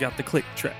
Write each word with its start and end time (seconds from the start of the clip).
Got 0.00 0.16
the 0.16 0.22
click 0.22 0.44
track. 0.56 0.76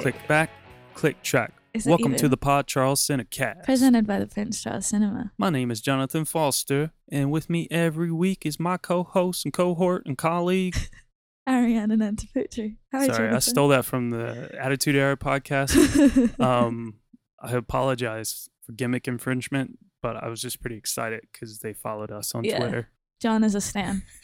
Click 0.00 0.14
back. 0.28 0.50
Click 0.94 1.20
track. 1.22 1.52
is 1.74 1.86
it 1.86 1.90
Welcome 1.90 2.14
to 2.16 2.28
the 2.28 2.36
Pod 2.36 2.66
Charles 2.66 3.04
Cinecast. 3.04 3.64
presented 3.64 4.06
by 4.06 4.18
the 4.18 4.26
Prince 4.26 4.62
Charles 4.62 4.86
Cinema. 4.86 5.32
My 5.38 5.50
name 5.50 5.70
is 5.70 5.80
Jonathan 5.80 6.24
Foster, 6.24 6.92
and 7.10 7.30
with 7.30 7.50
me 7.50 7.66
every 7.70 8.12
week 8.12 8.46
is 8.46 8.60
my 8.60 8.76
co-host 8.76 9.44
and 9.44 9.52
cohort 9.52 10.04
and 10.06 10.16
colleague. 10.16 10.76
Ariane 11.48 11.88
Anataputri. 11.90 12.76
Hi, 12.92 13.08
Sorry, 13.08 13.30
I 13.34 13.38
stole 13.40 13.68
that 13.68 13.84
from 13.84 14.10
the 14.10 14.50
Attitude 14.58 14.94
Era 14.94 15.16
podcast. 15.16 16.38
um, 16.40 16.94
I 17.40 17.52
apologize 17.52 18.48
for 18.64 18.72
gimmick 18.72 19.08
infringement, 19.08 19.78
but 20.02 20.16
I 20.22 20.28
was 20.28 20.40
just 20.40 20.60
pretty 20.60 20.76
excited 20.76 21.22
because 21.32 21.58
they 21.58 21.72
followed 21.72 22.12
us 22.12 22.32
on 22.34 22.44
Yeah. 22.44 22.58
Twitter. 22.58 22.88
John 23.20 23.42
is 23.44 23.54
a 23.56 23.60
stan. 23.60 24.02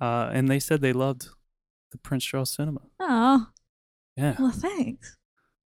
uh, 0.00 0.30
and 0.32 0.48
they 0.48 0.58
said 0.58 0.80
they 0.80 0.92
loved 0.92 1.28
the 1.92 1.98
Prince 1.98 2.24
Charles 2.24 2.50
Cinema. 2.50 2.80
Oh, 3.00 3.48
Yeah. 4.16 4.36
well, 4.38 4.50
thanks. 4.52 5.16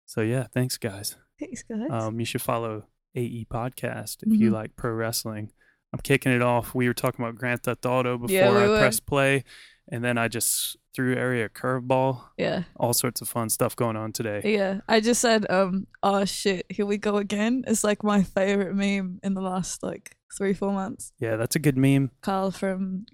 So 0.06 0.20
yeah, 0.20 0.46
thanks 0.52 0.76
guys. 0.78 1.16
Thanks, 1.38 1.62
guys. 1.62 1.88
Um, 1.90 2.18
you 2.20 2.24
should 2.26 2.42
follow 2.42 2.86
AE 3.14 3.44
Podcast 3.50 4.22
if 4.22 4.32
you 4.40 4.50
Mhm. 4.50 4.54
like 4.54 4.76
pro 4.76 4.92
wrestling. 4.92 5.50
I'm 5.92 6.00
kicking 6.00 6.32
it 6.32 6.42
off. 6.42 6.74
We 6.74 6.86
were 6.88 6.94
talking 6.94 7.24
about 7.24 7.36
Grand 7.36 7.62
Theft 7.62 7.84
Auto 7.86 8.18
before 8.18 8.34
Yeah, 8.34 8.50
we 8.52 8.58
I 8.58 8.68
were. 8.68 8.78
pressed 8.78 9.06
play, 9.06 9.44
and 9.88 10.02
then 10.04 10.16
I 10.18 10.28
just 10.28 10.76
threw 10.94 11.14
area 11.14 11.48
curveball. 11.48 12.22
yeah, 12.38 12.64
All 12.76 12.94
sorts 12.94 13.20
of 13.20 13.28
fun 13.28 13.50
stuff 13.50 13.76
going 13.76 13.96
on 13.96 14.12
today. 14.12 14.40
yeah. 14.44 14.80
I 14.88 15.00
just 15.00 15.20
said, 15.20 15.48
um, 15.50 15.86
oh 16.02 16.24
shit, 16.24 16.64
here 16.70 16.86
we 16.86 16.96
go 16.98 17.16
again. 17.18 17.64
It's 17.66 17.84
like 17.84 18.02
my 18.02 18.22
favorite 18.22 18.74
meme 18.74 19.20
in 19.22 19.34
the 19.34 19.42
last 19.42 19.82
like 19.82 20.16
three, 20.36 20.54
four 20.54 20.72
months. 20.72 21.12
Yeah, 21.18 21.36
that's 21.36 21.56
a 21.56 21.58
good 21.60 21.76
meme. 21.76 22.10
Carl 22.22 22.50
from 22.50 23.06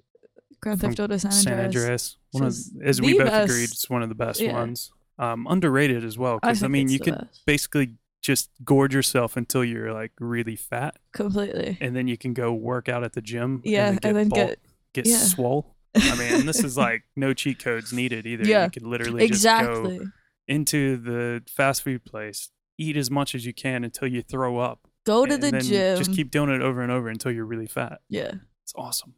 Grand 0.63 0.81
Theft 0.81 1.01
Auto 1.01 1.17
San 1.17 1.33
San 1.33 1.53
Andreas. 1.61 1.77
Andreas. 1.77 2.17
One 2.31 2.45
of, 2.45 2.55
as 2.87 3.01
we 3.01 3.19
both 3.19 3.27
best. 3.27 3.51
agreed, 3.51 3.65
it's 3.65 3.91
one 3.91 4.03
of 4.03 4.09
the 4.09 4.15
best 4.15 4.41
Yeah. 4.41 4.53
ones. 4.53 4.93
Um, 5.19 5.47
underrated 5.49 6.05
as 6.05 6.17
well 6.17 6.39
because 6.41 6.59
I, 6.63 6.67
think 6.67 6.73
mean, 6.73 6.89
you 6.89 6.99
could 6.99 7.19
best. 7.19 7.45
basically 7.47 7.97
just 8.23 8.51
gorge 8.65 8.95
yourself 8.95 9.37
until 9.37 9.63
you're 9.65 9.93
like 9.93 10.13
really 10.19 10.57
fat, 10.57 10.97
completely. 11.13 11.77
and 11.81 11.95
then 11.95 12.09
you 12.09 12.17
can 12.17 12.33
go 12.33 12.53
work 12.53 12.89
out 12.89 13.05
at 13.05 13.13
the 13.13 13.21
gym. 13.21 13.61
Yeah, 13.65 13.89
and 13.89 14.05
and 14.05 14.17
then 14.17 14.29
bulk, 14.31 14.49
get 14.49 14.59
get 14.95 15.07
yeah. 15.07 15.19
swole. 15.19 15.77
I 15.95 16.17
mean, 16.17 16.47
this 16.47 16.65
is 16.65 16.77
like 16.89 17.03
no 17.15 17.35
cheat 17.35 17.59
codes 17.59 17.93
needed 17.93 18.27
either. 18.27 18.45
Yeah, 18.45 18.65
you 18.65 18.71
could 18.71 18.85
literally 18.87 19.21
just 19.29 19.41
exactly. 19.41 19.99
go 19.99 20.05
into 20.49 20.97
the 20.97 21.43
fast 21.47 21.83
food 21.83 22.05
place, 22.05 22.51
eat 22.79 22.97
as 22.97 23.11
much 23.11 23.35
as 23.35 23.45
you 23.45 23.53
can 23.53 23.85
until 23.85 24.09
you 24.09 24.23
throw 24.23 24.59
up. 24.59 24.89
Go 25.05 25.27
to 25.27 25.37
the 25.37 25.53
gym. 25.61 25.99
Just 25.99 26.13
keep 26.15 26.31
doing 26.31 26.49
it 26.49 26.63
over 26.63 26.81
and 26.81 26.91
over 26.91 27.09
until 27.09 27.31
you're 27.33 27.45
really 27.45 27.67
fat. 27.67 28.01
yeah, 28.09 28.33
It's 28.65 28.73
awesome. 28.77 29.15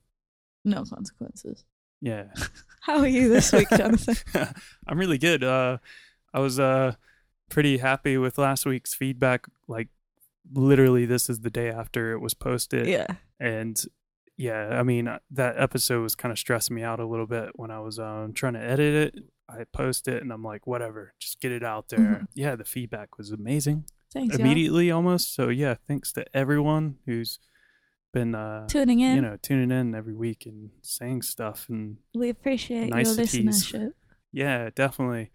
No 0.64 0.84
consequences. 0.84 1.64
Yeah. 2.00 2.24
How 2.82 2.98
are 2.98 3.08
you 3.08 3.28
this 3.28 3.52
week, 3.52 3.68
Jonathan? 3.70 4.16
I'm 4.86 4.98
really 4.98 5.18
good. 5.18 5.42
Uh, 5.42 5.78
I 6.32 6.40
was 6.40 6.58
uh 6.60 6.94
pretty 7.48 7.78
happy 7.78 8.16
with 8.18 8.36
last 8.38 8.66
week's 8.66 8.94
feedback. 8.94 9.46
Like, 9.68 9.88
literally, 10.52 11.06
this 11.06 11.30
is 11.30 11.40
the 11.40 11.50
day 11.50 11.70
after 11.70 12.12
it 12.12 12.20
was 12.20 12.34
posted, 12.34 12.86
yeah, 12.86 13.06
and 13.40 13.82
yeah, 14.36 14.78
I 14.78 14.82
mean 14.82 15.08
uh, 15.08 15.20
that 15.30 15.54
episode 15.58 16.02
was 16.02 16.14
kind 16.14 16.32
of 16.32 16.38
stressing 16.38 16.74
me 16.74 16.82
out 16.82 17.00
a 17.00 17.06
little 17.06 17.26
bit 17.26 17.50
when 17.54 17.70
I 17.70 17.80
was 17.80 17.98
um 17.98 18.32
trying 18.34 18.54
to 18.54 18.60
edit 18.62 19.14
it. 19.14 19.24
I 19.48 19.64
post 19.72 20.08
it 20.08 20.22
and 20.22 20.32
I'm 20.32 20.42
like, 20.42 20.66
whatever, 20.66 21.12
just 21.20 21.40
get 21.40 21.52
it 21.52 21.62
out 21.62 21.88
there. 21.90 21.98
Mhm. 21.98 22.26
Yeah, 22.34 22.56
the 22.56 22.64
feedback 22.64 23.18
was 23.18 23.30
amazing 23.30 23.84
thanks. 24.12 24.36
y'all. 24.36 24.44
immediately 24.44 24.90
almost. 24.90 25.34
So 25.34 25.48
yeah, 25.50 25.74
thanks 25.86 26.12
to 26.14 26.24
everyone 26.36 26.96
who's 27.06 27.38
been 28.14 28.34
uh 28.34 28.66
tuning 28.68 29.00
in. 29.00 29.16
you 29.16 29.20
know 29.22 29.36
tuning 29.42 29.70
in 29.70 29.94
every 29.94 30.14
week 30.14 30.46
and 30.46 30.70
saying 30.80 31.20
stuff 31.22 31.66
and 31.68 31.98
we 32.14 32.30
appreciate 32.30 32.88
your 32.88 32.96
listenership. 32.98 33.90
yeah, 34.32 34.70
definitely. 34.74 35.30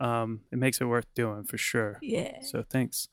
Um, 0.00 0.40
it 0.50 0.58
makes 0.58 0.80
it 0.80 0.86
worth 0.86 1.06
doing 1.14 1.44
for 1.44 1.58
sure. 1.58 1.98
Yeah. 2.02 2.42
So 2.42 2.64
thanks. 2.68 3.08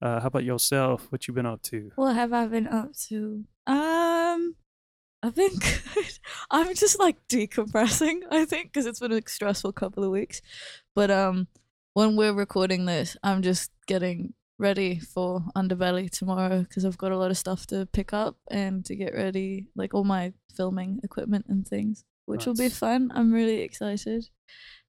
Uh, 0.00 0.18
how 0.18 0.26
about 0.26 0.42
yourself? 0.42 1.06
What 1.10 1.28
you 1.28 1.34
been 1.34 1.46
up 1.46 1.62
to? 1.70 1.92
What 1.94 2.16
have 2.16 2.32
I 2.32 2.46
been 2.48 2.66
up 2.66 2.92
to? 3.08 3.44
Um, 3.68 4.56
I've 5.22 5.36
been 5.36 5.56
good. 5.94 6.18
I'm 6.50 6.74
just 6.74 6.98
like 6.98 7.16
decompressing. 7.28 8.22
I 8.30 8.44
think 8.44 8.72
because 8.72 8.86
it's 8.86 8.98
been 8.98 9.12
a 9.12 9.22
stressful 9.24 9.72
couple 9.74 10.02
of 10.02 10.10
weeks. 10.10 10.42
But 10.96 11.12
um, 11.12 11.46
when 11.94 12.16
we're 12.16 12.32
recording 12.34 12.86
this, 12.86 13.16
I'm 13.22 13.42
just 13.42 13.70
getting 13.86 14.34
ready 14.62 14.98
for 15.00 15.42
Underbelly 15.56 16.08
tomorrow 16.08 16.60
because 16.62 16.84
I've 16.86 16.96
got 16.96 17.12
a 17.12 17.18
lot 17.18 17.30
of 17.30 17.36
stuff 17.36 17.66
to 17.66 17.86
pick 17.92 18.12
up 18.12 18.36
and 18.50 18.84
to 18.86 18.94
get 18.96 19.12
ready, 19.12 19.66
like 19.76 19.92
all 19.92 20.04
my 20.04 20.32
filming 20.56 21.00
equipment 21.02 21.46
and 21.48 21.66
things, 21.66 22.04
which 22.26 22.46
will 22.46 22.54
be 22.54 22.68
fun. 22.70 23.10
I'm 23.14 23.32
really 23.32 23.60
excited. 23.60 24.30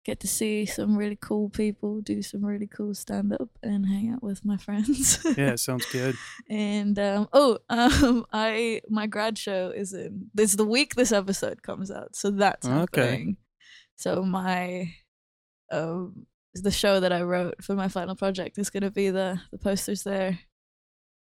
Get 0.06 0.20
to 0.20 0.28
see 0.28 0.66
some 0.66 0.98
really 0.98 1.16
cool 1.16 1.50
people, 1.50 2.02
do 2.02 2.22
some 2.22 2.44
really 2.46 2.68
cool 2.68 2.94
stand 2.94 3.34
up, 3.34 3.50
and 3.64 3.86
hang 3.88 4.12
out 4.14 4.22
with 4.22 4.44
my 4.46 4.58
friends. 4.58 5.26
Yeah, 5.38 5.56
sounds 5.68 5.86
good. 5.92 6.16
and 6.50 7.00
um 7.00 7.28
oh 7.34 7.58
um 7.70 8.26
i 8.34 8.82
my 8.90 9.08
grad 9.08 9.38
show 9.38 9.72
is 9.76 9.94
in 9.94 10.30
this 10.34 10.56
the 10.56 10.66
week 10.66 10.96
this 10.96 11.12
episode 11.14 11.64
comes 11.64 11.90
out 11.90 12.16
so 12.16 12.30
that's 12.32 12.68
Okay. 12.68 12.80
happening 12.80 13.38
so 13.96 14.24
my 14.24 14.92
um 15.72 16.26
the 16.62 16.72
show 16.72 17.00
that 17.00 17.12
i 17.12 17.22
wrote 17.22 17.56
for 17.64 17.76
my 17.76 17.88
final 17.88 18.16
project 18.16 18.58
is 18.58 18.70
going 18.70 18.84
to 18.84 18.92
be 18.92 19.10
the 19.10 19.40
the 19.52 19.58
posters 19.58 20.04
there 20.04 20.38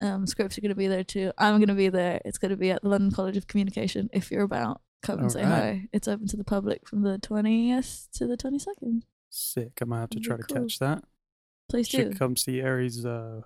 um 0.02 0.26
scripts 0.26 0.58
are 0.58 0.60
going 0.60 0.68
to 0.68 0.74
be 0.74 0.88
there 0.88 1.04
too 1.04 1.32
i'm 1.38 1.56
going 1.56 1.68
to 1.68 1.74
be 1.74 1.88
there 1.88 2.20
it's 2.24 2.38
going 2.38 2.50
to 2.50 2.56
be 2.56 2.70
at 2.70 2.82
the 2.82 2.88
london 2.88 3.10
college 3.10 3.36
of 3.36 3.46
communication 3.46 4.10
if 4.12 4.30
you're 4.30 4.42
about 4.42 4.80
come 5.02 5.18
and 5.20 5.32
say 5.32 5.42
Alright. 5.42 5.58
hi 5.62 5.88
it's 5.92 6.06
open 6.08 6.26
to 6.28 6.36
the 6.36 6.44
public 6.44 6.86
from 6.86 7.02
the 7.02 7.18
20th 7.18 8.10
to 8.12 8.26
the 8.26 8.36
22nd 8.36 9.02
Sick. 9.34 9.78
I 9.80 9.86
might 9.86 10.00
have 10.00 10.10
to 10.10 10.20
try 10.20 10.36
be 10.36 10.42
to 10.42 10.48
cool. 10.54 10.62
catch 10.64 10.78
that. 10.80 11.02
please 11.70 11.88
do 11.88 12.10
come 12.12 12.36
see 12.36 12.60
Aries' 12.60 13.06
uh, 13.06 13.40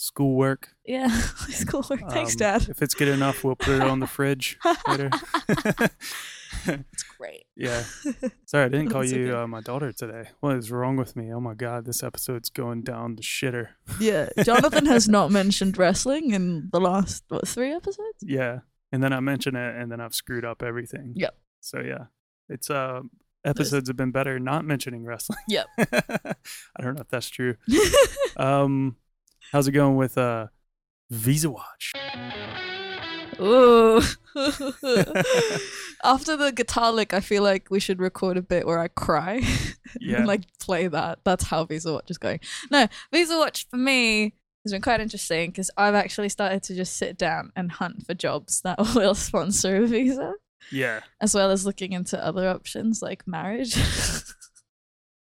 schoolwork. 0.00 0.68
yeah 0.86 1.08
schoolwork. 1.50 2.00
cool 2.00 2.10
thanks 2.10 2.32
Um, 2.34 2.38
dad 2.38 2.68
If 2.68 2.82
it's 2.82 2.94
good 2.94 3.08
enough, 3.08 3.42
we'll 3.42 3.56
put 3.56 3.74
it 3.74 3.82
on 3.82 3.98
the 3.98 4.06
fridge 4.16 4.56
later. 4.86 5.10
it's 6.66 7.02
great 7.18 7.44
yeah. 7.56 7.82
Sorry, 8.46 8.64
I 8.64 8.68
didn't 8.68 8.90
call 8.90 9.00
That's 9.00 9.12
you 9.12 9.30
okay. 9.32 9.42
uh, 9.42 9.46
my 9.48 9.60
daughter 9.60 9.92
today. 9.92 10.28
What 10.40 10.56
is 10.56 10.70
wrong 10.70 10.96
with 10.96 11.16
me? 11.16 11.32
Oh 11.34 11.40
my 11.40 11.54
god, 11.54 11.84
this 11.84 12.02
episode's 12.02 12.48
going 12.50 12.82
down 12.82 13.16
the 13.16 13.22
shitter. 13.22 13.70
Yeah, 14.00 14.28
Jonathan 14.44 14.86
has 14.86 15.08
not 15.08 15.30
mentioned 15.32 15.76
wrestling 15.76 16.30
in 16.30 16.68
the 16.72 16.80
last 16.80 17.24
what 17.28 17.48
three 17.48 17.72
episodes. 17.72 18.18
Yeah. 18.22 18.60
And 18.92 19.02
then 19.02 19.12
I 19.12 19.20
mention 19.20 19.56
it 19.56 19.76
and 19.76 19.90
then 19.92 20.00
I've 20.00 20.14
screwed 20.14 20.44
up 20.44 20.62
everything. 20.62 21.12
Yep. 21.16 21.36
So 21.60 21.80
yeah. 21.80 22.04
It's 22.48 22.70
uh 22.70 23.00
episodes 23.44 23.88
have 23.88 23.96
been 23.96 24.12
better 24.12 24.38
not 24.38 24.64
mentioning 24.64 25.04
wrestling. 25.04 25.38
Yep. 25.48 25.66
I 25.78 26.82
don't 26.82 26.94
know 26.94 27.00
if 27.02 27.08
that's 27.08 27.28
true. 27.28 27.56
Um 28.36 28.96
how's 29.52 29.68
it 29.68 29.72
going 29.72 29.96
with 29.96 30.16
uh 30.18 30.48
Visa 31.10 31.50
Watch? 31.50 31.92
Ooh. 33.40 34.00
After 36.04 36.36
the 36.36 36.52
guitar 36.54 36.92
lick, 36.92 37.12
I 37.12 37.20
feel 37.20 37.42
like 37.42 37.68
we 37.70 37.80
should 37.80 37.98
record 38.00 38.36
a 38.36 38.42
bit 38.42 38.66
where 38.66 38.78
I 38.78 38.88
cry 38.88 39.40
Yeah. 40.00 40.18
and 40.18 40.26
like 40.26 40.42
play 40.60 40.86
that. 40.88 41.20
That's 41.24 41.44
how 41.44 41.64
Visa 41.64 41.92
Watch 41.92 42.10
is 42.10 42.18
going. 42.18 42.40
No, 42.70 42.86
Visa 43.12 43.36
Watch 43.36 43.66
for 43.68 43.76
me 43.76 44.34
has 44.64 44.72
been 44.72 44.82
quite 44.82 45.00
interesting 45.00 45.50
because 45.50 45.70
I've 45.76 45.94
actually 45.94 46.28
started 46.28 46.62
to 46.64 46.74
just 46.74 46.96
sit 46.96 47.16
down 47.16 47.52
and 47.56 47.70
hunt 47.72 48.06
for 48.06 48.14
jobs 48.14 48.60
that 48.62 48.78
will 48.94 49.14
sponsor 49.14 49.76
a 49.82 49.86
visa, 49.86 50.34
Yeah. 50.70 51.00
as 51.20 51.34
well 51.34 51.50
as 51.50 51.64
looking 51.66 51.92
into 51.92 52.22
other 52.24 52.48
options 52.48 53.02
like 53.02 53.26
marriage. 53.26 53.76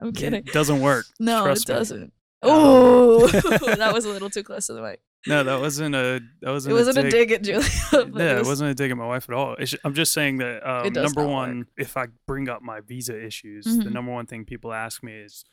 I'm 0.02 0.12
kidding. 0.14 0.46
It 0.46 0.54
doesn't 0.54 0.82
work. 0.82 1.06
No, 1.20 1.44
Trust 1.44 1.70
it 1.70 1.74
me. 1.74 1.80
doesn't. 1.80 2.14
Oh, 2.46 3.28
that 3.78 3.92
was 3.94 4.06
a 4.06 4.10
little 4.10 4.30
too 4.30 4.44
close 4.44 4.68
to 4.68 4.74
the 4.74 4.82
mic. 4.82 5.02
No, 5.28 5.44
that 5.44 5.60
wasn't 5.60 5.96
a 5.96 6.22
that 6.42 6.52
wasn't, 6.52 6.72
It 6.72 6.76
wasn't 6.76 6.98
a 7.00 7.02
dig. 7.04 7.12
dig 7.12 7.32
at 7.32 7.42
Julia. 7.44 7.68
Yeah, 8.16 8.36
it 8.36 8.40
was- 8.40 8.48
wasn't 8.48 8.70
a 8.72 8.76
dig 8.76 8.92
at 8.92 8.98
my 8.98 9.08
wife 9.08 9.28
at 9.30 9.36
all. 9.36 9.56
It's, 9.58 9.74
I'm 9.84 9.94
just 9.96 10.14
saying 10.14 10.38
that 10.38 10.68
um, 10.68 10.94
number 10.94 11.26
one, 11.26 11.66
if 11.78 11.98
I 11.98 12.06
bring 12.28 12.48
up 12.48 12.62
my 12.62 12.82
visa 12.82 13.20
issues, 13.20 13.66
the 13.66 13.86
Mhm. 13.86 13.92
number 13.94 14.12
one 14.12 14.28
thing 14.28 14.46
people 14.46 14.72
ask 14.72 15.02
me 15.04 15.14
is, 15.14 15.44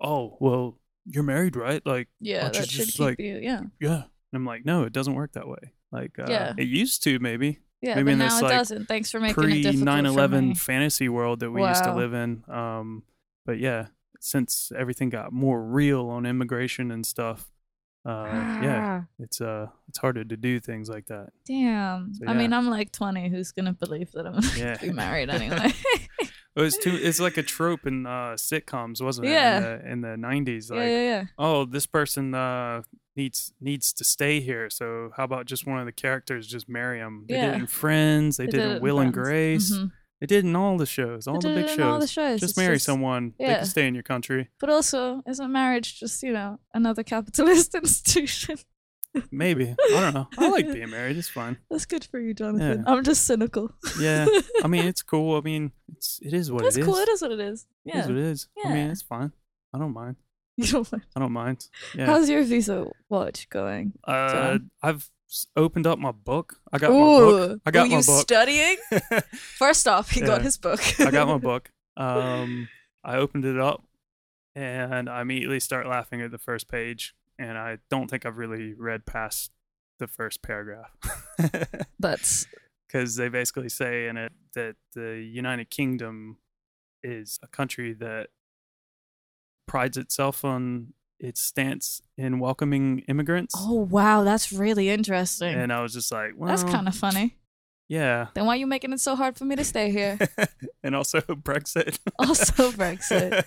"Oh, 0.00 0.36
well, 0.40 0.78
you're 1.06 1.22
married, 1.24 1.56
right?" 1.56 1.80
Like, 1.86 2.08
Yeah, 2.20 2.50
that 2.50 2.68
should 2.68 2.88
keep 2.88 3.00
like, 3.00 3.18
you. 3.18 3.38
Yeah, 3.40 3.62
yeah. 3.80 4.02
And 4.02 4.34
I'm 4.34 4.44
like, 4.46 4.64
no, 4.66 4.84
it 4.84 4.92
doesn't 4.92 5.14
work 5.14 5.32
that 5.32 5.48
way. 5.48 5.72
Like, 5.90 6.18
uh, 6.18 6.26
Yeah. 6.28 6.52
it 6.58 6.68
used 6.68 7.02
to 7.04 7.18
maybe 7.18 7.58
yeah. 7.80 7.96
Maybe 7.96 8.12
but 8.12 8.18
now 8.18 8.24
this, 8.28 8.38
it 8.38 8.42
like, 8.44 8.52
doesn't. 8.52 8.86
Thanks 8.86 9.10
for 9.10 9.18
making 9.18 9.42
it 9.42 9.46
pre 9.46 9.62
difficult 9.62 9.88
9/11 9.88 10.30
for 10.30 10.40
me. 10.42 10.54
fantasy 10.54 11.08
world 11.08 11.40
that 11.40 11.50
we 11.50 11.62
used 11.66 11.82
to 11.84 11.94
live 11.94 12.12
in. 12.14 12.44
Um, 12.48 13.02
but 13.44 13.58
yeah, 13.58 13.86
since 14.22 14.70
everything 14.78 15.10
got 15.10 15.32
more 15.32 15.60
real 15.62 16.08
on 16.08 16.24
immigration 16.26 16.90
and 16.90 17.04
stuff, 17.04 17.50
uh, 18.06 18.58
yeah, 18.62 19.00
Ah, 19.02 19.06
it's 19.18 19.40
uh, 19.40 19.66
it's 19.88 19.98
harder 19.98 20.24
to 20.24 20.36
do 20.36 20.58
things 20.60 20.88
like 20.88 21.06
that. 21.06 21.30
Damn. 21.46 22.14
So, 22.14 22.26
I 22.26 22.34
mean. 22.34 22.52
I'm 22.52 22.68
like 22.68 22.92
20. 22.92 23.28
Who's 23.28 23.52
gonna 23.52 23.72
believe 23.72 24.12
that 24.12 24.26
I'm 24.26 24.32
gonna 24.40 24.56
Yeah. 24.56 24.76
be 24.80 24.92
married 24.92 25.28
anyway? 25.38 25.72
It 26.54 26.60
was 26.60 26.76
too. 26.76 26.98
It's 27.00 27.18
like 27.20 27.36
a 27.36 27.42
trope 27.42 27.86
in 27.86 28.06
uh, 28.06 28.34
sitcoms, 28.36 29.00
wasn't 29.00 29.28
it? 29.28 29.30
Yeah. 29.30 29.56
In 29.56 29.62
the, 30.02 30.14
in 30.14 30.20
the 30.20 30.26
'90s, 30.28 30.70
like, 30.70 30.80
yeah, 30.80 30.86
yeah, 30.86 31.00
yeah. 31.02 31.24
oh, 31.38 31.64
this 31.64 31.86
person 31.86 32.34
uh, 32.34 32.82
needs 33.16 33.52
needs 33.60 33.92
to 33.94 34.04
stay 34.04 34.40
here. 34.40 34.68
So 34.68 35.10
how 35.16 35.24
about 35.24 35.46
just 35.46 35.66
one 35.66 35.78
of 35.78 35.86
the 35.86 35.92
characters 35.92 36.46
just 36.46 36.68
marry 36.68 36.98
him? 36.98 37.24
They 37.28 37.34
did 37.36 37.54
it 37.54 37.60
in 37.60 37.66
Friends. 37.66 38.36
They, 38.36 38.46
They 38.46 38.52
did, 38.52 38.58
did 38.58 38.70
it 38.72 38.76
in 38.76 38.82
Will 38.82 39.00
and 39.00 39.14
Friends. 39.14 39.28
Grace. 39.28 39.72
Mhm. 39.72 39.92
They 40.22 40.26
did 40.26 40.44
in 40.44 40.54
all 40.54 40.78
the 40.78 40.86
shows, 40.86 41.26
all 41.26 41.40
They 41.40 41.48
the 41.48 41.54
big 41.56 41.64
it 41.64 41.70
shows. 41.70 41.80
all 41.80 41.98
the 41.98 42.06
shows. 42.06 42.38
Just 42.38 42.52
It's 42.52 42.56
marry 42.58 42.78
someone. 42.78 43.34
They 43.40 43.46
can 43.46 43.64
stay 43.66 43.88
in 43.88 43.94
your 43.94 44.04
country. 44.04 44.48
But 44.60 44.70
also, 44.70 45.20
isn't 45.28 45.50
marriage 45.50 45.98
just 45.98 46.22
you 46.22 46.32
know 46.32 46.60
another 46.72 47.02
capitalist 47.02 47.74
institution? 47.82 48.56
Maybe. 49.32 49.74
I 49.94 50.00
don't 50.00 50.14
know. 50.14 50.28
I 50.38 50.48
like 50.48 50.72
being 50.72 50.90
married. 50.90 51.16
It's 51.16 51.28
fine. 51.28 51.58
That's 51.70 51.84
good 51.86 52.04
for 52.04 52.20
you, 52.20 52.32
Jonathan. 52.34 52.84
Yeah. 52.86 52.92
I'm 52.92 53.02
just 53.04 53.26
cynical. 53.26 53.74
Yeah. 54.00 54.26
I 54.64 54.68
mean, 54.68 54.86
it's 54.86 55.02
cool. 55.02 55.36
I 55.36 55.40
mean, 55.40 55.72
it's 55.96 56.20
it 56.22 56.32
is 56.32 56.50
what 56.52 56.62
That's 56.62 56.76
it 56.76 56.80
is. 56.82 56.86
cool. 56.86 56.96
It 56.96 57.08
is 57.08 57.20
what 57.20 57.32
it 57.32 57.40
is. 57.40 57.66
Yeah, 57.84 57.96
it 57.96 58.00
is 58.02 58.06
what 58.06 58.16
it 58.16 58.24
is. 58.24 58.48
Yeah. 58.56 58.70
I 58.70 58.74
mean, 58.74 58.90
it's 58.90 59.02
fine. 59.02 59.32
I 59.74 59.78
don't 59.78 59.92
mind. 59.92 60.16
You 60.58 60.66
don't 60.66 60.92
mind. 60.92 61.04
I 61.16 61.20
don't 61.20 61.32
mind. 61.32 61.66
Yeah. 61.96 62.06
How's 62.06 62.28
your 62.28 62.44
visa 62.44 62.86
watch 63.08 63.48
going? 63.48 63.94
uh, 64.04 64.32
John? 64.32 64.70
I've 64.82 65.10
opened 65.56 65.86
up 65.86 65.98
my 65.98 66.12
book. 66.12 66.56
I 66.72 66.78
got 66.78 66.90
my 66.90 66.96
book. 66.98 67.60
I 67.66 67.70
got 67.70 67.84
Were 67.84 67.88
my 67.90 67.96
you 67.98 68.04
book. 68.04 68.20
studying? 68.20 68.76
First 69.32 69.88
off, 69.88 70.10
he 70.10 70.20
got 70.20 70.42
his 70.42 70.56
book. 70.56 70.80
I 71.00 71.10
got 71.10 71.28
my 71.28 71.38
book. 71.38 71.70
Um, 71.94 72.70
I 73.04 73.16
opened 73.16 73.44
it 73.44 73.60
up, 73.60 73.84
and 74.56 75.10
I 75.10 75.20
immediately 75.20 75.60
start 75.60 75.86
laughing 75.86 76.22
at 76.22 76.30
the 76.30 76.38
first 76.38 76.66
page. 76.66 77.14
And 77.38 77.58
I 77.58 77.80
don't 77.90 78.08
think 78.08 78.24
I've 78.24 78.38
really 78.38 78.72
read 78.72 79.04
past 79.04 79.50
the 79.98 80.06
first 80.06 80.40
paragraph. 80.40 80.96
That's 81.98 82.46
because 82.88 83.16
they 83.16 83.28
basically 83.28 83.68
say 83.68 84.06
in 84.06 84.16
it 84.16 84.32
that 84.54 84.76
the 84.94 85.16
United 85.16 85.68
Kingdom 85.68 86.38
is 87.02 87.38
a 87.42 87.46
country 87.46 87.92
that 87.92 88.28
prides 89.68 89.98
itself 89.98 90.46
on 90.46 90.94
its 91.22 91.42
stance 91.44 92.02
in 92.18 92.38
welcoming 92.40 93.00
immigrants. 93.08 93.54
oh 93.56 93.74
wow, 93.74 94.24
that's 94.24 94.52
really 94.52 94.88
interesting. 94.90 95.54
And 95.54 95.72
I 95.72 95.80
was 95.82 95.92
just 95.94 96.10
like, 96.12 96.32
well, 96.36 96.48
that's 96.48 96.64
kind 96.64 96.88
of 96.88 96.94
funny. 96.94 97.38
yeah. 97.88 98.26
Then 98.34 98.46
why 98.46 98.54
are 98.54 98.56
you 98.58 98.66
making 98.66 98.92
it 98.92 99.00
so 99.00 99.14
hard 99.16 99.36
for 99.38 99.44
me 99.44 99.56
to 99.56 99.64
stay 99.64 99.90
here? 99.90 100.18
and 100.82 100.94
also 100.96 101.20
Brexit. 101.48 101.98
Also 102.18 102.70
Brexit. 102.72 103.44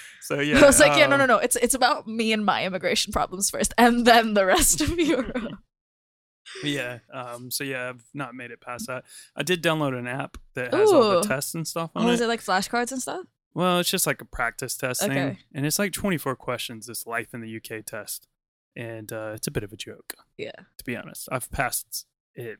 so 0.22 0.40
yeah, 0.40 0.58
I 0.58 0.66
was 0.66 0.80
like, 0.80 0.96
yeah, 0.98 1.06
no, 1.06 1.16
no, 1.16 1.24
um, 1.24 1.28
no. 1.28 1.36
It's 1.38 1.56
it's 1.56 1.74
about 1.74 2.06
me 2.08 2.32
and 2.32 2.44
my 2.44 2.64
immigration 2.64 3.12
problems 3.12 3.50
first, 3.50 3.74
and 3.78 4.04
then 4.06 4.34
the 4.34 4.46
rest 4.46 4.80
of 4.80 4.98
Europe. 4.98 5.58
Yeah. 6.64 7.00
Um. 7.12 7.50
So 7.50 7.62
yeah, 7.62 7.90
I've 7.90 8.04
not 8.14 8.34
made 8.34 8.50
it 8.50 8.60
past 8.60 8.86
that. 8.86 9.04
I 9.36 9.42
did 9.42 9.62
download 9.62 9.98
an 9.98 10.06
app 10.06 10.38
that 10.54 10.72
has 10.72 10.90
all 10.90 11.20
the 11.20 11.28
tests 11.28 11.54
and 11.54 11.66
stuff 11.68 11.90
on 11.94 12.06
Oh, 12.06 12.10
is 12.10 12.20
it. 12.20 12.24
it 12.24 12.28
like 12.28 12.40
flashcards 12.42 12.90
and 12.90 13.02
stuff? 13.02 13.26
Well, 13.58 13.80
it's 13.80 13.90
just 13.90 14.06
like 14.06 14.20
a 14.20 14.24
practice 14.24 14.76
test 14.76 15.04
thing, 15.04 15.36
and 15.52 15.66
it's 15.66 15.80
like 15.80 15.90
24 15.90 16.36
questions. 16.36 16.86
This 16.86 17.08
life 17.08 17.34
in 17.34 17.40
the 17.40 17.56
UK 17.56 17.84
test, 17.84 18.28
and 18.76 19.12
uh, 19.12 19.32
it's 19.34 19.48
a 19.48 19.50
bit 19.50 19.64
of 19.64 19.72
a 19.72 19.76
joke, 19.76 20.14
Yeah. 20.36 20.52
to 20.52 20.84
be 20.84 20.94
honest. 20.94 21.28
I've 21.32 21.50
passed 21.50 22.06
it 22.36 22.58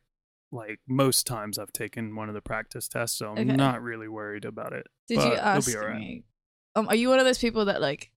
like 0.50 0.80
most 0.88 1.24
times 1.24 1.56
I've 1.56 1.72
taken 1.72 2.16
one 2.16 2.28
of 2.28 2.34
the 2.34 2.40
practice 2.40 2.88
tests, 2.88 3.16
so 3.16 3.28
I'm 3.28 3.38
Okay. 3.38 3.44
not 3.44 3.80
really 3.80 4.08
worried 4.08 4.44
about 4.44 4.72
it. 4.72 4.88
Did 5.06 5.22
you 5.22 5.34
ask 5.34 5.68
be 5.70 5.76
all 5.76 5.84
right. 5.84 6.00
me? 6.00 6.24
Um, 6.74 6.88
are 6.88 6.96
you 6.96 7.10
one 7.10 7.20
of 7.20 7.24
those 7.24 7.38
people 7.38 7.66
that 7.66 7.80
like, 7.80 8.10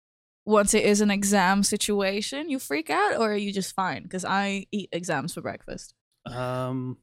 once 0.45 0.73
it 0.73 0.83
is 0.83 1.01
an 1.01 1.11
exam 1.11 1.61
situation, 1.61 2.49
you 2.49 2.57
freak 2.57 2.89
out, 2.89 3.17
or 3.17 3.31
are 3.31 3.37
you 3.37 3.53
just 3.53 3.75
fine? 3.75 4.01
Because 4.01 4.25
I 4.25 4.65
eat 4.71 4.89
exams 4.91 5.35
for 5.35 5.41
breakfast. 5.41 5.93
Um, 6.25 6.97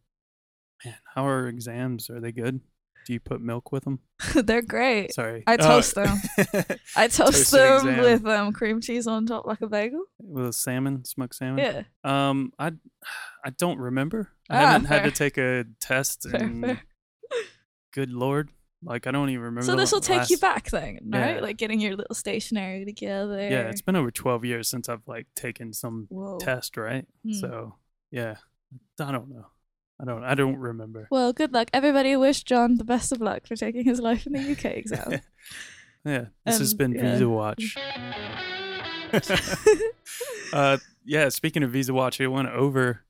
man, 0.85 0.97
how 1.15 1.25
are 1.29 1.47
exams? 1.47 2.11
Are 2.11 2.19
they 2.19 2.33
good? 2.33 2.63
Do 3.09 3.15
you 3.15 3.21
put 3.21 3.41
milk 3.41 3.73
with 3.73 3.85
them? 3.85 4.01
They're 4.35 4.61
great. 4.61 5.15
Sorry, 5.15 5.43
I 5.47 5.55
Uh, 5.55 5.57
toast 5.57 5.95
them. 5.95 6.19
I 6.95 7.09
toast 7.09 7.51
them 7.51 7.87
with 8.03 8.27
um 8.27 8.53
cream 8.53 8.83
cheese 8.83 9.07
on 9.07 9.25
top 9.25 9.47
like 9.47 9.63
a 9.63 9.67
bagel. 9.67 10.03
with 10.21 10.49
a 10.49 10.53
salmon, 10.53 11.07
smoked 11.07 11.35
salmon. 11.35 11.59
Yeah. 11.65 11.83
Um, 12.05 12.53
I, 12.59 12.73
I 13.43 13.49
don't 13.57 13.79
remember. 13.79 14.29
I 14.51 14.57
Ah, 14.63 14.67
haven't 14.73 14.89
had 14.89 15.05
to 15.05 15.11
take 15.11 15.39
a 15.39 15.65
test. 15.81 16.29
Fair, 16.31 16.43
and 16.43 16.63
fair. 16.63 16.83
Good 17.95 18.11
lord, 18.13 18.51
like 18.85 19.07
I 19.07 19.11
don't 19.11 19.31
even 19.31 19.41
remember. 19.43 19.63
So 19.65 19.75
this 19.75 19.91
will 19.91 20.03
take 20.03 20.29
you 20.29 20.37
back 20.37 20.69
then, 20.71 20.99
right? 21.07 21.37
Yeah. 21.37 21.41
Like 21.41 21.57
getting 21.57 21.81
your 21.81 21.97
little 21.97 22.15
stationery 22.15 22.85
together. 22.85 23.41
Yeah, 23.41 23.71
it's 23.71 23.81
been 23.81 23.97
over 23.97 24.11
twelve 24.11 24.45
years 24.45 24.69
since 24.69 24.91
I've 24.91 25.07
like 25.07 25.29
taken 25.35 25.73
some 25.73 26.09
Whoa. 26.11 26.37
test, 26.41 26.77
right? 26.77 27.07
Hmm. 27.25 27.33
So 27.33 27.75
yeah, 28.11 28.37
I 29.01 29.13
don't 29.13 29.31
know. 29.31 29.47
I 30.01 30.05
don't. 30.05 30.23
I 30.25 30.35
don't 30.35 30.57
remember. 30.59 31.09
Well, 31.11 31.33
good 31.33 31.53
luck. 31.53 31.71
Everybody 31.73 32.15
wish 32.17 32.45
John 32.45 32.77
the 32.77 32.85
best 32.85 33.11
of 33.13 33.21
luck 33.21 33.47
for 33.47 33.57
taking 33.57 33.85
his 33.85 34.01
life 34.01 34.27
in 34.27 34.33
the 34.33 34.53
UK 34.53 34.65
exam. 34.77 35.21
yeah, 36.05 36.27
this 36.47 36.59
has 36.61 36.73
Um, 36.73 36.79
been 36.79 36.93
yeah. 36.93 37.13
Visa 37.13 37.29
Watch. 37.29 37.77
uh, 40.53 40.79
yeah, 41.05 41.29
speaking 41.29 41.63
of 41.63 41.71
Visa 41.73 41.93
Watch, 41.95 42.21
it 42.21 42.29
went 42.29 42.49
over 42.49 43.05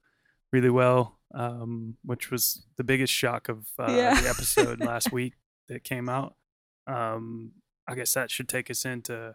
really 0.52 0.70
well, 0.70 1.19
um, 1.35 1.96
which 2.05 2.31
was 2.31 2.64
the 2.76 2.85
biggest 2.85 3.12
shock 3.12 3.49
of 3.49 3.67
uh, 3.79 3.93
Yeah. 3.93 4.20
the 4.20 4.29
episode 4.29 4.81
last 4.81 5.12
week 5.12 5.34
that 5.69 5.84
came 5.84 6.08
out. 6.08 6.34
Um, 6.87 7.52
I 7.87 7.94
guess 7.94 8.14
that 8.14 8.31
should 8.31 8.49
take 8.49 8.70
us 8.70 8.84
into 8.84 9.34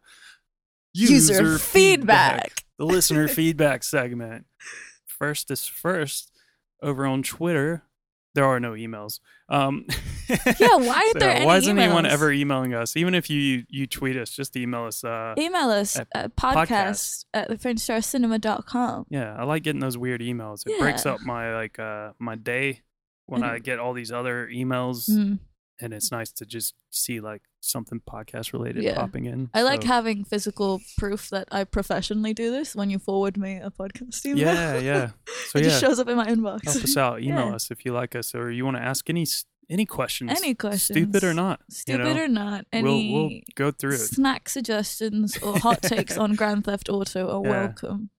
User 0.93 1.57
feedback. 1.57 2.63
the 2.77 2.85
listener 2.85 3.27
feedback 3.27 3.83
segment. 3.83 4.45
First 5.05 5.51
is 5.51 5.65
first 5.67 6.31
over 6.83 7.05
on 7.07 7.23
Twitter. 7.23 7.83
There 8.35 8.45
are 8.45 8.59
no 8.59 8.71
emails. 8.73 9.19
Um, 9.49 9.85
Yeah, 10.59 10.75
why 10.77 10.87
aren't 11.05 11.13
there 11.19 11.29
any 11.31 11.45
Why 11.45 11.57
isn't 11.57 11.77
anyone 11.77 12.05
ever 12.05 12.31
emailing 12.31 12.73
us? 12.73 12.95
Even 12.95 13.13
if 13.13 13.29
you 13.29 13.63
you 13.67 13.85
tweet 13.87 14.15
us, 14.17 14.29
just 14.31 14.55
email 14.55 14.85
us. 14.85 15.03
Uh, 15.03 15.35
Email 15.37 15.69
us 15.69 15.97
at 15.99 16.07
at 16.15 16.35
podcast. 16.35 16.65
podcast 16.67 17.25
at 17.33 17.49
theprincecharlescinema.com. 17.49 19.05
yeah, 19.09 19.35
I 19.37 19.43
like 19.43 19.63
getting 19.63 19.81
those 19.81 19.97
weird 19.97 20.21
emails. 20.21 20.65
It 20.65 20.79
breaks 20.79 21.05
up 21.05 21.21
my 21.21 21.53
like 21.55 21.77
uh 21.79 22.13
my 22.19 22.35
day 22.35 22.81
when 23.25 23.41
Mhm. 23.41 23.49
I 23.49 23.59
get 23.59 23.79
all 23.79 23.93
these 23.93 24.11
other 24.11 24.47
emails, 24.51 25.09
Mm. 25.09 25.39
And 25.83 25.93
it's 25.93 26.11
nice 26.11 26.31
to 26.31 26.45
just 26.45 26.73
see 26.91 27.19
like 27.19 27.41
something 27.59 28.01
podcast 28.09 28.53
related 28.53 28.83
Yeah. 28.83 28.95
popping 28.95 29.25
in. 29.25 29.49
I 29.53 29.61
like 29.63 29.83
having 29.83 30.23
physical 30.23 30.81
proof 30.97 31.29
that 31.29 31.47
I 31.51 31.63
professionally 31.65 32.33
do 32.33 32.51
this 32.51 32.75
when 32.75 32.89
you 32.89 32.99
forward 32.99 33.37
me 33.37 33.57
a 33.57 33.69
podcast 33.69 34.25
email. 34.25 34.37
Yeah, 34.47 34.77
yeah. 34.79 35.09
So 35.49 35.59
it 35.59 35.63
yeah, 35.65 35.69
just 35.69 35.81
shows 35.81 35.99
up 35.99 36.07
in 36.07 36.15
my 36.17 36.25
inbox. 36.27 36.63
help 36.65 36.83
us 36.83 36.97
out. 36.97 37.21
Email 37.27 37.47
Yeah. 37.49 37.55
us 37.55 37.69
if 37.69 37.85
you 37.85 37.91
like 37.93 38.15
us, 38.15 38.33
or 38.33 38.49
you 38.49 38.63
want 38.65 38.77
to 38.77 38.83
ask 38.83 39.09
any 39.09 39.25
any 39.69 39.85
questions, 39.85 40.29
Any 40.31 40.53
questions. 40.55 40.97
stupid 40.97 41.23
or 41.23 41.33
not. 41.33 41.59
you 41.69 41.75
Stupid 41.75 42.15
know? 42.17 42.23
or 42.23 42.27
not, 42.27 42.65
we'll 42.73 42.85
any 42.85 43.13
we'll 43.13 43.29
go 43.55 43.71
through 43.71 43.93
it. 43.93 43.99
snack 43.99 44.49
suggestions 44.49 45.37
or 45.37 45.57
hot 45.57 45.81
takes 45.81 46.17
on 46.17 46.35
Grand 46.35 46.65
Theft 46.65 46.89
Auto 46.89 47.27
are 47.29 47.43
Yeah. 47.43 47.49
welcome. 47.51 48.09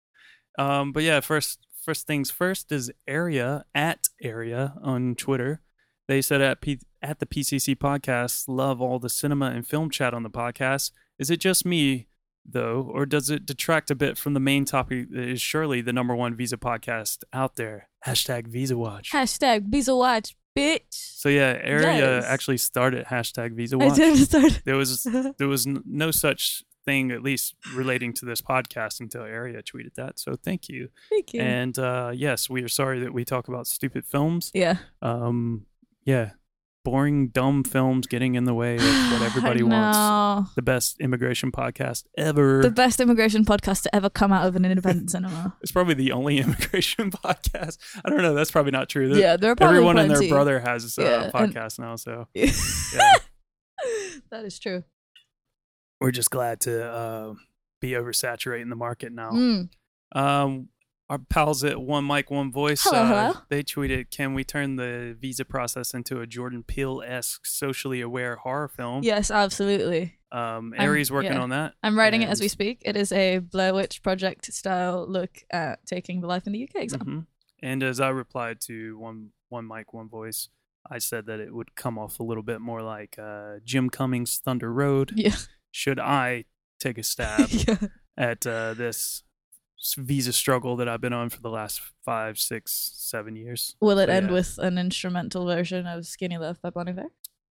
Um, 0.59 0.93
but 0.93 1.03
yeah, 1.03 1.21
first 1.21 1.59
first 1.85 2.07
things 2.07 2.31
first 2.31 2.73
is 2.73 2.91
area 3.07 3.65
at 3.75 4.09
area 4.23 4.75
on 4.83 5.15
Twitter. 5.17 5.61
They 6.09 6.21
said 6.23 6.41
at 6.43 6.61
P- 6.61 6.81
at 7.03 7.19
the 7.19 7.27
PCC 7.27 7.75
podcast, 7.77 8.45
love 8.49 8.81
all 8.81 8.99
the 8.99 9.09
cinema 9.09 9.47
and 9.51 9.67
film 9.67 9.91
chat 9.91 10.13
on 10.15 10.23
the 10.23 10.31
podcast. 10.31 10.91
Is 11.19 11.31
it 11.31 11.39
just 11.41 11.65
me 11.65 12.09
though, 12.45 12.91
or 12.93 13.07
does 13.07 13.31
it 13.31 13.47
detract 13.47 13.91
a 13.91 13.95
bit 13.95 14.19
from 14.19 14.35
the 14.35 14.41
main 14.41 14.65
topic 14.67 15.11
that 15.11 15.25
is 15.29 15.41
surely 15.41 15.81
the 15.81 15.93
number 15.95 16.15
one 16.15 16.35
visa 16.37 16.57
podcast 16.59 17.25
out 17.33 17.57
there? 17.57 17.89
Hashtag 18.07 18.47
Visa 18.49 18.77
Watch. 18.77 19.13
Hashtag 19.13 19.63
Visa 19.71 19.97
Watch, 19.97 20.37
bitch. 20.57 20.83
So 20.91 21.31
yeah, 21.31 21.59
area 21.63 22.17
Yes. 22.17 22.25
actually 22.27 22.59
started 22.59 23.07
hashtag 23.07 23.55
Visa 23.55 23.79
Watch. 23.79 23.93
I 23.93 23.97
did 23.97 24.19
start. 24.19 24.61
There 24.67 24.77
was 24.77 25.05
there 25.39 25.49
was 25.49 25.67
no 25.67 26.11
such 26.11 26.65
thing, 26.85 27.11
at 27.13 27.23
least 27.23 27.55
relating 27.75 28.13
to 28.13 28.27
this 28.27 28.43
podcast, 28.43 29.01
until 29.01 29.23
area 29.23 29.63
tweeted 29.63 29.95
that. 29.95 30.19
So 30.19 30.37
thank 30.37 30.69
you. 30.69 30.91
Thank 31.09 31.33
you. 31.33 31.41
And 31.41 31.79
uh, 31.79 32.11
yes, 32.15 32.51
we 32.51 32.63
are 32.63 32.69
sorry 32.69 33.01
that 33.01 33.15
we 33.15 33.25
talk 33.25 33.49
about 33.49 33.67
stupid 33.67 34.05
films. 34.05 34.51
yeah. 34.53 34.77
Um, 35.01 35.65
yeah, 36.05 36.31
boring, 36.85 37.29
dumb 37.29 37.65
films 37.65 38.07
getting 38.07 38.35
in 38.35 38.45
the 38.45 38.53
way 38.55 38.77
of 38.77 38.83
what 39.13 39.23
everybody 39.23 39.63
wants. 39.63 40.55
The 40.55 40.63
best 40.63 41.01
immigration 41.01 41.51
podcast 41.51 42.05
ever. 42.19 42.61
The 42.63 42.71
best 42.71 43.01
immigration 43.01 43.45
podcast 43.45 43.83
to 43.85 43.95
ever 43.95 44.11
come 44.11 44.33
out 44.33 44.47
of 44.47 44.55
an 44.57 44.65
independent 44.65 45.11
cinema. 45.13 45.57
it's 45.63 45.73
probably 45.73 45.95
the 45.95 46.13
only 46.13 46.39
immigration 46.41 47.11
podcast. 47.11 47.79
I 48.05 48.11
don't 48.11 48.23
know. 48.23 48.35
That's 48.35 48.51
probably 48.51 48.73
not 48.73 48.89
true. 48.89 49.09
There- 49.09 49.19
yeah, 49.21 49.37
there 49.37 49.53
are 49.53 49.57
probably 49.57 49.77
Everyone 49.77 49.99
and 49.99 50.11
their 50.11 50.29
brother 50.29 50.61
has 50.61 50.99
uh, 50.99 51.03
Yeah, 51.03 51.09
a 51.09 51.25
and- 51.25 51.33
podcast 51.55 51.79
now, 51.79 51.97
so 51.97 52.29
Yeah. 52.35 52.51
Yeah. 52.95 53.13
that 54.31 54.45
is 54.45 54.59
true. 54.59 54.85
we're 56.01 56.11
just 56.11 56.31
glad 56.31 56.61
to 56.61 56.85
uh, 56.85 57.35
be 57.81 57.91
oversaturating 57.93 58.69
the 58.69 58.77
market 58.77 59.13
now. 59.13 59.31
Mm. 59.33 59.69
Um, 60.15 60.69
our 61.11 61.19
pals 61.19 61.63
at 61.65 61.81
One 61.81 62.07
Mic 62.07 62.31
One 62.31 62.51
Voice, 62.51 62.83
Hello, 62.83 62.99
uh, 63.03 63.07
hello. 63.33 63.41
they 63.51 63.63
tweeted, 63.63 64.11
"Can 64.11 64.35
we 64.35 64.43
turn 64.45 64.77
the 64.77 65.17
visa 65.21 65.45
process 65.45 65.93
into 65.95 66.21
a 66.21 66.27
Jordan 66.27 66.63
Peele 66.63 67.03
esque, 67.05 67.45
socially 67.47 68.01
aware 68.01 68.37
horror 68.37 68.69
film?" 68.69 69.03
Yes, 69.03 69.31
absolutely. 69.31 70.19
Um, 70.33 70.73
I'm- 70.77 70.89
Aries 70.89 71.13
working 71.13 71.33
yeah. 71.35 71.41
on 71.43 71.51
that. 71.51 71.75
I'm 71.83 71.97
writing 71.97 72.23
it 72.23 72.29
as 72.29 72.41
we 72.41 72.49
speak. 72.49 72.83
It 72.85 72.97
is 72.97 73.13
a 73.13 73.39
Blair 73.39 73.75
Witch 73.75 74.03
Project 74.03 74.53
style 74.53 75.07
look 75.09 75.43
at 75.51 75.85
taking 75.87 76.21
the 76.21 76.27
life 76.27 76.47
in 76.47 76.53
the 76.53 76.59
UK 76.61 76.83
exam. 76.83 77.01
Mhm. 77.01 77.27
And 77.63 77.83
as 77.83 78.01
I 78.01 78.09
replied 78.09 78.61
to 78.63 78.99
one 78.99 79.31
One 79.49 79.69
Mic 79.69 79.93
One 79.93 80.09
Voice, 80.09 80.49
I 80.91 80.99
said 80.99 81.27
that 81.27 81.39
it 81.39 81.55
would 81.55 81.75
come 81.77 81.99
off 81.99 82.19
a 82.19 82.23
little 82.25 82.43
bit 82.43 82.61
more 82.61 82.83
like 82.83 83.17
uh, 83.19 83.57
Jim 83.65 83.89
Cummings' 83.91 84.39
Thunder 84.39 84.73
Road. 84.73 85.13
Yeah. 85.15 85.37
Should 85.71 86.01
I 86.01 86.47
take 86.81 86.99
a 86.99 87.03
stab 87.13 87.49
yeah. 87.51 87.77
at 88.17 88.47
uh, 88.47 88.75
this 88.75 89.23
visa 89.99 90.33
struggle 90.33 90.77
that 90.77 90.89
I've 90.89 91.01
been 91.01 91.13
on 91.13 91.29
for 91.31 91.41
the 91.41 91.51
last 91.51 91.81
five, 92.05 92.39
six, 92.39 92.93
seven 92.95 93.37
years? 93.37 93.77
Will 93.81 93.99
it 93.99 94.07
So, 94.07 94.13
end 94.13 94.27
yeah. 94.29 94.33
with 94.33 94.59
an 94.59 94.79
instrumental 94.79 95.47
version 95.47 95.87
of 95.87 96.07
Skinny 96.07 96.39
Love 96.39 96.61
by 96.63 96.71
Bon 96.71 96.89
Iver? 96.89 97.07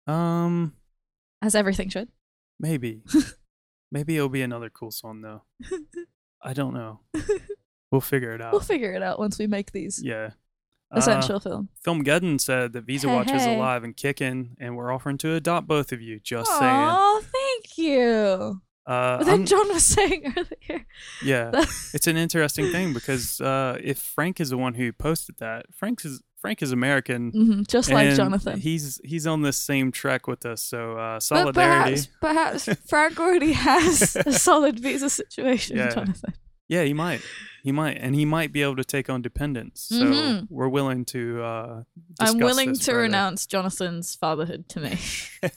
Um, 0.07 0.73
as 1.41 1.55
everything 1.55 1.89
should. 1.89 2.09
maybe, 2.59 3.01
maybe 3.91 4.15
it'll 4.15 4.29
be 4.29 4.41
another 4.41 4.69
cool 4.69 4.91
song 4.91 5.21
though. 5.21 5.43
I 6.41 6.53
don't 6.53 6.73
know. 6.73 6.99
We'll 7.91 8.01
figure 8.01 8.33
it 8.33 8.41
out. 8.41 8.53
we'll 8.53 8.61
figure 8.61 8.91
it 8.93 9.03
out 9.03 9.19
once 9.19 9.37
we 9.37 9.45
make 9.45 9.71
these 9.71 10.01
yeah. 10.03 10.31
Uh, 10.91 10.97
essential 10.97 11.39
film. 11.39 11.69
Filmgeddon 11.85 12.41
said 12.41 12.73
that 12.73 12.85
Visa 12.85 13.07
Hey, 13.07 13.13
Watch 13.15 13.29
is 13.31 13.45
alive 13.45 13.83
and 13.83 13.95
kicking, 13.95 14.55
and 14.59 14.75
we're 14.75 14.91
offering 14.91 15.19
to 15.19 15.35
adopt 15.35 15.67
both 15.67 15.91
of 15.91 16.01
you. 16.01 16.19
Just 16.19 16.49
saying. 16.57 16.61
Oh, 16.89 17.21
thank 17.23 17.77
you. 17.77 18.61
Uh, 18.85 19.17
But 19.19 19.23
then 19.25 19.33
I'm- 19.39 19.45
John 19.45 19.67
was 19.69 19.85
saying 19.97 20.33
earlier. 20.37 20.85
yeah, 21.23 21.51
that- 21.51 21.69
it's 21.93 22.07
an 22.07 22.17
interesting 22.17 22.71
thing 22.71 22.93
because 22.93 23.39
uh, 23.41 23.77
if 23.81 23.97
Frank 23.97 24.39
is 24.41 24.49
the 24.49 24.57
one 24.57 24.73
who 24.73 24.91
posted 24.91 25.37
that, 25.37 25.65
Frank 25.73 26.03
is 26.05 26.21
Frank 26.41 26.61
is 26.61 26.73
American. 26.73 27.31
Mhm, 27.31 27.67
just 27.67 27.89
like 27.89 28.13
Jonathan. 28.15 28.59
He's 28.59 28.99
he's 29.05 29.25
on 29.25 29.43
this 29.43 29.57
same 29.57 29.93
trek 29.93 30.27
with 30.27 30.45
us, 30.45 30.61
so 30.61 30.97
uh, 30.97 31.15
But 31.15 31.23
solidarity. 31.23 32.07
perhaps, 32.19 32.65
perhaps 32.65 32.81
Frank 32.89 33.17
already 33.19 33.53
has 33.53 34.17
a 34.17 34.33
solid 34.49 34.77
visa 34.79 35.09
situation, 35.09 35.77
Yeah. 35.77 35.89
Jonathan. 35.95 36.33
Yeah, 36.67 36.83
he 36.83 36.93
might. 36.93 37.21
He 37.63 37.71
might, 37.71 37.97
and 37.97 38.13
he 38.15 38.25
might 38.25 38.51
be 38.51 38.61
able 38.61 38.75
to 38.75 38.83
take 38.83 39.09
on 39.09 39.21
dependents. 39.21 39.83
So 39.87 40.03
Mhm. 40.03 40.47
we're 40.49 40.67
willing 40.67 41.05
to. 41.05 41.41
Uh, 41.41 41.83
I'm 42.19 42.37
willing 42.39 42.73
to 42.75 42.83
further. 42.83 42.99
renounce 43.03 43.45
Jonathan's 43.45 44.13
fatherhood 44.15 44.67
to 44.69 44.79
me. 44.81 44.97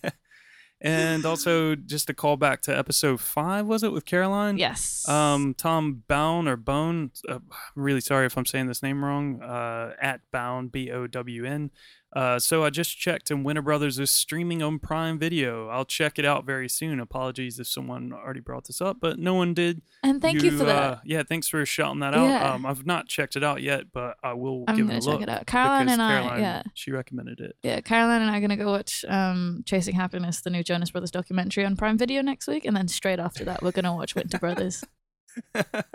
and 0.81 1.25
also, 1.27 1.75
just 1.75 2.11
a 2.11 2.15
call 2.15 2.37
back 2.37 2.63
to 2.63 2.77
episode 2.77 3.21
five, 3.21 3.67
was 3.67 3.83
it 3.83 3.93
with 3.93 4.05
Caroline? 4.05 4.59
yes. 4.59 5.09
Um, 5.09 5.55
Tom 5.55 6.03
Bowne 6.09 6.49
or 6.49 6.57
Bone. 6.57 7.11
Uh, 7.29 7.35
I'm 7.35 7.83
really 7.83 8.01
sorry 8.01 8.27
if 8.27 8.37
I'm 8.37 8.47
saying 8.47 8.67
this 8.67 8.83
name 8.83 9.05
wrong. 9.05 9.43
Uh, 9.43 9.95
at 10.01 10.21
Bowne 10.33 10.69
B 10.69 10.91
O 10.91 11.07
W 11.07 11.45
N. 11.45 11.71
Uh, 12.17 12.39
so 12.39 12.65
I 12.65 12.71
just 12.71 12.97
checked, 12.97 13.31
and 13.31 13.45
Winter 13.45 13.61
Brothers 13.61 13.99
is 13.99 14.11
streaming 14.11 14.63
on 14.63 14.79
Prime 14.79 15.19
Video. 15.19 15.69
I'll 15.69 15.85
check 15.85 16.19
it 16.19 16.25
out 16.25 16.47
very 16.47 16.67
soon. 16.67 16.99
Apologies 16.99 17.61
if 17.61 17.67
someone 17.67 18.11
already 18.11 18.41
brought 18.41 18.65
this 18.65 18.81
up, 18.81 18.97
but 19.03 19.19
no 19.19 19.35
one 19.35 19.53
did. 19.53 19.83
and 20.03 20.23
thank 20.23 20.43
you, 20.43 20.51
for 20.57 20.65
that. 20.65 20.93
Uh, 20.93 20.99
yeah, 21.05 21.25
thanks 21.29 21.47
for 21.47 21.67
shouting 21.67 22.01
that 22.01 22.15
out. 22.15 22.27
Yeah. 22.27 22.55
Um, 22.55 22.65
I've 22.65 22.87
not 22.87 23.07
checked 23.07 23.37
it 23.37 23.45
out 23.45 23.61
yet, 23.61 23.93
but 23.93 24.17
I 24.25 24.33
will 24.33 24.65
I'm 24.67 24.77
give 24.77 24.89
it 24.89 24.97
a 24.97 25.01
check 25.01 25.07
look. 25.07 25.21
it 25.21 25.29
out. 25.29 25.47
Caroline 25.47 25.91
and 25.91 26.01
I, 26.01 26.39
yeah. 26.39 26.63
she 26.73 26.91
recommended 26.91 27.41
it. 27.41 27.55
Yeah, 27.63 27.83
Caroline 27.83 28.23
and 28.23 28.31
I 28.31 28.39
are 28.39 28.41
gonna 28.41 28.57
go 28.57 28.71
watch 28.71 29.05
um, 29.07 29.63
"Chasing 29.67 29.95
Happiness," 29.95 30.41
the 30.41 30.49
new 30.49 30.63
Jonas 30.63 30.93
Brothers 30.93 31.11
documentary 31.11 31.67
on 31.67 31.77
Prime 31.77 31.99
Video 31.99 32.23
next 32.23 32.49
week, 32.49 32.65
and 32.65 32.75
then 32.75 32.89
straight 32.89 33.19
after 33.19 33.45
that, 33.45 33.63
we're 33.63 33.73
gonna 33.73 33.95
watch 33.95 34.15
Winter 34.15 34.39
Brothers. 34.39 34.83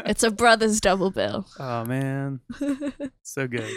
It's 0.05 0.21
a 0.21 0.29
brothers 0.29 0.79
double 0.79 1.09
bill. 1.09 1.47
oh 1.57 1.83
man, 1.85 2.41
so 3.23 3.47
good. 3.47 3.71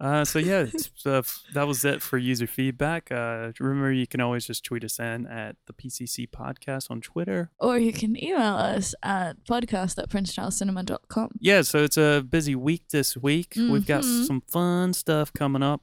Uh, 0.00 0.24
so 0.24 0.38
yeah, 0.38 0.64
uh, 1.06 1.22
that 1.54 1.66
was 1.66 1.84
it 1.84 2.00
for 2.00 2.18
user 2.18 2.46
feedback. 2.46 3.10
Uh, 3.10 3.50
remember, 3.58 3.90
you 3.92 4.06
can 4.06 4.20
always 4.20 4.46
just 4.46 4.64
tweet 4.64 4.84
us 4.84 5.00
in 5.00 5.26
at 5.26 5.56
the 5.66 5.72
PCC 5.72 6.28
Podcast 6.28 6.88
on 6.90 7.00
Twitter. 7.00 7.50
or 7.58 7.78
you 7.78 7.92
can 7.92 8.16
email 8.22 8.54
us 8.54 8.94
at 9.02 9.42
podcast 9.44 10.00
at 10.00 10.08
princecharlescinema.com. 10.08 11.30
Yeah, 11.40 11.62
so 11.62 11.82
it's 11.82 11.96
a 11.98 12.24
busy 12.28 12.54
week 12.54 12.84
this 12.90 13.16
week. 13.16 13.54
We've 13.56 13.84
got 13.86 14.02
Mhm. 14.04 14.26
some 14.26 14.40
fun 14.42 14.92
stuff 14.92 15.32
coming 15.32 15.64
up. 15.64 15.82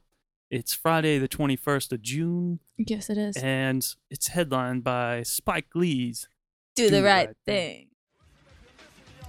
It's 0.50 0.74
Friday, 0.74 1.18
the 1.20 1.28
21st 1.28 1.92
of 1.92 2.02
June, 2.02 2.60
Yes, 2.78 3.10
it 3.10 3.18
is. 3.18 3.36
and 3.36 3.86
it's 4.10 4.28
headlined 4.28 4.84
by 4.86 5.24
Spike 5.24 5.68
Lee's 5.76 6.30
Do 6.76 6.90
the 6.90 7.04
right 7.04 7.36
thing. 7.46 7.88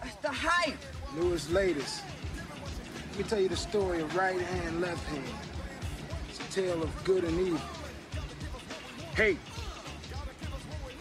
That's 0.01 0.15
the 0.17 0.31
hype. 0.31 0.79
Newest, 1.17 1.51
latest. 1.51 2.03
Let 3.17 3.25
me 3.25 3.31
tell 3.31 3.41
you 3.41 3.49
the 3.49 3.57
story 3.57 4.03
of 4.03 4.15
right 4.15 4.39
hand, 4.39 4.83
left 4.83 5.03
hand. 5.09 5.25
It's 6.29 6.39
a 6.39 6.53
tale 6.53 6.83
of 6.83 6.93
good 7.03 7.25
and 7.25 7.41
evil. 7.41 7.61
Hey, 9.15 9.39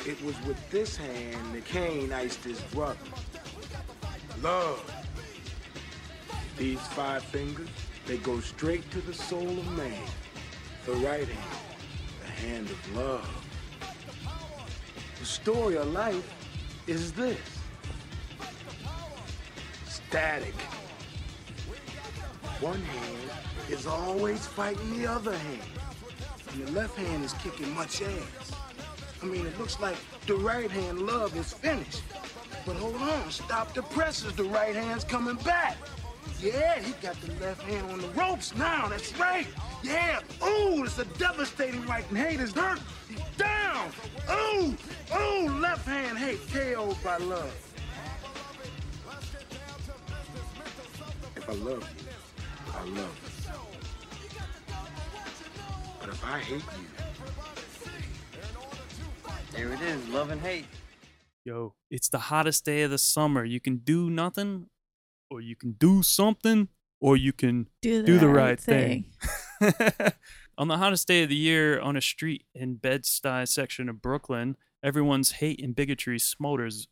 it 0.05 0.23
was 0.23 0.41
with 0.43 0.57
this 0.71 0.95
hand 0.95 1.53
that 1.53 1.65
Cain 1.65 2.13
iced 2.13 2.41
his 2.41 2.61
brother. 2.73 2.97
Love. 4.41 4.89
These 6.57 6.79
five 6.79 7.21
fingers, 7.21 7.67
they 8.05 8.15
go 8.15 8.39
straight 8.39 8.89
to 8.91 9.01
the 9.01 9.13
soul 9.13 9.49
of 9.49 9.77
man. 9.77 10.01
The 10.85 10.93
right 10.93 11.27
hand, 11.27 11.59
the 12.21 12.31
hand 12.31 12.69
of 12.69 12.95
love. 12.95 13.29
The 15.19 15.25
story 15.25 15.75
of 15.75 15.91
life 15.91 16.33
is 16.87 17.11
this 17.11 17.37
static. 19.85 20.53
One 22.61 22.81
hand 22.81 23.31
is 23.69 23.85
always 23.85 24.45
fighting 24.47 24.97
the 24.97 25.07
other 25.07 25.35
hand. 25.35 25.61
And 26.51 26.67
the 26.67 26.71
left 26.71 26.95
hand 26.97 27.23
is 27.23 27.33
kicking 27.33 27.73
much 27.75 28.01
ass. 28.01 28.51
I 29.21 29.25
mean, 29.25 29.45
it 29.45 29.57
looks 29.59 29.79
like 29.79 29.97
the 30.25 30.35
right 30.35 30.71
hand 30.71 31.01
love 31.01 31.35
is 31.35 31.51
finished. 31.51 32.01
But 32.65 32.77
hold 32.77 32.95
on, 32.95 33.29
stop 33.29 33.73
the 33.73 33.83
presses. 33.83 34.33
The 34.33 34.45
right 34.45 34.75
hand's 34.75 35.03
coming 35.03 35.35
back. 35.37 35.77
Yeah, 36.39 36.79
he 36.79 36.93
got 37.01 37.19
the 37.21 37.33
left 37.43 37.61
hand 37.63 37.91
on 37.91 37.99
the 37.99 38.07
ropes 38.09 38.55
now. 38.55 38.87
That's 38.87 39.17
right. 39.19 39.47
Yeah. 39.83 40.19
Ooh, 40.43 40.83
it's 40.83 40.97
a 40.97 41.05
devastating 41.17 41.85
right 41.85 42.05
and 42.09 42.17
haters 42.17 42.53
hurt. 42.53 42.79
He's 43.09 43.19
down. 43.37 43.91
Ooh, 44.31 44.75
ooh, 45.13 45.49
left 45.59 45.87
hand 45.87 46.17
hate 46.17 46.39
KO'd 46.51 47.03
by 47.03 47.17
love. 47.17 47.53
If 51.35 51.49
I 51.49 51.53
love 51.53 51.87
you, 51.97 52.14
I 52.77 52.83
love 52.83 52.97
you. 52.97 53.31
But 55.99 56.09
if 56.09 56.25
I 56.25 56.39
hate 56.39 56.63
you, 56.77 56.87
There 59.53 59.71
it 59.71 59.81
is, 59.81 60.07
love 60.09 60.29
and 60.31 60.41
hate. 60.41 60.65
Yo, 61.45 61.75
it's 61.89 62.09
the 62.09 62.17
hottest 62.19 62.65
day 62.65 62.81
of 62.83 62.91
the 62.91 62.97
summer. 62.97 63.45
You 63.45 63.59
can 63.61 63.77
do 63.77 64.09
nothing, 64.09 64.67
or 65.31 65.39
you 65.41 65.55
can 65.55 65.73
do 65.73 66.03
something, 66.03 66.67
or 66.99 67.15
you 67.15 67.31
can 67.31 67.67
Do 67.81 68.01
the, 68.01 68.05
do 68.07 68.19
the 68.19 68.27
right, 68.27 68.49
right 68.49 68.59
thing. 68.59 69.05
thing. 69.61 69.73
on 70.57 70.67
the 70.67 70.77
hottest 70.77 71.07
day 71.07 71.23
of 71.23 71.29
the 71.29 71.35
year, 71.35 71.79
on 71.79 71.95
a 71.95 72.01
street 72.01 72.45
in 72.53 72.75
Bed-Stuy 72.75 73.47
section 73.47 73.87
of 73.89 74.01
Brooklyn, 74.01 74.57
everyone's 74.83 75.31
hate 75.33 75.61
and 75.63 75.75
bigotry 75.75 76.17
smolders 76.19 76.87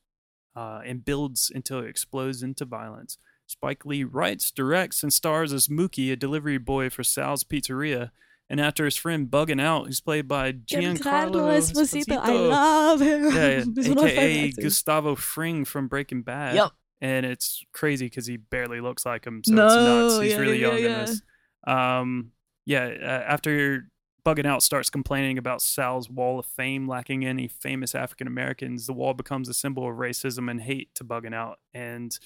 uh, 0.56 0.82
and 0.86 1.04
builds 1.04 1.52
until 1.54 1.80
it 1.80 1.90
explodes 1.90 2.42
into 2.44 2.64
violence. 2.66 3.18
Spike 3.48 3.86
Lee 3.86 4.04
writes, 4.04 4.52
directs, 4.52 5.04
and 5.04 5.14
stars 5.14 5.54
as 5.54 5.68
Mookie, 5.68 6.12
a 6.12 6.16
delivery 6.16 6.58
boy 6.58 6.90
for 6.90 7.04
Sal's 7.04 7.44
Pizzeria. 7.44 8.12
And 8.50 8.60
after 8.60 8.86
his 8.86 8.98
friend 8.98 9.28
bugging 9.30 9.62
out, 9.62 9.88
who's 9.88 10.02
played 10.02 10.28
by 10.28 10.52
Giancarlo 10.52 11.00
Giancarlo 11.00 11.58
Esposito. 11.58 12.18
I 12.18 12.32
love 12.34 13.02
him. 13.02 13.24
Yeah, 13.34 13.64
He's 13.76 13.90
one 13.90 13.98
of 13.98 14.04
my 14.04 14.10
favorite 14.10 14.54
aka. 14.54 14.64
Gustavo 14.64 15.16
Fring 15.16 15.66
from 15.66 15.88
Breaking 15.88 16.22
Bad. 16.22 16.56
Yep. 16.56 16.72
And 17.02 17.26
it's 17.26 17.66
crazy 17.74 18.06
because 18.06 18.28
he 18.28 18.38
barely 18.38 18.80
looks 18.80 19.06
like 19.06 19.26
him, 19.26 19.42
so 19.44 19.54
No, 19.54 19.66
it's 19.66 19.76
nuts. 19.76 20.24
He's 20.24 20.32
yeah, 20.34 20.38
really 20.38 20.60
yeah, 20.62 20.68
young 20.68 20.78
in 20.78 20.84
yeah. 20.84 21.06
this. 21.06 21.22
Um, 21.66 22.32
yeah. 22.66 22.86
Uh, 23.02 23.32
after 23.32 23.90
bugging 24.26 24.46
out 24.46 24.64
starts 24.64 24.90
complaining 24.90 25.38
about 25.38 25.62
Sal's 25.62 26.10
Wall 26.10 26.40
of 26.40 26.46
Fame 26.46 26.88
lacking 26.88 27.26
any 27.26 27.48
famous 27.48 27.94
African 27.94 28.28
Americans, 28.28 28.88
the 28.88 28.94
wall 28.94 29.14
becomes 29.14 29.50
a 29.50 29.54
symbol 29.54 29.90
of 29.90 29.98
racism 29.98 30.50
and 30.50 30.62
hate 30.62 30.94
to 30.96 31.04
bugging 31.04 31.34
out, 31.34 31.60
and 31.74 32.18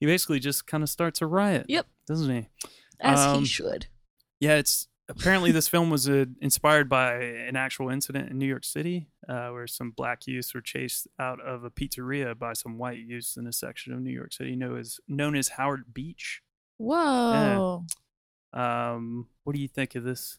he 0.00 0.06
basically 0.06 0.38
just 0.40 0.66
kind 0.66 0.82
of 0.82 0.88
starts 0.90 1.20
a 1.22 1.26
riot. 1.26 1.66
Yep. 1.68 1.86
Doesn't 2.06 2.30
he? 2.30 2.48
As 3.00 3.18
um, 3.20 3.40
he 3.40 3.44
should. 3.46 3.86
Yeah, 4.40 4.56
it's 4.56 4.88
apparently 5.08 5.50
this 5.52 5.68
film 5.68 5.90
was 5.90 6.08
uh, 6.08 6.26
inspired 6.40 6.88
by 6.88 7.14
an 7.14 7.56
actual 7.56 7.88
incident 7.90 8.30
in 8.30 8.38
New 8.38 8.46
York 8.46 8.64
City 8.64 9.08
uh, 9.28 9.48
where 9.48 9.66
some 9.66 9.90
black 9.90 10.26
youths 10.26 10.54
were 10.54 10.60
chased 10.60 11.08
out 11.18 11.40
of 11.40 11.64
a 11.64 11.70
pizzeria 11.70 12.38
by 12.38 12.52
some 12.52 12.78
white 12.78 12.98
youths 12.98 13.36
in 13.36 13.46
a 13.46 13.52
section 13.52 13.92
of 13.92 14.00
New 14.00 14.10
York 14.12 14.32
City 14.32 14.54
known 14.56 14.78
as 14.78 14.98
known 15.08 15.34
as 15.36 15.48
Howard 15.48 15.92
Beach. 15.94 16.42
Whoa. 16.76 17.84
Um, 18.52 19.26
what 19.44 19.54
do 19.54 19.60
you 19.60 19.68
think 19.68 19.94
of 19.94 20.04
this 20.04 20.38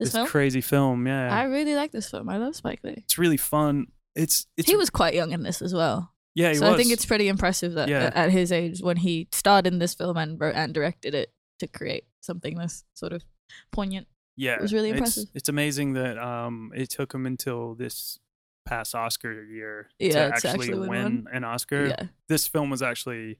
This 0.00 0.12
film? 0.12 0.26
crazy 0.26 0.60
film? 0.60 1.06
Yeah, 1.06 1.34
I 1.34 1.44
really 1.44 1.74
like 1.74 1.92
this 1.92 2.10
film. 2.10 2.28
I 2.28 2.38
love 2.38 2.56
Spike 2.56 2.80
Lee. 2.82 2.94
it's 2.96 3.18
really 3.18 3.36
fun. 3.36 3.86
It's 4.14 4.46
it's 4.56 4.68
he 4.68 4.76
was 4.76 4.90
quite 4.90 5.14
young 5.14 5.32
in 5.32 5.42
this 5.42 5.60
as 5.62 5.74
well. 5.74 6.12
Yeah 6.36 6.52
so 6.52 6.66
was. 6.66 6.74
I 6.74 6.76
think 6.76 6.92
it's 6.92 7.04
pretty 7.06 7.26
impressive 7.28 7.72
that 7.74 7.88
Yeah. 7.88 8.12
at 8.14 8.30
his 8.30 8.52
age, 8.52 8.80
when 8.80 8.98
he 8.98 9.26
starred 9.32 9.66
in 9.66 9.80
this 9.80 9.94
film 9.94 10.16
and 10.16 10.38
wrote 10.40 10.54
and 10.54 10.72
directed 10.72 11.12
it, 11.14 11.32
to 11.58 11.66
create 11.66 12.04
something 12.22 12.56
this 12.58 12.84
sort 12.94 13.12
of 13.12 13.24
poignant. 13.72 14.06
yeah 14.36 14.54
it 14.54 14.60
was 14.62 14.72
really 14.72 14.90
it's- 14.90 14.98
impressive. 15.00 15.28
It's, 15.34 15.48
amazing 15.48 15.94
that 15.94 16.18
um 16.18 16.70
it 16.76 16.90
took 16.90 17.12
him 17.14 17.24
until 17.26 17.74
this 17.74 18.18
past 18.66 18.94
Oscar 18.94 19.42
year 19.44 19.88
Yeah, 19.98 20.08
to 20.08 20.14
to 20.14 20.20
actually, 20.34 20.50
actually 20.50 20.78
win, 20.80 20.88
win 20.88 21.26
an 21.32 21.44
Oscar. 21.44 21.86
Yeah. 21.86 22.02
This 22.28 22.46
film 22.46 22.68
was 22.70 22.82
actually 22.82 23.38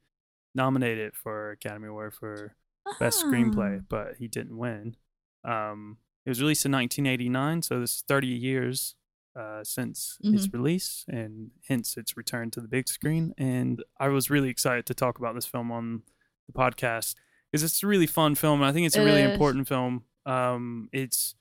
nominated 0.54 1.14
for 1.14 1.50
Academy 1.50 1.88
Award 1.88 2.14
for 2.14 2.54
best 3.00 3.22
screenplay, 3.24 3.80
Ah. 3.80 3.84
but 3.88 4.14
he 4.18 4.28
didn't 4.28 4.56
win. 4.56 4.96
Um, 5.44 5.98
it 6.24 6.30
was 6.30 6.40
released 6.40 6.64
in 6.64 6.72
1989, 6.72 7.62
so 7.62 7.80
this 7.80 7.96
is 7.96 8.04
30 8.08 8.28
years 8.28 8.94
uh, 9.38 9.62
since 9.64 10.19
its 10.23 10.47
Mm-hmm. 10.47 10.57
release, 10.57 11.05
and 11.09 11.50
hence 11.69 11.97
its 11.97 12.16
return 12.16 12.50
to 12.52 12.61
the 12.61 12.69
big 12.69 12.88
screen. 12.88 13.35
And 13.37 13.83
I 14.00 14.09
was 14.09 14.31
really 14.31 14.49
excited 14.49 14.87
to 14.87 14.95
talk 14.95 15.19
about 15.19 15.35
this 15.35 15.47
film 15.47 15.71
on 15.71 16.02
the 16.47 16.52
podcast 16.52 17.14
because 17.50 17.62
it's 17.62 17.83
a 17.83 17.87
really 17.87 18.07
fun 18.07 18.35
film. 18.35 18.61
And 18.62 18.69
I 18.69 18.73
think 18.73 18.87
it's 18.87 18.97
a 18.97 19.05
really 19.05 19.23
important 19.23 19.69
film. 19.69 20.05
Um, 20.25 20.88
it's 20.93 21.35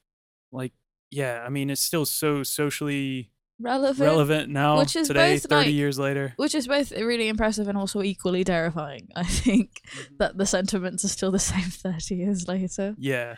like 0.51 0.73
yeah, 1.11 1.43
I 1.45 1.49
mean, 1.49 1.69
it's 1.69 1.81
still 1.81 2.05
so 2.05 2.43
socially 2.43 3.31
relevant, 3.59 3.99
relevant 3.99 4.49
now 4.51 4.77
which 4.79 4.95
is 4.97 5.07
today, 5.07 5.35
both, 5.35 5.43
30 5.43 5.55
like- 5.55 5.73
years 5.73 5.97
later. 5.97 6.33
which 6.35 6.53
is 6.55 6.67
both 6.67 6.91
really 6.91 7.29
impressive 7.29 7.67
and 7.69 7.77
also 7.77 8.01
equally 8.01 8.43
terrifying. 8.43 9.07
I 9.15 9.23
think 9.23 9.81
Mm-hmm. 9.87 10.15
that 10.17 10.37
the 10.37 10.45
sentiments 10.45 11.05
are 11.05 11.09
still 11.09 11.31
the 11.31 11.39
same 11.39 11.69
thirty 11.69 12.15
years 12.15 12.47
later. 12.47 12.95
Yeah. 12.97 13.35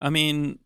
I 0.00 0.10
mean, 0.10 0.58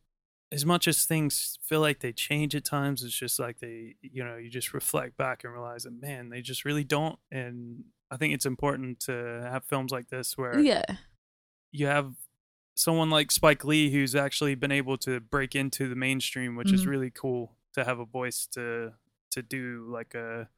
as 0.51 0.65
much 0.65 0.89
as 0.89 1.05
things 1.05 1.59
feel 1.63 1.81
like 1.81 2.01
they 2.01 2.13
change 2.13 2.55
at 2.55 2.65
times, 2.65 3.03
it's 3.05 3.15
just 3.19 3.39
like 3.39 3.59
they, 3.61 3.97
you 4.01 4.25
know, 4.25 4.37
you 4.37 4.49
just 4.51 4.73
reflect 4.73 5.17
back 5.17 5.45
and 5.45 5.53
realize 5.53 5.83
that, 5.85 5.91
man, 6.01 6.31
they 6.31 6.41
just 6.41 6.65
really 6.65 6.85
don't. 6.85 7.19
And 7.31 7.85
I 8.11 8.17
think 8.17 8.33
it's 8.35 8.47
important 8.47 9.01
to 9.01 9.47
have 9.51 9.65
films 9.65 9.93
like 9.93 10.09
this 10.09 10.39
where 10.39 10.59
Yeah, 10.61 10.85
you 11.71 11.87
have 11.87 12.15
someone 12.75 13.11
like 13.11 13.31
Spike 13.31 13.65
Lee 13.65 13.91
who's 13.91 14.15
actually 14.15 14.55
been 14.55 14.73
able 14.73 14.97
to 14.99 15.21
break 15.21 15.55
into 15.55 15.89
the 15.89 15.97
mainstream, 15.97 16.57
which 16.57 16.73
is 16.73 16.85
Mhm. 16.85 16.87
really 16.87 17.11
cool 17.11 17.57
to 17.75 17.85
have 17.85 17.99
a 17.99 18.05
voice 18.05 18.47
to 18.53 18.95
to 19.33 19.43
do 19.43 19.87
like 19.91 20.15
a 20.15 20.49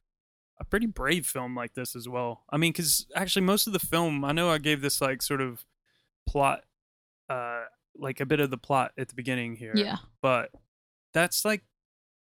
a 0.59 0.63
pretty 0.63 0.85
brave 0.85 1.25
film 1.27 1.55
like 1.55 1.73
this 1.73 1.95
as 1.95 2.07
well. 2.07 2.45
I 2.49 2.57
mean, 2.57 2.71
because 2.71 3.07
actually 3.15 3.45
most 3.45 3.67
of 3.67 3.73
the 3.73 3.79
film, 3.79 4.23
I 4.23 4.31
know 4.31 4.49
I 4.51 4.59
gave 4.59 4.81
this 4.81 5.01
like 5.01 5.21
sort 5.21 5.41
of 5.41 5.65
plot, 6.27 6.65
uh, 7.29 7.65
like 7.97 8.19
a 8.19 8.25
bit 8.25 8.39
of 8.39 8.49
the 8.49 8.57
plot 8.57 8.91
at 8.97 9.09
the 9.09 9.15
beginning 9.15 9.55
here, 9.55 9.73
yeah, 9.75 9.97
but 10.21 10.51
that's 11.13 11.43
like 11.45 11.63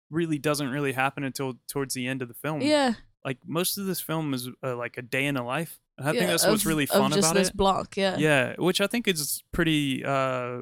really 0.10 0.38
doesn't 0.38 0.70
really 0.70 0.92
happen 0.94 1.24
until 1.24 1.54
towards 1.70 1.94
the 1.94 2.08
end 2.08 2.22
of 2.22 2.28
the 2.28 2.34
film. 2.34 2.62
yeah. 2.62 2.94
like 3.24 3.38
most 3.46 3.78
of 3.78 3.86
this 3.86 4.02
film 4.02 4.34
is 4.34 4.50
uh, 4.64 4.76
like 4.76 4.98
a 4.98 5.02
day 5.02 5.26
in 5.26 5.38
a 5.38 5.46
life. 5.46 5.80
And 5.98 6.08
I 6.08 6.12
think 6.12 6.24
yeah, 6.24 6.28
that's 6.32 6.46
what's 6.48 6.64
of- 6.64 6.68
really 6.68 6.84
of 6.86 6.90
fun 6.90 7.12
just 7.12 7.20
about 7.32 7.36
this 7.36 7.50
it 7.50 7.56
block. 7.58 7.96
Yeah, 7.96 8.18
yeah 8.18 8.56
which 8.58 8.82
i 8.82 8.88
think 8.88 9.08
is 9.08 9.44
pretty 9.54 10.04
uh 10.04 10.62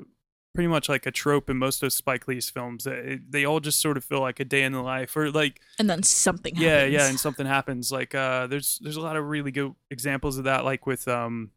pretty 0.53 0.67
much 0.67 0.89
like 0.89 1.05
a 1.05 1.11
trope 1.11 1.49
in 1.49 1.57
most 1.57 1.81
of 1.83 1.93
spike 1.93 2.27
lee's 2.27 2.49
films 2.49 2.85
it- 2.85 3.31
they 3.31 3.45
all 3.45 3.59
just 3.61 3.79
sort 3.79 3.95
of 3.97 4.03
feel 4.03 4.19
like 4.19 4.39
a 4.39 4.45
day 4.45 4.63
in 4.63 4.73
the 4.73 4.81
life 4.81 5.15
or 5.15 5.31
like 5.31 5.61
and 5.79 5.89
then 5.89 6.03
something. 6.03 6.53
yeah 6.57 6.79
happens. 6.79 6.93
yeah 6.93 7.07
and 7.09 7.19
something 7.19 7.45
happens 7.45 7.91
like 7.91 8.13
uh 8.13 8.45
there's 8.47 8.79
there's 8.83 8.97
a 8.97 9.01
lot 9.01 9.15
of 9.15 9.23
really 9.25 9.51
good 9.51 9.73
examples 9.89 10.37
of 10.37 10.43
that 10.43 10.65
like 10.65 10.85
with 10.85 11.07
um 11.07 11.51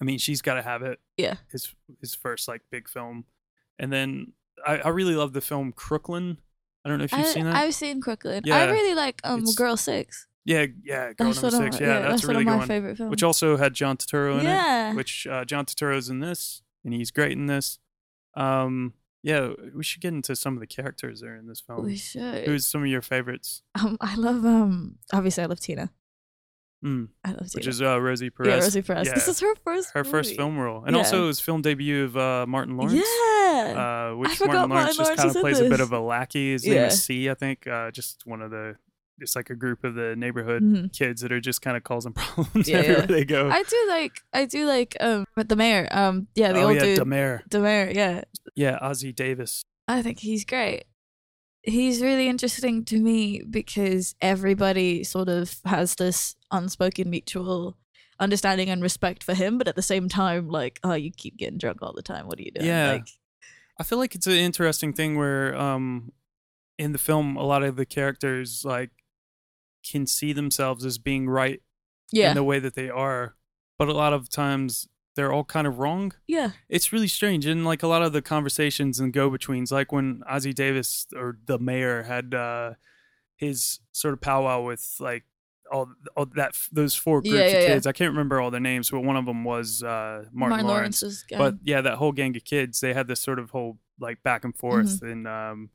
i 0.00 0.04
mean 0.04 0.18
she's 0.18 0.42
got 0.42 0.54
to 0.54 0.62
have 0.62 0.82
it 0.82 0.98
Yeah. 1.16 1.36
his 1.50 1.74
his 2.00 2.14
first 2.14 2.48
like 2.48 2.62
big 2.70 2.88
film 2.88 3.24
and 3.78 3.92
then 3.92 4.32
i 4.66 4.78
i 4.78 4.88
really 4.88 5.14
love 5.14 5.32
the 5.32 5.40
film 5.40 5.72
crooklyn 5.72 6.38
i 6.84 6.88
don't 6.88 6.98
know 6.98 7.04
if 7.04 7.12
you've 7.12 7.20
I, 7.20 7.24
seen 7.24 7.44
that 7.44 7.54
I've 7.56 7.74
seen 7.74 8.00
Crooklyn. 8.00 8.42
Yeah, 8.44 8.56
I 8.58 8.70
really 8.70 8.94
like 8.94 9.20
um 9.24 9.40
it's- 9.40 9.54
Girl 9.54 9.76
Six. 9.76 10.26
yeah 10.44 10.66
yeah 10.82 11.12
girl 11.12 11.28
That's 11.32 11.42
number 11.42 11.64
six 11.64 11.80
my, 11.80 11.86
yeah, 11.86 12.00
that's, 12.00 12.24
a 12.24 12.26
really 12.28 12.44
one 12.44 12.54
of 12.54 12.54
my 12.54 12.58
one 12.60 12.68
favorite 12.68 12.96
films. 12.96 13.10
which 13.10 13.22
also 13.22 13.56
had 13.56 13.74
john 13.74 13.96
turturro 13.96 14.34
in 14.40 14.46
it 14.46 14.50
yeah, 14.50 14.94
which 14.94 15.26
uh, 15.26 15.44
John 15.44 15.66
Turturro's 15.66 16.08
in 16.08 16.20
this, 16.20 16.62
and 16.84 16.94
he's 16.94 17.10
great 17.10 17.32
in 17.32 17.46
this. 17.46 17.78
Um, 18.34 18.94
yeah, 19.22 19.50
we 19.74 19.82
should 19.82 20.00
get 20.00 20.12
into 20.14 20.34
some 20.36 20.54
of 20.54 20.60
the 20.60 20.66
characters 20.66 21.20
that 21.20 21.26
are 21.26 21.36
in 21.36 21.46
this 21.48 21.60
film. 21.60 21.84
we 21.84 21.96
should. 21.96 22.46
Who's 22.46 22.66
some 22.66 22.82
of 22.82 22.86
your 22.88 23.02
favorites? 23.02 23.62
Um, 23.74 23.96
I 24.00 24.14
love 24.14 24.44
um. 24.46 24.96
Obviously, 25.12 25.42
I 25.42 25.46
love 25.46 25.60
Tina. 25.60 25.90
Mm, 26.84 27.08
I 27.24 27.30
love 27.32 27.48
which 27.54 27.66
is 27.66 27.82
uh, 27.82 28.00
Rosie 28.00 28.30
Perez. 28.30 28.48
yeah, 28.48 28.54
Rosie 28.62 28.82
Perez. 28.82 29.06
Yeah, 29.08 29.14
This 29.14 29.26
is 29.26 29.40
her 29.40 29.54
first. 29.64 29.90
her 29.94 30.04
first 30.04 30.36
film 30.36 30.56
role, 30.58 30.84
and 30.84 30.94
Yeah. 30.94 30.98
also 31.02 31.26
his 31.26 31.40
film 31.40 31.60
debut 31.60 32.04
of 32.04 32.16
uh, 32.16 32.46
Martin 32.46 32.76
Lawrence. 32.76 32.94
Yeah. 32.94 34.10
Uh, 34.12 34.16
which 34.16 34.36
forgot 34.36 34.68
Martin 34.68 34.70
Lawrence 34.70 34.98
Martin 34.98 35.16
just 35.16 35.16
kind 35.16 35.36
of 35.36 35.40
plays 35.42 35.58
a 35.58 35.68
bit 35.68 35.80
of 35.80 35.92
a 35.92 35.98
lackey. 35.98 36.52
His 36.52 36.64
name 36.64 36.74
Yeah. 36.74 36.86
is 36.86 37.02
C, 37.02 37.28
I 37.30 37.34
think. 37.34 37.66
Uh, 37.66 37.90
just 37.90 38.22
one 38.26 38.40
of 38.42 38.52
the, 38.52 38.76
it's 39.18 39.34
like 39.34 39.50
a 39.50 39.56
group 39.56 39.82
of 39.82 39.94
the 39.96 40.14
neighborhood 40.16 40.62
Mhm. 40.62 40.92
kids 40.96 41.22
that 41.22 41.32
are 41.32 41.40
just 41.40 41.62
kind 41.62 41.76
of 41.76 41.82
causing 41.82 42.12
problems 42.14 42.68
Yeah, 42.68 42.76
everywhere 42.78 43.06
they 43.08 43.24
go. 43.24 43.50
I 43.50 43.64
do 43.64 43.86
like. 43.88 44.22
I 44.32 44.44
do 44.44 44.64
like 44.66 44.96
um. 45.00 45.24
The 45.34 45.56
mayor. 45.56 45.88
Um. 45.90 46.28
Yeah, 46.36 46.52
the 46.52 46.60
oh 46.60 46.66
old 46.68 46.76
yeah, 46.76 46.82
dude. 46.84 46.98
Demare. 47.00 47.40
the 47.50 47.58
mayor. 47.60 47.90
Yeah. 47.92 48.22
Yeah, 48.54 48.78
Ossie 48.80 49.12
Davis. 49.14 49.62
I 49.88 50.02
think 50.02 50.20
he's 50.20 50.44
great. 50.44 50.84
He's 51.62 52.00
really 52.00 52.28
interesting 52.28 52.84
to 52.86 52.98
me 52.98 53.42
because 53.42 54.14
everybody 54.20 55.04
sort 55.04 55.28
of 55.28 55.56
has 55.64 55.96
this 55.96 56.36
unspoken 56.50 57.10
mutual 57.10 57.76
understanding 58.20 58.68
and 58.68 58.82
respect 58.82 59.22
for 59.22 59.34
him, 59.34 59.58
but 59.58 59.68
at 59.68 59.76
the 59.76 59.82
same 59.82 60.08
time, 60.08 60.48
like, 60.48 60.80
oh, 60.82 60.94
you 60.94 61.10
keep 61.10 61.36
getting 61.36 61.58
drunk 61.58 61.82
all 61.82 61.92
the 61.92 62.02
time. 62.02 62.26
What 62.26 62.38
are 62.38 62.42
you 62.42 62.50
doing? 62.50 62.66
Yeah. 62.66 62.92
Like, 62.92 63.08
I 63.78 63.84
feel 63.84 63.98
like 63.98 64.14
it's 64.14 64.26
an 64.26 64.32
interesting 64.32 64.92
thing 64.92 65.16
where 65.16 65.56
um 65.56 66.12
in 66.78 66.92
the 66.92 66.98
film 66.98 67.36
a 67.36 67.44
lot 67.44 67.62
of 67.62 67.76
the 67.76 67.86
characters 67.86 68.64
like 68.64 68.90
can 69.88 70.06
see 70.06 70.32
themselves 70.32 70.84
as 70.84 70.98
being 70.98 71.28
right 71.28 71.60
yeah, 72.10 72.30
in 72.30 72.34
the 72.34 72.44
way 72.44 72.58
that 72.58 72.74
they 72.74 72.88
are, 72.88 73.36
but 73.78 73.88
a 73.88 73.92
lot 73.92 74.12
of 74.12 74.28
times 74.28 74.88
they're 75.18 75.32
all 75.32 75.42
kind 75.44 75.66
of 75.66 75.80
wrong. 75.80 76.12
yeah, 76.28 76.50
It's 76.68 76.92
really 76.92 77.08
strange 77.08 77.44
and 77.44 77.64
like 77.64 77.82
a 77.82 77.88
lot 77.88 78.02
of 78.02 78.12
the 78.12 78.22
conversations 78.22 79.00
and 79.00 79.12
go-betweens 79.12 79.72
like 79.72 79.90
when 79.90 80.22
Ossie 80.30 80.54
Davis 80.54 81.06
or 81.14 81.38
the 81.46 81.58
mayor 81.58 82.04
had 82.04 82.32
uh 82.34 82.74
his 83.36 83.80
sort 83.92 84.14
of 84.14 84.20
powwow 84.20 84.62
with 84.62 84.84
like 85.00 85.24
all, 85.72 85.88
all 86.16 86.26
that 86.36 86.56
those 86.72 86.94
four 86.94 87.20
groups 87.20 87.34
Yeah, 87.34 87.40
yeah, 87.40 87.46
of 87.46 87.62
yeah. 87.62 87.66
kids. 87.74 87.86
I 87.86 87.92
can't 87.92 88.10
remember 88.12 88.40
all 88.40 88.50
their 88.52 88.60
names, 88.60 88.90
but 88.90 89.00
one 89.00 89.16
of 89.16 89.26
them 89.26 89.42
was 89.44 89.82
uh 89.82 90.24
Martin, 90.32 90.66
Lawrence 90.66 91.02
Lawrence's 91.02 91.24
guy. 91.28 91.38
but 91.38 91.54
yeah, 91.64 91.80
that 91.82 91.96
whole 91.96 92.12
gang 92.12 92.36
of 92.36 92.44
kids, 92.44 92.80
they 92.80 92.94
had 92.94 93.08
this 93.08 93.20
sort 93.20 93.38
of 93.40 93.50
whole 93.50 93.78
like 94.00 94.22
back 94.22 94.44
and 94.44 94.56
forth, 94.56 94.86
Mm-hmm. 95.02 95.06
and 95.12 95.26
um, 95.28 95.70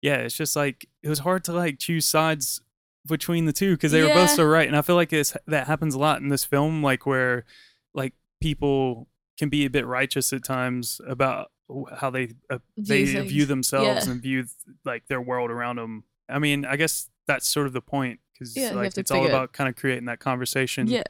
yeah, 0.00 0.16
it's 0.16 0.34
just 0.36 0.56
like 0.56 0.88
it 1.02 1.08
was 1.10 1.18
hard 1.20 1.44
to 1.44 1.52
like 1.52 1.78
choose 1.78 2.06
sides 2.06 2.62
between 3.06 3.44
the 3.44 3.52
two 3.52 3.72
because 3.76 3.92
they 3.92 4.02
were 4.02 4.08
both 4.14 4.30
so 4.30 4.44
right, 4.44 4.66
and 4.66 4.76
I 4.76 4.82
feel 4.82 4.96
like 4.96 5.12
it's 5.12 5.36
that 5.46 5.66
happens 5.68 5.94
a 5.94 5.98
lot 5.98 6.20
in 6.22 6.28
this 6.28 6.44
film, 6.44 6.82
like 6.82 7.06
where 7.06 7.44
people 8.40 9.08
can 9.38 9.48
be 9.48 9.64
a 9.66 9.70
bit 9.70 9.86
righteous 9.86 10.32
at 10.32 10.44
times 10.44 11.00
about 11.06 11.50
how 11.96 12.10
they 12.10 12.30
uh, 12.48 12.58
they 12.76 13.04
View 13.04 13.12
things. 13.20 13.32
view 13.32 13.46
themselves 13.46 14.06
Yeah. 14.06 14.12
and 14.12 14.22
view 14.22 14.44
like 14.84 15.06
their 15.08 15.20
world 15.20 15.50
around 15.50 15.76
them. 15.76 16.04
I 16.28 16.38
mean, 16.38 16.64
I 16.64 16.76
guess 16.76 17.10
that's 17.26 17.48
sort 17.48 17.66
of 17.66 17.72
the 17.72 17.80
point 17.80 18.20
because 18.32 18.56
Yeah, 18.56 18.72
like 18.72 18.96
it's 18.96 19.10
all 19.10 19.26
about 19.26 19.52
kind 19.52 19.68
of 19.68 19.76
creating 19.76 20.04
that 20.06 20.20
conversation 20.20 20.86
yeah, 20.86 21.02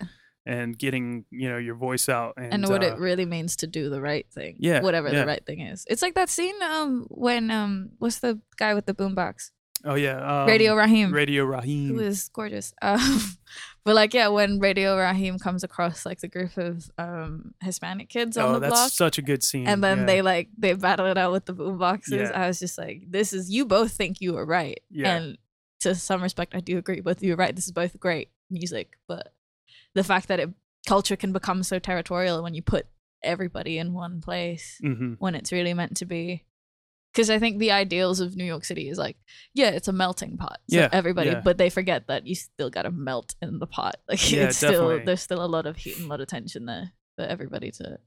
and 0.47 0.79
getting 0.79 1.25
you 1.31 1.49
know 1.49 1.59
your 1.59 1.75
voice 1.75 2.09
out 2.09 2.35
and, 2.37 2.55
and, 2.55 2.69
what 2.69 2.83
uh, 2.83 2.87
it 2.89 2.99
really 2.99 3.27
means 3.27 3.57
to 3.57 3.67
do 3.67 3.91
the 3.91 4.01
right 4.01 4.27
thing. 4.33 4.57
Yeah, 4.59 4.81
whatever 4.81 5.09
yeah. 5.13 5.21
the 5.21 5.27
right 5.27 5.45
thing 5.45 5.61
is. 5.61 5.85
It's 5.89 6.03
like 6.03 6.15
that 6.15 6.29
scene 6.31 6.61
um 6.63 7.07
when 7.11 7.51
um 7.51 7.91
what's 7.99 8.21
the 8.21 8.41
guy 8.57 8.75
with 8.75 8.87
the 8.87 8.95
boombox? 8.95 9.51
Oh 9.85 9.95
yeah, 9.95 10.43
um, 10.43 10.49
Radio 10.49 10.75
Raheem. 10.75 11.13
Radio 11.13 11.45
Raheem. 11.45 11.99
Is 12.01 12.29
gorgeous. 12.29 12.73
Um, 12.83 13.21
but 13.85 13.95
like, 13.95 14.15
yeah, 14.15 14.29
when 14.29 14.59
Radio 14.59 14.97
Raheem 14.97 15.39
comes 15.39 15.63
across 15.63 16.05
like 16.05 16.21
the 16.21 16.27
group 16.29 16.57
of 16.57 16.91
um 16.99 17.55
Hispanic 17.63 18.09
kids 18.09 18.37
on 18.37 18.45
Oh, 18.49 18.53
the 18.55 18.61
that's 18.61 18.73
block, 18.73 18.91
such 18.91 19.19
a 19.19 19.23
good 19.23 19.45
scene. 19.45 19.69
and 19.69 19.83
then 19.85 19.99
yeah. 20.01 20.07
they 20.07 20.23
like 20.23 20.49
they 20.59 20.73
battle 20.75 21.07
it 21.07 21.17
out 21.19 21.31
with 21.33 21.45
the 21.45 21.53
boom 21.53 21.79
boxes. 21.79 22.31
Yeah. 22.31 22.43
I 22.43 22.49
was 22.49 22.59
just 22.59 22.79
like, 22.79 23.05
this 23.09 23.33
is 23.33 23.51
you 23.51 23.65
both 23.67 23.93
think 23.93 24.21
you 24.21 24.37
are 24.39 24.45
right, 24.47 24.81
Yeah. 24.91 25.15
and 25.17 25.39
to 25.81 25.95
some 25.95 26.23
respect, 26.23 26.55
I 26.55 26.61
do 26.61 26.79
agree. 26.79 27.01
Both 27.01 27.19
of 27.19 27.23
you 27.23 27.35
right. 27.37 27.55
This 27.55 27.67
is 27.67 27.73
both 27.73 27.99
great 28.01 28.31
music, 28.51 28.99
but 29.07 29.33
the 29.95 30.03
fact 30.03 30.27
that 30.29 30.41
it 30.41 30.51
culture 30.89 31.17
can 31.17 31.33
become 31.33 31.63
so 31.63 31.79
territorial 31.79 32.43
when 32.43 32.55
you 32.55 32.63
put 32.63 32.87
everybody 33.23 33.77
in 33.79 33.93
one 33.93 34.21
place 34.21 34.79
hmm 34.81 35.15
when 35.19 35.35
it's 35.35 35.53
really 35.53 35.75
meant 35.75 35.97
to 35.99 36.07
be. 36.07 36.43
Because 37.17 37.31
I 37.31 37.39
think 37.39 37.59
the 37.59 37.73
ideals 37.73 38.21
of 38.21 38.37
New 38.37 38.45
York 38.45 38.65
City 38.67 38.91
is 38.91 38.99
like, 38.99 39.17
yeah, 39.55 39.71
it's 39.71 39.89
a 39.89 39.93
melting 39.93 40.37
pot. 40.37 40.59
So 40.69 40.77
Yeah, 40.77 40.89
everybody, 40.93 41.31
yeah. 41.31 41.41
but 41.43 41.57
they 41.57 41.71
forget 41.71 42.09
that 42.09 42.27
you 42.27 42.35
still 42.35 42.69
gotta 42.69 42.91
melt 42.91 43.35
in 43.41 43.59
the 43.59 43.67
pot. 43.67 43.97
Like 44.09 44.31
Yeah, 44.31 44.45
it's 44.49 44.59
still 44.59 44.71
definitely. 44.73 45.05
there's 45.07 45.23
still 45.23 45.43
a 45.43 45.47
lot 45.47 45.65
of 45.67 45.77
heat 45.79 45.97
and 45.97 46.05
a 46.07 46.09
lot 46.09 46.21
of 46.21 46.29
tension 46.29 46.67
there 46.67 46.93
for 47.17 47.25
everybody 47.25 47.71
to 47.73 47.99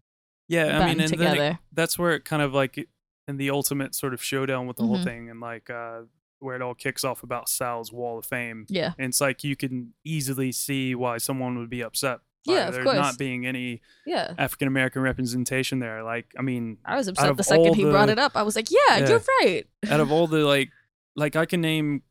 Yeah, 0.48 0.80
I 0.80 0.86
mean, 0.90 1.00
and 1.02 1.10
together. 1.10 1.44
it, 1.44 1.58
that's 1.74 1.98
where 1.98 2.14
it 2.14 2.24
kind 2.24 2.42
of 2.44 2.54
like 2.54 2.88
in 3.28 3.38
the 3.38 3.50
ultimate 3.50 3.96
sort 3.96 4.14
of 4.14 4.24
showdown 4.24 4.68
with 4.68 4.78
the 4.78 4.84
whole 4.86 4.98
Mhm. 5.00 5.04
thing, 5.04 5.30
and 5.32 5.40
like 5.40 5.70
uh, 5.70 6.02
where 6.40 6.56
it 6.56 6.62
all 6.62 6.74
kicks 6.76 7.04
off 7.04 7.22
about 7.24 7.50
Sal's 7.50 7.92
Wall 7.92 8.18
of 8.20 8.26
Fame. 8.26 8.66
yeah. 8.70 8.94
And 8.98 9.10
it's 9.10 9.20
like 9.22 9.44
you 9.44 9.56
can 9.56 9.94
easily 10.06 10.52
see 10.52 10.96
why 10.96 11.18
someone 11.18 11.58
would 11.58 11.70
be 11.70 11.82
upset. 11.84 12.20
Yeah, 12.46 12.68
of 12.70 12.74
there 12.74 12.84
course. 12.84 12.96
not 12.98 13.18
being 13.18 13.46
any 13.46 13.82
Yeah. 14.06 14.34
African 14.38 14.68
American 14.68 15.02
representation 15.02 15.80
there. 15.80 16.04
Like, 16.04 16.32
I 16.38 16.42
mean, 16.42 16.78
I 16.86 16.96
was 16.96 17.08
upset 17.08 17.36
the 17.38 17.44
second 17.44 17.76
he 17.76 17.84
brought 17.84 18.10
it 18.10 18.18
up. 18.20 18.32
I 18.36 18.44
was 18.44 18.56
like, 18.56 18.70
yeah, 18.72 18.98
Yeah. 18.98 19.10
you're 19.10 19.24
right. 19.42 19.66
out 19.90 20.00
of 20.00 20.12
all 20.12 20.26
the 20.28 20.40
like, 20.46 20.70
like 21.16 21.36
I 21.36 21.46
can 21.46 21.62
name 21.62 22.04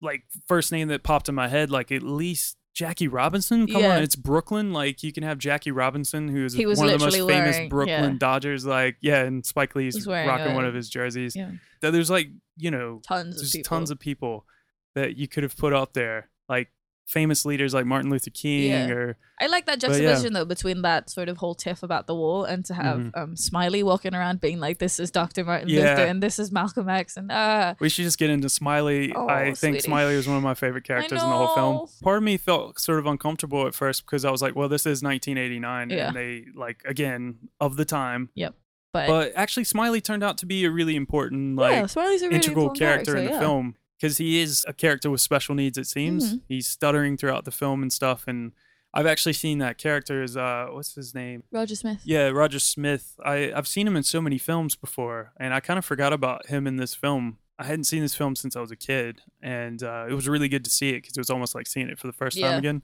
like 0.00 0.22
first 0.48 0.72
name 0.72 0.88
that 0.88 1.02
popped 1.02 1.28
in 1.28 1.34
my 1.34 1.48
head, 1.48 1.70
like 1.70 1.92
at 1.92 2.02
least 2.02 2.56
Jackie 2.74 3.08
Robinson. 3.08 3.66
Come 3.66 3.82
Yeah. 3.82 3.96
on, 3.96 4.02
it's 4.02 4.16
Brooklyn. 4.16 4.72
Like 4.72 5.02
you 5.02 5.12
can 5.12 5.22
have 5.22 5.38
Jackie 5.38 5.70
Robinson, 5.70 6.28
who 6.28 6.44
is 6.44 6.56
one 6.56 6.64
of 6.70 6.76
the 6.76 7.04
most 7.04 7.12
literally 7.18 7.32
famous 7.32 7.68
Brooklyn 7.68 8.12
yeah. 8.12 8.18
Dodgers. 8.18 8.64
Like 8.64 8.96
yeah, 9.00 9.22
and 9.24 9.44
Spike 9.44 9.74
Lee's 9.74 10.06
wearing 10.06 10.28
rocking 10.28 10.54
one 10.54 10.64
of 10.64 10.74
his 10.74 10.88
jerseys. 10.88 11.36
Yeah. 11.36 11.50
Th- 11.80 11.92
There's 11.92 12.10
like 12.10 12.28
you 12.56 12.70
know 12.70 13.00
Tons 13.06 13.40
of 13.42 13.50
people. 13.52 13.68
tons 13.68 13.90
of 13.90 13.98
people 13.98 14.46
that 14.94 15.16
you 15.16 15.26
could 15.28 15.42
have 15.42 15.56
put 15.56 15.72
out 15.74 15.94
there, 15.94 16.30
like 16.48 16.68
famous 17.06 17.44
leaders 17.44 17.74
like 17.74 17.84
Martin 17.84 18.10
Luther 18.10 18.30
King 18.30 18.70
Yeah. 18.70 18.88
or 18.88 19.16
I 19.40 19.46
like 19.48 19.66
that 19.66 19.80
But 19.80 19.88
yeah. 19.90 19.96
juxtaposition 19.98 20.32
though 20.34 20.44
between 20.44 20.82
that 20.82 21.10
sort 21.10 21.28
of 21.28 21.38
whole 21.38 21.54
tiff 21.54 21.82
about 21.82 22.06
the 22.06 22.14
wall 22.14 22.44
and 22.44 22.64
to 22.66 22.74
have 22.74 22.98
Mhm. 22.98 23.10
um 23.16 23.36
Smiley 23.36 23.82
walking 23.82 24.14
around 24.14 24.40
being 24.40 24.60
like, 24.60 24.78
"This 24.78 24.98
is 25.00 25.10
Dr. 25.10 25.44
Martin 25.44 25.68
Yeah. 25.68 25.90
Luther 25.90 26.04
and 26.06 26.22
this 26.22 26.38
is 26.38 26.52
Malcolm 26.52 26.88
X," 26.88 27.16
and 27.16 27.30
uh 27.30 27.74
We 27.80 27.88
should 27.88 28.04
just 28.04 28.18
get 28.18 28.30
into 28.30 28.48
Smiley. 28.48 29.12
Oh, 29.14 29.28
I 29.28 29.46
think 29.46 29.56
sweetie. 29.56 29.80
Smiley 29.80 30.16
was 30.16 30.28
one 30.28 30.36
of 30.36 30.42
my 30.42 30.54
favorite 30.54 30.84
characters 30.84 31.22
in 31.22 31.28
the 31.28 31.34
whole 31.34 31.54
film. 31.54 31.88
Part 32.02 32.18
of 32.18 32.22
me 32.22 32.36
felt 32.36 32.78
sort 32.80 32.98
of 32.98 33.06
uncomfortable 33.06 33.66
at 33.66 33.74
first 33.74 34.06
because 34.06 34.24
I 34.24 34.30
was 34.30 34.40
like, 34.40 34.54
well, 34.54 34.68
this 34.68 34.86
is 34.86 35.02
1989. 35.02 35.90
Yeah. 35.90 36.08
And 36.08 36.16
they, 36.16 36.44
like, 36.54 36.82
again, 36.86 37.36
of 37.60 37.76
the 37.76 37.84
time. 37.84 38.30
Yep. 38.36 38.54
But, 38.92 39.08
But 39.08 39.32
actually, 39.36 39.64
Smiley 39.64 40.00
turned 40.02 40.22
out 40.22 40.36
to 40.38 40.46
be 40.46 40.64
a 40.66 40.70
really 40.70 40.96
important, 40.96 41.56
like, 41.56 41.72
yeah, 41.72 41.86
Smiley's 41.86 42.20
a 42.22 42.26
really 42.26 42.36
integral 42.36 42.66
important 42.66 42.78
character, 42.78 43.16
in 43.16 43.24
the 43.24 43.38
film 43.38 43.74
because 44.02 44.18
he 44.18 44.40
is 44.40 44.64
a 44.66 44.72
character 44.72 45.08
with 45.10 45.20
special 45.20 45.54
needs. 45.54 45.78
It 45.78 45.86
seems 45.86 46.34
Mhm. 46.34 46.40
he's 46.48 46.66
stuttering 46.66 47.16
throughout 47.16 47.44
the 47.44 47.52
film 47.52 47.82
and 47.82 47.92
stuff. 47.92 48.24
And 48.26 48.50
I've 48.92 49.06
actually 49.06 49.32
seen 49.34 49.58
that 49.58 49.78
character 49.78 50.22
as 50.24 50.36
uh, 50.36 50.66
what's 50.72 50.94
his 50.96 51.14
name? 51.14 51.44
Roger 51.52 51.76
Smith. 51.76 52.00
Yeah, 52.04 52.28
Roger 52.28 52.58
Smith. 52.58 53.14
I 53.24 53.52
I've 53.54 53.68
seen 53.68 53.86
him 53.86 53.96
in 53.96 54.02
so 54.02 54.20
many 54.20 54.38
films 54.38 54.74
before, 54.74 55.32
and 55.38 55.54
I 55.54 55.60
kind 55.60 55.78
of 55.78 55.84
forgot 55.84 56.12
about 56.12 56.48
him 56.48 56.66
in 56.66 56.76
this 56.76 56.94
film. 56.94 57.38
I 57.58 57.64
hadn't 57.64 57.84
seen 57.84 58.02
this 58.02 58.14
film 58.16 58.34
since 58.34 58.56
I 58.56 58.60
was 58.60 58.72
a 58.72 58.76
kid, 58.76 59.22
and 59.40 59.82
uh, 59.84 60.06
it 60.10 60.14
was 60.14 60.28
really 60.28 60.48
good 60.48 60.64
to 60.64 60.70
see 60.70 60.90
it 60.90 61.02
because 61.02 61.16
it 61.16 61.20
was 61.20 61.30
almost 61.30 61.54
like 61.54 61.68
seeing 61.68 61.88
it 61.88 61.98
for 61.98 62.08
the 62.08 62.12
first 62.12 62.36
Yeah. 62.36 62.48
time 62.50 62.58
again. 62.58 62.82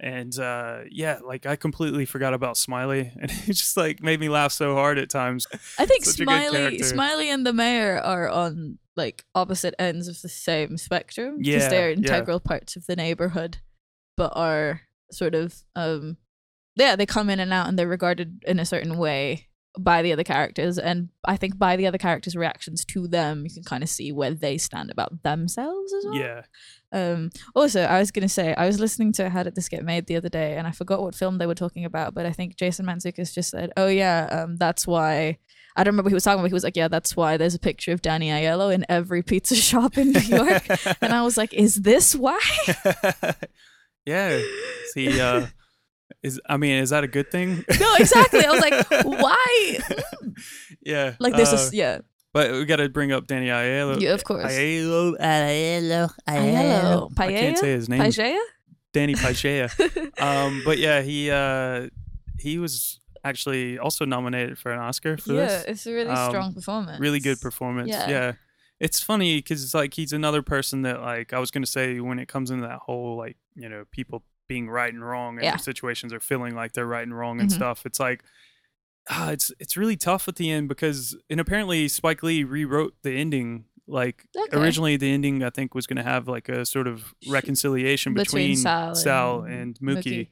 And 0.00 0.36
uh, 0.38 0.80
yeah, 0.90 1.18
like 1.24 1.44
I 1.44 1.56
completely 1.56 2.06
forgot 2.06 2.32
about 2.34 2.56
Smiley, 2.56 3.12
and 3.20 3.30
it 3.30 3.52
just 3.52 3.76
like 3.76 4.02
made 4.02 4.20
me 4.20 4.28
laugh 4.28 4.52
so 4.52 4.74
hard 4.74 4.96
at 4.98 5.10
times. 5.10 5.46
I 5.78 5.86
think 5.86 6.04
Such 6.04 6.14
a 6.20 6.24
good 6.24 6.48
Smiley. 6.48 6.78
Smiley 6.78 7.30
and 7.30 7.44
the 7.46 7.52
mayor 7.52 7.98
are 7.98 8.28
on 8.28 8.78
like 8.96 9.24
opposite 9.34 9.74
ends 9.78 10.08
of 10.08 10.20
the 10.22 10.28
same 10.28 10.76
spectrum 10.76 11.38
Yeah, 11.40 11.56
because 11.56 11.70
they're 11.70 11.90
yeah. 11.90 11.96
integral 11.96 12.40
parts 12.40 12.76
of 12.76 12.86
the 12.86 12.96
neighborhood, 12.96 13.58
but 14.16 14.32
are 14.36 14.82
sort 15.10 15.34
of 15.34 15.54
um, 15.76 16.16
yeah, 16.76 16.96
they 16.96 17.06
come 17.06 17.30
in 17.30 17.40
and 17.40 17.52
out 17.52 17.68
and 17.68 17.78
they're 17.78 17.88
regarded 17.88 18.42
in 18.46 18.58
a 18.58 18.64
certain 18.66 18.96
way 18.98 19.48
by 19.78 20.02
the 20.02 20.12
other 20.12 20.24
characters, 20.24 20.78
and 20.78 21.08
I 21.24 21.38
think 21.38 21.58
by 21.58 21.76
the 21.76 21.86
other 21.86 21.96
characters' 21.96 22.36
reactions 22.36 22.84
to 22.84 23.08
them, 23.08 23.44
you 23.44 23.50
can 23.50 23.62
kind 23.62 23.82
of 23.82 23.88
see 23.88 24.12
where 24.12 24.32
they 24.34 24.58
stand 24.58 24.90
about 24.90 25.22
themselves 25.22 25.94
as 25.94 26.04
well. 26.04 26.14
Yeah, 26.14 26.42
Um, 26.92 27.30
also, 27.54 27.80
I 27.84 27.98
was 27.98 28.10
gonna 28.10 28.28
say 28.28 28.54
I 28.54 28.66
was 28.66 28.78
listening 28.78 29.12
to 29.14 29.30
How 29.30 29.42
Did 29.42 29.54
This 29.54 29.70
Get 29.70 29.82
Made 29.82 30.06
the 30.06 30.16
other 30.16 30.28
day, 30.28 30.58
and 30.58 30.66
I 30.66 30.72
forgot 30.72 31.00
what 31.00 31.14
film 31.14 31.38
they 31.38 31.46
were 31.46 31.54
talking 31.54 31.86
about, 31.86 32.12
but 32.12 32.26
I 32.26 32.32
think 32.32 32.56
Jason 32.56 32.84
Mantzoukas 32.84 33.32
just 33.32 33.48
said, 33.50 33.72
"Oh 33.78 33.86
yeah, 33.88 34.28
um, 34.30 34.56
that's 34.58 34.86
why." 34.86 35.38
I 35.76 35.84
don't 35.84 35.92
remember 35.92 36.06
what 36.06 36.10
he 36.10 36.14
was 36.14 36.24
talking 36.24 36.40
about. 36.40 36.48
He 36.48 36.54
was 36.54 36.64
like, 36.64 36.76
"Yeah, 36.76 36.88
that's 36.88 37.16
why 37.16 37.36
there's 37.36 37.54
a 37.54 37.58
picture 37.58 37.92
of 37.92 38.02
Danny 38.02 38.28
Aiello 38.28 38.72
in 38.74 38.84
every 38.88 39.22
pizza 39.22 39.54
shop 39.54 39.96
in 39.96 40.12
New 40.12 40.20
York," 40.20 40.64
and 41.02 41.12
I 41.12 41.22
was 41.22 41.36
like, 41.36 41.52
"Is 41.54 41.76
this 41.76 42.14
why?" 42.14 42.40
yeah. 44.06 44.40
See, 44.92 45.20
uh, 45.20 45.46
is 46.22 46.40
I 46.48 46.56
mean, 46.56 46.78
is 46.82 46.90
that 46.90 47.04
a 47.04 47.08
good 47.08 47.30
thing? 47.30 47.64
No, 47.80 47.94
exactly. 47.98 48.44
I 48.44 48.50
was 48.50 48.60
like, 48.60 48.90
why? 49.04 49.78
yeah, 50.82 51.14
Like 51.18 51.34
this 51.36 51.52
uh, 51.52 51.56
is 51.56 51.74
yeah, 51.74 51.98
But 52.32 52.52
we 52.52 52.64
got 52.64 52.76
to 52.76 52.88
bring 52.88 53.12
up 53.12 53.26
Danny 53.26 53.46
Aiello. 53.46 54.00
yeah, 54.00 54.12
of 54.12 54.24
course. 54.24 54.52
Aiello, 54.52 55.16
Aiello, 55.18 56.12
Aiello, 56.28 57.10
I 57.18 57.28
can't 57.32 57.58
say 57.58 57.72
his 57.72 57.88
name. 57.88 58.00
Paella? 58.00 58.38
Danny 58.92 59.14
Paisea. 59.14 59.70
um, 60.20 60.62
but 60.64 60.78
yeah, 60.78 61.00
he 61.00 61.30
uh, 61.30 61.88
he 62.38 62.58
was 62.58 63.00
actually 63.24 63.78
also 63.78 64.04
nominated 64.04 64.58
for 64.58 64.72
an 64.72 64.78
Oscar 64.80 65.16
for 65.16 65.32
yeah, 65.32 65.46
this. 65.46 65.64
it's 65.68 65.86
a 65.86 65.92
really 65.92 66.10
Um, 66.10 66.30
strong 66.30 66.54
performance. 66.54 66.98
Really 67.00 67.20
good 67.20 67.40
performance. 67.40 67.88
Yeah. 67.88 68.08
Yeah. 68.08 68.32
It's 68.80 69.00
funny 69.00 69.36
because 69.38 69.62
it's 69.62 69.74
like 69.74 69.94
he's 69.94 70.12
another 70.12 70.42
person 70.42 70.82
that 70.82 71.00
like 71.00 71.32
I 71.32 71.38
was 71.38 71.50
gonna 71.52 71.66
say 71.66 72.00
when 72.00 72.18
it 72.18 72.26
comes 72.28 72.50
into 72.50 72.66
that 72.66 72.80
whole 72.80 73.16
like 73.16 73.36
you 73.54 73.68
know 73.68 73.84
people 73.92 74.24
being 74.48 74.68
right 74.68 74.92
and 74.92 75.04
wrong 75.04 75.38
in 75.38 75.44
Yeah. 75.44 75.56
situations 75.56 76.12
or 76.12 76.18
feeling 76.20 76.54
like 76.56 76.72
they're 76.72 76.86
right 76.86 77.04
and 77.04 77.16
wrong 77.16 77.40
and 77.40 77.48
Mhm. 77.48 77.54
stuff. 77.54 77.86
It's 77.86 78.00
like 78.00 78.24
ah, 79.10 79.30
it's 79.30 79.52
it's 79.60 79.76
really 79.76 79.96
tough 79.96 80.26
at 80.28 80.36
the 80.36 80.50
end 80.50 80.68
because 80.68 81.16
and 81.30 81.38
apparently 81.40 81.86
Spike 81.88 82.22
Lee 82.24 82.42
rewrote 82.44 82.94
the 83.02 83.12
ending. 83.16 83.66
Like 83.86 84.26
Okay. 84.36 84.56
originally, 84.56 84.96
the 84.96 85.12
ending 85.12 85.42
I 85.42 85.50
think 85.50 85.74
was 85.74 85.86
going 85.88 85.96
to 85.96 86.04
have 86.04 86.28
like 86.28 86.48
a 86.48 86.64
sort 86.64 86.86
of 86.86 87.14
reconciliation 87.28 88.14
between 88.14 88.50
between, 88.62 88.94
Sal 88.94 89.42
and 89.42 89.54
and 89.54 89.78
Mookie, 89.80 90.02
Mookie. 90.04 90.28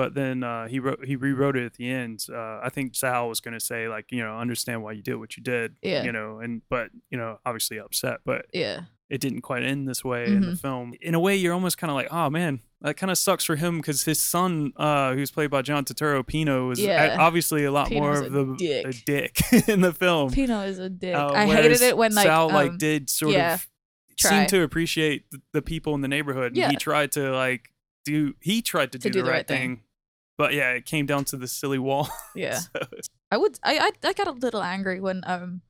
But 0.00 0.14
then 0.14 0.42
uh, 0.42 0.66
he 0.66 0.78
wrote 0.80 1.04
he 1.04 1.14
rewrote 1.14 1.56
it 1.56 1.66
at 1.66 1.74
the 1.74 1.90
end. 1.90 2.24
Uh, 2.32 2.58
I 2.62 2.70
think 2.72 2.94
Sal 2.94 3.28
was 3.28 3.40
going 3.40 3.52
to 3.52 3.60
say 3.60 3.86
like 3.86 4.06
you 4.10 4.22
know 4.22 4.38
understand 4.38 4.82
why 4.82 4.92
you 4.92 5.02
did 5.02 5.16
what 5.16 5.36
you 5.36 5.42
did, 5.42 5.76
Yeah. 5.82 6.04
you 6.04 6.12
know, 6.12 6.38
and 6.38 6.62
but 6.70 6.88
you 7.10 7.18
know 7.18 7.38
obviously 7.44 7.78
upset, 7.78 8.20
but 8.24 8.46
Yeah, 8.54 8.84
it 9.10 9.20
didn't 9.20 9.42
quite 9.42 9.62
end 9.62 9.86
this 9.86 10.02
way 10.02 10.24
in 10.24 10.40
the 10.40 10.52
Mhm. 10.52 10.58
film. 10.60 10.94
In 11.02 11.14
a 11.14 11.20
way, 11.20 11.36
you're 11.36 11.52
almost 11.52 11.76
kind 11.76 11.90
of 11.90 11.96
like, 11.96 12.08
oh 12.10 12.30
man, 12.30 12.60
that 12.80 12.96
kind 12.96 13.10
of 13.10 13.18
sucks 13.18 13.44
for 13.44 13.56
him 13.56 13.76
because 13.76 14.04
his 14.04 14.18
son, 14.18 14.72
uh, 14.76 15.12
who's 15.12 15.30
played 15.30 15.50
by 15.50 15.60
John 15.60 15.84
Turturro, 15.84 16.26
Pino, 16.26 16.70
is 16.70 16.80
Yeah. 16.80 17.16
obviously 17.20 17.64
a 17.66 17.70
lot 17.70 17.88
Pino's 17.88 18.00
more 18.02 18.26
of 18.26 18.32
the 18.32 18.54
dick. 18.56 18.86
a 18.86 18.92
dick 19.04 19.40
in 19.68 19.82
the 19.82 19.92
film. 19.92 20.30
Pino 20.30 20.60
is 20.62 20.78
a 20.78 20.88
dick. 20.88 21.14
Uh, 21.14 21.28
I 21.34 21.44
hated 21.44 21.82
it 21.82 21.94
when 21.98 22.14
like 22.14 22.26
Sal 22.26 22.48
like 22.48 22.70
um, 22.70 22.78
did 22.78 23.10
sort 23.10 23.34
yeah, 23.34 23.54
of 23.54 23.68
try. 24.16 24.30
seem 24.30 24.46
to 24.46 24.62
appreciate 24.62 25.30
the, 25.30 25.42
the 25.52 25.60
people 25.62 25.94
in 25.94 26.00
the 26.00 26.08
neighborhood. 26.08 26.52
and 26.52 26.56
Yeah. 26.56 26.70
he 26.70 26.76
tried 26.76 27.12
to 27.12 27.32
like 27.32 27.68
do 28.06 28.34
he 28.40 28.62
tried 28.62 28.92
to, 28.92 28.98
do, 28.98 29.10
the, 29.10 29.22
right 29.22 29.46
thing. 29.46 29.82
But 30.40 30.54
yeah, 30.54 30.70
it 30.72 30.86
came 30.86 31.04
down 31.06 31.24
to 31.26 31.36
the 31.36 31.46
silly 31.46 31.78
wall. 31.78 32.08
yeah. 32.34 32.58
So, 32.60 32.80
I 33.30 33.36
would. 33.36 33.58
I, 33.62 33.78
I 33.78 34.08
I 34.08 34.12
got 34.14 34.26
a 34.26 34.32
little 34.32 34.62
angry 34.62 34.98
when 35.00 35.22
um, 35.26 35.60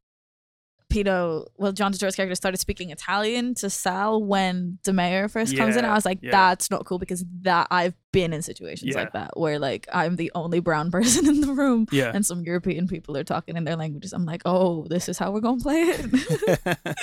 Pino. 0.88 1.46
Well, 1.56 1.72
John 1.72 1.92
Turturro's 1.92 2.14
character 2.16 2.34
started 2.34 2.58
speaking 2.58 2.90
Italian 2.90 3.54
to 3.56 3.68
Sal 3.70 4.22
when 4.22 4.78
mayor 4.92 5.28
first 5.28 5.56
comes 5.56 5.76
in. 5.76 5.84
I 5.84 5.94
was 5.94 6.04
like, 6.04 6.18
yeah. 6.22 6.30
that's 6.30 6.70
not 6.70 6.84
cool 6.84 6.98
because 6.98 7.24
that 7.42 7.66
I've 7.70 7.94
been 8.12 8.32
in 8.32 8.42
situations 8.42 8.92
Yeah. 8.94 9.00
like 9.02 9.12
that 9.12 9.38
where 9.38 9.58
like 9.58 9.86
I'm 9.92 10.16
the 10.16 10.30
only 10.34 10.60
brown 10.60 10.90
person 10.96 11.26
in 11.28 11.40
the 11.40 11.52
room. 11.52 11.86
yeah. 11.92 12.12
And 12.14 12.24
some 12.24 12.42
European 12.42 12.86
people 12.88 13.16
are 13.16 13.24
talking 13.24 13.56
in 13.56 13.64
their 13.64 13.76
languages. 13.76 14.12
I'm 14.12 14.24
like, 14.24 14.42
oh, 14.44 14.86
this 14.88 15.08
is 15.08 15.18
how 15.18 15.30
we're 15.32 15.40
gonna 15.40 15.60
play 15.60 15.80
it. 15.82 16.00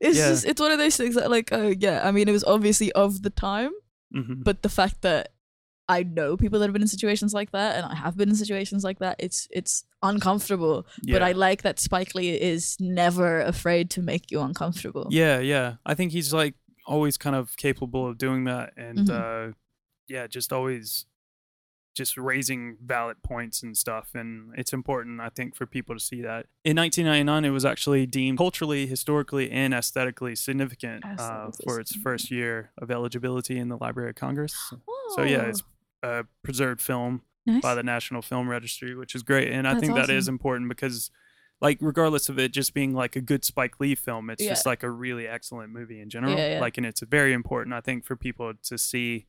it's 0.00 0.18
Yeah. 0.18 0.28
just, 0.30 0.44
it's 0.46 0.60
one 0.60 0.70
of 0.72 0.78
those 0.78 0.96
things 0.96 1.14
that, 1.16 1.30
like, 1.30 1.52
uh, 1.52 1.74
yeah. 1.78 2.06
I 2.06 2.10
mean, 2.12 2.28
it 2.28 2.32
was 2.32 2.44
obviously 2.44 2.92
of 2.92 3.22
the 3.22 3.30
time, 3.30 3.72
Mhm. 4.14 4.42
but 4.44 4.62
the 4.62 4.68
fact 4.68 5.02
that 5.02 5.32
I 5.88 6.02
know 6.02 6.36
people 6.36 6.58
that 6.58 6.66
have 6.66 6.72
been 6.74 6.82
in 6.82 6.88
situations 6.88 7.32
like 7.32 7.50
that, 7.52 7.76
and 7.76 7.86
I 7.86 7.94
have 7.94 8.16
been 8.16 8.28
in 8.28 8.34
situations 8.36 8.84
like 8.84 8.98
that, 8.98 9.16
it's 9.18 9.48
it's 9.50 9.84
uncomfortable. 10.02 10.86
But 11.06 11.22
I 11.22 11.32
like 11.32 11.62
that 11.62 11.80
Spike 11.80 12.14
Lee 12.14 12.34
is 12.40 12.76
never 12.78 13.40
afraid 13.40 13.90
to 13.90 14.02
make 14.02 14.30
you 14.30 14.40
uncomfortable. 14.40 15.06
Yeah, 15.10 15.38
yeah. 15.38 15.76
I 15.86 15.94
think 15.94 16.12
he's 16.12 16.32
like 16.32 16.54
always 16.86 17.16
kind 17.18 17.36
of 17.36 17.56
capable 17.56 18.06
of 18.08 18.16
doing 18.18 18.44
that 18.44 18.72
and 18.76 18.98
Mhm. 19.08 19.50
uh 19.50 19.52
yeah, 20.08 20.26
just 20.26 20.52
always 20.52 21.04
just 21.94 22.16
raising 22.16 22.76
valid 22.82 23.16
points 23.22 23.62
and 23.62 23.76
stuff 23.76 24.10
and 24.14 24.52
it's 24.56 24.72
important 24.72 25.20
I 25.20 25.30
think 25.30 25.56
for 25.56 25.66
people 25.66 25.94
to 25.96 26.00
see 26.00 26.22
that. 26.22 26.46
In 26.64 26.76
1999 26.76 27.44
it 27.44 27.50
was 27.50 27.64
actually 27.64 28.06
deemed 28.06 28.38
culturally, 28.38 28.86
historically 28.86 29.50
and 29.50 29.74
aesthetically 29.74 30.34
significant 30.36 31.04
uh, 31.04 31.50
for 31.64 31.80
its 31.80 31.94
first 31.96 32.30
year 32.30 32.70
of 32.78 32.90
eligibility 32.90 33.58
in 33.58 33.68
the 33.68 33.76
Library 33.76 34.10
of 34.10 34.16
Congress. 34.16 34.54
So 35.16 35.22
yeah, 35.24 35.42
it's 35.42 35.62
a 36.02 36.24
preserved 36.42 36.80
film 36.80 37.22
nice. 37.46 37.62
by 37.62 37.74
the 37.74 37.82
National 37.82 38.22
Film 38.22 38.48
Registry, 38.48 38.94
which 38.94 39.14
is 39.14 39.22
great. 39.22 39.50
And 39.52 39.66
I 39.66 39.74
That's 39.74 39.80
think 39.86 39.94
that 39.96 40.10
is 40.10 40.24
awesome. 40.24 40.34
important 40.34 40.68
because, 40.68 41.10
like, 41.60 41.78
regardless 41.80 42.28
of 42.28 42.38
it 42.38 42.52
just 42.52 42.74
being 42.74 42.94
like 42.94 43.16
a 43.16 43.20
good 43.20 43.44
Spike 43.44 43.80
Lee 43.80 43.94
film, 43.94 44.30
it's 44.30 44.42
Yeah. 44.42 44.50
just 44.50 44.66
like 44.66 44.82
a 44.82 44.90
really 44.90 45.26
excellent 45.26 45.72
movie 45.72 46.00
in 46.00 46.08
general. 46.10 46.36
Yeah, 46.36 46.54
yeah. 46.54 46.60
Like, 46.60 46.76
and 46.76 46.86
it's 46.86 47.00
very 47.00 47.32
important, 47.32 47.74
I 47.74 47.80
think, 47.80 48.04
for 48.04 48.16
people 48.16 48.52
to 48.64 48.78
see 48.78 49.26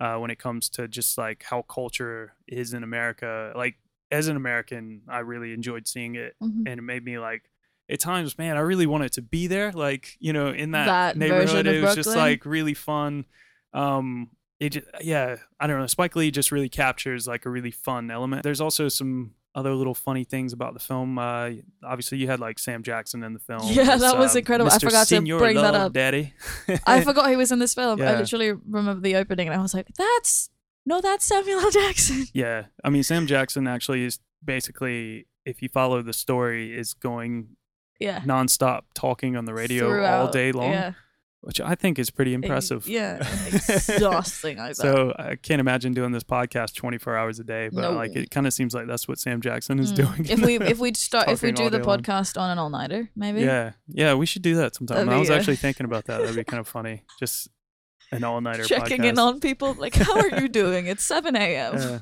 uh, 0.00 0.16
when 0.16 0.30
it 0.30 0.38
comes 0.38 0.68
to 0.68 0.86
just 0.86 1.18
like 1.18 1.42
how 1.42 1.62
culture 1.62 2.34
is 2.46 2.72
in 2.72 2.84
America. 2.84 3.52
Like, 3.56 3.76
as 4.12 4.28
an 4.28 4.36
American, 4.36 5.02
I 5.08 5.18
really 5.18 5.52
enjoyed 5.52 5.88
seeing 5.88 6.14
it, 6.14 6.34
Mhm. 6.42 6.66
and 6.66 6.78
it 6.78 6.82
made 6.82 7.04
me 7.04 7.18
like. 7.18 7.50
At 7.90 8.00
times, 8.00 8.36
man, 8.38 8.56
I 8.56 8.60
really 8.60 8.86
wanted 8.86 9.12
to 9.12 9.22
be 9.22 9.46
there. 9.46 9.72
Like, 9.72 10.16
you 10.20 10.32
know, 10.34 10.48
in 10.50 10.70
that, 10.72 10.84
That 10.86 11.16
neighborhood, 11.16 11.66
it 11.66 11.82
was 11.82 11.94
just 11.94 12.14
like 12.14 12.44
really 12.44 12.74
fun. 12.74 13.24
Um, 13.72 14.28
it 14.60 14.70
ju- 14.70 14.82
yeah 15.00 15.36
i 15.60 15.66
don't 15.66 15.78
know 15.78 15.86
spike 15.86 16.16
lee 16.16 16.30
just 16.30 16.50
really 16.52 16.68
captures 16.68 17.26
like 17.26 17.46
a 17.46 17.50
really 17.50 17.70
fun 17.70 18.10
element 18.10 18.42
there's 18.42 18.60
also 18.60 18.88
some 18.88 19.32
other 19.54 19.72
little 19.74 19.94
funny 19.94 20.24
things 20.24 20.52
about 20.52 20.74
the 20.74 20.80
film 20.80 21.18
uh 21.18 21.50
obviously 21.84 22.18
you 22.18 22.26
had 22.28 22.38
like 22.40 22.58
sam 22.58 22.82
jackson 22.82 23.22
in 23.22 23.32
the 23.32 23.38
film 23.40 23.60
Yeah, 23.64 23.96
that 23.96 24.18
was 24.18 24.32
um, 24.32 24.38
incredible. 24.38 24.70
I 24.70 24.76
Mr. 24.76 24.80
forgot 24.84 25.06
to 25.08 25.16
Senor 25.16 25.38
bring 25.38 25.56
that 25.56 25.74
up. 25.74 25.92
daddy 25.92 26.34
I 26.86 27.00
forgot 27.04 27.30
he 27.30 27.36
was 27.36 27.50
in 27.50 27.58
this 27.58 27.74
film. 27.74 28.00
I 28.02 28.16
literally 28.18 28.52
remember 28.52 29.00
the 29.00 29.16
opening, 29.16 29.48
and 29.48 29.56
I 29.56 29.62
was 29.62 29.74
like, 29.74 29.88
"That's 29.96 30.50
no, 30.86 31.00
that's 31.00 31.24
Samuel 31.24 31.60
L. 31.60 31.70
Jackson." 31.70 32.26
yeah 32.34 32.66
i 32.84 32.90
mean 32.90 33.02
sam 33.02 33.26
jackson 33.26 33.66
actually 33.66 34.04
is 34.04 34.18
basically 34.44 35.26
if 35.44 35.60
you 35.62 35.68
follow 35.68 36.02
the 36.02 36.12
story 36.12 36.76
is 36.76 36.94
going 36.94 37.56
Yeah, 37.98 38.20
nonstop 38.20 38.82
talking 38.94 39.36
on 39.36 39.44
the 39.44 39.54
radio 39.54 40.04
all 40.04 40.30
day 40.30 40.52
long 40.52 40.72
Yeah, 40.72 40.92
which 41.48 41.60
i 41.62 41.74
think 41.74 41.98
is 41.98 42.10
pretty 42.10 42.34
impressive 42.34 42.86
Yeah, 42.86 43.16
exhausting. 43.56 44.60
I. 44.60 44.72
So 44.72 45.14
I 45.18 45.36
can't 45.36 45.60
imagine 45.60 45.94
doing 45.94 46.12
this 46.12 46.22
podcast 46.24 46.74
24 46.74 47.16
hours 47.16 47.40
a 47.40 47.44
day, 47.44 47.70
but 47.72 47.80
No. 47.80 47.92
like 47.92 48.14
it 48.14 48.30
kind 48.30 48.46
of 48.46 48.52
seems 48.52 48.74
like 48.74 48.86
that's 48.86 49.08
what 49.08 49.18
Sam 49.18 49.40
Jackson 49.40 49.78
is 49.78 49.92
Mm. 49.92 49.96
doing. 49.96 50.26
If 50.28 50.40
we 50.44 50.58
if 50.58 50.78
we 50.78 50.92
start 51.08 51.28
if 51.30 51.42
we 51.42 51.52
do 51.52 51.70
the 51.70 51.78
day 51.78 51.84
long. 51.84 52.00
podcast 52.02 52.38
on 52.40 52.50
an 52.50 52.58
all 52.58 52.70
nighter, 52.70 53.08
maybe. 53.16 53.40
yeah, 53.40 53.72
yeah, 53.88 54.14
we 54.14 54.26
should 54.26 54.42
do 54.42 54.56
that 54.56 54.74
sometime. 54.74 55.08
I 55.08 55.16
was 55.18 55.28
good. 55.28 55.38
actually 55.38 55.56
thinking 55.56 55.86
about 55.86 56.04
that. 56.06 56.20
That'd 56.20 56.36
be 56.36 56.44
kind 56.52 56.60
of 56.60 56.68
funny. 56.68 57.04
Just 57.18 57.48
an 58.12 58.24
all 58.24 58.40
nighter 58.40 58.64
Checking 58.64 59.00
podcast. 59.02 59.08
in 59.08 59.18
on 59.18 59.40
people 59.40 59.74
like, 59.74 59.94
how 59.94 60.18
are 60.18 60.40
you 60.40 60.48
doing? 60.48 60.86
It's 60.86 61.04
seven 61.04 61.34
a.m. 61.36 61.74
Yeah. 61.78 61.98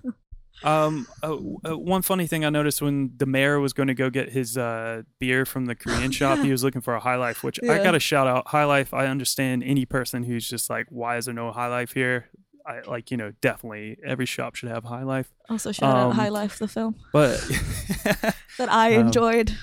Um, 0.64 1.06
uh, 1.22 1.36
uh, 1.68 1.78
one 1.78 2.02
funny 2.02 2.26
thing 2.26 2.44
I 2.44 2.50
noticed 2.50 2.80
when 2.82 3.12
the 3.16 3.26
mayor 3.26 3.60
was 3.60 3.72
going 3.72 3.88
to 3.88 3.94
go 3.94 4.10
get 4.10 4.30
his 4.30 4.56
uh, 4.56 5.02
beer 5.20 5.44
from 5.44 5.66
the 5.66 5.74
Korean 5.74 6.10
shop, 6.12 6.38
he 6.38 6.50
was 6.50 6.64
looking 6.64 6.80
for 6.80 6.94
a 6.94 7.00
High 7.00 7.16
Life, 7.16 7.44
which 7.44 7.60
I 7.62 7.82
got 7.82 7.92
to 7.92 8.00
shout 8.00 8.26
out. 8.26 8.48
High 8.48 8.64
Life, 8.64 8.94
I 8.94 9.06
understand 9.06 9.62
any 9.64 9.84
person 9.84 10.24
who's 10.24 10.48
just 10.48 10.70
like, 10.70 10.86
why 10.88 11.16
is 11.18 11.26
there 11.26 11.34
no 11.34 11.52
High 11.52 11.68
Life 11.68 11.92
here? 11.92 12.30
I 12.66 12.80
like 12.80 13.12
you 13.12 13.16
know 13.16 13.32
definitely 13.40 13.96
every 14.04 14.26
shop 14.26 14.56
should 14.56 14.70
have 14.70 14.82
High 14.84 15.04
Life. 15.04 15.32
Also, 15.48 15.70
shout 15.70 15.94
out 15.96 16.06
Um, 16.08 16.12
High 16.12 16.30
Life, 16.30 16.58
the 16.58 16.66
film 16.66 16.96
But 17.12 17.38
that 18.58 18.68
I 18.68 18.94
um, 18.96 19.06
enjoyed. 19.06 19.56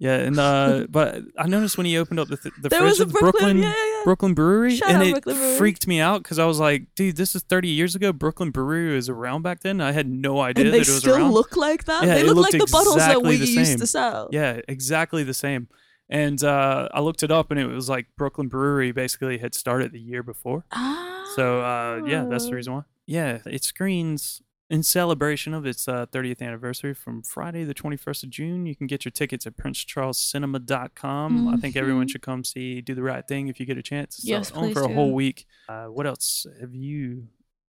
Yeah, 0.00 0.16
and 0.16 0.38
uh, 0.38 0.86
but 0.90 1.22
I 1.38 1.46
noticed 1.46 1.76
when 1.76 1.84
he 1.86 1.96
opened 1.98 2.18
up 2.18 2.28
the 2.28 2.36
th- 2.38 2.54
the 2.60 2.68
There 2.70 2.80
fridge 2.80 2.90
was 2.92 3.00
a 3.00 3.02
of 3.04 3.12
Brooklyn, 3.12 3.30
Brooklyn 3.32 3.58
yeah, 3.62 3.68
yeah. 3.68 4.00
Brooklyn 4.04 4.34
Brewery, 4.34 4.74
Shout 4.76 4.88
and 4.88 4.98
out 4.98 5.06
it 5.06 5.10
Brooklyn 5.12 5.36
Brewery. 5.36 5.56
freaked 5.58 5.86
me 5.86 6.00
out 6.00 6.22
because 6.22 6.38
I 6.38 6.46
was 6.46 6.58
like, 6.58 6.86
dude, 6.96 7.16
this 7.16 7.36
is 7.36 7.42
30 7.42 7.68
years 7.68 7.94
ago. 7.94 8.12
Brooklyn 8.12 8.50
Brewery 8.50 8.94
was 8.94 9.08
around 9.08 9.42
back 9.42 9.60
then. 9.60 9.80
I 9.80 9.92
had 9.92 10.08
no 10.08 10.40
idea 10.40 10.64
and 10.64 10.68
that 10.72 10.76
they 10.78 10.82
it 10.82 10.88
was 10.88 10.98
still 10.98 11.16
around. 11.16 11.32
look 11.32 11.54
like 11.54 11.84
that. 11.84 12.02
Yeah, 12.04 12.14
they 12.14 12.22
it 12.22 12.26
look 12.26 12.36
like 12.38 12.54
looked 12.54 12.66
the 12.66 12.72
bottles 12.72 12.96
that 12.96 13.10
exactly 13.10 13.28
we 13.28 13.36
the 13.36 13.46
used 13.46 13.70
same. 13.72 13.78
to 13.78 13.86
sell. 13.86 14.28
Yeah, 14.32 14.60
exactly 14.66 15.22
the 15.22 15.34
same. 15.34 15.68
And 16.08 16.42
uh, 16.42 16.88
I 16.92 17.00
looked 17.00 17.22
it 17.22 17.30
up, 17.30 17.52
and 17.52 17.60
it 17.60 17.66
was 17.66 17.88
like 17.88 18.06
Brooklyn 18.16 18.48
Brewery 18.48 18.90
basically 18.90 19.38
had 19.38 19.54
started 19.54 19.92
the 19.92 20.00
year 20.00 20.24
before. 20.24 20.64
Ah. 20.72 21.30
So 21.36 21.60
uh, 21.60 22.02
yeah, 22.06 22.24
that's 22.24 22.46
the 22.46 22.54
reason 22.56 22.72
why. 22.72 22.82
Yeah, 23.06 23.38
it 23.46 23.62
screens 23.64 24.42
in 24.70 24.82
celebration 24.84 25.52
of 25.52 25.66
its 25.66 25.88
uh, 25.88 26.06
30th 26.06 26.40
anniversary 26.40 26.94
from 26.94 27.22
Friday 27.22 27.64
the 27.64 27.74
21st 27.74 28.22
of 28.24 28.30
June. 28.30 28.66
You 28.66 28.76
can 28.76 28.86
get 28.86 29.04
your 29.04 29.10
tickets 29.12 29.46
at 29.46 29.56
princecharlescinema.com. 29.56 31.48
I 31.48 31.56
think 31.56 31.76
everyone 31.76 32.06
Mhm. 32.06 32.10
should 32.10 32.22
come 32.22 32.44
see 32.44 32.80
Do 32.80 32.94
the 32.94 33.02
Right 33.02 33.26
Thing 33.26 33.48
if 33.48 33.58
you 33.60 33.66
get 33.66 33.76
a 33.78 33.82
chance. 33.82 34.18
It's 34.18 34.26
Yes, 34.26 34.50
on 34.52 34.72
for 34.72 34.82
a 34.82 34.92
whole 34.92 35.12
week. 35.12 35.46
Uh, 35.68 35.86
what 35.86 36.06
else 36.06 36.46
have 36.60 36.74
you? 36.74 37.28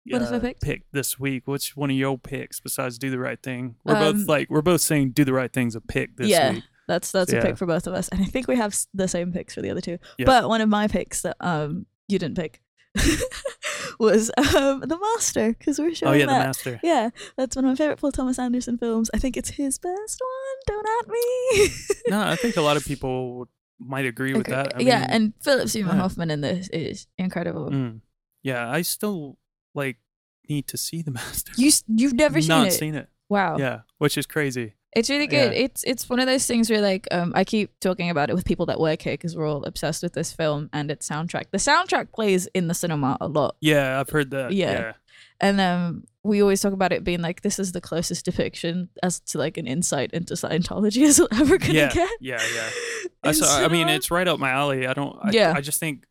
What 0.06 0.22
have 0.22 0.34
I 0.34 0.50
uh, 0.50 0.54
picked? 0.62 0.92
this 0.92 1.18
week? 1.20 1.44
What's 1.48 1.76
one 1.78 1.90
of 1.90 1.96
your 1.96 2.18
picks 2.18 2.60
besides 2.60 2.98
Do 2.98 3.10
the 3.10 3.20
Right 3.20 3.42
Thing? 3.42 3.76
We're 3.86 3.96
Um, 3.96 4.18
both 4.20 4.28
like 4.28 4.50
we're 4.50 4.62
both 4.62 4.82
saying 4.82 5.12
Do 5.12 5.24
the 5.24 5.34
Right 5.34 5.52
Thing's 5.52 5.76
a 5.76 5.82
pick 5.82 6.18
this 6.18 6.28
yeah, 6.28 6.52
week. 6.54 6.64
that's 6.88 7.12
that's 7.12 7.32
a 7.32 7.42
pick 7.42 7.58
for 7.58 7.66
both 7.66 7.88
of 7.88 7.94
us, 7.94 8.10
and 8.10 8.22
I 8.22 8.26
think 8.26 8.48
we 8.50 8.58
have 8.58 8.76
the 8.94 9.08
same 9.08 9.32
picks 9.32 9.56
for 9.56 9.62
the 9.62 9.70
other 9.70 9.82
two. 9.82 9.98
Yeah. 10.18 10.26
But 10.26 10.50
one 10.50 10.60
of 10.62 10.68
my 10.70 10.88
picks 10.90 11.22
that 11.22 11.38
um 11.40 11.86
you 12.10 12.20
didn't 12.20 12.36
pick 12.36 12.62
was 14.00 14.32
um 14.38 14.82
the 14.82 14.98
Master 15.00 15.54
because 15.54 15.80
we're 15.80 15.94
showing. 15.94 16.10
Oh 16.10 16.12
showing 16.12 16.20
yeah, 16.22 16.26
the 16.26 16.32
that. 16.32 16.46
Master. 16.46 16.80
Yeah, 16.84 17.10
that's 17.38 17.56
one 17.56 17.66
of 17.66 17.70
my 17.70 17.76
favorite 17.76 18.00
Paul 18.00 18.12
Thomas 18.12 18.40
Anderson 18.40 18.78
films. 18.78 19.10
I 19.14 19.18
think 19.18 19.38
it's 19.38 19.50
his 19.52 19.78
best 19.80 20.22
one. 20.22 20.58
Don't 20.68 20.88
at 21.00 21.08
me. 21.10 21.70
No, 22.10 22.22
I 22.22 22.36
think 22.36 22.58
a 22.58 22.62
lot 22.62 22.78
of 22.78 22.86
people 22.86 23.48
might 23.80 24.06
agree 24.06 24.34
with 24.34 24.48
Okay, 24.48 24.52
that. 24.52 24.76
I 24.78 24.80
yeah, 24.82 25.00
mean, 25.02 25.10
and 25.10 25.34
Philip 25.42 25.70
Seymour 25.70 25.94
yeah. 25.96 26.02
Hoffman 26.02 26.32
in 26.32 26.42
this 26.42 26.70
is 26.70 27.08
incredible. 27.18 27.70
Mm. 27.70 28.02
Yeah, 28.44 28.70
I 28.70 28.82
still 28.82 29.38
like 29.74 29.98
need 30.50 30.68
to 30.68 30.78
see 30.78 31.02
the 31.02 31.12
master. 31.12 31.54
You 31.58 31.72
you've 31.88 32.14
never 32.14 32.42
seen 32.42 32.50
Not 32.50 32.68
it? 32.68 32.72
seen 32.72 32.96
it. 32.96 33.08
Wow. 33.30 33.58
Yeah, 33.58 33.82
which 33.98 34.18
is 34.18 34.26
crazy. 34.26 34.74
It's 34.96 35.10
really 35.10 35.28
good. 35.28 35.52
Yeah. 35.54 35.60
It's 35.66 35.84
it's 35.84 36.10
one 36.10 36.20
of 36.20 36.28
those 36.28 36.46
things 36.46 36.70
where 36.70 36.82
like 36.82 37.08
um 37.12 37.32
I 37.36 37.44
keep 37.44 37.72
talking 37.80 38.10
about 38.10 38.30
it 38.30 38.36
with 38.36 38.46
people 38.46 38.66
that 38.68 38.80
work 38.80 39.02
here 39.02 39.14
because 39.14 39.36
we're 39.36 39.48
all 39.50 39.64
obsessed 39.64 40.04
with 40.04 40.14
this 40.14 40.32
film 40.32 40.70
and 40.74 40.92
its 40.92 41.08
soundtrack. 41.10 41.46
The 41.52 41.58
soundtrack 41.58 42.12
plays 42.14 42.48
in 42.54 42.68
the 42.68 42.74
cinema 42.74 43.18
a 43.20 43.28
lot, 43.28 43.56
Yeah, 43.62 44.00
I've 44.00 44.10
heard 44.10 44.32
that. 44.32 44.52
Yeah. 44.54 44.72
Yeah. 44.72 44.94
and 45.42 45.60
um 45.60 46.04
we 46.26 46.42
always 46.42 46.62
talk 46.62 46.72
about 46.74 46.94
it 46.94 47.04
being 47.04 47.22
like 47.22 47.42
this 47.42 47.60
is 47.60 47.72
the 47.74 47.82
closest 47.82 48.24
depiction 48.26 48.88
as 49.02 49.20
to 49.20 49.38
like 49.38 49.58
an 49.58 49.68
insight 49.68 50.12
into 50.14 50.36
Scientology 50.36 51.06
as 51.08 51.20
we're 51.20 51.28
ever 51.34 51.58
gonna 51.58 51.74
Yeah, 51.74 51.92
get. 51.92 52.10
yeah, 52.22 52.42
yeah. 52.56 52.70
I, 53.24 53.32
saw, 53.34 53.64
I 53.64 53.68
mean, 53.68 53.90
it's 53.90 54.10
right 54.12 54.28
up 54.28 54.40
my 54.40 54.50
alley. 54.52 54.86
I 54.88 54.94
don't. 54.94 55.18
I, 55.22 55.32
Yeah. 55.32 55.54
I 55.56 55.62
just 55.62 55.80
think. 55.80 56.06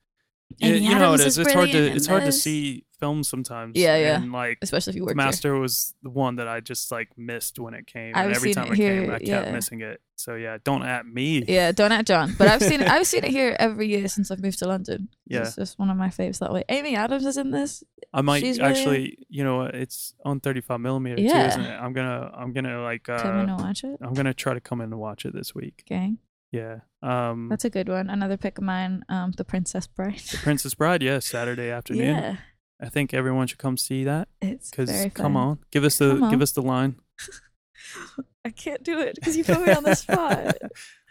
Amy 0.61 0.79
you, 0.79 0.91
you 0.91 0.95
know 0.95 1.07
how 1.09 1.13
it 1.15 1.21
is. 1.21 1.39
is 1.39 1.39
It's 1.39 1.53
hard 1.53 1.71
to. 1.71 1.79
It's 1.79 2.07
hard 2.07 2.25
to 2.25 2.33
see 2.33 2.85
films 2.99 3.29
sometimes. 3.29 3.73
Yeah, 3.77 3.97
yeah. 3.97 4.17
And 4.17 4.31
like, 4.33 4.59
especially 4.63 4.93
if 4.93 4.97
you 4.97 5.03
work 5.03 5.17
the 5.17 5.21
here. 5.23 5.27
master 5.27 5.59
was 5.59 5.95
the 6.05 6.11
one 6.11 6.37
that 6.37 6.47
I 6.47 6.61
just 6.61 6.93
like 6.93 7.09
missed 7.17 7.59
when 7.59 7.75
it 7.75 7.87
came. 7.87 8.15
I've 8.15 8.27
and 8.27 8.37
every 8.37 8.55
time 8.55 8.73
it 8.73 8.77
here, 8.77 9.01
came, 9.03 9.11
I 9.11 9.19
kept 9.19 9.27
yeah. 9.27 9.53
missing 9.53 9.81
it. 9.81 10.01
So 10.17 10.37
yeah, 10.37 10.59
don't 10.63 10.85
at 10.85 11.05
me. 11.05 11.43
Yeah, 11.49 11.73
don't 11.73 11.91
at 11.91 12.07
John. 12.07 12.35
But 12.39 12.47
I've 12.49 12.63
seen 12.63 12.81
it. 12.81 12.89
I've 12.89 13.07
seen 13.07 13.25
it 13.25 13.31
here 13.31 13.57
every 13.59 13.89
year 13.89 14.07
since 14.07 14.31
I've 14.31 14.41
moved 14.41 14.61
to 14.61 14.69
London. 14.69 15.09
Yeah. 15.27 15.41
it's 15.41 15.57
just 15.57 15.79
one 15.81 15.91
of 15.91 15.97
my 15.97 16.09
faves 16.09 16.39
that 16.39 16.53
way. 16.53 16.63
Amy 16.69 16.95
Adams 16.95 17.27
is 17.27 17.37
in 17.37 17.51
this. 17.51 17.83
I 18.15 18.21
might 18.21 18.41
She's 18.41 18.59
really- 18.61 18.71
actually. 18.71 19.19
You 19.29 19.43
know, 19.43 19.63
it's 19.63 20.15
on 20.25 20.39
35 20.39 20.79
millimeter 20.81 21.17
too, 21.17 21.23
Yeah. 21.23 21.49
isn't 21.49 21.61
it? 21.65 21.75
I'm 21.77 21.93
gonna. 21.93 22.31
I'm 22.37 22.53
gonna 22.53 22.83
like. 22.83 23.09
Uh, 23.09 23.21
Come 23.21 23.39
in 23.41 23.49
and 23.49 23.61
watch 23.61 23.83
it, 23.83 23.99
I'm 24.01 24.15
gonna 24.15 24.35
try 24.35 24.55
to 24.55 24.61
come 24.61 24.81
in 24.81 24.93
and 24.93 25.01
watch 25.01 25.25
it 25.25 25.35
this 25.35 25.55
week. 25.55 25.83
gang. 25.89 26.19
Yeah. 26.53 26.81
Um, 27.03 27.49
That's 27.49 27.65
a 27.65 27.71
good 27.71 27.89
one. 27.89 28.11
Another 28.11 28.37
pick 28.37 28.59
of 28.59 28.65
mine, 28.65 29.05
um, 29.09 29.33
The 29.33 29.45
Princess 29.45 29.87
Bride. 29.87 30.19
The 30.31 30.37
Princess 30.39 30.75
Bride, 30.75 31.03
yeah, 31.03 31.19
Saturday 31.19 31.71
afternoon. 31.79 32.07
yeah, 32.15 32.37
I 32.81 32.89
think 32.89 33.15
everyone 33.15 33.47
should 33.47 33.59
come 33.59 33.77
see 33.77 34.05
that 34.05 34.29
it's 34.41 34.71
because 34.71 35.07
come 35.15 35.37
on, 35.37 35.59
give 35.71 35.83
us 35.85 35.99
the 35.99 36.29
give 36.31 36.43
us 36.43 36.53
the 36.53 36.63
line 36.63 36.97
I 38.45 38.51
can't 38.51 38.83
do 38.83 39.01
it 39.01 39.15
because 39.15 39.37
you 39.37 39.45
put 39.45 39.65
me 39.65 39.73
on 39.73 39.85
the 39.85 39.95
spot. 39.95 40.57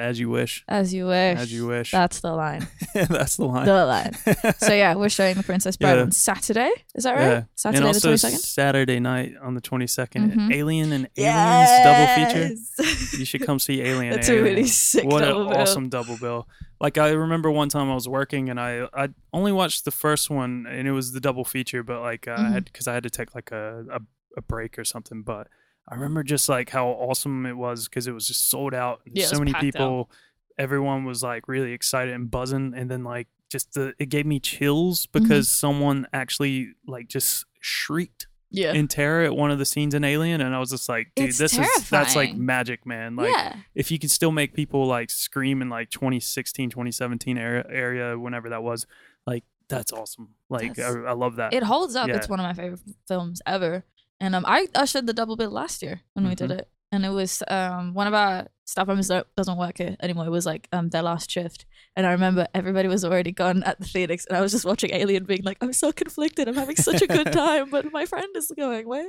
as 0.00 0.18
you 0.20 0.28
wish, 0.30 0.64
As 0.68 0.92
you 0.94 1.06
wish. 1.06 1.38
as 1.38 1.52
you 1.52 1.66
wish. 1.66 1.90
That's 1.90 2.20
the 2.20 2.32
line. 2.32 2.66
That's 2.94 3.36
the 3.36 3.44
line. 3.46 3.66
The 3.66 3.84
line. 3.86 4.54
So 4.58 4.72
yeah, 4.72 4.94
we're 4.94 5.08
showing 5.08 5.36
The 5.36 5.42
Princess 5.42 5.76
Bride 5.76 5.96
Yeah. 5.96 6.02
on 6.02 6.12
Saturday. 6.12 6.70
Is 6.94 7.04
that 7.04 7.12
right? 7.16 7.22
Yeah. 7.28 7.42
Saturday 7.54 7.84
and 7.86 7.94
the 7.94 8.00
twenty 8.00 8.16
second. 8.16 8.38
Saturday 8.40 9.00
night 9.00 9.34
on 9.42 9.54
the 9.54 9.60
22nd, 9.60 10.32
Mhm. 10.34 10.52
Alien 10.54 10.92
and 10.92 11.08
Aliens 11.16 11.70
double 11.84 12.06
feature. 12.14 13.18
You 13.18 13.24
should 13.24 13.42
come 13.44 13.58
see 13.58 13.82
Alien. 13.90 14.14
That's 14.14 14.28
and 14.28 14.38
a 14.38 14.42
really 14.42 14.66
sick 14.66 15.04
what 15.04 15.22
an 15.22 15.30
bill. 15.30 15.48
awesome 15.56 15.88
double 15.88 16.16
bill. 16.16 16.48
Like 16.80 16.96
I 16.98 17.10
remember 17.10 17.50
one 17.50 17.68
time 17.68 17.90
I 17.90 17.94
was 17.94 18.08
working 18.08 18.48
and 18.50 18.60
I 18.60 18.88
I 18.94 19.08
only 19.32 19.52
watched 19.52 19.84
the 19.84 19.90
first 19.90 20.30
one 20.30 20.66
and 20.68 20.86
it 20.86 20.92
was 20.92 21.12
the 21.12 21.20
double 21.20 21.44
feature, 21.44 21.82
but 21.82 22.00
like 22.00 22.28
uh, 22.28 22.32
I 22.32 22.38
Mhm. 22.40 22.52
had 22.52 22.64
because 22.66 22.86
I 22.86 22.94
had 22.94 23.02
to 23.02 23.10
take 23.10 23.34
like 23.34 23.50
a, 23.50 23.84
a 23.92 24.00
a 24.36 24.42
break 24.42 24.78
or 24.78 24.84
something. 24.84 25.22
But 25.22 25.48
I 25.90 25.94
remember 25.94 26.22
just 26.22 26.48
like 26.48 26.70
how 26.70 26.88
awesome 26.88 27.46
it 27.46 27.56
was 27.56 27.88
because 27.88 28.06
it 28.06 28.12
was 28.12 28.26
just 28.26 28.50
sold 28.50 28.74
out. 28.74 29.00
And 29.06 29.16
Yeah, 29.16 29.26
so 29.26 29.38
many 29.38 29.54
people, 29.54 30.10
everyone 30.58 31.04
was 31.04 31.22
like 31.22 31.48
really 31.48 31.72
excited 31.72 32.12
and 32.14 32.30
buzzing, 32.30 32.74
and 32.76 32.90
then 32.90 33.04
like 33.04 33.28
just 33.50 33.72
the 33.74 33.94
it 33.98 34.06
gave 34.10 34.26
me 34.26 34.38
chills 34.40 35.06
Mm-hmm. 35.06 35.22
because 35.22 35.48
someone 35.48 36.06
actually 36.12 36.74
like 36.86 37.08
just 37.08 37.46
shrieked 37.60 38.26
Yeah. 38.50 38.72
in 38.72 38.88
terror 38.88 39.24
at 39.24 39.34
one 39.34 39.50
of 39.50 39.58
the 39.58 39.64
scenes 39.64 39.94
in 39.94 40.04
Alien, 40.04 40.40
and 40.42 40.54
I 40.54 40.58
was 40.58 40.70
just 40.70 40.88
like, 40.88 41.12
dude, 41.16 41.30
It's 41.30 41.38
this 41.38 41.58
is 41.58 41.88
that's 41.88 42.14
like 42.14 42.34
magic, 42.36 42.84
man. 42.84 43.16
Like 43.16 43.30
yeah. 43.32 43.56
if 43.74 43.90
you 43.90 43.98
can 43.98 44.10
still 44.10 44.32
make 44.32 44.52
people 44.54 44.86
like 44.86 45.10
scream 45.10 45.62
in 45.62 45.70
like 45.70 45.88
2016 45.90 46.68
2017 46.70 47.38
area, 47.38 47.64
area 47.70 48.18
whenever 48.18 48.50
that 48.50 48.62
was 48.62 48.86
like 49.26 49.44
that's 49.68 49.92
awesome 49.92 50.30
like 50.48 50.78
I, 50.78 50.88
I 51.08 51.12
love 51.12 51.36
that 51.36 51.52
It 51.52 51.62
holds 51.62 51.94
up. 51.94 52.08
Yeah. 52.08 52.16
It's 52.16 52.28
one 52.28 52.40
of 52.40 52.44
my 52.44 52.54
favorite 52.54 52.80
films 53.06 53.40
ever. 53.46 53.84
And 54.20 54.34
um, 54.34 54.44
I 54.46 54.68
ushered 54.74 55.06
the 55.06 55.12
double 55.12 55.36
bill 55.36 55.50
last 55.50 55.82
year 55.82 56.00
when 56.14 56.26
we 56.28 56.34
did 56.34 56.50
Mhm. 56.50 56.58
it, 56.58 56.68
and 56.92 57.04
it 57.04 57.10
was 57.10 57.42
um 57.48 57.94
one 57.94 58.06
of 58.06 58.14
our 58.14 58.48
staff 58.66 58.86
members 58.86 59.08
that 59.08 59.26
doesn't 59.36 59.56
work 59.56 59.78
here 59.78 59.96
anymore. 60.02 60.26
It 60.26 60.30
was 60.30 60.44
like 60.46 60.68
um 60.72 60.88
their 60.90 61.02
last 61.02 61.30
shift, 61.30 61.66
and 61.96 62.06
I 62.06 62.10
remember 62.12 62.46
everybody 62.54 62.88
was 62.88 63.04
already 63.04 63.30
gone 63.32 63.62
at 63.62 63.78
the 63.78 63.86
Phoenix, 63.86 64.26
and 64.26 64.36
I 64.36 64.40
was 64.40 64.50
just 64.52 64.64
watching 64.64 64.90
Alien, 64.92 65.24
being 65.24 65.42
like, 65.44 65.58
I'm 65.60 65.72
so 65.72 65.92
conflicted. 65.92 66.48
I'm 66.48 66.54
having 66.56 66.76
such 66.76 67.00
a 67.02 67.06
good 67.06 67.32
time, 67.44 67.70
but 67.70 67.92
my 67.92 68.06
friend 68.06 68.26
is 68.34 68.50
going, 68.56 68.88
what? 68.88 69.06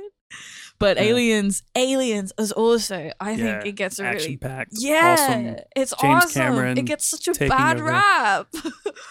But 0.78 0.96
Yeah. 0.96 1.02
Aliens, 1.10 1.64
Aliens 1.74 2.32
is 2.38 2.52
also. 2.52 3.10
I 3.20 3.32
yeah 3.32 3.36
think 3.60 3.66
it 3.66 3.72
gets 3.72 3.98
a 3.98 4.04
action 4.04 4.26
really. 4.26 4.36
packed 4.36 4.72
Yeah, 4.78 5.12
awesome 5.18 5.56
it's 5.74 5.92
James 6.00 6.24
awesome. 6.24 6.42
Cameron 6.42 6.78
it 6.78 6.84
gets 6.86 7.04
such 7.10 7.26
a 7.26 7.48
bad 7.48 7.76
over. 7.78 7.86
rap. 7.86 8.46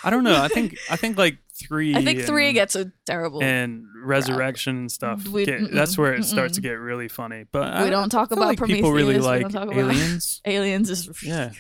i 0.06 0.10
don't 0.10 0.24
know 0.24 0.42
i 0.42 0.48
think 0.48 0.78
i 0.90 0.96
think 0.96 1.18
like 1.18 1.38
three 1.60 1.95
I 1.95 2.04
think 2.04 2.22
three 2.24 2.48
and, 2.48 2.54
gets 2.56 2.76
a 2.76 2.91
terrible. 3.06 3.43
and 3.43 3.84
resurrection 4.04 4.78
and 4.78 4.91
stuff 4.91 5.28
We- 5.28 5.45
get, 5.45 5.72
that's 5.72 5.98
where 5.98 6.13
it 6.13 6.24
starts 6.26 6.56
to 6.56 6.60
mm-mm. 6.62 6.63
get 6.63 6.72
really 6.74 7.08
funny 7.08 7.45
but 7.52 7.74
I, 7.74 7.84
we 7.84 7.89
don't 7.89 8.10
talk 8.10 8.32
I 8.32 8.36
about 8.36 8.48
like 8.48 8.58
Prometheus. 8.58 8.78
people 8.78 8.91
really 8.93 9.19
like 9.19 9.41
don't 9.41 9.52
talk 9.52 9.63
about 9.72 9.78
aliens 9.78 10.41
Aliens 10.45 10.89
is 10.89 11.10
yeah 11.24 11.52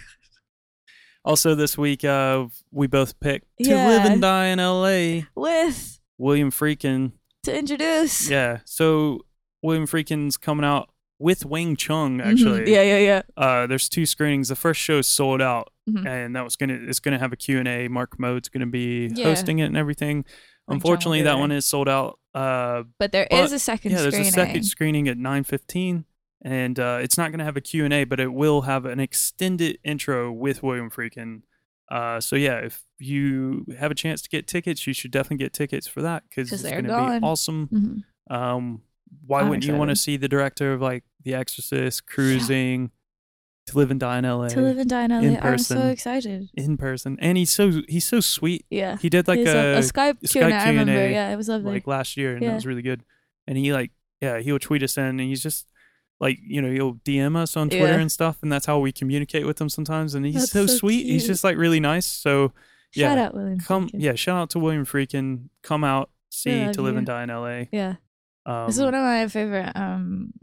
also 1.25 1.55
this 1.55 1.77
week 1.77 2.03
uh 2.03 2.47
we 2.71 2.87
both 2.87 3.19
picked 3.19 3.45
to 3.61 3.69
Yeah. 3.69 3.87
live 3.87 4.05
and 4.05 4.21
die 4.21 4.47
in 4.47 4.59
la 4.59 5.21
with 5.35 5.99
william 6.17 6.51
friedkin 6.51 7.11
to 7.43 7.57
introduce. 7.57 8.29
yeah 8.29 8.59
so 8.65 9.21
william 9.61 9.85
friedkin's 9.87 10.37
coming 10.37 10.65
out 10.65 10.89
with 11.19 11.45
wang 11.45 11.75
chung 11.75 12.17
Mhm. 12.19 12.25
actually 12.25 12.71
Yeah, 12.73 12.81
yeah, 12.81 12.97
yeah. 12.97 13.21
uh 13.37 13.67
there's 13.67 13.89
two 13.89 14.05
screenings 14.05 14.47
the 14.47 14.55
first 14.55 14.79
show 14.79 15.01
sold 15.01 15.41
out 15.41 15.71
Mhm. 15.89 16.05
and 16.07 16.35
that 16.35 16.43
was 16.43 16.55
gonna 16.55 16.79
it's 16.87 16.99
gonna 16.99 17.19
have 17.19 17.33
a 17.33 17.35
q&a 17.35 17.87
mark 17.89 18.11
kermode's 18.11 18.47
gonna 18.49 18.65
be 18.65 19.09
Yeah. 19.13 19.25
hosting 19.25 19.59
it 19.59 19.65
and 19.65 19.77
everything 19.77 20.23
will 20.67 20.75
unfortunately 20.75 21.21
that 21.23 21.37
one 21.37 21.51
is 21.51 21.65
sold 21.65 21.89
out 21.89 22.19
uh 22.33 22.83
But 22.97 23.11
there 23.11 23.27
is 23.29 23.49
But, 23.49 23.55
a 23.55 23.59
second 23.59 23.91
yeah 23.91 24.01
there's 24.01 24.13
screening. 24.13 24.29
a 24.29 24.31
second 24.31 24.63
screening 24.63 25.07
at 25.09 25.17
9.15 25.17 26.05
and 26.45 26.79
uh 26.79 26.99
it's 27.01 27.17
not 27.17 27.31
gonna 27.31 27.43
have 27.43 27.57
a 27.57 27.61
q&a 27.61 28.03
but 28.05 28.19
it 28.19 28.31
will 28.33 28.61
have 28.61 28.85
an 28.85 28.99
extended 28.99 29.77
intro 29.83 30.31
with 30.31 30.63
william 30.63 30.89
friedkin 30.89 31.41
uh 31.91 32.19
so 32.21 32.35
yeah 32.37 32.59
if 32.59 32.83
you 32.99 33.65
have 33.77 33.91
a 33.91 33.95
chance 33.95 34.21
to 34.21 34.29
get 34.29 34.47
tickets 34.47 34.85
you 34.87 34.93
should 34.93 35.11
definitely 35.11 35.37
get 35.43 35.51
tickets 35.53 35.85
for 35.87 36.01
that 36.01 36.23
because 36.29 36.51
it's 36.53 36.63
gonna 36.63 36.83
be 36.83 37.25
awesome 37.25 37.67
Mhm. 38.29 38.33
um, 38.35 38.81
why 39.25 39.41
I'm 39.41 39.49
wouldn't 39.49 39.65
you 39.65 39.75
want 39.75 39.89
to 39.89 39.95
see 39.95 40.17
the 40.17 40.27
director 40.27 40.73
of 40.73 40.81
like 40.81 41.03
The 41.23 41.33
Exorcist, 41.35 42.05
Cruising, 42.07 42.91
To 43.67 43.77
Live 43.77 43.91
and 43.91 43.99
Die 43.99 44.17
in 44.17 44.25
L.A. 44.25 44.49
To 44.49 44.61
live 44.61 44.77
and 44.77 44.89
die 44.89 45.03
in 45.05 45.11
LA. 45.11 45.17
in 45.19 45.37
I'm 45.41 45.57
so 45.57 45.87
excited. 45.87 46.49
in 46.55 46.77
person? 46.77 47.17
And 47.21 47.37
he's 47.37 47.51
so 47.51 47.81
he's 47.87 48.05
so 48.05 48.19
sweet. 48.19 48.65
Yeah. 48.69 48.97
He 48.97 49.09
did 49.09 49.27
like 49.27 49.39
a, 49.39 49.77
a, 49.77 49.79
Skype 49.79 50.21
Skype 50.21 50.31
Q&A, 50.31 50.53
I 50.53 50.69
remember. 50.69 51.09
Yeah, 51.09 51.29
it 51.31 51.35
was 51.35 51.47
lovely. 51.49 51.73
like 51.73 51.87
last 51.87 52.17
year, 52.17 52.33
and 52.33 52.41
Yeah. 52.41 52.49
that 52.49 52.55
was 52.55 52.65
really 52.65 52.81
good. 52.81 53.03
And 53.47 53.57
he 53.57 53.73
like 53.73 53.91
yeah 54.21 54.39
he'll 54.39 54.59
tweet 54.59 54.83
us 54.83 54.97
in, 54.97 55.05
and 55.05 55.19
he's 55.21 55.41
just 55.43 55.67
like 56.19 56.37
you 56.45 56.61
know 56.61 56.71
he'll 56.71 56.95
DM 56.95 57.35
us 57.35 57.55
on 57.55 57.69
Twitter 57.69 57.85
Yeah. 57.87 57.99
and 57.99 58.11
stuff, 58.11 58.37
and 58.41 58.51
that's 58.51 58.65
how 58.65 58.79
we 58.79 58.91
communicate 58.91 59.45
with 59.45 59.59
him 59.61 59.69
sometimes. 59.69 60.13
And 60.15 60.25
he's 60.25 60.49
so, 60.51 60.65
so 60.65 60.75
sweet. 60.77 61.05
He's 61.05 61.25
just 61.27 61.43
like 61.43 61.57
really 61.57 61.79
nice. 61.79 62.05
So 62.05 62.53
Shout 62.91 63.17
yeah, 63.17 63.25
out 63.25 63.35
William. 63.35 63.59
come 63.59 63.87
Friedkin. 63.89 64.01
yeah 64.01 64.15
shout 64.15 64.37
out 64.41 64.49
to 64.51 64.59
William 64.59 64.83
Friedkin. 64.85 65.49
Come 65.61 65.83
out 65.83 66.09
see 66.31 66.71
to 66.71 66.81
Live 66.81 66.95
and 66.97 67.07
yeah. 67.07 67.13
Die 67.13 67.23
in 67.23 67.29
L.A. 67.29 67.69
Yeah, 67.71 67.95
Um, 68.49 68.67
this 68.67 68.77
is 68.77 68.81
one 68.83 68.95
of 68.95 69.01
my 69.03 69.27
favorite 69.27 69.71
um 69.75 70.33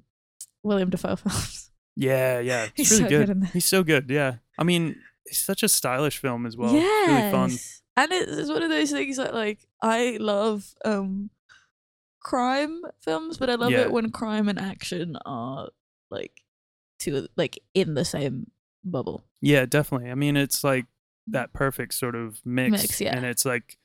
Willem 0.63 0.91
Dafoe 0.91 1.17
films. 1.23 1.71
yeah, 1.97 2.39
yeah, 2.41 2.65
it's 2.65 2.73
He's 2.77 2.91
really 3.01 3.03
so 3.03 3.09
good. 3.27 3.41
good. 3.41 3.51
He's 3.53 3.65
so 3.65 3.83
good. 3.83 4.11
Yeah, 4.11 4.35
I 4.59 4.65
mean, 4.65 4.97
it's 5.25 5.39
such 5.39 5.63
a 5.63 5.69
stylish 5.69 6.19
film 6.19 6.47
as 6.47 6.57
well. 6.57 6.73
yes. 6.73 7.09
Really 7.09 7.31
fun. 7.33 7.59
And 7.99 8.13
it's, 8.13 8.33
it's 8.41 8.49
one 8.51 8.63
of 8.63 8.69
those 8.71 8.91
things 8.91 9.17
that 9.17 9.35
like 9.35 9.59
I 9.83 10.19
love 10.21 10.75
um 10.85 11.31
crime 12.21 12.83
films, 13.01 13.39
but 13.39 13.51
I 13.51 13.55
love 13.55 13.71
Yeah. 13.73 13.83
it 13.83 13.93
when 13.93 14.11
crime 14.11 14.49
and 14.49 14.59
action 14.59 15.17
are 15.25 15.69
like 16.11 16.33
two 16.99 17.29
like 17.37 17.59
in 17.75 17.95
the 17.95 18.05
same 18.05 18.51
bubble. 18.85 19.25
Yeah, 19.41 19.67
definitely. 19.67 20.11
I 20.11 20.15
mean, 20.15 20.37
it's 20.37 20.63
like 20.65 20.87
that 21.29 21.53
perfect 21.53 21.95
sort 21.95 22.15
of 22.15 22.41
mix, 22.45 22.71
Mix, 22.73 23.01
yeah. 23.01 23.17
and 23.17 23.25
it's 23.25 23.45
like 23.45 23.79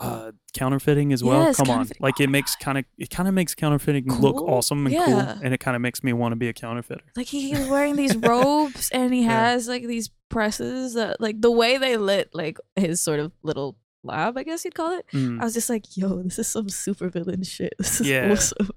uh 0.00 0.32
counterfeiting 0.54 1.12
as 1.12 1.22
well. 1.22 1.44
Yes, 1.44 1.56
Come 1.56 1.70
on, 1.70 1.88
like 2.00 2.20
it 2.20 2.28
makes 2.28 2.56
kind 2.56 2.78
of 2.78 2.84
it 2.98 3.10
kind 3.10 3.28
of 3.28 3.34
makes 3.34 3.54
counterfeiting 3.54 4.06
look 4.20 4.36
awesome 4.42 4.86
and 4.86 4.92
Yeah. 4.94 5.04
cool, 5.06 5.18
and 5.44 5.54
it 5.54 5.58
kind 5.60 5.76
of 5.76 5.82
makes 5.82 6.02
me 6.02 6.12
want 6.12 6.32
to 6.32 6.36
be 6.36 6.48
a 6.48 6.52
counterfeiter. 6.52 7.04
Like 7.16 7.28
he's 7.28 7.68
wearing 7.68 7.96
these 7.96 8.16
robes 8.32 8.90
and 8.90 9.14
he 9.14 9.22
Yeah. 9.22 9.50
has 9.50 9.68
like 9.68 9.86
these 9.86 10.10
presses 10.30 10.94
that 10.94 11.20
like 11.20 11.40
the 11.40 11.50
way 11.50 11.78
they 11.78 11.96
lit 11.96 12.30
like 12.34 12.58
his 12.76 13.00
sort 13.00 13.20
of 13.20 13.30
little 13.42 13.76
lab, 14.02 14.36
I 14.36 14.42
guess 14.42 14.64
you'd 14.64 14.74
call 14.74 14.98
it. 14.98 15.06
Mm. 15.12 15.40
I 15.40 15.44
was 15.44 15.54
just 15.54 15.70
like, 15.70 15.96
yo, 15.96 16.22
this 16.22 16.38
is 16.38 16.48
some 16.48 16.68
super 16.68 17.08
villain 17.08 17.42
shit. 17.44 17.74
This 17.78 18.00
is 18.00 18.08
Yeah. 18.08 18.32
awesome. 18.32 18.70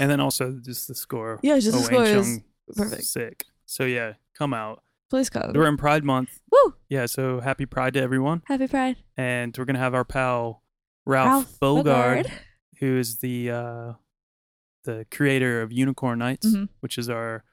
And 0.00 0.10
then 0.10 0.20
also 0.20 0.58
just 0.62 0.86
the 0.88 0.94
score. 0.94 1.40
Yeah, 1.42 1.58
just 1.58 1.72
the 1.72 1.78
Oh, 1.78 1.82
score 1.82 2.04
is 2.04 2.12
Chung, 2.26 2.44
perfect. 2.76 3.04
Sick. 3.04 3.44
So 3.64 3.84
yeah, 3.84 4.14
come 4.36 4.52
out. 4.52 4.82
Please 5.10 5.30
come. 5.30 5.52
We're 5.54 5.66
in 5.68 5.76
Pride 5.76 6.04
Month. 6.04 6.38
Woo! 6.52 6.74
Yeah, 6.88 7.06
so 7.06 7.40
happy 7.40 7.64
Pride 7.66 7.94
to 7.94 8.00
everyone. 8.02 8.42
Happy 8.46 8.66
Pride. 8.68 8.96
And 9.16 9.56
we're 9.56 9.64
gonna 9.64 9.78
have 9.78 9.94
our 9.94 10.04
pal 10.04 10.62
Ralph, 11.06 11.58
Bogard, 11.60 12.30
who 12.80 12.98
is 12.98 13.18
the 13.18 13.50
uh 13.50 13.92
the 14.84 15.06
creator 15.10 15.62
of 15.62 15.72
Unicorn 15.72 16.18
Nights, 16.18 16.46
Mhm. 16.46 16.68
which 16.80 16.98
is 16.98 17.08
our 17.08 17.44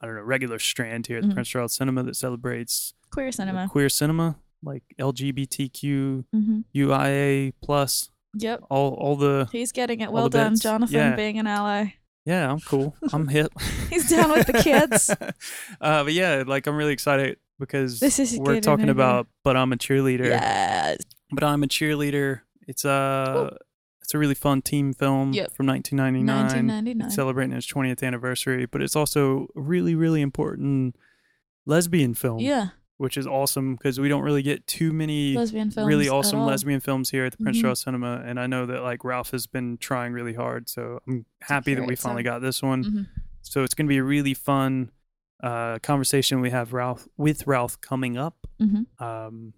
I 0.00 0.06
don't 0.06 0.16
know, 0.16 0.22
regular 0.22 0.58
strand 0.58 1.06
here 1.06 1.18
at 1.18 1.22
the 1.22 1.28
Mhm. 1.28 1.34
Prince 1.34 1.48
Charles 1.48 1.74
Cinema 1.74 2.02
that 2.04 2.16
celebrates 2.16 2.94
Queer 3.12 3.30
cinema. 3.32 3.68
queer 3.68 3.88
cinema, 3.88 4.36
like 4.62 4.82
LGBTQ, 4.98 6.24
Mm-hmm. 6.34 6.60
UIA 6.74 7.52
plus, 7.62 8.10
Yep. 8.34 8.64
all 8.70 8.94
all 8.94 9.16
the 9.16 9.48
He's 9.52 9.72
getting 9.72 10.00
it. 10.00 10.06
All 10.08 10.14
Well 10.14 10.28
done. 10.28 10.56
Jonathan, 10.56 10.94
Yeah. 10.96 11.16
being 11.16 11.38
an 11.38 11.46
ally. 11.46 11.94
Yeah, 12.24 12.50
I'm 12.50 12.60
cool. 12.60 12.94
I'm 13.12 13.26
hip. 13.28 13.52
He's 13.90 14.08
down 14.08 14.30
with 14.30 14.46
the 14.46 14.52
kids. 14.54 15.10
uh, 15.80 16.04
but 16.04 16.12
yeah, 16.12 16.44
like 16.46 16.66
I'm 16.66 16.76
really 16.76 16.92
excited 16.92 17.38
because 17.58 17.98
This 18.00 18.18
is 18.18 18.38
we're 18.38 18.54
good 18.54 18.62
talking 18.62 18.88
about 18.88 19.26
"But 19.42 19.56
I'm 19.56 19.72
a 19.72 19.76
Cheerleader." 19.76 20.26
Yes. 20.26 20.98
But 21.32 21.44
I'm 21.44 21.62
a 21.62 21.66
Cheerleader. 21.66 22.42
It's 22.68 22.84
a 22.84 23.56
it's 24.00 24.14
a 24.14 24.18
really 24.18 24.34
fun 24.34 24.62
team 24.62 24.92
film 24.92 25.32
Yep. 25.32 25.52
from 25.52 25.66
1999, 25.66 26.36
1999. 26.66 27.10
celebrating 27.10 27.56
its 27.56 27.66
20th 27.66 28.02
anniversary. 28.04 28.66
But 28.66 28.82
it's 28.82 28.94
also 28.94 29.48
a 29.56 29.60
really 29.60 29.94
really 29.94 30.20
important 30.22 30.94
lesbian 31.66 32.14
film, 32.14 32.38
Yeah. 32.40 32.68
Which 33.02 33.16
is 33.16 33.26
awesome 33.26 33.74
because 33.74 33.98
we 33.98 34.08
don't 34.08 34.22
really 34.22 34.42
get 34.42 34.64
too 34.68 34.92
many 34.92 35.34
Lesbian 35.34 35.70
films. 35.72 35.88
really 35.88 36.08
awesome 36.08 36.40
lesbian 36.46 36.78
films 36.78 37.10
here 37.10 37.24
at 37.24 37.32
the 37.32 37.38
Prince 37.42 37.58
Mhm. 37.58 37.62
Charles 37.62 37.80
Cinema, 37.80 38.22
and 38.24 38.38
I 38.38 38.46
know 38.46 38.64
that 38.66 38.82
like 38.82 39.02
Ralph 39.04 39.32
has 39.32 39.48
been 39.48 39.76
trying 39.78 40.12
really 40.12 40.34
hard, 40.34 40.68
so 40.68 41.00
I'm 41.08 41.26
happy 41.40 41.74
that 41.74 41.84
we 41.84 41.96
finally 41.96 42.22
got 42.22 42.42
this 42.42 42.62
one. 42.62 42.84
Mhm. 42.84 43.06
So 43.40 43.64
it's 43.64 43.74
going 43.74 43.86
to 43.86 43.88
be 43.88 43.98
a 43.98 44.04
really 44.04 44.34
fun 44.34 44.92
uh, 45.42 45.80
conversation 45.80 46.40
we 46.40 46.50
have 46.50 46.72
Ralph 46.72 47.08
with 47.16 47.44
Ralph 47.48 47.80
coming 47.80 48.16
up. 48.16 48.46
Mhm. 48.60 48.86
Um, 49.00 49.54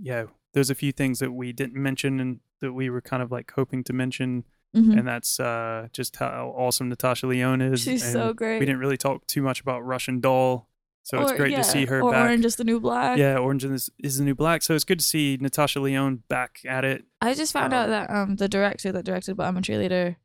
yeah, 0.00 0.24
there's 0.54 0.70
a 0.70 0.74
few 0.74 0.90
things 0.90 1.18
that 1.18 1.32
we 1.32 1.52
didn't 1.52 1.74
mention 1.82 2.18
and 2.20 2.40
that 2.60 2.72
we 2.72 2.88
were 2.88 3.02
kind 3.02 3.22
of 3.22 3.30
like 3.30 3.50
hoping 3.50 3.84
to 3.84 3.92
mention, 3.92 4.44
Mhm. 4.74 4.98
and 4.98 5.06
that's 5.06 5.38
uh, 5.38 5.88
just 5.92 6.16
how 6.16 6.54
awesome 6.56 6.88
Natasha 6.88 7.26
Lyonne 7.26 7.60
is. 7.60 7.82
She's 7.82 8.10
so 8.10 8.32
great. 8.32 8.58
We 8.60 8.64
didn't 8.64 8.80
really 8.80 8.96
talk 8.96 9.26
too 9.26 9.42
much 9.42 9.60
about 9.60 9.84
Russian 9.84 10.18
Doll, 10.20 10.66
so 11.08 11.22
it's 11.22 11.32
great 11.32 11.50
yeah, 11.52 11.58
to 11.58 11.64
see 11.64 11.86
her 11.86 12.00
or 12.02 12.12
back. 12.12 12.24
Orange 12.24 12.44
is 12.44 12.56
the 12.56 12.64
New 12.64 12.80
Black. 12.80 13.18
Yeah, 13.18 13.38
Orange 13.38 13.64
is, 13.64 13.90
is 13.98 14.18
the 14.18 14.24
New 14.24 14.34
Black. 14.34 14.62
So 14.62 14.74
it's 14.74 14.84
good 14.84 14.98
to 15.00 15.04
see 15.04 15.38
Natasha 15.40 15.80
Lyonne 15.80 16.22
back 16.28 16.60
at 16.66 16.84
it. 16.84 17.04
I 17.20 17.34
just 17.34 17.52
found 17.52 17.72
Um, 17.72 17.80
out 17.80 17.88
that 17.88 18.10
um 18.10 18.36
the 18.36 18.48
director 18.48 18.92
that 18.92 19.04
directed 19.04 19.36
But 19.36 19.46
I'm 19.46 19.56
a 19.56 19.60
Cheerleader 19.60 20.16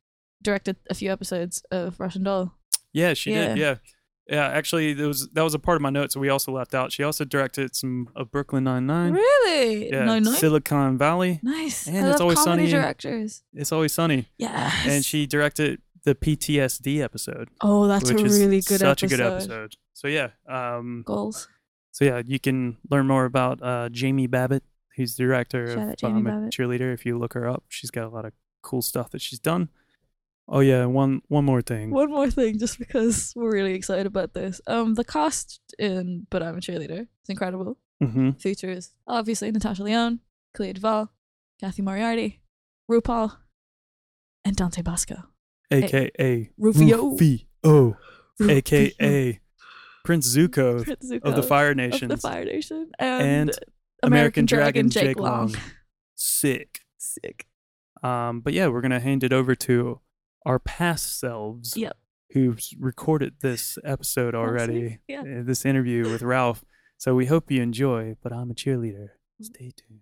directed 0.42 0.76
a 0.90 0.94
few 0.94 1.10
episodes 1.10 1.62
of 1.70 1.98
Russian 1.98 2.22
Doll. 2.24 2.52
Yeah, 2.92 3.14
she 3.14 3.30
did. 3.32 3.56
Yeah. 3.58 3.64
Yeah. 3.64 3.74
Yeah, 4.26 4.46
actually, 4.46 4.94
there 4.94 5.06
was 5.06 5.28
that 5.34 5.42
was 5.42 5.52
a 5.52 5.58
part 5.58 5.76
of 5.76 5.82
my 5.82 5.90
notes 5.90 6.14
that 6.14 6.20
we 6.20 6.30
also 6.30 6.50
left 6.50 6.74
out. 6.74 6.92
She 6.92 7.02
also 7.02 7.26
directed 7.26 7.76
some 7.76 8.08
of 8.16 8.30
Brooklyn 8.30 8.64
Nine 8.64 8.86
Nine. 8.86 9.12
Really? 9.12 9.90
Yeah, 9.90 10.06
no, 10.06 10.18
no. 10.18 10.32
Silicon 10.32 10.96
Valley. 10.96 11.40
nice. 11.42 11.86
And 11.86 12.06
I 12.06 12.10
It's 12.12 12.22
Always 12.22 12.42
Sunny 12.42 12.66
directors. 12.68 13.42
It's 13.52 13.70
always 13.70 13.92
sunny, 13.92 14.30
Yes. 14.38 14.72
and 14.86 15.04
she 15.04 15.26
directed 15.26 15.82
the 16.04 16.14
PTSD 16.14 17.00
episode, 17.02 17.48
Oh, 17.60 17.86
that's 17.88 18.10
a 18.10 18.14
really 18.14 18.60
good 18.60 18.82
episode. 18.82 19.00
such 19.00 19.02
episode. 19.04 19.04
a 19.04 19.08
good 19.08 19.20
episode. 19.34 19.74
So 19.94 20.08
yeah, 20.08 20.28
um, 20.48 21.02
Goals. 21.06 21.48
so 21.92 22.04
yeah, 22.04 22.22
you 22.24 22.38
can 22.38 22.76
learn 22.90 23.06
more 23.06 23.24
about 23.24 23.62
uh, 23.62 23.88
Jamie 23.90 24.26
Babbitt, 24.26 24.62
who's 24.96 25.16
the 25.16 25.24
director 25.24 25.68
Shout 25.68 25.78
of 25.78 25.88
out 25.90 25.96
Jamie 25.98 26.18
I'm 26.20 26.26
a 26.26 26.30
Babbitt. 26.30 26.52
Cheerleader. 26.52 26.92
If 26.92 27.06
you 27.06 27.18
look 27.18 27.32
her 27.34 27.48
up, 27.48 27.64
she's 27.68 27.90
got 27.90 28.04
a 28.04 28.08
lot 28.10 28.24
of 28.24 28.32
cool 28.62 28.82
stuff 28.82 29.10
that 29.10 29.20
she's 29.22 29.38
done. 29.38 29.68
Oh 30.46 30.60
yeah, 30.60 30.84
one 30.84 31.22
one 31.28 31.44
more 31.46 31.62
thing. 31.62 31.90
One 31.90 32.10
more 32.10 32.30
thing, 32.30 32.58
just 32.58 32.78
because 32.78 33.32
we're 33.34 33.50
really 33.52 33.72
excited 33.74 34.04
about 34.06 34.34
this. 34.34 34.60
Um, 34.66 34.92
the 34.94 35.04
cast 35.04 35.60
in 35.78 36.26
But 36.30 36.42
I'm 36.42 36.56
a 36.58 36.60
Cheerleader 36.60 37.00
is 37.00 37.28
incredible. 37.30 37.78
hmm 38.02 38.32
Features 38.32 38.90
obviously 39.06 39.50
Natasha 39.50 39.82
Lyonne, 39.82 40.20
Clea 40.52 40.74
DuVall, 40.74 41.08
Cathy 41.60 41.80
Moriarty, 41.80 42.42
RuPaul, 42.90 43.38
and 44.44 44.54
Dante 44.54 44.82
Basco. 44.82 45.22
AKA 45.70 46.50
Rufio. 46.58 47.16
Rufio, 47.16 47.96
aka 48.48 49.40
Prince 50.04 50.36
Zuko 50.36 50.84
Prince 50.84 51.10
of 51.22 51.34
the 51.36 51.42
Fire 51.42 51.70
of 51.70 51.76
Nations. 51.76 52.10
the 52.10 52.16
Fire 52.16 52.44
Nation 52.44 52.90
and, 52.98 53.48
And 53.50 53.58
American 54.02 54.44
Dragon 54.44 54.90
Jake 54.90 55.18
Long. 55.18 55.54
Sick. 56.14 56.80
Sick. 56.98 57.46
Um, 58.02 58.40
but 58.40 58.52
yeah, 58.52 58.66
we're 58.68 58.82
gonna 58.82 59.00
hand 59.00 59.24
it 59.24 59.32
over 59.32 59.54
to 59.54 60.00
our 60.44 60.58
past 60.58 61.18
selves 61.18 61.74
Yep. 61.76 61.96
who's 62.32 62.74
recorded 62.78 63.36
this 63.40 63.78
episode 63.82 64.34
already, 64.34 64.98
Yeah. 65.08 65.20
uh, 65.22 65.42
this 65.42 65.64
interview 65.64 66.10
with 66.10 66.20
Ralph. 66.22 66.64
So 66.98 67.14
we 67.14 67.26
hope 67.26 67.50
you 67.50 67.62
enjoy. 67.62 68.16
But 68.22 68.32
I'm 68.32 68.50
a 68.50 68.54
cheerleader. 68.54 69.08
Stay 69.40 69.72
tuned. 69.76 70.00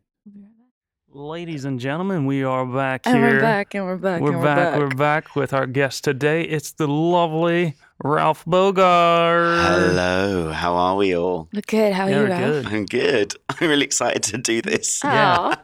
Ladies 1.15 1.67
and 1.67 1.79
gentlemen, 1.79 2.25
we 2.25 2.43
are 2.43 2.65
back 2.65 3.03
And 3.07 3.19
here. 3.19 3.35
we're 3.35 3.41
back, 3.41 3.75
and 3.75 3.85
we're 3.85 3.97
back, 3.99 4.23
We're 4.23 4.33
and 4.33 4.43
back. 4.43 4.79
we're 4.79 4.89
We're 4.89 4.95
back 4.95 5.37
with 5.37 5.53
our 5.53 5.67
guest 5.67 6.05
today. 6.05 6.41
It's 6.43 6.73
the 6.73 6.89
lovely 6.89 7.75
Ralph 8.03 8.47
Bogard. 8.47 9.63
Hello, 9.63 10.53
how 10.53 10.75
are 10.75 10.97
we 10.97 11.15
all? 11.15 11.51
Look 11.53 11.67
good. 11.67 11.93
How 11.93 12.05
are 12.07 12.11
Yeah, 12.11 12.21
you, 12.23 12.27
Ralph? 12.29 12.41
good. 12.65 12.67
I'm 12.67 12.87
good. 12.87 13.35
I'm 13.51 13.69
really 13.69 13.85
excited 13.85 14.23
to 14.23 14.39
do 14.39 14.63
this. 14.63 15.03
Yeah. 15.05 15.55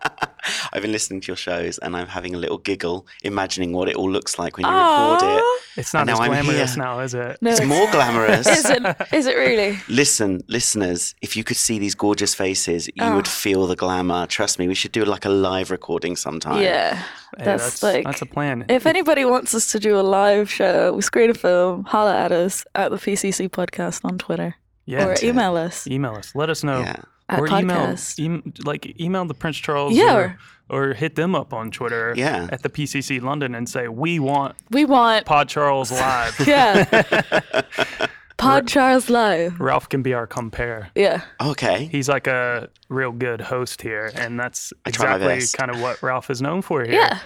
I've 0.72 0.82
been 0.82 0.92
listening 0.92 1.20
to 1.22 1.26
your 1.28 1.36
shows 1.36 1.78
and 1.78 1.96
I'm 1.96 2.06
having 2.06 2.34
a 2.34 2.38
little 2.38 2.58
giggle, 2.58 3.06
imagining 3.22 3.72
what 3.72 3.88
it 3.88 3.96
all 3.96 4.10
looks 4.10 4.38
like 4.38 4.56
when 4.56 4.66
you 4.66 4.72
record 4.72 5.20
it. 5.22 5.44
It's 5.76 5.94
not 5.94 6.00
And 6.02 6.10
as 6.10 6.18
now 6.18 6.24
I'm 6.24 6.30
glamorous 6.44 6.76
now, 6.76 7.00
is 7.00 7.14
it? 7.14 7.38
No, 7.40 7.50
It's 7.50 7.64
more 7.64 7.90
glamorous. 7.90 8.46
Is 8.58 8.68
it? 8.68 8.82
Is 9.12 9.26
it 9.26 9.36
really? 9.36 9.78
Listen, 9.88 10.42
listeners, 10.48 11.14
if 11.22 11.36
you 11.36 11.44
could 11.44 11.56
see 11.56 11.78
these 11.78 11.94
gorgeous 11.94 12.34
faces, 12.34 12.88
you 12.88 12.94
ah. 13.00 13.14
would 13.14 13.26
Oh. 13.28 13.30
feel 13.30 13.66
the 13.66 13.76
glamour. 13.76 14.26
Trust 14.26 14.58
me, 14.58 14.66
we 14.68 14.74
should 14.74 14.92
do 14.92 15.04
like 15.04 15.24
a 15.24 15.28
live 15.28 15.70
recording 15.70 16.16
sometime. 16.16 16.62
Yeah. 16.62 16.96
Hey, 17.36 17.44
That's 17.44 17.64
that's 17.64 17.82
like- 17.82 18.04
that's 18.04 18.22
a 18.22 18.26
plan. 18.26 18.64
If 18.68 18.86
anybody 18.86 19.24
wants 19.24 19.54
us 19.54 19.70
to 19.72 19.78
do 19.78 19.98
a 19.98 20.02
live 20.02 20.50
show, 20.50 20.92
we 20.92 21.02
screen 21.02 21.30
a 21.30 21.34
film, 21.34 21.84
holla 21.84 22.16
at 22.16 22.32
us 22.32 22.64
at 22.74 22.90
the 22.90 22.96
PCC 22.96 23.48
podcast 23.48 24.04
on 24.04 24.18
Twitter 24.18 24.56
yeah, 24.86 25.04
or 25.06 25.14
email 25.22 25.56
us 25.56 25.86
email 25.86 26.14
us. 26.14 26.34
Let 26.34 26.48
us 26.50 26.64
know. 26.64 26.80
Yeah. 26.80 26.96
At 27.28 27.40
or 27.40 27.46
podcast. 27.48 28.18
email, 28.18 28.42
em- 28.44 28.52
like 28.64 28.98
email 29.00 29.24
the 29.24 29.34
Prince 29.34 29.56
Charles, 29.58 29.94
Yeah, 29.94 30.16
or, 30.16 30.38
or 30.70 30.94
hit 30.94 31.14
them 31.14 31.34
up 31.34 31.52
on 31.52 31.70
Twitter, 31.70 32.14
Yeah. 32.16 32.48
at 32.50 32.62
the 32.62 32.68
PCC 32.70 33.20
London, 33.20 33.54
and 33.54 33.68
say 33.68 33.88
we 33.88 34.18
want 34.18 34.56
we 34.70 34.84
want 34.84 35.26
Pod 35.26 35.48
Charles 35.48 35.90
live. 35.92 36.40
yeah 36.46 36.84
Pod 38.38 38.68
Charles 38.68 39.10
live. 39.10 39.58
Ralph 39.58 39.88
can 39.88 40.02
be 40.02 40.14
our 40.14 40.26
compare. 40.26 40.90
Yeah. 40.94 41.22
Okay. 41.40 41.86
He's 41.90 42.08
like 42.08 42.28
a 42.28 42.68
real 42.88 43.10
good 43.10 43.40
host 43.40 43.82
here, 43.82 44.12
and 44.14 44.38
that's 44.38 44.72
I 44.86 44.90
exactly 44.90 45.40
kind 45.54 45.72
of 45.72 45.80
what 45.80 46.00
Ralph 46.04 46.30
is 46.30 46.40
known 46.40 46.62
for 46.62 46.84
here. 46.84 46.92
Yeah. 46.94 47.18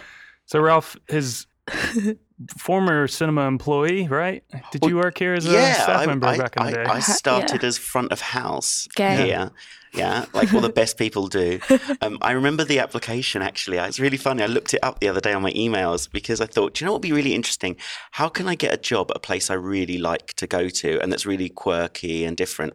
So 0.47 0.59
Ralph 0.59 0.97
is 1.09 1.47
former 2.59 3.07
cinema 3.09 3.43
employee, 3.47 4.09
right? 4.09 4.45
Did 4.71 4.85
you 4.87 4.97
work 4.97 5.19
here 5.19 5.35
as 5.35 5.47
a 5.47 5.53
yeah, 5.53 5.75
staff 5.75 6.01
I, 6.01 6.07
member 6.07 6.27
I, 6.27 6.39
back 6.39 6.57
in 6.57 6.67
the 6.67 6.81
I- 6.81 6.85
day? 6.85 6.91
I 6.91 7.01
started 7.01 7.65
as 7.65 7.79
front 7.79 8.13
of 8.13 8.21
house 8.21 8.87
Gang. 8.95 9.27
here. 9.27 9.51
Yeah, 9.95 10.25
like 10.33 10.55
all 10.55 10.63
the 10.63 10.71
best 10.71 10.97
people 10.97 11.27
do. 11.29 11.61
Um, 12.01 12.19
I 12.23 12.33
remember 12.33 12.65
the 12.65 12.79
application 12.79 13.43
actually. 13.43 13.77
It's 13.77 14.01
really 14.01 14.17
funny. 14.17 14.43
I 14.43 14.47
looked 14.47 14.73
it 14.75 14.81
up 14.83 14.99
the 15.01 15.09
other 15.09 15.21
day 15.21 15.33
on 15.35 15.43
my 15.43 15.53
emails 15.53 16.11
because 16.11 16.41
I 16.41 16.47
thought, 16.47 16.75
do 16.75 16.83
you 16.83 16.87
know 16.87 16.93
what 16.93 16.97
would 17.03 17.09
be 17.09 17.13
really 17.13 17.35
interesting? 17.35 17.77
How 18.13 18.29
can 18.29 18.49
I 18.49 18.55
get 18.55 18.73
a 18.73 18.77
job 18.79 19.11
at 19.11 19.19
a 19.19 19.21
place 19.21 19.51
I 19.51 19.55
really 19.55 19.99
like 19.99 20.33
to 20.35 20.47
go 20.47 20.69
to 20.69 20.99
and 21.01 21.13
that's 21.13 21.27
really 21.27 21.49
quirky 21.51 22.25
and 22.25 22.37
different? 22.37 22.73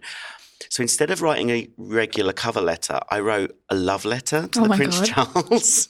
So 0.69 0.81
instead 0.81 1.11
of 1.11 1.21
writing 1.21 1.49
a 1.49 1.67
regular 1.77 2.33
cover 2.33 2.61
letter, 2.61 2.99
I 3.09 3.19
wrote 3.19 3.57
a 3.69 3.75
love 3.75 4.05
letter 4.05 4.47
to 4.47 4.59
Oh 4.61 4.67
the 4.67 4.75
Prince 4.75 4.99
God. 4.99 5.33
Charles. 5.33 5.89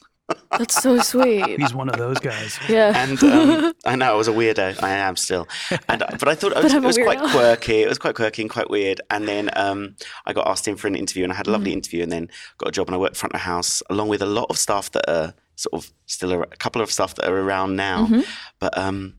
That's 0.52 0.82
so 0.82 1.00
sweet. 1.00 1.60
He's 1.60 1.74
one 1.74 1.90
of 1.90 1.98
those 1.98 2.20
guys. 2.20 2.60
Yeah. 2.68 2.92
and 2.96 3.22
um, 3.24 3.74
I 3.86 3.96
know 3.96 4.12
I 4.14 4.16
was 4.16 4.28
a 4.28 4.32
weirdo. 4.32 4.82
I 4.84 4.90
am 4.90 5.16
still, 5.16 5.48
and 5.88 6.02
uh, 6.04 6.08
but 6.20 6.28
I 6.28 6.36
thought 6.36 6.52
it 6.52 6.64
was, 6.64 6.74
it 6.74 6.82
was 6.82 6.98
quite 6.98 7.20
quirky. 7.32 7.82
It 7.84 7.88
was 7.90 7.98
quite 7.98 8.16
quirky 8.16 8.42
and 8.42 8.52
quite 8.52 8.70
weird. 8.70 9.00
And 9.10 9.28
then 9.28 9.50
um, 9.56 9.96
I 10.26 10.34
got 10.34 10.48
asked 10.48 10.68
in 10.68 10.76
for 10.76 10.88
an 10.88 10.96
interview, 10.96 11.24
and 11.24 11.32
I 11.32 11.36
had 11.36 11.48
a 11.48 11.52
lovely 11.52 11.74
interview, 11.74 12.04
and 12.04 12.12
then 12.12 12.30
got 12.58 12.70
a 12.70 12.72
job, 12.72 12.88
and 12.88 12.96
I 12.96 12.98
worked 12.98 13.16
front 13.16 13.34
of 13.36 13.42
house 13.42 13.82
along 13.90 14.10
with 14.10 14.22
a 14.22 14.26
lot 14.26 14.48
of 14.50 14.58
staff 14.58 14.92
that 14.92 15.10
are 15.10 15.34
sort 15.56 15.74
of 15.84 15.92
still 16.06 16.34
ar- 16.34 16.48
a 16.52 16.58
couple 16.58 16.82
of 16.82 16.92
staff 16.92 17.16
that 17.16 17.30
are 17.30 17.38
around 17.40 17.76
now. 17.76 18.08
But 18.60 18.78
um, 18.78 19.16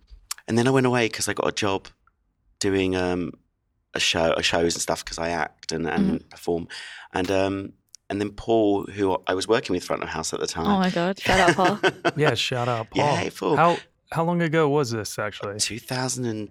and 0.47 0.59
then 0.59 0.67
I 0.69 0.71
went 0.71 0.87
away 0.87 1.07
because 1.07 1.29
I 1.29 1.33
got 1.35 1.49
a 1.49 1.53
job 1.53 1.89
doing 2.61 2.97
um, 2.97 3.33
a 3.95 4.01
show, 4.01 4.35
a 4.37 4.43
shows 4.43 4.75
and 4.75 4.83
stuff 4.83 5.05
because 5.05 5.19
I 5.19 5.31
act 5.31 5.73
and, 5.73 5.87
and 5.87 6.29
perform, 6.31 6.69
and 7.13 7.31
um, 7.31 7.73
and 8.11 8.21
then 8.21 8.31
Paul, 8.31 8.85
who 8.85 9.17
I 9.27 9.35
was 9.35 9.47
working 9.49 9.75
with 9.75 9.85
front 9.85 10.03
of 10.03 10.09
house 10.09 10.33
at 10.33 10.41
the 10.41 10.47
time. 10.47 10.67
oh 10.67 10.79
my 10.79 10.91
god! 10.91 11.19
Shout 11.21 11.41
out, 11.51 11.57
Paul. 11.57 11.79
Yeah, 12.17 12.35
shout 12.35 12.69
out 12.69 12.91
Paul. 12.91 13.05
Yeah, 13.05 13.17
hey, 13.17 13.31
Paul. 13.31 13.57
How 13.57 13.77
how 14.11 14.25
long 14.25 14.41
ago 14.43 14.69
was 14.69 14.91
this 14.91 15.19
actually? 15.19 15.59
2006, 15.61 16.51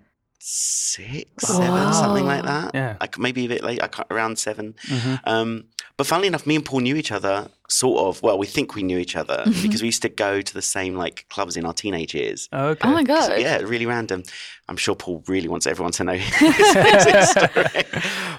seven, 1.40 1.94
something 1.94 2.26
like 2.26 2.44
that. 2.44 2.72
Yeah. 2.74 2.98
Like 3.02 3.18
maybe 3.18 3.46
a 3.46 3.50
bit 3.50 3.64
late, 3.64 3.82
I 3.82 3.88
can't, 3.88 4.08
around 4.12 4.38
7 4.40 4.76
Mhm. 4.88 5.20
Um, 5.26 5.66
but 5.98 6.06
funnily 6.08 6.28
enough, 6.28 6.46
me 6.46 6.56
and 6.56 6.64
Paul 6.64 6.82
knew 6.82 6.96
each 6.96 7.12
other, 7.12 7.50
sort 7.70 8.00
of. 8.02 8.22
Well, 8.22 8.38
we 8.38 8.46
think 8.46 8.76
we 8.76 8.84
knew 8.84 8.98
each 9.00 9.16
other 9.16 9.38
Mm-hmm. 9.48 9.62
because 9.64 9.82
we 9.82 9.88
used 9.88 10.02
to 10.04 10.10
go 10.10 10.42
to 10.42 10.54
the 10.54 10.62
same 10.62 10.96
like 10.96 11.26
clubs 11.30 11.58
in 11.58 11.66
our 11.66 11.74
teenage 11.74 12.14
years. 12.14 12.48
Okay. 12.54 12.88
Oh 12.88 12.92
my 12.94 13.04
god! 13.04 13.40
Yeah, 13.40 13.58
really 13.58 13.86
random. 13.86 14.24
I'm 14.70 14.78
sure 14.78 14.96
Paul 14.96 15.24
really 15.28 15.48
wants 15.48 15.66
everyone 15.68 15.92
to 15.94 16.04
know 16.04 16.14
his 16.18 16.76
exit 16.76 17.24
story. 17.24 17.84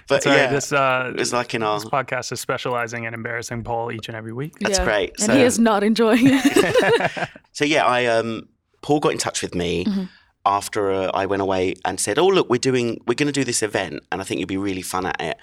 But 0.09 0.23
Sorry, 0.23 0.37
yeah, 0.37 0.51
this 0.53 0.73
uh, 0.73 1.11
it 1.15 1.19
was 1.19 1.33
like 1.33 1.55
in 1.55 1.63
our. 1.63 1.81
this 1.81 1.89
podcast 1.89 2.33
is 2.33 2.41
specializing 2.41 3.05
in 3.05 3.13
embarrassing 3.15 3.65
Paul 3.65 3.93
each 3.93 4.09
and 4.09 4.17
every 4.17 4.33
week. 4.33 4.55
That's 4.61 4.79
Yeah. 4.79 4.85
great. 4.85 5.11
And 5.19 5.27
So- 5.27 5.35
he 5.37 5.43
is 5.43 5.59
not 5.59 5.83
enjoying 5.83 6.27
it. 6.31 7.29
So 7.53 7.65
yeah, 7.65 7.85
I 7.85 8.07
um, 8.07 8.49
Paul 8.83 9.01
got 9.01 9.13
in 9.13 9.19
touch 9.19 9.43
with 9.43 9.55
me 9.55 9.85
Mm-hmm. 9.85 10.05
after 10.47 10.91
uh, 10.93 11.11
I 11.13 11.27
went 11.27 11.43
away 11.43 11.75
and 11.85 11.99
said, 12.01 12.19
"Oh 12.19 12.27
look, 12.29 12.49
we're 12.49 12.59
doing, 12.71 13.01
we're 13.07 13.15
going 13.15 13.27
to 13.27 13.33
do 13.41 13.45
this 13.45 13.63
event, 13.63 14.03
and 14.13 14.21
I 14.21 14.25
think 14.25 14.39
you'd 14.41 14.49
be 14.49 14.57
really 14.57 14.83
fun 14.83 15.05
at 15.07 15.21
it." 15.21 15.37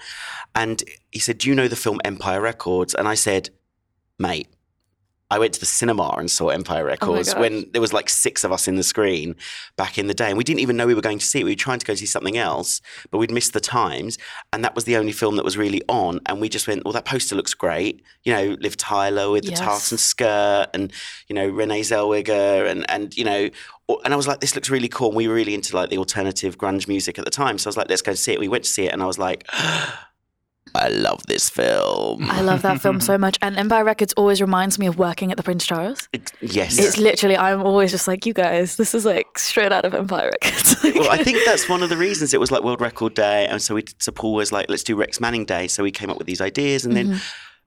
And 0.56 0.82
he 1.12 1.18
said, 1.20 1.38
"Do 1.38 1.48
you 1.48 1.54
know 1.54 1.68
the 1.68 1.76
film 1.76 2.00
Empire 2.04 2.40
Records?" 2.40 2.94
And 2.94 3.06
I 3.06 3.14
said, 3.14 3.50
"Mate." 4.18 4.48
I 5.28 5.40
went 5.40 5.54
to 5.54 5.60
the 5.60 5.66
cinema 5.66 6.14
and 6.18 6.30
saw 6.30 6.50
Empire 6.50 6.84
oh 6.84 6.86
Records 6.86 7.34
gosh. 7.34 7.40
when 7.40 7.68
there 7.72 7.80
was 7.80 7.92
like 7.92 8.08
six 8.08 8.44
of 8.44 8.52
us 8.52 8.68
in 8.68 8.76
the 8.76 8.84
screen 8.84 9.34
back 9.76 9.98
in 9.98 10.06
the 10.06 10.14
day, 10.14 10.28
and 10.28 10.38
we 10.38 10.44
didn't 10.44 10.60
even 10.60 10.76
know 10.76 10.86
we 10.86 10.94
were 10.94 11.00
going 11.00 11.18
to 11.18 11.26
see 11.26 11.40
it. 11.40 11.44
We 11.44 11.50
were 11.50 11.56
trying 11.56 11.80
to 11.80 11.86
go 11.86 11.96
see 11.96 12.06
something 12.06 12.36
else, 12.36 12.80
but 13.10 13.18
we'd 13.18 13.32
missed 13.32 13.52
the 13.52 13.60
times, 13.60 14.18
and 14.52 14.62
that 14.62 14.76
was 14.76 14.84
the 14.84 14.96
only 14.96 15.10
film 15.10 15.34
that 15.34 15.44
was 15.44 15.56
really 15.56 15.82
on. 15.88 16.20
And 16.26 16.40
we 16.40 16.48
just 16.48 16.68
went, 16.68 16.84
"Well, 16.84 16.92
that 16.92 17.06
poster 17.06 17.34
looks 17.34 17.54
great." 17.54 18.02
You 18.22 18.34
know, 18.34 18.56
Liv 18.60 18.76
Tyler 18.76 19.28
with 19.32 19.42
the 19.42 19.50
Yes. 19.50 19.58
tartan 19.58 19.98
skirt, 19.98 20.68
and 20.72 20.92
you 21.26 21.34
know 21.34 21.48
Renee 21.48 21.80
Zellweger, 21.80 22.70
and 22.70 22.88
and 22.88 23.16
you 23.16 23.24
know, 23.24 23.50
and 24.04 24.14
I 24.14 24.16
was 24.16 24.28
like, 24.28 24.38
"This 24.40 24.54
looks 24.54 24.70
really 24.70 24.88
cool." 24.88 25.08
And 25.08 25.16
we 25.16 25.26
were 25.26 25.34
really 25.34 25.54
into 25.54 25.74
like 25.74 25.90
the 25.90 25.98
alternative 25.98 26.56
grunge 26.56 26.86
music 26.86 27.18
at 27.18 27.24
the 27.24 27.32
time, 27.32 27.58
so 27.58 27.66
I 27.66 27.70
was 27.70 27.76
like, 27.76 27.88
"Let's 27.90 28.02
go 28.02 28.14
see 28.14 28.32
it." 28.34 28.38
We 28.38 28.46
went 28.46 28.62
to 28.62 28.70
see 28.70 28.84
it, 28.86 28.92
and 28.92 29.02
I 29.02 29.06
was 29.06 29.18
like. 29.18 29.44
I 30.82 30.88
love 30.88 31.26
this 31.26 31.50
film. 31.50 32.30
I 32.30 32.40
love 32.40 32.62
that 32.62 32.80
film 32.80 33.00
so 33.00 33.18
much, 33.18 33.38
and 33.42 33.56
Empire 33.56 33.84
Records 33.84 34.12
always 34.14 34.40
reminds 34.40 34.78
me 34.78 34.86
of 34.86 34.98
working 34.98 35.30
at 35.30 35.36
the 35.36 35.42
Prince 35.42 35.66
Charles. 35.66 36.08
Yes. 36.40 36.78
It's 36.78 36.98
literally, 36.98 37.36
I'm 37.36 37.62
always 37.62 37.90
just 37.90 38.08
like, 38.08 38.26
you 38.26 38.32
guys, 38.32 38.76
this 38.76 38.94
is 38.94 39.04
like 39.04 39.38
straight 39.38 39.72
out 39.72 39.84
of 39.84 39.94
Empire 39.94 40.30
Records. 40.42 40.76
well, 40.84 41.10
I 41.10 41.22
think 41.22 41.38
that's 41.44 41.68
one 41.68 41.82
of 41.82 41.88
the 41.88 41.96
reasons 41.96 42.34
it 42.34 42.40
was 42.40 42.50
like 42.50 42.62
World 42.62 42.80
Record 42.80 43.14
Day, 43.14 43.46
and 43.46 43.60
so 43.60 43.74
we 43.74 43.84
so 43.98 44.12
Paul 44.12 44.34
was 44.34 44.52
like, 44.52 44.68
let's 44.68 44.84
do 44.84 44.96
Rex 44.96 45.20
Manning 45.20 45.44
Day. 45.44 45.68
So 45.68 45.82
we 45.82 45.90
came 45.90 46.10
up 46.10 46.18
with 46.18 46.26
these 46.26 46.40
ideas, 46.40 46.84
and 46.84 46.96
then 46.96 47.08
mm-hmm. 47.08 47.18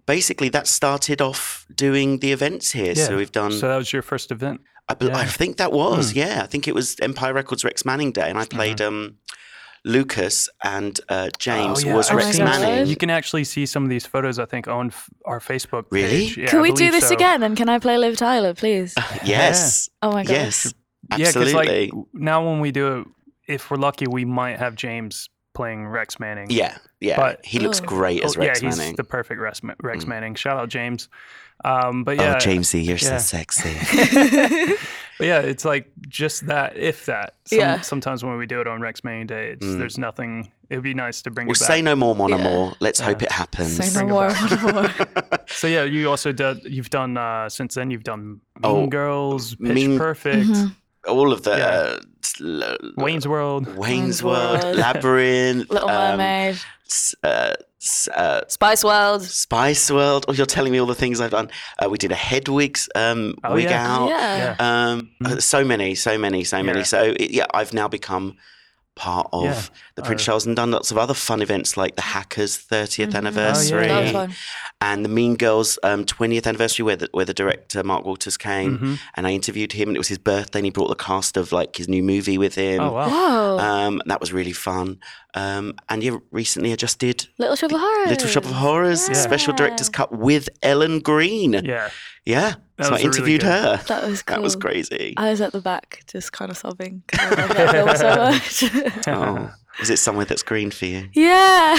basically 0.06 0.50
that 0.50 0.68
started 0.68 1.22
off 1.22 1.66
doing 1.74 2.20
the 2.20 2.32
events 2.32 2.72
here. 2.72 2.96
So 2.96 3.18
we've 3.18 3.32
done. 3.32 3.52
So 3.52 3.68
that 3.68 3.78
was 3.78 3.92
your 3.92 4.02
first 4.02 4.32
event. 4.32 4.62
I, 4.90 4.96
bel 4.96 5.16
I 5.16 5.26
think 5.26 5.58
that 5.58 5.72
was 5.72 6.12
hmm. 6.12 6.20
yeah. 6.20 6.42
I 6.44 6.48
think 6.48 6.68
it 6.68 6.74
was 6.74 6.96
Empire 7.00 7.34
Records 7.34 7.64
Rex 7.64 7.86
Manning 7.86 8.12
Day, 8.12 8.30
and 8.30 8.38
I 8.38 8.46
played 8.46 8.78
mm-hmm. 8.78 8.96
um, 8.96 9.18
Lucas 9.86 10.50
and 10.64 11.00
uh, 11.10 11.30
James 11.40 11.84
Oh, 11.84 11.88
yeah. 11.88 11.96
was 11.96 12.12
Oh 12.12 12.16
Rex. 12.16 12.38
Manning. 12.40 12.88
You 12.88 12.96
can 12.96 13.10
actually 13.10 13.44
see 13.46 13.66
some 13.66 13.84
of 13.84 13.90
these 13.90 14.06
photos. 14.06 14.38
I 14.40 14.46
think 14.46 14.68
on 14.68 14.88
f- 14.88 15.10
our 15.26 15.40
Facebook. 15.40 15.86
Really? 15.90 16.28
Page. 16.28 16.38
Yeah, 16.38 16.48
Can 16.48 16.62
we 16.62 16.72
do 16.72 16.92
this 16.92 17.08
so. 17.10 17.14
again? 17.16 17.44
And 17.44 17.56
can 17.56 17.70
I 17.70 17.80
play 17.80 17.98
Liv 17.98 18.18
Tyler, 18.18 18.54
please? 18.54 18.94
Yes, 19.24 19.90
Oh 20.02 20.12
my 20.12 20.24
god. 20.24 20.32
yes, 20.34 20.74
Yeah, 21.12 21.18
because 21.18 21.36
absolutely. 21.38 21.88
like 21.92 21.92
now 22.14 22.46
when 22.50 22.60
we 22.60 22.72
do 22.72 23.00
it, 23.00 23.08
if 23.48 23.72
we're 23.72 23.78
lucky, 23.78 24.06
we 24.08 24.26
might 24.26 24.60
have 24.60 24.76
James 24.76 25.30
playing 25.56 25.88
Rex 25.88 26.20
Manning. 26.20 26.48
yeah, 26.52 26.78
yeah. 27.00 27.16
But- 27.18 27.46
he 27.46 27.60
looks 27.60 27.82
Oh. 27.82 27.86
great 27.86 28.24
as 28.24 28.38
Oh, 28.38 28.42
Rex 28.42 28.62
yeah, 28.62 28.70
he's 28.70 28.78
Manning. 28.78 28.96
the 28.96 29.04
perfect 29.04 29.40
Rex, 29.42 29.64
Ma- 29.64 29.74
Rex 29.82 30.06
Manning. 30.06 30.36
Shout 30.36 30.58
out 30.58 30.70
James. 30.70 31.10
Um, 31.66 32.04
but 32.06 32.16
yeah, 32.18 32.36
oh, 32.36 32.40
Jamesy, 32.46 32.84
you're 32.86 32.96
yeah. 32.98 33.18
so 33.18 33.38
sexy. 33.38 33.76
But 35.20 35.28
yeah, 35.28 35.40
it's 35.42 35.66
like 35.66 35.92
just 36.08 36.48
that, 36.48 36.76
if 36.78 37.06
that. 37.06 37.36
Some, 37.46 37.60
Yeah. 37.60 37.82
Sometimes 37.82 38.24
when 38.24 38.38
we 38.38 38.46
do 38.48 38.62
it 38.62 38.68
on 38.68 38.82
Rex 38.82 39.04
Manning 39.04 39.28
Day, 39.28 39.50
it's, 39.52 39.76
there's 39.76 39.98
nothing. 39.98 40.52
It 40.70 40.76
would 40.76 40.84
be 40.84 40.94
nice 40.94 41.22
to 41.24 41.30
bring 41.32 41.46
We'll 41.48 41.56
it 41.56 41.60
back. 41.60 41.68
say 41.68 41.82
no 41.82 41.96
more, 41.96 42.16
Mon 42.16 42.30
Yeah. 42.30 42.38
Amour. 42.38 42.74
Let's 42.80 43.00
hope 43.00 43.22
it 43.22 43.32
happens. 43.32 43.76
Say 43.76 43.88
no 43.88 43.94
Bring 44.00 44.10
more, 44.10 44.28
back. 44.30 44.64
no 44.64 44.72
more. 44.72 45.40
So 45.48 45.68
yeah, 45.68 45.84
you 45.84 46.10
also 46.10 46.32
did. 46.32 46.64
You've 46.64 46.90
done 46.92 47.18
uh, 47.18 47.50
since 47.50 47.76
then. 47.76 47.92
You've 47.92 48.04
done 48.04 48.22
Mean 48.28 48.40
Oh, 48.64 48.88
Girls, 48.88 49.56
Pitch 49.56 49.74
Mean- 49.74 49.98
Perfect, 49.98 50.48
All 51.08 51.34
of 51.34 51.42
the 51.44 51.58
Yeah. 52.40 52.46
uh, 52.46 52.78
Wayne's 52.98 53.28
World. 53.28 53.66
Wayne's 53.68 53.78
Wayne's 53.78 54.24
World, 54.24 54.64
World. 54.64 54.78
Labyrinth, 54.78 55.70
Little 55.72 55.90
um, 55.90 56.18
Mermaid, 56.18 56.60
s- 56.86 57.16
uh, 57.24 57.28
s- 57.28 57.56
uh, 58.14 58.42
Spice 58.48 58.84
World. 58.84 59.24
Spice 59.24 59.90
World. 59.90 60.26
Oh, 60.28 60.34
you're 60.34 60.46
telling 60.46 60.72
me 60.72 60.80
all 60.80 60.88
the 60.88 60.96
things 60.96 61.22
I've 61.22 61.32
done. 61.32 61.50
Uh, 61.84 61.90
we 61.90 61.98
did 61.98 62.12
a 62.12 62.16
Hedwig's 62.16 62.90
um, 62.96 63.36
Oh, 63.44 63.54
wig 63.54 63.66
yeah. 63.66 63.88
out. 63.98 64.10
Yeah. 64.10 64.56
Um, 64.60 65.10
uh, 65.24 65.38
so 65.40 65.64
many, 65.64 65.96
so 65.96 66.18
many, 66.18 66.44
so 66.44 66.62
many. 66.62 66.80
Yeah. 66.80 66.84
So 66.86 67.02
it, 67.18 67.32
yeah, 67.32 67.46
I've 67.54 67.74
now 67.74 67.88
become 67.88 68.36
part 68.96 69.30
of 69.32 69.44
Yeah. 69.46 69.62
the 69.96 70.02
Prince 70.02 70.26
Charles 70.26 70.46
and 70.46 70.56
done 70.58 70.72
lots 70.72 70.92
of 70.92 70.98
other 70.98 71.14
fun 71.14 71.42
events 71.42 71.78
like 71.78 71.96
the 71.96 72.02
Hackers 72.02 72.58
30th 72.58 73.16
anniversary 73.16 73.88
That 73.88 74.02
was 74.04 74.12
fun. 74.12 74.34
and 74.82 75.06
the 75.06 75.10
Mean 75.10 75.36
Girls 75.38 75.80
um, 75.84 76.04
20th 76.04 76.46
anniversary 76.46 76.84
where 76.84 76.98
the, 76.98 77.08
where 77.14 77.24
the 77.24 77.34
director 77.34 77.82
Mark 77.82 78.04
Waters 78.04 78.36
came 78.36 78.98
and 79.16 79.26
I 79.26 79.32
interviewed 79.32 79.72
him 79.72 79.88
and 79.88 79.96
it 79.96 80.00
was 80.00 80.10
his 80.10 80.18
birthday 80.18 80.60
and 80.60 80.66
he 80.66 80.72
brought 80.72 80.90
the 80.90 80.96
cast 80.96 81.38
of 81.38 81.54
like 81.54 81.78
his 81.78 81.88
new 81.88 82.04
movie 82.04 82.38
with 82.38 82.56
him. 82.56 82.82
Oh 82.82 82.92
wow. 82.92 83.58
Um, 83.58 84.02
that 84.08 84.20
was 84.20 84.34
really 84.34 84.52
fun. 84.52 85.00
Um, 85.34 85.76
and 85.88 86.04
yeah, 86.04 86.18
recently 86.32 86.74
I 86.74 86.76
just 86.76 87.00
did 87.00 87.26
Little 87.38 87.56
Shop 87.56 87.72
of 87.72 87.80
Horrors. 87.80 88.10
Little 88.10 88.28
Shop 88.28 88.44
of 88.46 88.52
Horrors 88.52 89.02
special 89.18 89.54
director's 89.54 89.88
cut 89.90 90.12
with 90.12 90.50
Ellen 90.62 91.00
Greene. 91.00 91.54
Yeah. 91.64 91.90
Yeah. 92.26 92.56
That 92.80 92.86
so 92.86 92.90
I 92.90 92.94
was 92.94 93.04
really 93.04 93.18
interviewed 93.18 93.42
good. 93.42 93.48
her. 93.48 93.78
That 93.88 94.04
was 94.10 94.22
cool. 94.24 94.36
That 94.38 94.42
was 94.42 94.56
crazy. 94.56 95.14
I 95.18 95.30
was 95.30 95.42
at 95.42 95.52
the 95.52 95.62
back, 95.62 96.02
just 96.08 96.32
kind 96.32 96.50
of 96.50 96.58
sobbing. 96.58 97.04
I 97.14 97.30
love 97.30 97.50
that 97.50 97.72
film 97.72 97.96
so 97.98 98.16
much. 98.16 99.08
oh, 99.08 99.54
was 99.80 99.90
it 99.90 99.98
somewhere 99.98 100.26
that's 100.26 100.44
green 100.44 100.72
for 100.72 100.86
you? 100.86 101.10
yeah. 101.14 101.76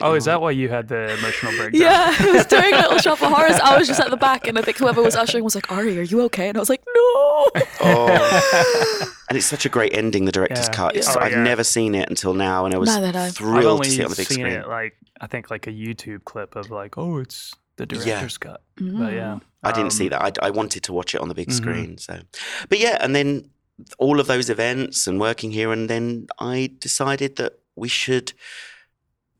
Oh, 0.00 0.14
is 0.14 0.24
that 0.26 0.40
why 0.40 0.50
you 0.52 0.68
had 0.68 0.88
the 0.88 1.12
emotional 1.18 1.52
breakdown? 1.56 1.80
yeah. 1.80 2.14
I 2.18 2.32
was 2.32 2.46
doing 2.46 2.70
Little 2.72 2.98
Shop 2.98 3.22
of 3.22 3.30
Horrors. 3.32 3.58
I 3.62 3.78
was 3.78 3.86
just 3.86 4.00
at 4.00 4.10
the 4.10 4.16
back, 4.16 4.46
and 4.48 4.58
I 4.58 4.62
think 4.62 4.78
whoever 4.78 5.02
was 5.02 5.14
ushering 5.16 5.44
was 5.44 5.54
like, 5.54 5.70
Ari, 5.70 5.98
are 5.98 6.02
you 6.02 6.22
okay? 6.22 6.48
And 6.48 6.56
I 6.56 6.60
was 6.60 6.68
like, 6.70 6.82
no. 6.86 7.46
Oh. 7.82 9.12
and 9.28 9.36
it's 9.36 9.46
such 9.46 9.64
a 9.66 9.68
great 9.68 9.94
ending, 9.96 10.24
the 10.24 10.32
director's 10.32 10.66
Yeah. 10.66 10.72
cut. 10.74 10.96
It's, 10.96 11.08
Oh, 11.16 11.20
I've 11.20 11.32
yeah. 11.32 11.42
never 11.42 11.64
seen 11.64 11.94
it 11.94 12.08
until 12.08 12.34
now, 12.34 12.64
and 12.64 12.74
I 12.74 12.78
was 12.78 12.88
Neither 12.88 13.06
had 13.06 13.16
I. 13.16 13.26
I've 13.26 13.34
thrilled 13.36 13.80
I've 13.80 13.84
to 13.86 13.90
see 13.90 14.00
it 14.00 14.04
on 14.04 14.10
the 14.10 14.16
big 14.16 14.26
seen 14.26 14.38
screen. 14.40 14.52
it 14.54 14.68
like 14.68 14.96
I 15.20 15.26
think 15.26 15.50
like 15.50 15.66
a 15.66 15.70
YouTube 15.72 16.24
clip 16.24 16.56
of 16.56 16.70
like, 16.70 16.96
oh, 16.98 17.18
it's 17.18 17.54
the 17.80 17.86
director's 17.86 18.38
cut. 18.38 18.60
But 18.76 19.12
yeah, 19.12 19.38
I 19.62 19.72
didn't 19.72 19.90
see 19.92 20.04
Um, 20.04 20.10
that. 20.10 20.22
I, 20.42 20.46
I 20.48 20.50
wanted 20.50 20.82
to 20.84 20.92
watch 20.92 21.14
it 21.14 21.20
on 21.20 21.28
the 21.28 21.34
big 21.34 21.48
Mhm. 21.48 21.52
screen. 21.60 21.98
So, 21.98 22.20
but 22.68 22.78
yeah, 22.78 22.96
and 23.00 23.14
then 23.14 23.50
all 23.98 24.20
of 24.20 24.26
those 24.26 24.48
events 24.50 25.06
and 25.06 25.18
working 25.20 25.50
here, 25.52 25.72
and 25.72 25.88
then 25.88 26.26
I 26.38 26.70
decided 26.78 27.36
that 27.36 27.52
we 27.76 27.88
should. 27.88 28.32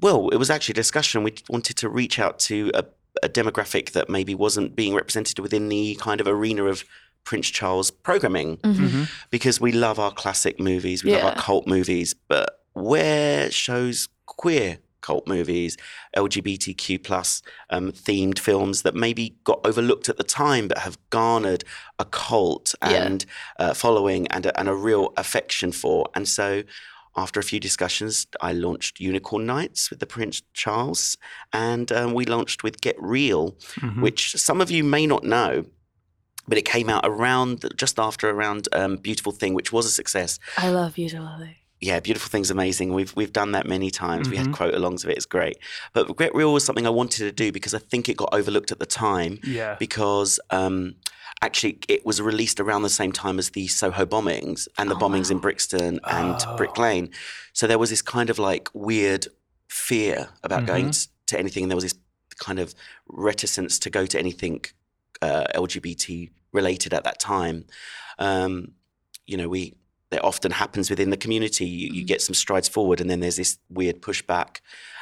Well, 0.00 0.30
it 0.30 0.36
was 0.36 0.50
actually 0.50 0.72
a 0.72 0.82
discussion. 0.84 1.22
We 1.22 1.34
wanted 1.48 1.76
to 1.78 1.88
reach 1.90 2.18
out 2.18 2.38
to 2.48 2.70
a, 2.74 2.84
a 3.22 3.28
demographic 3.28 3.90
that 3.92 4.08
maybe 4.08 4.34
wasn't 4.34 4.74
being 4.74 4.94
represented 4.94 5.38
within 5.38 5.68
the 5.68 5.94
kind 5.96 6.20
of 6.22 6.26
arena 6.26 6.64
of 6.64 6.84
Prince 7.24 7.48
Charles 7.50 7.90
programming, 7.90 8.56
mhm. 8.58 9.08
because 9.30 9.60
we 9.60 9.72
love 9.72 9.98
our 9.98 10.10
classic 10.10 10.58
movies, 10.58 11.04
we 11.04 11.12
love 11.12 11.24
our 11.24 11.34
cult 11.34 11.66
movies, 11.66 12.14
but 12.28 12.62
where 12.72 13.50
shows 13.50 14.08
queer 14.24 14.78
cult 15.10 15.26
movies, 15.26 15.76
LGBTQ 16.16 17.02
plus 17.02 17.42
um, 17.70 17.90
themed 17.92 18.38
films 18.38 18.82
that 18.82 18.94
maybe 18.94 19.24
got 19.44 19.60
overlooked 19.64 20.08
at 20.08 20.16
the 20.18 20.24
time, 20.24 20.68
but 20.68 20.78
have 20.78 20.96
garnered 21.10 21.64
a 21.98 22.04
cult 22.04 22.74
Yeah. 22.82 23.04
and 23.06 23.26
uh, 23.58 23.74
following 23.74 24.26
and 24.28 24.46
a, 24.46 24.52
and 24.58 24.68
a 24.68 24.74
real 24.74 25.12
affection 25.16 25.72
for. 25.72 26.06
And 26.14 26.28
so, 26.28 26.62
after 27.16 27.40
a 27.40 27.42
few 27.42 27.58
discussions, 27.58 28.26
I 28.40 28.52
launched 28.52 29.00
Unicorn 29.00 29.44
Nights 29.44 29.90
with 29.90 29.98
the 29.98 30.06
Prince 30.06 30.42
Charles, 30.54 31.16
and 31.52 31.90
um, 31.90 32.14
we 32.14 32.24
launched 32.24 32.62
with 32.62 32.80
Get 32.80 32.96
Real, 33.16 33.44
Mhm. 33.80 34.00
which 34.00 34.20
some 34.36 34.60
of 34.60 34.70
you 34.70 34.84
may 34.84 35.06
not 35.06 35.24
know. 35.24 35.64
But 36.48 36.56
it 36.58 36.64
came 36.64 36.88
out 36.88 37.04
around 37.04 37.54
just 37.76 37.98
after 37.98 38.30
around 38.30 38.62
um, 38.72 38.96
Beautiful 38.96 39.32
Thing, 39.32 39.52
which 39.54 39.72
was 39.72 39.86
a 39.86 39.90
success. 39.90 40.38
I 40.56 40.68
love 40.70 40.94
Beautiful 40.94 41.26
Jalali. 41.26 41.54
Yeah, 41.80 41.98
beautiful 42.00 42.28
things 42.28 42.50
amazing. 42.50 42.92
We've 42.92 43.14
we've 43.16 43.32
done 43.32 43.52
that 43.52 43.66
many 43.66 43.90
times. 43.90 44.28
We 44.28 44.36
had 44.36 44.48
Mhm. 44.48 44.54
quote 44.54 44.74
alongs 44.74 45.02
of 45.04 45.10
it. 45.10 45.16
It's 45.16 45.26
great. 45.26 45.56
But 45.94 46.14
Get 46.18 46.34
Real 46.34 46.52
was 46.52 46.64
something 46.64 46.86
I 46.86 46.90
wanted 46.90 47.18
to 47.24 47.32
do 47.32 47.52
because 47.52 47.72
I 47.74 47.78
think 47.78 48.08
it 48.08 48.16
got 48.16 48.28
overlooked 48.32 48.70
at 48.72 48.78
the 48.78 48.86
time 48.86 49.38
Yeah. 49.44 49.76
because 49.78 50.38
um, 50.50 50.96
actually 51.42 51.78
it 51.88 52.04
was 52.04 52.20
released 52.20 52.60
around 52.60 52.82
the 52.82 52.90
same 52.90 53.12
time 53.12 53.38
as 53.38 53.50
the 53.50 53.66
Soho 53.68 54.04
bombings 54.04 54.68
and 54.76 54.90
the 54.90 54.94
Oh, 54.94 54.98
bombings 54.98 55.30
in. 55.30 55.38
Brixton 55.38 56.00
and 56.04 56.36
Oh. 56.46 56.56
Brick 56.56 56.76
Lane. 56.76 57.10
So 57.54 57.66
there 57.66 57.78
was 57.78 57.88
this 57.90 58.02
kind 58.02 58.28
of 58.30 58.38
like 58.38 58.68
weird 58.74 59.28
fear 59.68 60.28
about 60.42 60.66
going 60.66 60.88
Mhm. 60.90 61.04
t- 61.04 61.10
to 61.28 61.38
anything, 61.38 61.62
and 61.64 61.70
there 61.70 61.76
was 61.76 61.84
this 61.84 61.94
kind 62.38 62.58
of 62.58 62.74
reticence 63.08 63.78
to 63.78 63.88
go 63.90 64.04
to 64.06 64.18
anything 64.18 64.64
uh, 65.22 65.44
LGBT 65.54 66.30
related 66.52 66.92
at 66.94 67.04
that 67.04 67.20
time. 67.20 67.64
Um, 68.18 68.72
you 69.26 69.36
know, 69.36 69.48
we 69.48 69.74
that 70.10 70.22
often 70.24 70.52
happens 70.52 70.90
within 70.90 71.10
the 71.10 71.16
community. 71.16 71.64
You, 71.66 71.88
you 71.92 72.04
Mm. 72.04 72.06
get 72.06 72.22
some 72.22 72.34
strides 72.34 72.68
forward, 72.68 73.00
and 73.00 73.08
then 73.10 73.20
there's 73.20 73.36
this 73.36 73.58
weird 73.68 74.00
pushback, 74.02 74.60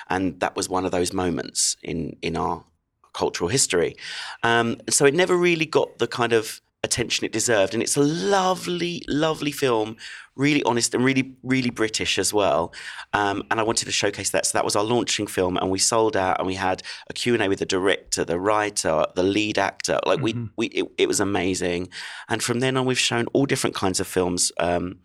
and 0.08 0.38
that 0.40 0.56
was 0.56 0.68
one 0.68 0.84
of 0.84 0.92
those 0.92 1.12
moments 1.12 1.76
in 1.82 2.16
in 2.22 2.36
our 2.36 2.64
cultural 3.12 3.48
history. 3.50 3.96
Um, 4.42 4.76
so 4.90 5.04
it 5.06 5.14
never 5.14 5.36
really 5.36 5.66
got 5.66 5.98
the 5.98 6.06
kind 6.06 6.32
of 6.32 6.60
attention 6.84 7.24
it 7.24 7.32
deserved, 7.32 7.74
and 7.74 7.82
it's 7.82 7.96
a 7.96 8.02
lovely, 8.02 9.02
lovely 9.08 9.50
film, 9.50 9.96
really 10.36 10.62
honest 10.62 10.94
and 10.94 11.04
really, 11.04 11.34
really 11.42 11.70
British 11.70 12.18
as 12.18 12.32
well. 12.32 12.72
Um, 13.12 13.42
and 13.50 13.58
I 13.58 13.64
wanted 13.64 13.86
to 13.86 13.92
showcase 13.92 14.30
that. 14.30 14.46
So 14.46 14.56
that 14.56 14.64
was 14.64 14.76
our 14.76 14.84
launching 14.84 15.26
film, 15.26 15.56
and 15.56 15.70
we 15.70 15.78
sold 15.78 16.16
out, 16.16 16.38
and 16.38 16.46
we 16.46 16.54
had 16.54 16.82
a 17.10 17.12
Q 17.12 17.34
and 17.34 17.42
A 17.42 17.48
with 17.48 17.58
the 17.58 17.66
director, 17.66 18.24
the 18.24 18.38
writer, 18.38 19.06
the 19.16 19.22
lead 19.24 19.58
actor. 19.58 19.98
Like 20.06 20.20
we, 20.20 20.34
Mhm. 20.34 20.50
we, 20.56 20.66
it, 20.68 20.86
it 20.98 21.08
was 21.08 21.20
amazing. 21.20 21.88
And 22.28 22.42
from 22.42 22.60
then 22.60 22.76
on, 22.76 22.86
we've 22.86 22.98
shown 22.98 23.26
all 23.32 23.46
different 23.46 23.74
kinds 23.74 23.98
of 24.00 24.06
films. 24.06 24.52
Um, 24.58 25.00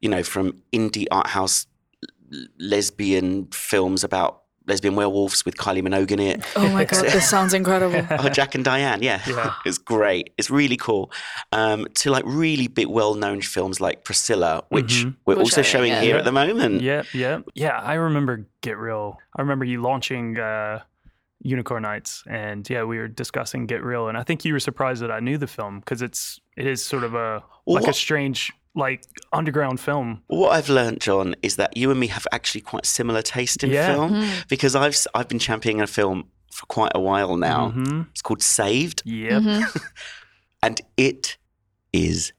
you 0.00 0.08
know, 0.08 0.22
from 0.22 0.62
indie 0.72 1.06
art 1.10 1.28
house 1.28 1.66
lesbian 2.58 3.46
films 3.52 4.02
about 4.02 4.42
lesbian 4.66 4.94
werewolves 4.96 5.44
with 5.44 5.56
Kylie 5.56 5.82
Minogue 5.82 6.10
in 6.10 6.18
it. 6.20 6.44
Oh 6.56 6.68
my 6.70 6.84
god, 6.84 7.04
this 7.04 7.28
sounds 7.28 7.54
incredible. 7.54 8.04
Oh, 8.18 8.28
Jack 8.28 8.54
and 8.54 8.64
Diane, 8.64 9.02
yeah, 9.02 9.20
Yeah. 9.26 9.54
it's 9.64 9.78
great. 9.78 10.32
It's 10.38 10.50
really 10.50 10.76
cool. 10.76 11.10
Um, 11.52 11.86
to 11.94 12.10
like 12.10 12.24
really 12.26 12.66
big, 12.68 12.86
well-known 12.88 13.40
films 13.42 13.80
like 13.80 14.04
Priscilla, 14.04 14.64
which 14.70 15.04
Mhm. 15.04 15.16
we're 15.26 15.34
We're 15.36 15.40
also 15.42 15.62
showing, 15.62 15.90
showing 15.90 15.92
yeah. 15.92 16.00
here 16.00 16.16
at 16.16 16.24
the 16.24 16.32
moment. 16.32 16.80
Yeah, 16.82 17.02
yeah, 17.12 17.40
yeah. 17.54 17.78
I 17.80 17.94
remember 17.94 18.46
Get 18.62 18.78
Real. 18.78 19.18
I 19.36 19.42
remember 19.42 19.64
you 19.64 19.80
launching 19.82 20.38
uh, 20.38 20.80
Unicorn 21.42 21.82
Nights, 21.82 22.24
and 22.28 22.68
yeah, 22.68 22.82
we 22.84 22.98
were 22.98 23.08
discussing 23.08 23.66
Get 23.66 23.84
Real, 23.84 24.08
and 24.08 24.16
I 24.18 24.22
think 24.24 24.44
you 24.44 24.52
were 24.52 24.60
surprised 24.60 25.02
that 25.02 25.10
I 25.12 25.20
knew 25.20 25.38
the 25.38 25.46
film 25.46 25.80
because 25.80 26.02
it's 26.02 26.40
it 26.56 26.66
is 26.66 26.84
sort 26.84 27.04
of 27.04 27.14
a 27.14 27.42
Well, 27.66 27.76
like 27.82 27.86
a 27.86 27.92
strange 27.92 28.52
like 28.76 29.02
underground 29.32 29.80
film. 29.80 30.22
What 30.28 30.50
I've 30.50 30.68
learned, 30.68 31.00
John, 31.00 31.34
is 31.42 31.56
that 31.56 31.76
you 31.76 31.90
and 31.90 31.98
me 31.98 32.06
have 32.08 32.26
actually 32.30 32.60
quite 32.60 32.86
similar 32.86 33.22
taste 33.22 33.64
in 33.64 33.70
Yeah. 33.70 33.94
film 33.94 34.12
Mhm. 34.12 34.48
because 34.48 34.76
I've 34.76 34.92
s- 34.92 35.08
I've 35.14 35.28
been 35.28 35.38
championing 35.40 35.80
a 35.82 35.86
film 35.86 36.28
for 36.52 36.66
quite 36.66 36.92
a 36.94 37.00
while 37.00 37.36
now. 37.36 37.70
hmm 37.70 38.02
It's 38.12 38.22
called 38.22 38.42
Saved, 38.42 39.02
Yep, 39.04 39.42
Mhm. 39.42 39.80
and 40.62 40.80
it 40.96 41.38
is 41.92 42.32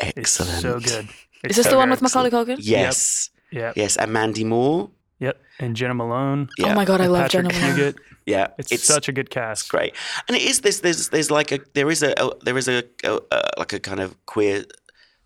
it's 0.00 0.12
excellent. 0.18 0.60
so 0.62 0.80
good. 0.80 1.08
Is 1.44 1.56
this 1.56 1.66
so 1.66 1.70
the 1.72 1.76
one 1.76 1.90
with 1.90 2.00
Macaulay 2.02 2.30
Culkin? 2.30 2.56
Yes, 2.58 3.30
Yep, 3.52 3.76
yes, 3.76 3.96
and 3.96 4.10
Mandy 4.12 4.44
Moore. 4.44 4.90
yep, 5.20 5.40
and 5.60 5.76
Jena 5.76 5.94
Malone. 5.94 6.48
Yeah. 6.58 6.72
Oh 6.72 6.74
my 6.74 6.84
god, 6.86 7.00
I 7.02 7.06
love 7.06 7.22
Patrick 7.30 7.48
Jena 7.52 7.60
Malone. 7.74 7.92
Fugit. 7.92 7.96
Yeah, 8.26 8.46
It's, 8.58 8.82
such 8.84 9.08
a 9.08 9.12
good 9.12 9.28
cast. 9.30 9.68
great 9.68 9.94
and 10.26 10.36
it 10.36 10.42
is 10.42 10.60
this 10.62 10.80
there's 10.80 11.10
there's 11.10 11.30
like 11.30 11.52
a 11.52 11.60
there 11.74 11.90
is 11.90 12.02
a, 12.02 12.14
a 12.18 12.30
there 12.42 12.56
is 12.56 12.66
a, 12.68 12.82
a, 13.04 13.20
a 13.30 13.50
like 13.58 13.72
a 13.74 13.78
kind 13.78 14.00
of 14.00 14.16
queer 14.24 14.64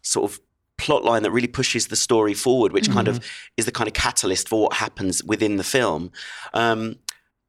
sort 0.03 0.31
of 0.33 0.41
plot 0.79 1.05
line 1.05 1.23
that 1.25 1.31
really 1.31 1.49
pushes 1.49 1.89
the 1.89 1.97
story 1.97 2.35
forward 2.35 2.73
which 2.73 2.89
kind 2.91 3.09
of 3.09 3.21
is 3.57 3.67
the 3.67 3.73
kind 3.73 3.89
of 3.89 3.95
catalyst 3.95 4.49
for 4.49 4.63
what 4.63 4.73
happens 4.75 5.23
within 5.25 5.57
the 5.57 5.65
film. 5.65 6.11
Um 6.55 6.97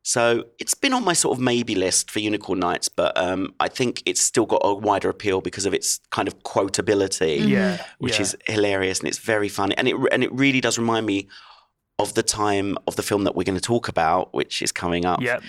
so 0.01 0.45
it's 0.59 0.73
been 0.73 0.93
on 0.93 1.03
my 1.03 1.13
sort 1.13 1.37
of 1.37 1.43
maybe 1.43 1.75
list 1.75 2.09
for 2.09 2.19
unicorn 2.19 2.57
nights 2.59 2.87
but 2.87 3.11
um 3.17 3.53
i 3.59 3.67
think 3.67 4.01
it's 4.05 4.21
still 4.21 4.45
got 4.45 4.61
a 4.63 4.73
wider 4.73 5.09
appeal 5.09 5.41
because 5.41 5.65
of 5.65 5.73
its 5.73 5.99
kind 6.09 6.27
of 6.27 6.41
quotability 6.43 7.45
Yeah, 7.47 7.83
which 7.99 8.15
yeah. 8.15 8.21
is 8.21 8.37
hilarious 8.47 8.99
and 8.99 9.07
it's 9.09 9.19
very 9.19 9.49
funny. 9.49 9.75
And 9.77 9.87
it 9.87 9.95
and 10.11 10.23
it 10.23 10.31
really 10.33 10.61
does 10.61 10.77
remind 10.79 11.05
me 11.05 11.27
of 11.99 12.13
the 12.13 12.23
time 12.23 12.77
of 12.87 12.95
the 12.95 13.03
film 13.03 13.25
that 13.25 13.35
we're 13.35 13.43
going 13.43 13.57
to 13.59 13.61
talk 13.61 13.87
about 13.89 14.33
which 14.33 14.61
is 14.61 14.71
coming 14.71 15.05
up. 15.05 15.21
Yep. 15.21 15.43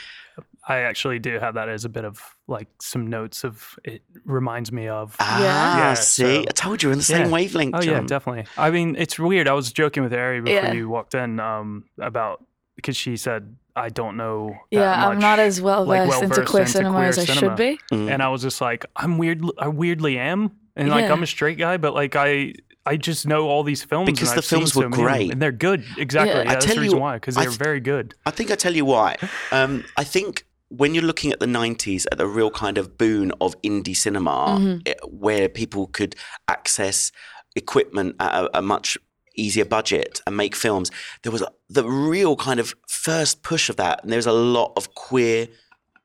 I 0.67 0.79
actually 0.81 1.19
do 1.19 1.39
have 1.39 1.55
that 1.55 1.69
as 1.69 1.85
a 1.85 1.89
bit 1.89 2.05
of 2.05 2.21
like 2.47 2.69
some 2.81 3.07
notes 3.07 3.45
of 3.45 3.79
it 3.85 4.03
reminds 4.25 4.71
me 4.71 4.89
of. 4.89 5.17
Ah, 5.19 5.43
Yeah, 5.79 5.95
see, 5.95 6.23
so- 6.23 6.41
I 6.43 6.53
told 6.53 6.83
you 6.83 6.89
we're 6.91 6.93
on 6.93 6.99
the 6.99 7.05
same 7.05 7.27
Yeah. 7.27 7.33
wavelength. 7.33 7.75
Oh 7.77 7.83
yeah, 7.83 8.01
definitely. 8.03 8.45
I 8.59 8.71
mean, 8.71 8.95
it's 8.99 9.19
weird. 9.19 9.49
I 9.49 9.53
was 9.55 9.73
joking 9.73 10.03
with 10.03 10.13
Ari 10.13 10.43
before 10.43 10.55
Yeah. 10.63 10.73
you 10.73 10.89
walked 10.89 11.15
in 11.15 11.41
um, 11.41 11.85
about 11.99 12.45
because 12.77 12.97
she 12.97 13.17
said 13.17 13.57
I 13.77 13.89
don't 13.89 14.17
know. 14.17 14.51
that 14.71 14.77
Yeah, 14.79 15.09
I'm 15.09 15.19
not 15.19 15.39
as 15.39 15.61
well 15.63 15.85
like, 15.87 16.09
versed 16.09 16.23
into 16.23 16.29
well-versed 16.41 16.51
queer 16.51 16.63
into 16.63 16.73
cinema 16.73 16.95
queer 16.97 17.09
as 17.09 17.19
I 17.19 17.25
cinema. 17.25 17.41
should 17.41 17.57
be. 17.57 17.81
Mm. 17.93 18.11
and 18.13 18.23
I 18.23 18.29
was 18.29 18.43
just 18.43 18.61
like, 18.61 18.85
I'm 18.97 19.17
weird. 19.17 19.43
I 19.59 19.69
weirdly 19.69 20.19
am, 20.19 20.51
and 20.77 20.89
like 20.91 21.05
Yeah. 21.05 21.13
I'm 21.13 21.23
a 21.23 21.27
straight 21.27 21.59
guy, 21.59 21.77
but 21.79 21.95
like 21.95 22.15
I. 22.17 22.55
I 22.87 22.97
just 22.97 23.27
know 23.27 23.47
all 23.47 23.63
these 23.63 23.85
films 23.85 24.07
Because 24.07 24.31
and 24.31 24.39
the 24.39 24.41
I've 24.43 24.45
films 24.47 24.73
so 24.73 24.81
were 24.81 24.89
many 24.89 25.03
great. 25.03 25.31
and 25.33 25.41
they're 25.41 25.53
good. 25.53 25.85
Exactly. 25.99 26.31
Yeah. 26.35 26.43
Yeah, 26.45 26.51
I 26.51 26.55
that's 26.55 26.65
tell 26.65 26.77
the 26.77 26.81
reason 26.81 26.97
you, 26.97 27.03
why 27.03 27.17
because 27.17 27.35
they're 27.35 27.45
th- 27.45 27.59
very 27.59 27.79
good. 27.79 28.15
I 28.25 28.31
think 28.31 28.51
I 28.51 28.55
tell 28.55 28.75
you 28.75 28.87
why. 28.87 29.17
Um, 29.53 29.85
I 29.99 30.03
think 30.05 30.47
when 30.71 30.95
you're 30.95 31.05
looking 31.11 31.33
at 31.33 31.41
the 31.41 31.47
90s 31.47 32.07
at 32.12 32.18
the 32.18 32.27
real 32.27 32.51
kind 32.51 32.79
of 32.79 32.97
boon 32.97 33.33
of 33.41 33.61
indie 33.62 33.97
cinema, 33.97 34.57
Mhm. 34.59 34.83
eh, 34.87 34.95
where 35.25 35.49
people 35.49 35.89
could 35.89 36.14
access 36.49 37.11
equipment 37.57 38.14
at 38.21 38.33
a, 38.45 38.59
a 38.59 38.62
much 38.62 38.97
easier 39.37 39.64
budget 39.64 40.21
and 40.27 40.37
make 40.37 40.55
films, 40.55 40.91
there 41.23 41.33
was 41.33 41.43
a, 41.43 41.49
the 41.68 41.85
real 41.85 42.37
kind 42.37 42.61
of 42.61 42.75
first 42.89 43.43
push 43.43 43.68
of 43.68 43.77
that, 43.77 44.01
and 44.03 44.12
there 44.12 44.18
was 44.18 44.27
a 44.27 44.33
lot 44.33 44.73
of 44.77 44.95
queer 44.95 45.49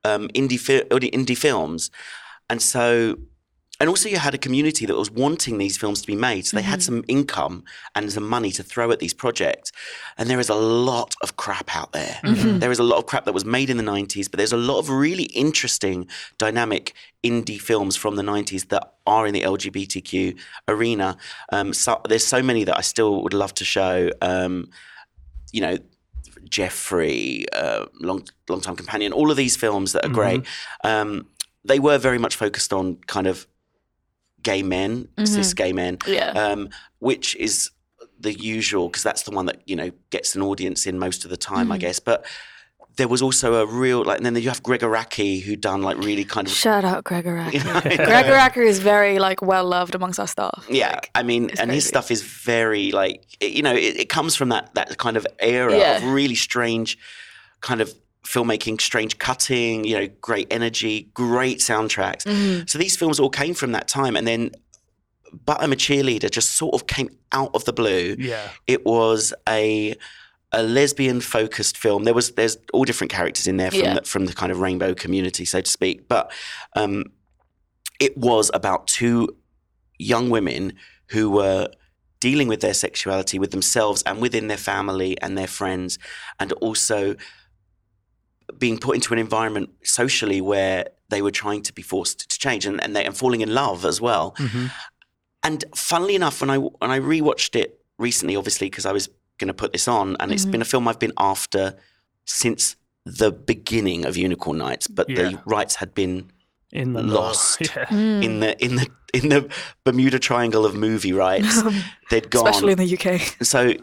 um, 0.03 0.27
indie 0.29 0.59
fi- 0.59 0.81
indie 0.89 1.37
films, 1.37 1.91
and 2.49 2.61
so. 2.61 3.15
And 3.79 3.89
also, 3.89 4.07
you 4.07 4.17
had 4.17 4.33
a 4.33 4.37
community 4.37 4.85
that 4.85 4.95
was 4.95 5.11
wanting 5.11 5.57
these 5.57 5.75
films 5.77 6.01
to 6.01 6.07
be 6.07 6.15
made. 6.15 6.45
So 6.45 6.55
they 6.55 6.63
had 6.63 6.81
some 6.81 7.03
income 7.09 7.63
and 7.93 8.11
some 8.11 8.27
money 8.27 8.51
to 8.51 8.63
throw 8.63 8.89
at 8.91 8.99
these 8.99 9.13
projects. 9.13 9.71
And 10.17 10.29
there 10.29 10.39
is 10.39 10.47
a 10.49 10.55
lot 10.55 11.13
of 11.21 11.35
crap 11.35 11.75
out 11.75 11.91
there. 11.91 12.19
Mhm. 12.23 12.59
There 12.61 12.71
is 12.71 12.79
a 12.79 12.83
lot 12.83 12.97
of 12.99 13.05
crap 13.05 13.25
that 13.25 13.33
was 13.33 13.43
made 13.43 13.69
in 13.69 13.75
the 13.77 13.83
90s, 13.83 14.29
but 14.29 14.37
there's 14.37 14.53
a 14.53 14.57
lot 14.57 14.79
of 14.79 14.89
really 14.89 15.23
interesting, 15.25 16.07
dynamic 16.37 16.93
indie 17.23 17.59
films 17.59 17.95
from 17.97 18.15
the 18.15 18.23
90s 18.23 18.65
that 18.69 18.93
are 19.05 19.27
in 19.27 19.33
the 19.33 19.41
LGBTQ 19.43 20.35
arena. 20.69 21.17
Um, 21.51 21.73
so, 21.73 21.99
there's 22.07 22.25
so 22.25 22.41
many 22.41 22.63
that 22.63 22.77
I 22.77 22.81
still 22.81 23.21
would 23.23 23.33
love 23.33 23.53
to 23.55 23.65
show. 23.65 24.09
Um, 24.21 24.69
you 25.51 25.59
know, 25.61 25.77
Jeffrey, 26.49 27.45
uh, 27.53 27.85
long 27.99 28.23
long 28.47 28.61
time 28.61 28.75
companion, 28.75 29.11
all 29.11 29.31
of 29.31 29.37
these 29.37 29.55
films 29.55 29.91
that 29.93 30.05
are 30.05 30.09
great. 30.09 30.43
Um, 30.83 31.27
they 31.63 31.79
were 31.79 31.97
very 31.97 32.19
much 32.19 32.35
focused 32.35 32.71
on 32.71 32.97
kind 33.07 33.25
of 33.27 33.47
gay 34.49 34.61
men, 34.63 35.07
cis 35.25 35.53
gay 35.53 35.73
men, 35.73 35.97
Yeah. 36.07 36.29
um, 36.43 36.69
which 36.99 37.35
is 37.47 37.71
the 38.25 38.33
usual 38.57 38.87
because 38.87 39.03
that's 39.03 39.23
the 39.23 39.31
one 39.31 39.45
that 39.47 39.59
you 39.65 39.75
know 39.75 39.89
gets 40.15 40.35
an 40.35 40.41
audience 40.41 40.85
in 40.89 40.97
most 40.99 41.25
of 41.25 41.29
the 41.33 41.37
time, 41.51 41.67
I 41.71 41.77
Mhm. 41.77 41.81
guess. 41.85 41.99
But 41.99 42.19
there 42.97 43.09
was 43.09 43.21
also 43.21 43.47
a 43.55 43.65
real 43.65 44.05
like, 44.05 44.17
and 44.19 44.25
then 44.25 44.35
you 44.41 44.47
have 44.53 44.63
Gregg 44.63 44.79
Araki 44.89 45.41
who 45.45 45.53
done 45.57 45.81
like 45.87 45.97
really 46.09 46.23
kind 46.23 46.47
of 46.47 46.53
Shout 46.53 46.85
out 46.85 47.03
Gregg 47.03 47.25
Araki. 47.25 47.53
You 47.55 47.63
know, 47.65 47.81
I 47.83 47.95
know. 47.97 48.05
Gregg 48.09 48.25
Araki 48.35 48.65
is 48.73 48.79
very 48.79 49.19
like 49.27 49.41
well 49.41 49.65
loved 49.77 49.95
amongst 49.95 50.17
our 50.19 50.27
staff. 50.27 50.65
Yeah, 50.69 50.91
Like, 50.93 51.09
I 51.19 51.23
mean, 51.23 51.43
and 51.59 51.69
his 51.71 51.85
stuff 51.85 52.09
is 52.15 52.21
very 52.21 52.91
like 53.01 53.17
it- 53.41 53.51
you 53.57 53.63
know 53.67 53.73
it, 53.87 53.93
it 54.03 54.09
comes 54.17 54.35
from 54.39 54.49
that 54.49 54.73
that 54.75 54.97
kind 55.05 55.17
of 55.17 55.25
era 55.39 55.77
Yeah. 55.77 55.97
of 55.97 56.03
really 56.19 56.35
strange 56.35 56.97
kind 57.61 57.81
of 57.81 57.93
filmmaking, 58.25 58.81
strange 58.81 59.17
cutting, 59.17 59.85
you 59.85 59.97
know, 59.97 60.07
great 60.21 60.47
energy, 60.51 61.09
great 61.13 61.59
soundtracks. 61.59 62.23
Mhm. 62.25 62.69
So 62.69 62.77
these 62.79 62.97
films 62.97 63.19
all 63.19 63.29
came 63.29 63.53
from 63.53 63.71
that 63.73 63.87
time, 63.87 64.15
and 64.15 64.27
then. 64.27 64.51
But 65.45 65.61
I'm 65.61 65.73
a 65.73 65.75
cheerleader. 65.75 66.31
Just 66.31 66.51
sort 66.51 66.73
of 66.73 66.87
came 66.87 67.09
out 67.33 67.51
of 67.53 67.65
the 67.65 67.73
blue. 67.73 68.15
Yeah. 68.17 68.47
It 68.67 68.85
was 68.85 69.33
a 69.49 69.95
a 70.53 70.63
lesbian 70.63 71.19
focused 71.19 71.77
film. 71.77 72.05
There 72.05 72.13
was 72.13 72.31
there's 72.31 72.57
all 72.71 72.85
different 72.85 73.11
characters 73.11 73.45
in 73.45 73.57
there 73.57 73.69
from 73.71 73.79
Yeah. 73.81 73.93
the, 73.95 74.03
from 74.03 74.25
the 74.27 74.33
kind 74.33 74.51
of 74.51 74.59
rainbow 74.61 74.93
community, 74.93 75.43
so 75.43 75.59
to 75.59 75.69
speak. 75.69 76.07
But 76.07 76.31
um, 76.77 77.05
it 77.99 78.17
was 78.17 78.49
about 78.53 78.87
two 78.87 79.35
young 79.99 80.29
women 80.29 80.73
who 81.07 81.29
were 81.29 81.67
dealing 82.21 82.47
with 82.47 82.61
their 82.61 82.73
sexuality 82.73 83.37
with 83.37 83.51
themselves 83.51 84.01
and 84.03 84.21
within 84.21 84.47
their 84.47 84.57
family 84.57 85.19
and 85.21 85.37
their 85.37 85.47
friends, 85.47 85.99
and 86.39 86.53
also 86.53 87.15
being 88.59 88.77
put 88.77 88.95
into 88.95 89.13
an 89.13 89.19
environment 89.19 89.69
socially 89.83 90.41
where 90.41 90.87
they 91.09 91.21
were 91.21 91.31
trying 91.31 91.61
to 91.63 91.73
be 91.73 91.81
forced 91.81 92.29
to 92.31 92.39
change 92.39 92.65
and 92.65 92.81
and, 92.83 92.95
they, 92.95 93.05
and 93.05 93.15
falling 93.15 93.41
in 93.41 93.53
love 93.53 93.85
as 93.85 93.99
well. 94.01 94.33
hmm 94.37 94.67
And 95.43 95.63
funnily 95.75 96.15
enough, 96.15 96.41
when 96.41 96.49
I 96.49 96.57
when 96.57 96.91
I 96.91 96.99
rewatched 96.99 97.55
it 97.55 97.79
recently, 97.99 98.35
obviously 98.35 98.67
because 98.69 98.85
I 98.85 98.91
was 98.91 99.09
going 99.37 99.47
to 99.49 99.53
put 99.53 99.71
this 99.73 99.87
on, 99.87 100.15
and 100.19 100.31
it's 100.31 100.45
Mhm. 100.45 100.51
been 100.51 100.61
a 100.61 100.65
film 100.65 100.87
I've 100.87 100.99
been 100.99 101.13
after 101.17 101.75
since 102.25 102.75
the 103.05 103.31
beginning 103.31 104.05
of 104.05 104.17
Unicorn 104.17 104.57
Nights, 104.57 104.87
but 104.87 105.07
the 105.07 105.37
rights 105.45 105.75
had 105.75 105.93
been 105.93 106.31
in 106.71 106.93
the 106.93 107.01
lost 107.03 107.61
Yeah. 107.61 107.85
Mm. 107.85 108.23
in 108.23 108.39
the 108.41 108.63
in 108.65 108.75
the 108.75 108.87
in 109.13 109.29
the 109.29 109.49
Bermuda 109.85 110.19
Triangle 110.19 110.65
of 110.65 110.75
movie 110.75 111.13
rights. 111.13 111.61
They'd 112.09 112.29
gone. 112.29 112.47
Especially 112.47 112.73
in 112.73 112.77
the 112.79 112.97
UK. 112.97 113.21
So, 113.45 113.73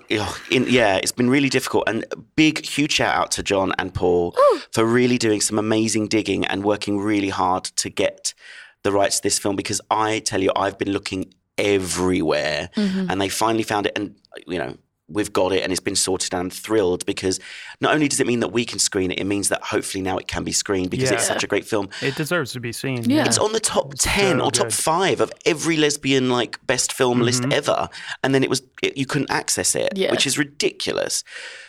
in, 0.50 0.66
yeah, 0.68 0.96
it's 0.96 1.10
been 1.12 1.30
really 1.30 1.48
difficult. 1.48 1.84
And 1.88 2.04
big, 2.36 2.62
huge 2.64 2.92
shout 2.92 3.16
out 3.16 3.30
to 3.32 3.42
John 3.42 3.72
and 3.78 3.94
Paul 3.94 4.36
for 4.72 4.84
really 4.84 5.16
doing 5.16 5.40
some 5.40 5.58
amazing 5.58 6.08
digging 6.08 6.44
and 6.46 6.62
working 6.64 6.98
really 7.00 7.30
hard 7.30 7.64
to 7.64 7.88
get 7.88 8.34
the 8.82 8.92
rights 8.92 9.16
to 9.16 9.22
this 9.22 9.38
film. 9.38 9.56
Because 9.56 9.80
I 9.90 10.18
tell 10.18 10.42
you, 10.42 10.50
I've 10.54 10.76
been 10.76 10.92
looking 10.92 11.32
everywhere, 11.56 12.68
Mm-hmm. 12.76 13.10
and 13.10 13.20
they 13.20 13.28
finally 13.30 13.62
found 13.64 13.86
it. 13.86 13.92
And 13.96 14.16
you 14.46 14.58
know, 14.58 14.76
we've 15.12 15.32
got 15.32 15.52
it, 15.52 15.62
and 15.62 15.70
it's 15.72 15.80
been 15.80 15.96
sorted. 15.96 16.32
And 16.32 16.40
I'm 16.40 16.50
thrilled 16.50 17.04
because 17.06 17.38
not 17.80 17.94
only 17.94 18.08
does 18.08 18.20
it 18.20 18.26
mean 18.26 18.40
that 18.40 18.48
we 18.52 18.64
can 18.64 18.78
screen 18.78 19.10
it, 19.10 19.18
it 19.18 19.24
means 19.24 19.48
that 19.50 19.62
hopefully 19.62 20.02
now 20.02 20.16
it 20.18 20.26
can 20.28 20.44
be 20.44 20.52
screened 20.52 20.90
because 20.90 21.10
it's 21.10 21.26
such 21.26 21.44
a 21.44 21.46
great 21.46 21.64
film. 21.64 21.88
It 22.00 22.14
deserves 22.16 22.52
to 22.52 22.60
be 22.60 22.72
seen. 22.72 23.08
Yeah. 23.08 23.24
It's 23.26 23.38
on 23.38 23.52
the 23.52 23.60
top 23.60 23.94
10 23.98 24.38
so 24.38 24.44
or 24.44 24.50
top 24.50 24.66
good. 24.66 24.74
5 24.74 25.20
of 25.20 25.32
every 25.46 25.76
lesbian 25.76 26.30
like 26.30 26.64
best 26.66 26.92
film 26.92 27.20
list 27.20 27.44
ever 27.50 27.88
and 28.22 28.34
then 28.34 28.42
it 28.42 28.50
was 28.50 28.62
it, 28.82 28.96
you 28.96 29.06
couldn't 29.06 29.30
access 29.30 29.74
it 29.74 29.92
Yeah. 29.96 30.10
which 30.10 30.26
is 30.26 30.38
ridiculous. 30.38 31.24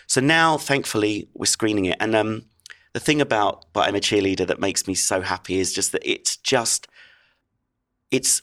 So 0.07 0.21
now 0.21 0.57
thankfully 0.57 1.27
we're 1.33 1.45
screening 1.45 1.85
it 1.85 1.97
and 1.99 2.15
um 2.15 2.43
the 2.93 2.99
thing 2.99 3.21
about 3.21 3.65
but 3.73 3.87
I'm 3.87 3.95
a 3.95 3.99
cheerleader 3.99 4.45
that 4.47 4.59
makes 4.59 4.87
me 4.87 4.93
so 4.95 5.21
happy 5.21 5.59
is 5.59 5.73
just 5.73 5.91
that 5.93 6.01
it's 6.09 6.37
just 6.37 6.87
it's 8.11 8.41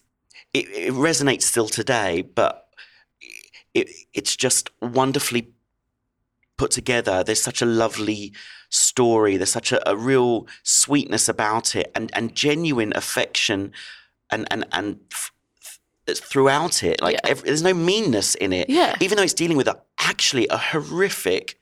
it, 0.52 0.66
it 0.70 0.92
resonates 0.94 1.42
still 1.42 1.68
today 1.68 2.22
but 2.22 2.66
it, 3.74 3.90
it's 4.12 4.36
just 4.36 4.70
wonderfully 4.80 5.52
put 6.56 6.70
together. 6.70 7.22
There's 7.24 7.42
such 7.42 7.62
a 7.62 7.66
lovely 7.66 8.32
story. 8.68 9.36
There's 9.36 9.50
such 9.52 9.72
a, 9.72 9.88
a 9.90 9.96
real 9.96 10.46
sweetness 10.62 11.28
about 11.28 11.74
it, 11.76 11.90
and 11.94 12.10
and 12.14 12.34
genuine 12.34 12.92
affection, 12.96 13.72
and 14.30 14.46
and 14.50 14.66
and 14.72 14.98
f- 15.12 15.32
throughout 16.16 16.82
it. 16.82 17.00
Like 17.00 17.14
Yeah. 17.24 17.30
ev 17.30 17.42
there's 17.42 17.62
no 17.62 17.74
meanness 17.74 18.34
in 18.34 18.52
it. 18.52 18.68
Yeah. 18.68 18.96
Even 19.00 19.16
though 19.16 19.22
it's 19.22 19.34
dealing 19.34 19.56
with 19.56 19.68
a, 19.68 19.80
actually 19.98 20.48
a 20.48 20.56
horrific 20.58 21.59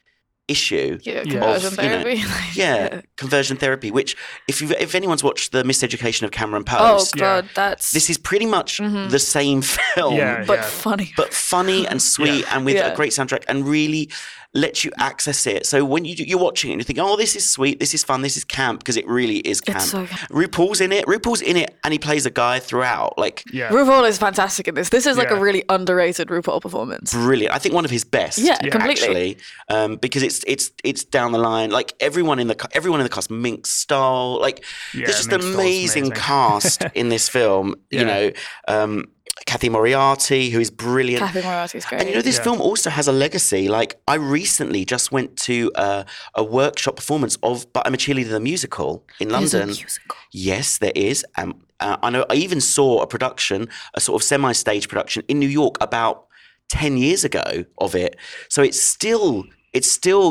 issue. 0.48 0.98
Yeah, 1.02 1.22
Yeah. 1.24 1.32
conversion 1.32 1.66
Of, 1.78 1.84
you 1.84 1.90
know, 1.90 2.02
therapy. 2.02 2.22
Yeah, 2.54 3.00
conversion 3.16 3.56
therapy. 3.58 3.90
Which, 3.90 4.16
if 4.48 4.60
you 4.60 4.70
if 4.80 4.94
anyone's 4.94 5.22
watched 5.22 5.52
the 5.52 5.62
Miseducation 5.62 6.22
of 6.22 6.30
Cameron 6.30 6.64
Oh 6.68 6.76
Post, 6.96 7.16
god, 7.16 7.48
that's 7.54 7.92
this 7.92 8.08
is 8.10 8.18
pretty 8.18 8.46
much 8.46 8.78
Mhm. 8.78 9.10
the 9.10 9.18
same 9.18 9.62
film 9.94 10.14
Yeah, 10.16 10.44
but 10.46 10.58
yeah. 10.60 10.64
funny. 10.64 11.12
but 11.16 11.32
funny 11.34 11.86
and 11.86 12.00
sweet 12.14 12.44
and 12.52 12.64
with 12.64 12.76
Yeah. 12.76 12.88
a 12.92 12.96
great 12.96 13.12
soundtrack 13.12 13.44
and 13.48 13.68
really 13.68 14.10
lets 14.54 14.82
you 14.82 14.90
access 14.98 15.46
it. 15.46 15.66
So 15.66 15.84
when 15.84 16.04
you 16.06 16.14
do, 16.16 16.24
you're 16.24 16.38
watching 16.38 16.70
it 16.70 16.74
and 16.74 16.80
you 16.80 16.84
think, 16.84 16.98
oh, 16.98 17.16
this 17.16 17.36
is 17.36 17.48
sweet, 17.48 17.78
this 17.80 17.92
is 17.92 18.02
fun, 18.02 18.22
this 18.22 18.36
is 18.36 18.44
camp 18.44 18.80
because 18.80 18.96
it 18.96 19.06
really 19.06 19.38
is 19.38 19.60
camp. 19.60 19.78
It's 19.78 19.90
so 19.90 20.04
RuPaul's 20.30 20.80
in 20.80 20.90
it. 20.90 21.04
RuPaul's 21.06 21.42
in 21.42 21.56
it, 21.56 21.76
and 21.84 21.92
he 21.92 21.98
plays 21.98 22.24
a 22.24 22.30
guy 22.30 22.58
throughout. 22.58 23.18
Like 23.18 23.44
Yeah. 23.52 23.68
RuPaul 23.68 24.08
is 24.08 24.16
fantastic 24.18 24.66
in 24.66 24.74
this. 24.74 24.88
This 24.88 25.04
is 25.06 25.18
like 25.18 25.30
a 25.30 25.36
really 25.36 25.64
underrated 25.68 26.28
RuPaul 26.28 26.62
performance. 26.62 27.12
brilliant. 27.12 27.54
I 27.54 27.58
think 27.58 27.74
one 27.74 27.84
of 27.84 27.90
his 27.90 28.04
best. 28.04 28.38
Yeah, 28.38 28.56
Yeah. 28.62 28.70
completely. 28.70 28.92
Actually, 28.92 29.36
um, 29.68 29.96
because 29.96 30.22
it's 30.22 30.42
it's 30.46 30.70
it's 30.82 31.04
down 31.04 31.32
the 31.32 31.38
line. 31.38 31.70
Like 31.70 31.92
everyone 32.00 32.38
in 32.38 32.46
the 32.48 32.56
everyone 32.72 33.00
in 33.00 33.04
the 33.04 33.10
cast, 33.10 33.30
Mink 33.30 33.66
Stole. 33.66 34.40
Like 34.40 34.64
Yeah, 34.94 35.04
there's 35.06 35.18
just 35.18 35.30
Mink 35.30 35.42
an 35.42 35.52
amazing, 35.54 36.04
amazing. 36.06 36.10
cast 36.22 36.84
in 36.94 37.10
this 37.10 37.28
film. 37.28 37.74
Yeah. 37.90 38.00
You 38.00 38.06
know, 38.06 38.30
um, 38.68 39.04
Cathy 39.50 39.68
Moriarty, 39.70 40.50
who 40.50 40.60
is 40.60 40.70
brilliant. 40.70 41.24
Cathy 41.24 41.42
Moriarty's 41.42 41.84
great. 41.86 42.00
And 42.00 42.08
you 42.10 42.16
know, 42.16 42.22
this 42.22 42.36
Yeah. 42.36 42.44
film 42.48 42.60
also 42.60 42.90
has 42.90 43.06
a 43.08 43.12
legacy. 43.24 43.62
Like, 43.78 43.90
I 44.06 44.16
recently 44.38 44.84
just 44.84 45.06
went 45.16 45.30
to 45.48 45.54
uh, 45.74 46.04
a 46.34 46.44
workshop 46.44 46.96
performance 46.96 47.34
of 47.42 47.54
But 47.72 47.86
I'm 47.86 47.94
a 47.94 47.96
Cheerleader, 47.96 48.28
the 48.30 48.40
musical 48.40 48.90
in 49.18 49.28
There's 49.28 49.54
London. 49.54 49.68
musical. 49.68 50.16
Yes, 50.50 50.78
there 50.78 50.92
is. 50.94 51.24
Um, 51.38 51.50
uh, 51.80 51.96
I 52.02 52.10
know. 52.10 52.24
I 52.28 52.34
even 52.34 52.60
saw 52.60 53.00
a 53.00 53.06
production, 53.06 53.68
a 53.94 54.00
sort 54.00 54.20
of 54.20 54.24
semi-stage 54.32 54.86
production 54.88 55.22
in 55.28 55.38
New 55.38 55.48
York 55.62 55.76
about 55.80 56.26
ten 56.68 56.92
years 56.98 57.24
ago 57.24 57.64
of 57.78 57.94
it. 57.94 58.16
So 58.50 58.62
it's 58.62 58.80
still, 58.94 59.44
it's 59.72 59.90
still 59.90 60.26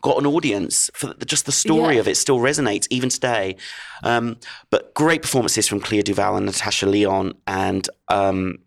got 0.00 0.18
an 0.18 0.26
audience 0.26 0.90
for 0.94 1.08
the, 1.14 1.24
just 1.24 1.46
the 1.46 1.52
story 1.52 1.94
Yeah. 1.94 2.00
of 2.00 2.08
it 2.08 2.16
still 2.16 2.38
resonates 2.38 2.86
even 2.90 3.08
today. 3.08 3.56
Um, 4.02 4.36
but 4.70 4.94
great 4.94 5.22
performances 5.22 5.68
from 5.68 5.80
Clea 5.80 6.02
DuVall 6.02 6.36
and 6.36 6.46
Natasha 6.46 6.86
Lyonne, 6.86 7.34
and 7.46 7.88
um, 8.08 8.58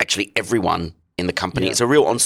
actually 0.00 0.32
everyone 0.36 0.94
in 1.18 1.26
the 1.26 1.32
company. 1.32 1.66
Yeah. 1.66 1.72
It's 1.72 1.80
a 1.80 1.86
real 1.86 2.04
on. 2.04 2.18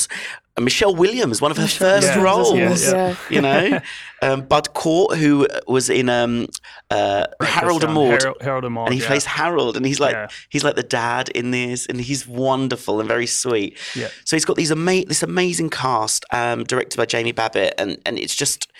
Uh, 0.56 0.60
Michelle 0.60 0.94
Williams, 0.94 1.40
one 1.42 1.50
of 1.50 1.56
her 1.56 1.64
Michelle 1.64 2.00
first 2.00 2.08
Yeah. 2.08 2.22
roles. 2.22 2.52
Yeah, 2.86 2.96
yeah. 2.96 3.16
You 3.30 3.40
know, 3.42 3.80
um, 4.22 4.42
Bud 4.42 4.72
Cort, 4.74 5.16
who 5.18 5.46
was 5.66 5.90
in 5.90 6.08
um, 6.08 6.46
uh, 6.90 7.26
Harold 7.42 7.82
and 7.84 7.92
Maude, 7.94 8.22
Harold, 8.22 8.36
Harold 8.42 8.64
and 8.64 8.74
Maude. 8.74 8.86
and 8.88 8.94
he 8.94 9.00
yeah. 9.00 9.06
plays 9.08 9.24
Harold, 9.24 9.76
and 9.76 9.84
he's 9.84 9.98
like 10.00 10.12
Yeah. 10.14 10.28
he's 10.50 10.62
like 10.62 10.76
the 10.76 10.82
dad 10.84 11.28
in 11.30 11.50
this, 11.50 11.86
and 11.86 12.00
he's 12.00 12.26
wonderful 12.26 13.00
and 13.00 13.08
very 13.08 13.26
sweet. 13.26 13.78
Yeah. 13.96 14.08
So 14.24 14.36
he's 14.36 14.44
got 14.44 14.56
these 14.56 14.70
ama- 14.70 15.04
this 15.06 15.22
amazing 15.22 15.70
cast, 15.70 16.24
um, 16.30 16.64
directed 16.64 16.96
by 16.98 17.06
Jamie 17.06 17.32
Babbitt, 17.32 17.74
and 17.78 17.98
and 18.06 18.18
it's 18.18 18.34
just 18.36 18.70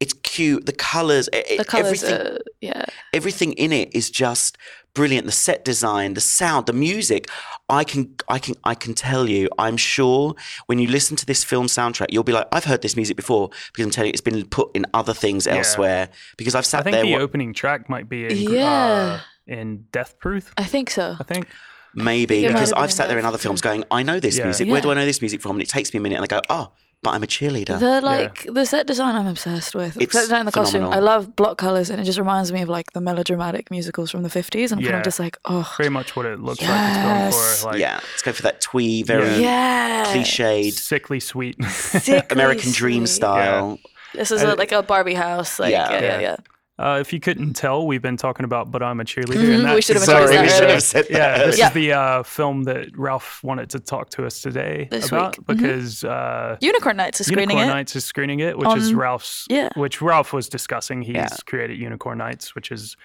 it's 0.00 0.14
cute. 0.14 0.64
The 0.66 0.72
colors, 0.72 1.28
The 1.32 1.64
colours 1.64 2.02
everything, 2.02 2.26
are 2.34 2.38
yeah. 2.60 2.84
everything 3.12 3.52
in 3.54 3.72
it 3.72 3.94
is 3.94 4.10
just 4.10 4.56
brilliant. 4.94 5.24
The 5.26 5.32
set 5.32 5.64
design, 5.64 6.14
the 6.14 6.20
sound, 6.20 6.66
the 6.66 6.72
music. 6.72 7.28
I 7.68 7.84
can, 7.84 8.14
I 8.28 8.38
can, 8.38 8.54
I 8.64 8.74
can 8.74 8.94
tell 8.94 9.28
you. 9.28 9.48
I'm 9.58 9.76
sure 9.76 10.34
when 10.66 10.78
you 10.78 10.88
listen 10.88 11.16
to 11.16 11.26
this 11.26 11.44
film 11.44 11.66
soundtrack, 11.66 12.06
you'll 12.10 12.24
be 12.24 12.32
like, 12.32 12.48
I've 12.52 12.64
heard 12.64 12.82
this 12.82 12.96
music 12.96 13.16
before 13.16 13.50
because 13.72 13.84
I'm 13.84 13.90
telling 13.92 14.08
you, 14.08 14.12
it's 14.12 14.20
been 14.20 14.44
put 14.48 14.74
in 14.74 14.86
other 14.92 15.14
things 15.14 15.46
Yeah. 15.46 15.56
elsewhere. 15.56 16.08
Because 16.36 16.54
I've 16.54 16.66
sat 16.66 16.80
I 16.80 16.82
think 16.82 16.94
there. 16.96 17.04
the 17.04 17.12
wa- 17.12 17.18
opening 17.20 17.54
track 17.54 17.88
might 17.88 18.08
be 18.08 18.26
in, 18.26 18.36
Yeah. 18.52 18.64
uh, 18.68 19.20
in 19.46 19.86
Death 19.92 20.18
Proof. 20.18 20.52
I 20.58 20.64
think 20.64 20.90
so. 20.90 21.16
I 21.18 21.24
think. 21.24 21.46
Maybe 21.94 22.44
it 22.44 22.48
might 22.48 22.54
because 22.54 22.72
I've 22.72 22.92
sat 22.92 23.08
there 23.08 23.18
in 23.18 23.24
other 23.24 23.38
films 23.38 23.60
going, 23.60 23.84
I 23.90 24.02
know 24.04 24.20
this 24.20 24.38
Yeah. 24.38 24.44
music. 24.44 24.68
Where 24.68 24.80
do 24.80 24.90
I 24.90 24.94
know 24.94 25.04
this 25.04 25.20
music 25.20 25.40
from? 25.40 25.52
And 25.56 25.62
it 25.62 25.68
takes 25.68 25.92
me 25.92 25.98
a 25.98 26.00
minute, 26.00 26.16
and 26.16 26.24
I 26.24 26.28
go, 26.28 26.40
oh, 26.48 26.72
but 27.02 27.10
I'm 27.14 27.22
a 27.22 27.26
cheerleader. 27.26 27.78
The 27.80 28.00
like 28.00 28.46
the 28.52 28.64
set 28.66 28.86
design 28.86 29.14
I'm 29.16 29.26
obsessed 29.26 29.74
with. 29.74 29.96
It's 30.00 30.12
set 30.12 30.22
design, 30.22 30.44
the 30.46 30.52
costume. 30.52 30.84
I 30.84 30.98
love 30.98 31.34
block 31.34 31.56
colors, 31.58 31.88
and 31.90 32.00
it 32.00 32.04
just 32.04 32.18
reminds 32.18 32.52
me 32.52 32.62
of 32.62 32.68
like 32.68 32.92
the 32.92 33.00
melodramatic 33.00 33.70
musicals 33.70 34.10
from 34.10 34.22
the 34.22 34.28
50s. 34.28 34.70
And 34.72 34.80
I'm 34.80 34.84
kind 34.84 34.96
of 34.96 35.02
just 35.04 35.18
like, 35.18 35.38
oh, 35.46 35.72
Very 35.78 35.88
much 35.88 36.14
what 36.16 36.26
it 36.26 36.40
looks 36.40 36.60
like 36.60 36.70
it's 36.70 36.96
going 36.98 37.32
for. 37.32 37.66
Like 37.70 37.80
yeah, 37.80 37.94
let's 38.12 38.22
go 38.22 38.32
for 38.32 38.42
that 38.42 38.60
twee, 38.60 39.02
very 39.02 39.42
yeah, 39.42 40.04
cliched 40.14 40.72
sickly 40.72 41.20
sweet. 41.20 41.62
Sickly 41.64 42.22
American 42.30 42.72
Dream 42.72 43.06
sweet. 43.06 43.14
style. 43.16 43.78
This 44.14 44.30
is 44.30 44.42
uh, 44.42 44.48
I- 44.48 44.52
a, 44.52 44.54
like 44.56 44.72
a 44.72 44.82
Barbie 44.82 45.14
house. 45.14 45.58
Like 45.58 45.70
Yeah. 45.72 45.90
yeah, 45.92 46.00
yeah, 46.00 46.06
Yeah. 46.06 46.20
yeah. 46.20 46.36
Uh, 46.80 46.98
if 47.00 47.12
you 47.12 47.20
couldn't 47.20 47.52
tell, 47.54 47.86
we've 47.86 48.02
been 48.02 48.16
talking 48.16 48.44
about 48.44 48.70
But 48.70 48.82
I'm 48.82 49.00
a 49.00 49.04
Cheerleader. 49.04 49.34
Mhm, 49.44 49.54
and 49.56 49.64
that 49.66 49.74
we 49.74 49.82
should 49.82 49.96
have 49.96 50.04
Sorry, 50.04 50.26
talking 50.26 50.42
we 50.42 50.48
should 50.48 50.70
have 50.70 50.82
said 50.82 51.06
Yeah, 51.10 51.38
this 51.46 51.58
Yeah. 51.58 51.68
is 51.68 51.72
the 51.74 51.92
uh, 51.92 52.22
film 52.22 52.64
that 52.64 52.96
Ralph 52.96 53.40
wanted 53.42 53.68
to 53.70 53.80
talk 53.80 54.10
to 54.10 54.24
us 54.26 54.40
today 54.40 54.88
This 54.90 55.08
about 55.08 55.36
week. 55.38 55.46
Mhm. 55.46 55.56
because 55.60 56.04
uh, 56.04 56.56
Unicorn 56.60 56.96
Nights 56.96 57.20
is 57.20 57.26
screening 57.26 57.50
Unicorn 57.58 57.68
it. 57.70 57.72
Nights 57.74 57.96
is 57.96 58.04
screening 58.04 58.40
it, 58.40 58.58
which 58.58 58.76
is 58.76 58.94
Ralph's. 58.94 59.46
yeah. 59.50 59.68
Which 59.74 60.00
Ralph 60.00 60.32
was 60.32 60.48
discussing. 60.48 61.02
He's 61.02 61.16
Yeah. 61.16 61.28
created 61.46 61.78
Unicorn 61.78 62.18
Nights, 62.18 62.54
which 62.54 62.72
is 62.72 62.96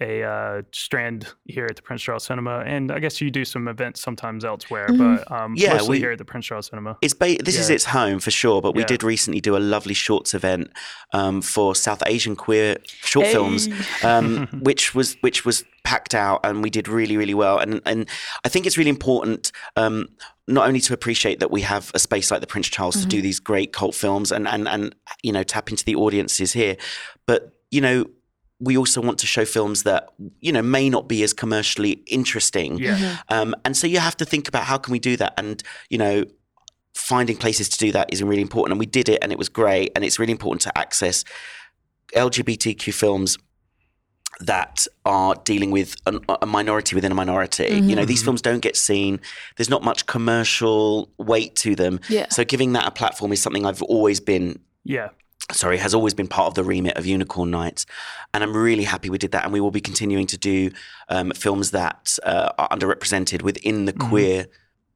a 0.00 0.22
uh, 0.22 0.62
strand 0.72 1.26
here 1.46 1.66
at 1.66 1.76
the 1.76 1.82
Prince 1.82 2.02
Charles 2.02 2.24
Cinema, 2.24 2.60
and 2.60 2.90
I 2.92 2.98
guess 3.00 3.20
you 3.20 3.30
do 3.30 3.44
some 3.44 3.68
events 3.68 4.00
sometimes 4.00 4.44
elsewhere, 4.44 4.86
Mhm. 4.88 4.98
but 5.26 5.30
um, 5.32 5.54
Yeah, 5.56 5.72
mostly 5.74 5.88
we- 5.90 5.98
here 5.98 6.12
at 6.12 6.18
the 6.18 6.24
Prince 6.24 6.46
Charles 6.46 6.66
Cinema. 6.68 6.96
It's 7.02 7.12
ba- 7.14 7.36
this 7.42 7.58
is 7.58 7.68
its 7.70 7.86
home 7.86 8.18
for 8.20 8.30
sure, 8.30 8.62
but 8.62 8.74
we 8.74 8.82
Yeah. 8.82 8.86
did 8.86 9.02
recently 9.02 9.40
do 9.40 9.56
a 9.56 9.58
lovely 9.58 9.94
shorts 9.94 10.32
event 10.34 10.70
um, 11.12 11.42
for 11.42 11.74
South 11.74 12.02
Asian 12.06 12.36
queer 12.36 12.76
short 13.02 13.26
films, 13.26 13.68
um, 14.04 14.46
which 14.62 14.94
was 14.94 15.16
which 15.22 15.44
was 15.44 15.64
packed 15.82 16.14
out, 16.14 16.40
and 16.44 16.62
we 16.62 16.70
did 16.70 16.86
really 16.88 17.16
really 17.16 17.34
well. 17.34 17.58
And 17.58 17.80
and 17.84 18.08
I 18.44 18.48
think 18.48 18.66
it's 18.66 18.78
really 18.78 18.90
important. 18.90 19.50
Um, 19.76 20.08
not 20.46 20.66
only 20.66 20.80
to 20.80 20.92
appreciate 20.92 21.38
that 21.40 21.50
we 21.52 21.60
have 21.60 21.92
a 21.94 21.98
space 22.00 22.30
like 22.30 22.40
the 22.40 22.46
Prince 22.46 22.68
Charles 22.68 22.96
to 23.00 23.06
do 23.06 23.22
these 23.22 23.38
great 23.38 23.72
cult 23.72 23.94
films 23.94 24.32
and, 24.32 24.48
and 24.48 24.66
and 24.66 24.94
you 25.22 25.32
know 25.32 25.42
tap 25.42 25.70
into 25.70 25.84
the 25.84 25.94
audiences 25.94 26.52
here, 26.52 26.76
but 27.26 27.52
you 27.70 27.80
know 27.80 28.04
we 28.60 28.76
also 28.76 29.00
want 29.00 29.18
to 29.18 29.26
show 29.26 29.44
films 29.44 29.82
that 29.84 30.10
you 30.40 30.52
know 30.52 30.62
may 30.62 30.88
not 30.88 31.08
be 31.08 31.22
as 31.22 31.32
commercially 31.32 32.02
interesting. 32.06 32.78
Yeah. 32.78 33.18
Um, 33.28 33.54
and 33.64 33.76
so 33.76 33.86
you 33.86 33.98
have 33.98 34.16
to 34.18 34.24
think 34.24 34.48
about 34.48 34.64
how 34.64 34.78
can 34.78 34.92
we 34.92 34.98
do 34.98 35.16
that, 35.16 35.34
and 35.36 35.62
you 35.88 35.98
know, 35.98 36.24
finding 36.94 37.36
places 37.36 37.68
to 37.70 37.78
do 37.78 37.92
that 37.92 38.12
is 38.12 38.22
really 38.22 38.42
important. 38.42 38.72
And 38.72 38.78
we 38.78 38.86
did 38.86 39.08
it, 39.08 39.18
and 39.22 39.32
it 39.32 39.38
was 39.38 39.48
great. 39.48 39.92
And 39.96 40.04
it's 40.04 40.18
really 40.18 40.32
important 40.32 40.62
to 40.62 40.78
access 40.78 41.24
LGBTQ 42.14 42.92
films 42.92 43.38
that 44.40 44.86
are 45.04 45.34
dealing 45.44 45.70
with 45.70 45.96
an, 46.06 46.20
a 46.40 46.46
minority 46.46 46.94
within 46.94 47.12
a 47.12 47.14
minority. 47.14 47.74
You 47.74 47.94
know, 47.94 48.06
these 48.06 48.22
films 48.22 48.40
don't 48.40 48.60
get 48.60 48.74
seen. 48.76 49.20
There's 49.56 49.68
not 49.68 49.82
much 49.82 50.06
commercial 50.06 51.10
weight 51.18 51.56
to 51.56 51.74
them. 51.74 52.00
Yeah. 52.08 52.26
So 52.30 52.44
giving 52.44 52.72
that 52.72 52.86
a 52.86 52.90
platform 52.90 53.32
is 53.32 53.42
something 53.42 53.66
I've 53.66 53.82
always 53.82 54.18
been 54.18 54.60
Yeah. 54.84 55.10
Sorry, 55.52 55.78
has 55.78 55.94
always 55.94 56.14
been 56.14 56.28
part 56.28 56.46
of 56.48 56.54
the 56.54 56.64
remit 56.64 56.96
of 56.96 57.06
Unicorn 57.06 57.50
Nights. 57.50 57.86
And 58.34 58.42
I'm 58.44 58.56
really 58.56 58.84
happy 58.84 59.10
we 59.10 59.18
did 59.18 59.32
that. 59.32 59.44
And 59.44 59.52
we 59.52 59.60
will 59.60 59.70
be 59.70 59.80
continuing 59.80 60.26
to 60.28 60.38
do 60.38 60.70
um, 61.08 61.30
films 61.32 61.70
that 61.72 62.18
uh, 62.24 62.50
are 62.58 62.68
underrepresented 62.68 63.42
within 63.42 63.84
the 63.84 63.92
queer 63.92 64.46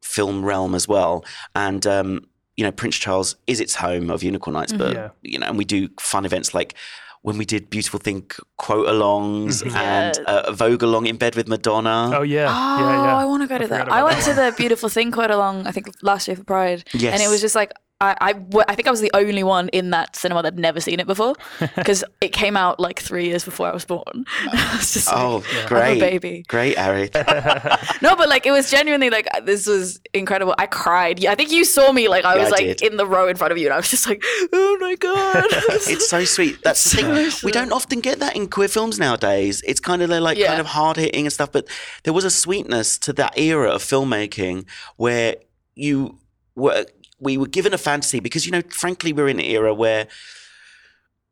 film 0.02 0.44
realm 0.44 0.74
as 0.74 0.86
well. 0.86 1.24
And, 1.54 1.86
um, 1.86 2.26
you 2.56 2.64
know, 2.64 2.70
Prince 2.72 2.96
Charles 2.96 3.36
is 3.46 3.60
its 3.60 3.74
home 3.76 4.10
of 4.10 4.22
Unicorn 4.22 4.54
Nights, 4.54 4.72
but, 4.72 4.94
Yeah. 4.94 5.08
you 5.22 5.38
know, 5.38 5.46
and 5.46 5.58
we 5.58 5.64
do 5.64 5.88
fun 5.98 6.24
events 6.24 6.54
like 6.54 6.74
when 7.22 7.38
we 7.38 7.46
did 7.46 7.70
beautiful 7.70 7.98
thing 7.98 8.30
quote 8.58 8.86
alongs 8.86 9.62
Mhm. 9.64 9.74
and 9.76 10.16
Yeah. 10.18 10.24
uh, 10.34 10.52
Vogue 10.52 10.82
along 10.82 11.06
in 11.06 11.16
bed 11.16 11.34
with 11.36 11.48
Madonna. 11.48 12.12
Oh 12.14 12.20
yeah, 12.22 12.48
Oh, 12.50 12.78
yeah, 12.80 13.02
yeah. 13.04 13.16
I 13.16 13.24
want 13.24 13.42
to 13.42 13.48
go 13.48 13.56
to 13.56 13.64
I 13.64 13.66
that. 13.68 13.90
I 13.90 14.02
went 14.02 14.18
that 14.20 14.24
to 14.28 14.34
the 14.34 14.54
Beautiful 14.58 14.90
Thing 14.90 15.10
quote 15.10 15.30
along. 15.30 15.66
I 15.66 15.70
think 15.72 15.86
last 16.02 16.28
year 16.28 16.36
for 16.36 16.44
Pride. 16.44 16.84
yes, 16.92 17.14
And 17.14 17.22
it 17.22 17.28
was 17.28 17.40
just 17.40 17.54
like, 17.54 17.72
I, 18.04 18.16
I, 18.20 18.32
w- 18.34 18.64
I 18.68 18.74
think 18.74 18.86
I 18.88 18.90
was 18.90 19.00
the 19.00 19.10
only 19.14 19.42
one 19.42 19.68
in 19.70 19.90
that 19.90 20.14
cinema 20.16 20.42
that'd 20.42 20.58
never 20.58 20.80
seen 20.80 21.00
it 21.00 21.06
before 21.06 21.34
because 21.76 22.04
it 22.20 22.32
came 22.32 22.56
out 22.56 22.78
like 22.78 23.00
three 23.00 23.26
years 23.26 23.44
before 23.44 23.66
I 23.66 23.72
was 23.72 23.84
born. 23.84 24.24
I 24.52 24.76
was 24.76 24.92
just 24.94 25.06
like, 25.08 25.16
oh 25.16 25.44
I'm 25.58 25.64
a 25.64 25.68
great, 25.68 26.00
baby. 26.00 26.44
great, 26.48 26.78
Ari. 26.78 27.10
No, 28.02 28.16
but 28.16 28.28
like 28.28 28.44
it 28.46 28.50
was 28.50 28.70
genuinely 28.70 29.10
like 29.10 29.26
uh, 29.34 29.40
this 29.40 29.66
was 29.66 30.00
incredible. 30.12 30.54
I 30.58 30.66
cried. 30.66 31.18
Yeah, 31.18 31.32
I 31.32 31.34
think 31.34 31.50
you 31.50 31.64
saw 31.64 31.90
me 31.92 32.08
like 32.08 32.24
I 32.24 32.34
Yeah, 32.36 32.42
was 32.44 32.48
I 32.52 32.56
like 32.56 32.78
did. 32.78 32.82
in 32.82 32.96
the 32.96 33.06
row 33.06 33.28
in 33.28 33.36
front 33.36 33.52
of 33.52 33.58
you, 33.58 33.66
and 33.66 33.74
I 33.74 33.76
was 33.78 33.90
just 33.90 34.06
like, 34.08 34.22
oh 34.52 34.78
my 34.80 34.94
god. 34.96 35.44
it's 35.88 36.08
so 36.08 36.24
sweet. 36.24 36.58
That's 36.62 36.82
the 36.84 36.96
thing. 37.02 37.30
We 37.42 37.52
don't 37.52 37.72
often 37.72 38.00
get 38.00 38.18
that 38.20 38.36
in 38.36 38.48
queer 38.48 38.68
films 38.68 38.98
nowadays. 38.98 39.62
It's 39.66 39.80
kind 39.80 40.02
of 40.02 40.10
like 40.10 40.36
Yeah. 40.38 40.48
kind 40.48 40.60
of 40.60 40.66
hard 40.66 40.96
hitting 40.96 41.24
and 41.26 41.32
stuff, 41.32 41.50
but 41.52 41.66
there 42.02 42.12
was 42.12 42.24
a 42.24 42.30
sweetness 42.30 42.98
to 42.98 43.12
that 43.14 43.38
era 43.38 43.70
of 43.70 43.82
filmmaking 43.82 44.66
where 44.96 45.36
you 45.74 46.18
were 46.54 46.84
we 47.24 47.36
were 47.36 47.46
given 47.46 47.74
a 47.74 47.78
fantasy 47.78 48.20
because 48.20 48.46
you 48.46 48.52
know, 48.52 48.62
frankly, 48.68 49.12
we're 49.12 49.28
in 49.28 49.38
an 49.38 49.44
era 49.44 49.74
where 49.74 50.06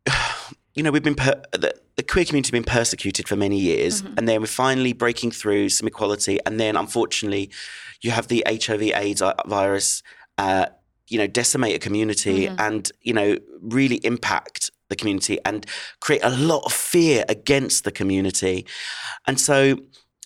you 0.75 0.83
know 0.83 0.91
we've 0.91 1.03
been 1.03 1.15
per- 1.15 1.43
the, 1.53 1.75
the 1.97 2.03
queer 2.03 2.25
community 2.25 2.49
has 2.49 2.53
been 2.53 2.65
persecuted 2.65 3.29
for 3.29 3.37
many 3.37 3.59
years, 3.59 4.03
and 4.17 4.27
then 4.29 4.41
we're 4.41 4.47
finally 4.47 4.93
breaking 4.93 5.31
through 5.31 5.69
some 5.69 5.87
equality, 5.87 6.39
and 6.47 6.59
then 6.59 6.77
unfortunately, 6.77 7.51
you 8.01 8.11
have 8.11 8.29
the 8.29 8.45
HIV/AIDS 8.49 9.23
virus. 9.47 10.03
Uh, 10.39 10.67
you 11.09 11.19
know, 11.19 11.27
decimate 11.27 11.77
a 11.77 11.79
community 11.79 12.47
and, 12.59 12.91
you 13.03 13.13
know, 13.13 13.37
really 13.61 13.97
impact 13.97 14.71
the 14.89 14.97
community 14.97 15.39
and 15.45 15.67
create 16.01 16.23
a 16.25 16.31
lot 16.31 16.63
of 16.65 16.73
fear 16.73 17.25
against 17.29 17.85
the 17.85 17.93
community. 17.93 18.65
And 19.27 19.39
so 19.39 19.77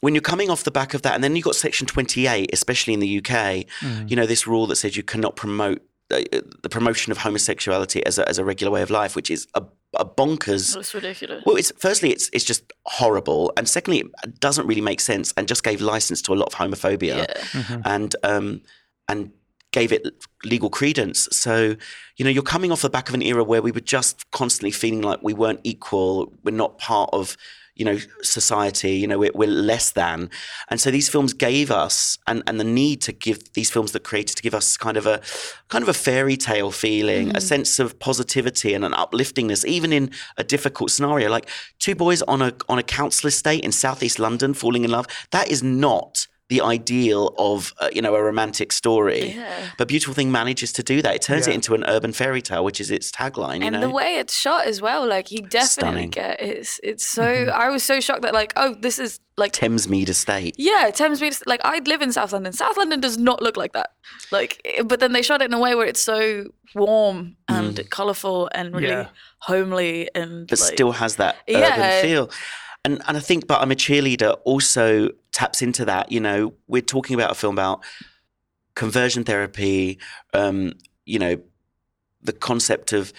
when 0.07 0.15
you're 0.15 0.31
coming 0.35 0.49
off 0.51 0.63
the 0.65 0.71
back 0.81 0.95
of 0.95 1.03
that, 1.03 1.15
and 1.17 1.23
then 1.25 1.35
you've 1.35 1.45
got 1.51 1.57
Section 1.57 1.87
28, 1.87 2.51
especially 2.53 2.95
in 2.95 3.01
the 3.01 3.13
UK, 3.19 3.67
Mm. 3.83 4.09
you 4.11 4.15
know, 4.19 4.27
this 4.27 4.47
rule 4.47 4.67
that 4.69 4.77
says 4.77 4.97
you 4.97 5.03
cannot 5.03 5.35
promote 5.37 5.81
uh, 6.13 6.21
the 6.63 6.69
promotion 6.77 7.11
of 7.11 7.19
homosexuality 7.19 8.01
as 8.07 8.17
a, 8.21 8.29
as 8.29 8.39
a 8.39 8.45
regular 8.45 8.71
way 8.73 8.81
of 8.83 8.91
life, 8.91 9.17
which 9.17 9.29
is 9.37 9.49
a, 9.55 9.63
a 9.97 10.05
bonkers. 10.05 10.75
That's 10.75 10.95
ridiculous. 10.95 11.43
Well, 11.45 11.57
it's 11.57 11.73
firstly, 11.87 12.11
it's 12.17 12.31
it's 12.33 12.45
just 12.53 12.63
horrible, 12.85 13.53
and 13.57 13.69
secondly, 13.69 14.01
it 14.25 14.39
doesn't 14.47 14.67
really 14.71 14.81
make 14.91 15.01
sense, 15.01 15.35
and 15.37 15.49
just 15.49 15.65
gave 15.65 15.81
license 15.81 16.23
to 16.23 16.33
a 16.33 16.37
lot 16.41 16.47
of 16.53 16.55
homophobia 16.61 17.17
Yeah. 17.27 17.43
Mhm. 17.61 17.83
and 17.95 18.11
um, 18.23 18.61
and 19.09 19.21
gave 19.73 19.91
it 19.97 20.03
legal 20.45 20.71
credence. 20.71 21.29
So, 21.33 21.55
you 22.17 22.25
know, 22.25 22.31
you're 22.31 22.51
coming 22.55 22.71
off 22.73 22.83
the 22.83 22.89
back 22.99 23.09
of 23.11 23.15
an 23.15 23.23
era 23.23 23.43
where 23.45 23.61
we 23.61 23.73
were 23.73 23.87
just 23.97 24.15
constantly 24.31 24.71
feeling 24.71 25.03
like 25.11 25.21
we 25.23 25.35
weren't 25.35 25.61
equal, 25.65 26.33
we're 26.45 26.53
not 26.65 26.79
part 26.79 27.11
of, 27.13 27.37
you 27.77 27.85
know, 27.85 27.99
society, 28.23 28.93
you 28.93 29.07
know, 29.07 29.19
we're, 29.19 29.31
we're 29.35 29.49
less 29.49 29.93
than. 29.93 30.31
And 30.69 30.81
so 30.81 30.91
these 30.91 31.09
films 31.09 31.35
gave 31.35 31.71
us, 31.71 32.19
and, 32.27 32.43
and 32.47 32.59
the 32.59 32.65
need 32.65 33.03
to 33.03 33.13
give 33.13 33.53
these 33.53 33.71
films 33.71 33.93
that 33.93 34.03
created 34.03 34.37
to 34.37 34.43
give 34.43 34.55
us 34.55 34.77
kind 34.77 34.97
of 34.97 35.07
a 35.07 35.21
kind 35.69 35.83
of 35.83 35.89
a 35.89 35.95
fairy 35.95 36.37
tale 36.37 36.71
feeling, 36.71 37.29
a 37.29 37.33
mm-hmm. 37.35 37.41
sense 37.41 37.79
of 37.79 37.99
positivity 37.99 38.73
and 38.73 38.85
an 38.85 38.95
upliftingness, 38.95 39.65
even 39.67 39.93
in 39.93 40.11
a 40.39 40.45
difficult 40.45 40.91
scenario. 40.91 41.29
Like 41.29 41.49
two 41.79 41.95
boys 41.95 42.23
on 42.23 42.41
a 42.41 42.55
on 42.69 42.79
a 42.79 42.83
council 42.83 43.29
estate 43.29 43.63
in 43.63 43.73
southeast 43.73 44.19
London 44.19 44.55
falling 44.55 44.85
in 44.85 44.91
love. 44.91 45.07
That 45.31 45.51
is 45.51 45.63
not 45.63 46.27
the 46.49 46.61
ideal 46.61 47.35
of 47.39 47.75
uh, 47.81 47.89
you 47.93 48.01
know 48.01 48.15
a 48.15 48.23
romantic 48.23 48.71
story. 48.73 49.33
Yeah. 49.33 49.71
But 49.79 49.89
Beautiful 49.89 50.15
Thing 50.15 50.31
manages 50.31 50.73
to 50.75 50.83
do 50.83 51.03
that. 51.03 51.15
It 51.17 51.23
turns 51.23 51.47
it 51.49 51.55
into 51.55 51.75
an 51.75 51.83
urban 51.85 52.13
fairy 52.13 52.41
tale, 52.41 52.65
which 52.65 52.81
is 52.81 52.91
its 52.91 53.11
tagline. 53.11 53.61
You 53.61 53.67
and 53.67 53.73
know, 53.75 53.81
the 53.81 53.91
way 53.91 54.17
it's 54.19 54.35
shot 54.35 54.67
as 54.67 54.81
well, 54.81 55.07
like 55.07 55.33
you 55.33 55.41
definitely 55.43 55.67
Stunning. 56.09 56.11
get 56.11 56.41
it's 56.41 56.79
it's 56.85 57.05
so 57.05 57.25
I 57.25 57.69
was 57.71 57.83
so 57.83 57.99
shocked 58.01 58.23
that 58.23 58.33
like 58.35 58.53
oh 58.57 58.75
this 58.81 58.99
is 59.01 59.19
like 59.37 59.53
Thamesmead 59.53 60.09
Estate. 60.09 60.55
yeah 60.57 60.91
Thames 60.95 61.21
Beach 61.21 61.39
like 61.47 61.61
I 61.65 61.81
live 61.81 62.01
in 62.01 62.13
South 62.13 62.33
London. 62.33 62.53
South 62.53 62.77
London 62.77 63.01
does 63.01 63.19
not 63.19 63.43
look 63.43 63.57
like 63.57 63.73
that. 63.73 63.91
Like 64.31 64.61
eh, 64.65 64.83
but 64.83 65.01
then 65.01 65.13
they 65.13 65.23
shot 65.23 65.43
it 65.43 65.47
in 65.47 65.53
a 65.55 65.59
way 65.61 65.75
where 65.75 65.87
it's 65.87 66.01
so 66.01 66.45
warm 66.75 67.37
and 67.49 67.89
colourful 67.91 68.49
and 68.55 68.73
really 68.75 68.89
Yeah. 68.89 69.09
homely 69.41 70.09
and 70.15 70.47
but 70.47 70.61
like, 70.61 70.73
still 70.75 70.93
has 70.93 71.17
that 71.17 71.37
urban 71.49 71.61
Yeah. 71.61 72.01
feel. 72.03 72.31
And 72.85 73.03
and 73.09 73.17
I 73.17 73.21
think 73.21 73.47
But 73.49 73.61
I'm 73.63 73.73
a 73.73 73.75
Cheerleader 73.75 74.37
also 74.45 75.11
taps 75.37 75.61
into 75.61 75.85
that. 75.85 76.11
You 76.11 76.21
know, 76.21 76.55
we're 76.67 76.81
talking 76.95 77.15
about 77.15 77.31
a 77.31 77.35
film 77.35 77.55
about 77.57 77.85
conversion 78.75 79.23
therapy, 79.23 79.99
um, 80.33 80.73
you 81.05 81.19
know, 81.19 81.37
the 82.23 82.33
concept 82.33 82.93
of 82.95 83.13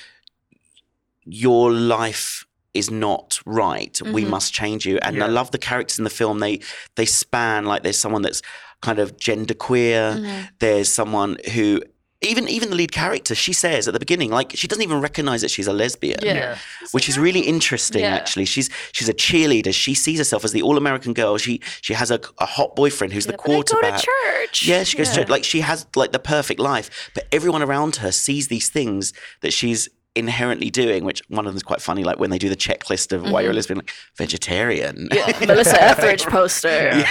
your 1.23 1.71
life 1.71 2.45
is 2.73 2.89
not 2.89 3.39
right. 3.45 3.99
We 4.01 4.23
Mhm. 4.23 4.29
must 4.29 4.53
change 4.53 4.85
you. 4.85 4.97
And 5.01 5.21
I 5.23 5.27
love 5.27 5.51
the 5.51 5.57
characters 5.57 5.97
in 5.99 6.03
the 6.03 6.09
film. 6.21 6.39
They 6.39 6.59
they 6.95 7.05
span 7.05 7.65
like 7.65 7.83
there's 7.83 7.97
someone 7.99 8.21
that's 8.23 8.41
kind 8.81 8.99
of 8.99 9.17
gender 9.17 9.53
queer. 9.53 10.13
Mhm. 10.17 10.49
There's 10.59 10.89
someone 10.89 11.37
who 11.53 11.81
even 12.21 12.47
even 12.47 12.69
the 12.71 12.75
lead 12.75 12.91
character, 12.91 13.35
she 13.35 13.53
says 13.53 13.87
at 13.87 13.93
the 13.93 13.99
beginning, 13.99 14.31
like 14.31 14.51
she 14.55 14.67
doesn't 14.67 14.83
even 14.83 15.01
recognize 15.01 15.41
that 15.41 15.51
she's 15.51 15.67
a 15.67 15.73
lesbian 15.73 16.19
Yeah. 16.23 16.33
Yeah. 16.33 16.57
which 16.91 17.07
is 17.09 17.19
really 17.19 17.41
interesting 17.41 18.01
Yeah. 18.01 18.15
actually 18.15 18.45
she's 18.45 18.69
she's 18.91 19.07
a 19.09 19.13
cheerleader 19.13 19.73
she 19.73 19.93
sees 19.93 20.17
herself 20.17 20.43
as 20.43 20.51
the 20.51 20.61
all-american 20.63 21.13
girl 21.13 21.37
she 21.37 21.61
she 21.81 21.93
has 21.93 22.09
a, 22.09 22.19
a 22.39 22.45
hot 22.45 22.75
boyfriend 22.75 23.13
who's 23.13 23.25
Yeah, 23.27 23.33
the 23.33 23.37
but 23.37 23.51
I 23.51 23.53
go 23.55 23.61
to 23.61 23.73
quarterback 23.73 24.01
church. 24.01 24.63
yeah 24.67 24.83
she 24.83 24.97
goes 24.97 25.15
Yeah. 25.15 25.25
to 25.25 25.31
like 25.31 25.43
she 25.43 25.59
has 25.61 25.85
like 25.95 26.11
the 26.11 26.19
perfect 26.19 26.59
life 26.59 27.11
but 27.13 27.27
everyone 27.31 27.61
around 27.61 27.97
her 27.97 28.11
sees 28.11 28.47
these 28.47 28.69
things 28.69 29.13
that 29.41 29.53
she's 29.53 29.87
inherently 30.17 30.69
doing 30.69 31.03
which 31.05 31.21
one 31.29 31.45
of 31.45 31.51
them 31.53 31.57
is 31.57 31.63
quite 31.63 31.81
funny 31.81 32.03
like 32.03 32.19
when 32.19 32.29
they 32.29 32.37
do 32.37 32.49
the 32.49 32.55
checklist 32.55 33.11
of 33.13 33.19
why 33.31 33.39
you're 33.41 33.51
a 33.51 33.53
lesbian 33.53 33.77
like 33.79 33.91
vegetarian 34.17 34.95
Mm-hmm. 35.09 35.13
Yeah, 35.41 35.47
Melissa 35.51 35.81
Etheridge 35.81 36.25
poster. 36.25 37.03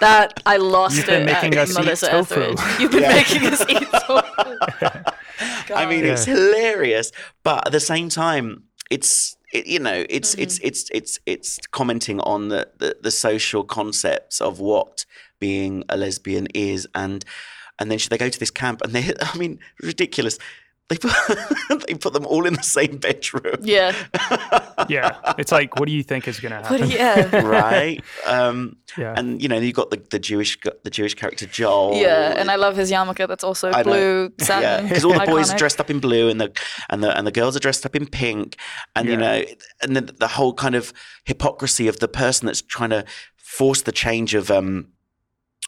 That 0.00 0.40
I 0.46 0.56
lost 0.56 0.96
You've 0.96 1.06
been 1.06 1.22
it 1.22 1.32
making 1.32 1.54
at 1.54 1.58
us 1.58 1.70
eat 1.70 1.78
Melissa 1.78 2.08
tofu. 2.10 2.40
Etheridge. 2.40 2.60
You've 2.80 2.90
been 2.92 3.02
making 3.02 3.46
us 3.46 3.64
eat 3.68 3.88
tofu. 4.06 5.74
I 5.74 5.86
mean, 5.86 6.04
Yeah. 6.04 6.12
it's 6.12 6.24
hilarious, 6.24 7.12
but 7.42 7.66
at 7.66 7.72
the 7.72 7.80
same 7.80 8.08
time, 8.08 8.64
it's 8.90 9.36
it, 9.52 9.66
you 9.66 9.78
know, 9.78 10.04
it's 10.08 10.32
Mm-hmm. 10.32 10.42
it's 10.42 10.58
it's 10.60 10.88
it's 10.92 11.18
it's 11.26 11.58
commenting 11.70 12.20
on 12.20 12.48
the, 12.48 12.68
the 12.78 12.96
the 13.02 13.10
social 13.10 13.64
concepts 13.64 14.40
of 14.40 14.60
what 14.60 15.04
being 15.40 15.84
a 15.88 15.96
lesbian 15.96 16.46
is, 16.54 16.86
and 16.94 17.24
and 17.78 17.90
then 17.90 17.98
should 17.98 18.10
they 18.10 18.18
go 18.18 18.28
to 18.28 18.38
this 18.38 18.50
camp, 18.50 18.80
and 18.82 18.92
they, 18.92 19.12
I 19.20 19.36
mean, 19.36 19.58
ridiculous. 19.82 20.38
They 20.90 20.98
put 20.98 21.12
they 21.88 21.94
put 21.94 22.12
them 22.12 22.26
all 22.26 22.44
in 22.46 22.52
the 22.54 22.62
same 22.62 22.98
bedroom, 22.98 23.56
Yeah, 23.62 23.94
Yeah. 24.88 25.16
It's 25.38 25.50
like, 25.50 25.78
what 25.78 25.86
do 25.88 25.92
you 25.94 26.02
think 26.02 26.28
is 26.28 26.40
gonna 26.40 26.60
but 26.68 26.78
happen? 26.80 26.90
yeah, 26.90 27.40
right? 27.46 28.02
Um, 28.26 28.76
Yeah. 28.98 29.14
and 29.16 29.40
you 29.42 29.48
know, 29.48 29.58
you 29.58 29.72
got 29.72 29.90
the, 29.90 30.02
the 30.10 30.18
Jewish 30.18 30.58
the 30.84 30.90
Jewish 30.90 31.14
character 31.14 31.46
Joel, 31.46 31.96
yeah. 31.96 32.34
And 32.36 32.50
I 32.50 32.56
love 32.56 32.76
his 32.76 32.92
yarmulke. 32.92 33.26
That's 33.26 33.44
also 33.44 33.70
I 33.70 33.78
know. 33.78 33.82
blue 33.84 34.32
Yeah, 34.46 34.82
because 34.82 35.04
all 35.06 35.14
the 35.18 35.24
boys 35.24 35.50
are 35.50 35.56
dressed 35.56 35.80
up 35.80 35.88
in 35.90 36.00
blue, 36.00 36.28
and 36.28 36.38
the 36.38 36.52
and 36.90 37.02
the 37.02 37.16
and 37.16 37.26
the 37.26 37.32
girls 37.32 37.56
are 37.56 37.60
dressed 37.60 37.86
up 37.86 37.96
in 37.96 38.06
pink, 38.06 38.56
and 38.94 39.08
you 39.08 39.16
know, 39.16 39.42
and 39.82 39.96
then 39.96 40.10
the 40.18 40.28
whole 40.28 40.52
kind 40.52 40.74
of 40.74 40.92
hypocrisy 41.24 41.88
of 41.88 41.98
the 42.00 42.08
person 42.08 42.44
that's 42.46 42.60
trying 42.60 42.90
to 42.90 43.04
force 43.38 43.80
the 43.82 43.92
change 43.92 44.34
of 44.34 44.50
um, 44.50 44.88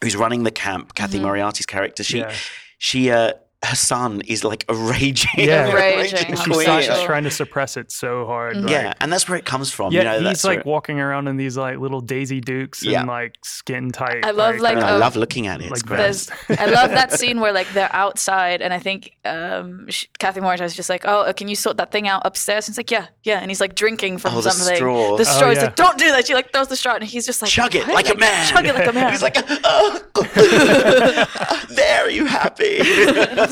who's 0.02 0.14
running 0.14 0.42
the 0.44 0.50
camp, 0.50 0.94
Cathy 0.94 1.18
Mhm. 1.18 1.22
Moriarty's 1.22 1.64
character. 1.66 2.04
She 2.04 2.18
yeah. 2.18 2.34
she 2.76 3.10
uh, 3.10 3.32
her 3.66 3.76
son 3.76 4.20
is 4.26 4.44
like 4.44 4.64
a 4.68 4.74
raging, 4.74 5.30
Yeah. 5.36 5.72
Raging 5.84 6.18
She's, 6.18 6.40
queen. 6.42 6.64
trying- 6.64 6.82
she's 6.82 7.02
trying 7.02 7.24
to 7.24 7.30
suppress 7.30 7.76
it 7.76 7.90
so 7.92 8.24
hard. 8.26 8.56
Mhm. 8.56 8.62
like- 8.62 8.70
Yeah, 8.70 8.92
and 9.00 9.12
that's 9.12 9.28
where 9.28 9.36
it 9.38 9.44
comes 9.44 9.70
from. 9.72 9.92
Yeah, 9.92 10.14
you 10.16 10.20
know, 10.22 10.28
he's 10.28 10.44
like 10.44 10.64
where- 10.64 10.72
walking 10.72 11.00
around 11.00 11.28
in 11.28 11.36
these 11.36 11.56
like 11.56 11.78
little 11.78 12.00
Daisy 12.00 12.40
Dukes 12.40 12.82
Yeah. 12.82 13.00
and 13.00 13.08
like 13.08 13.34
skin 13.44 13.90
tight. 13.92 14.24
I 14.24 14.30
love, 14.30 14.58
like, 14.58 14.76
and 14.76 14.84
I 14.84 14.90
um, 14.92 15.00
love 15.00 15.16
looking 15.16 15.46
at 15.46 15.60
it. 15.60 15.70
Like 15.70 15.90
I 15.90 16.66
love 16.66 16.90
that 16.90 17.12
scene 17.12 17.40
where 17.40 17.52
like 17.52 17.68
they're 17.72 17.94
outside, 17.94 18.62
and 18.62 18.72
I 18.72 18.78
think 18.78 19.12
um, 19.24 19.86
sh- 19.88 20.06
Kathy 20.18 20.40
Morris 20.40 20.60
is 20.60 20.74
just 20.76 20.88
like, 20.88 21.02
"Oh, 21.06 21.20
uh, 21.22 21.32
can 21.32 21.48
you 21.48 21.56
sort 21.56 21.76
that 21.78 21.90
thing 21.92 22.06
out 22.08 22.22
upstairs?" 22.24 22.66
And 22.68 22.72
it's 22.72 22.78
like, 22.78 22.90
"Yeah, 22.90 23.06
yeah," 23.24 23.38
and 23.40 23.50
he's 23.50 23.60
like 23.60 23.74
drinking 23.74 24.18
from 24.18 24.34
Oh, 24.34 24.40
the 24.40 24.50
something. 24.50 24.76
straw. 24.76 25.16
The 25.16 25.22
Oh, 25.22 25.36
straw. 25.36 25.48
He's 25.50 25.58
yeah. 25.58 25.64
like, 25.64 25.76
"Don't 25.76 25.98
do 25.98 26.10
that." 26.12 26.26
She 26.26 26.34
like 26.34 26.52
throws 26.52 26.68
the 26.68 26.76
straw, 26.76 26.94
and 26.94 27.04
he's 27.04 27.26
just 27.26 27.42
like, 27.42 27.50
Chug 27.50 27.74
it 27.74 27.86
"What?" 27.86 27.94
like 27.94 28.14
a 28.14 28.16
man. 28.18 28.46
Chug 28.48 28.64
it 28.66 28.74
like 28.74 28.86
a 28.88 28.92
man. 28.98 29.10
He's 29.12 29.22
like, 29.22 29.36
oh, 29.64 30.00
there, 31.70 32.04
are 32.04 32.10
you 32.10 32.26
happy? 32.26 32.78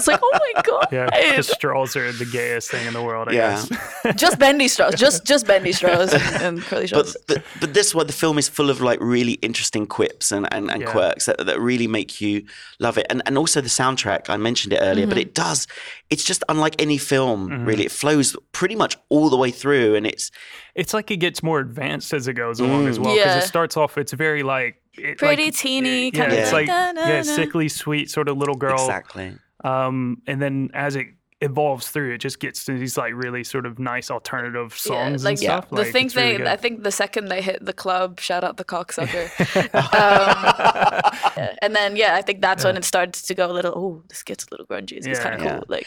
It's 0.05 0.09
like, 0.09 0.20
oh 0.22 0.38
my 0.55 0.62
god. 0.70 0.88
Yeah, 0.92 1.07
because 1.11 1.48
straws 1.48 1.96
are 1.96 2.12
the 2.12 2.24
gayest 2.26 2.70
thing 2.70 2.86
in 2.86 2.92
the 2.92 3.02
world. 3.02 3.28
I 3.28 3.32
Yeah. 3.32 3.64
guess. 4.05 4.16
just 4.16 4.38
bendy 4.38 4.68
straws, 4.68 4.94
just 5.07 5.24
just 5.24 5.46
bendy 5.46 5.72
straws 5.72 6.12
and, 6.14 6.42
and 6.42 6.62
curly 6.62 6.88
but, 6.90 7.07
straws. 7.07 7.16
but 7.28 7.42
but 7.61 7.74
this 7.74 7.94
one, 7.94 8.07
the 8.07 8.12
film 8.12 8.38
is 8.38 8.48
full 8.48 8.70
of 8.70 8.80
like 8.80 9.00
really 9.00 9.32
interesting 9.42 9.86
quips 9.86 10.32
and, 10.32 10.46
and, 10.52 10.70
and 10.70 10.82
Yeah. 10.82 10.90
quirks 10.92 11.26
that, 11.26 11.38
that 11.46 11.61
really 11.61 11.86
make 11.86 12.20
you 12.20 12.44
love 12.78 12.98
it. 12.98 13.07
And 13.11 13.22
and 13.26 13.38
also 13.38 13.61
the 13.61 13.68
soundtrack, 13.68 14.28
I 14.30 14.36
mentioned 14.36 14.72
it 14.72 14.80
earlier, 14.82 15.05
Mm-hmm. 15.07 15.09
but 15.11 15.18
it 15.18 15.34
does. 15.34 15.66
It's 16.11 16.24
just 16.24 16.44
unlike 16.48 16.80
any 16.80 16.98
film, 16.98 17.48
Mhm. 17.50 17.66
really. 17.66 17.84
It 17.84 17.92
flows 17.92 18.36
pretty 18.52 18.76
much 18.76 18.96
all 19.09 19.28
the 19.30 19.36
way 19.36 19.50
through, 19.50 19.94
and 19.96 20.07
it's 20.07 20.30
It's 20.74 20.92
like 20.92 21.11
it 21.11 21.18
gets 21.18 21.40
more 21.42 21.61
advanced 21.61 22.12
as 22.12 22.26
it 22.26 22.32
goes 22.34 22.59
along 22.61 22.86
Mm. 22.86 22.88
as 22.90 22.98
well. 22.98 23.14
Because 23.14 23.34
Yeah. 23.36 23.38
it 23.38 23.46
starts 23.46 23.76
off, 23.76 23.96
it's 23.96 24.12
very 24.12 24.42
like 24.42 24.76
it, 24.96 25.18
Pretty 25.18 25.46
like, 25.46 25.55
teeny, 25.57 26.07
Yeah, 26.07 26.20
kind 26.20 26.32
of 26.32 26.38
it's 26.38 26.52
like, 26.52 26.68
like 26.68 26.94
na, 26.94 27.00
na, 27.02 27.09
yeah, 27.09 27.22
sickly 27.22 27.68
sweet 27.68 28.11
sort 28.11 28.28
of 28.28 28.36
little 28.38 28.55
girl. 28.55 28.74
exactly 28.74 29.34
Um, 29.64 30.22
and 30.26 30.40
then 30.40 30.70
as 30.74 30.94
it 30.96 31.06
evolves 31.40 31.88
through. 31.88 32.14
It 32.14 32.18
just 32.18 32.40
gets 32.40 32.64
to 32.64 32.78
these 32.78 32.96
like 32.96 33.12
really 33.14 33.44
sort 33.44 33.66
of 33.66 33.78
nice 33.78 34.10
alternative 34.10 34.72
songs 34.72 35.24
like 35.24 35.32
and 35.32 35.38
stuff. 35.40 35.68
the 35.68 35.76
Like, 35.76 35.92
thing 35.92 36.06
it's 36.06 36.16
really 36.16 36.32
they, 36.32 36.38
good. 36.38 36.46
I 36.46 36.56
think 36.56 36.84
the 36.84 36.90
second 36.92 37.28
they 37.28 37.42
hit 37.42 37.62
the 37.64 37.74
club, 37.74 38.18
shout 38.18 38.44
out 38.44 38.56
the 38.56 38.64
cocksucker. 38.64 39.28
um, 40.08 41.54
and 41.60 41.74
then 41.74 41.96
yeah, 41.96 42.14
I 42.14 42.22
think 42.22 42.40
that's 42.40 42.64
when 42.64 42.76
it 42.76 42.84
starts 42.84 43.22
to 43.22 43.34
go 43.34 43.50
a 43.50 43.52
little. 43.52 43.72
Oh, 43.76 44.02
this 44.08 44.22
gets 44.22 44.44
a 44.44 44.48
little 44.50 44.66
grungy. 44.66 44.92
It's 44.92 45.06
Yeah. 45.06 45.22
kind 45.22 45.34
of 45.34 45.42
Yeah. 45.42 45.54
cool. 45.56 45.64
Like 45.68 45.86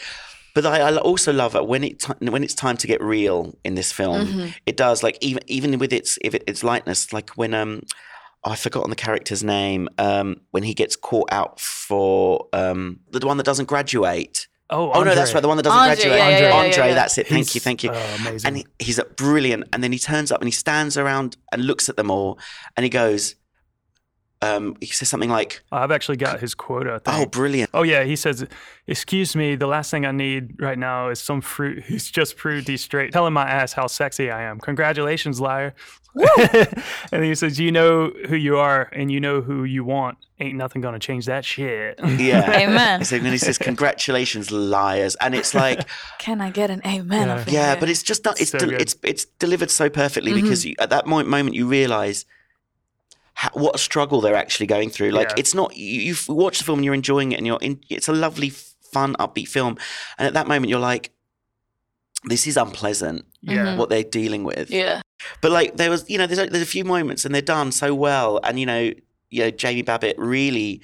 But 0.54 0.66
I, 0.66 0.80
I 0.80 0.96
also 0.98 1.32
love 1.32 1.54
it 1.56 1.66
when 1.66 1.82
it 1.84 2.00
ti- 2.00 2.28
when 2.30 2.44
it's 2.44 2.54
time 2.54 2.76
to 2.76 2.86
get 2.86 3.00
real 3.02 3.56
in 3.64 3.74
this 3.74 3.90
film. 3.92 4.26
Mm-hmm. 4.26 4.48
It 4.66 4.76
does 4.76 5.02
like 5.02 5.18
even 5.20 5.42
even 5.46 5.78
with 5.78 5.92
its 5.92 6.18
if 6.22 6.34
it, 6.34 6.44
its 6.46 6.62
lightness, 6.62 7.12
like 7.12 7.30
when 7.30 7.54
um 7.54 7.82
I've 8.44 8.58
forgotten 8.58 8.90
the 8.90 8.96
character's 8.96 9.42
name 9.42 9.88
um 9.98 10.40
when 10.52 10.62
he 10.62 10.74
gets 10.74 10.96
caught 10.96 11.28
out 11.32 11.60
for 11.60 12.48
um 12.52 13.00
the 13.10 13.26
one 13.26 13.36
that 13.38 13.46
doesn't 13.46 13.66
graduate. 13.66 14.46
oh, 14.70 14.90
Oh 14.92 15.02
no, 15.02 15.14
that's 15.14 15.34
right, 15.34 15.40
the 15.40 15.48
one 15.48 15.56
that 15.56 15.64
doesn't 15.64 15.78
Andre, 15.78 15.94
graduate. 15.96 16.18
yeah, 16.18 16.28
yeah, 16.28 16.38
yeah, 16.38 16.48
yeah, 16.48 16.64
Andre, 16.64 16.88
yeah. 16.88 16.94
that's 16.94 17.18
it. 17.18 17.26
Thank 17.26 17.54
you, 17.54 17.60
thank 17.60 17.82
you. 17.82 17.90
uh, 17.90 18.16
amazing. 18.20 18.46
and 18.48 18.56
he, 18.58 18.66
he's 18.78 19.00
brilliant. 19.16 19.64
And 19.72 19.82
then 19.82 19.92
he 19.92 19.98
turns 19.98 20.30
up 20.30 20.40
and 20.40 20.48
he 20.48 20.52
stands 20.52 20.96
around 20.96 21.36
and 21.52 21.64
looks 21.64 21.88
at 21.88 21.96
them 21.96 22.10
all, 22.10 22.38
and 22.76 22.84
he 22.84 22.90
goes, 22.90 23.34
um, 24.40 24.76
he 24.80 24.86
says 24.86 25.08
something 25.08 25.30
like, 25.30 25.62
I've 25.72 25.90
actually 25.90 26.16
got 26.18 26.38
his 26.38 26.54
quota. 26.54 27.02
I 27.06 27.22
"Oh, 27.22 27.26
brilliant." 27.26 27.70
Oh 27.74 27.82
yeah, 27.82 28.04
he 28.04 28.14
says, 28.14 28.46
"Excuse 28.86 29.34
me, 29.34 29.56
the 29.56 29.66
last 29.66 29.90
thing 29.90 30.06
I 30.06 30.12
need 30.12 30.60
right 30.62 30.78
now 30.78 31.08
is 31.08 31.18
some 31.20 31.40
fruit 31.40 31.82
who's 31.86 32.08
just 32.08 32.36
proved 32.36 32.68
he's 32.68 32.80
straight, 32.82 33.12
telling 33.12 33.32
my 33.32 33.48
ass 33.50 33.72
how 33.72 33.88
sexy 33.88 34.30
I 34.30 34.42
am. 34.44 34.60
Congratulations, 34.60 35.40
liar." 35.40 35.74
and 37.12 37.24
he 37.24 37.34
says, 37.34 37.58
"You 37.58 37.72
know 37.72 38.10
who 38.28 38.36
you 38.36 38.58
are, 38.58 38.88
and 38.92 39.10
you 39.10 39.20
know 39.20 39.40
who 39.40 39.64
you 39.64 39.84
want. 39.84 40.18
Ain't 40.40 40.56
nothing 40.56 40.82
gonna 40.82 40.98
change 40.98 41.26
that 41.26 41.44
shit." 41.44 41.98
Yeah. 42.18 42.50
Amen. 42.58 43.04
So 43.04 43.18
then 43.18 43.32
he 43.32 43.38
says, 43.38 43.58
"Congratulations, 43.58 44.50
liars," 44.50 45.14
and 45.16 45.34
it's 45.34 45.54
like, 45.54 45.86
Can 46.18 46.40
I 46.40 46.50
get 46.50 46.70
an 46.70 46.80
amen? 46.86 47.28
Yeah. 47.28 47.44
yeah, 47.46 47.76
but 47.78 47.88
it's 47.88 48.02
just 48.02 48.24
not. 48.24 48.40
It's 48.40 48.50
So 48.50 48.58
del- 48.58 48.72
it's 48.74 48.96
it's 49.02 49.24
delivered 49.38 49.70
so 49.70 49.88
perfectly 49.88 50.32
mm-hmm. 50.32 50.42
because 50.42 50.64
you, 50.66 50.74
at 50.78 50.90
that 50.90 51.06
mo- 51.06 51.24
moment 51.24 51.54
you 51.54 51.66
realize. 51.66 52.24
How, 53.34 53.50
what 53.52 53.76
a 53.76 53.78
struggle 53.78 54.20
they're 54.20 54.34
actually 54.34 54.66
going 54.66 54.90
through. 54.90 55.10
Like 55.10 55.28
Yeah. 55.28 55.34
it's 55.38 55.54
not 55.54 55.76
you, 55.76 56.00
you 56.00 56.16
watch 56.28 56.58
the 56.58 56.64
film 56.64 56.80
and 56.80 56.84
you're 56.84 56.92
enjoying 56.92 57.30
it 57.30 57.36
and 57.36 57.46
you're 57.46 57.60
in. 57.62 57.80
It's 57.88 58.08
a 58.08 58.12
lovely, 58.12 58.50
fun, 58.50 59.14
upbeat 59.20 59.46
film, 59.46 59.78
and 60.18 60.26
at 60.26 60.34
that 60.34 60.48
moment 60.48 60.70
you're 60.70 60.80
like, 60.80 61.12
"This 62.24 62.48
is 62.48 62.56
unpleasant." 62.56 63.26
yeah, 63.42 63.66
mm-hmm. 63.66 63.78
What 63.78 63.90
they're 63.90 64.02
dealing 64.02 64.42
with. 64.42 64.72
yeah, 64.72 65.02
But 65.40 65.50
like 65.52 65.76
there 65.76 65.90
was, 65.90 66.08
you 66.08 66.18
know, 66.18 66.26
there's 66.26 66.38
a, 66.38 66.46
there's 66.46 66.62
a 66.62 66.66
few 66.66 66.84
moments 66.84 67.24
and 67.24 67.34
they're 67.34 67.42
done 67.42 67.72
so 67.72 67.94
well, 67.94 68.40
and 68.44 68.58
you 68.60 68.66
know, 68.66 68.92
you 69.30 69.42
know, 69.44 69.50
Jamie 69.50 69.82
Babbitt 69.82 70.18
really 70.18 70.80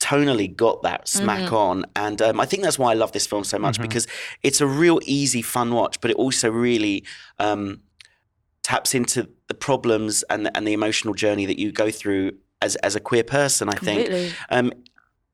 tonally 0.00 0.54
got 0.54 0.82
that 0.82 1.08
smack 1.08 1.52
on, 1.52 1.84
and 1.96 2.22
um, 2.22 2.40
I 2.40 2.46
think 2.46 2.62
that's 2.62 2.78
why 2.78 2.92
I 2.92 2.94
love 2.94 3.12
this 3.12 3.26
film 3.26 3.44
so 3.44 3.58
much 3.58 3.78
Mhm. 3.78 3.82
because 3.82 4.06
it's 4.42 4.60
a 4.60 4.66
real 4.66 5.00
easy, 5.04 5.42
fun 5.42 5.72
watch, 5.72 6.00
but 6.00 6.10
it 6.10 6.16
also 6.16 6.50
really 6.50 7.04
um, 7.38 7.80
taps 8.62 8.94
into 8.94 9.28
the 9.48 9.54
problems 9.54 10.22
and 10.30 10.46
the, 10.46 10.56
and 10.56 10.66
the 10.66 10.72
emotional 10.72 11.14
journey 11.14 11.46
that 11.46 11.58
you 11.58 11.72
go 11.72 11.90
through 11.90 12.32
as 12.62 12.76
as 12.76 12.94
a 12.94 13.00
queer 13.00 13.24
person. 13.24 13.68
I 13.68 13.72
think, 13.72 14.08
um, 14.50 14.72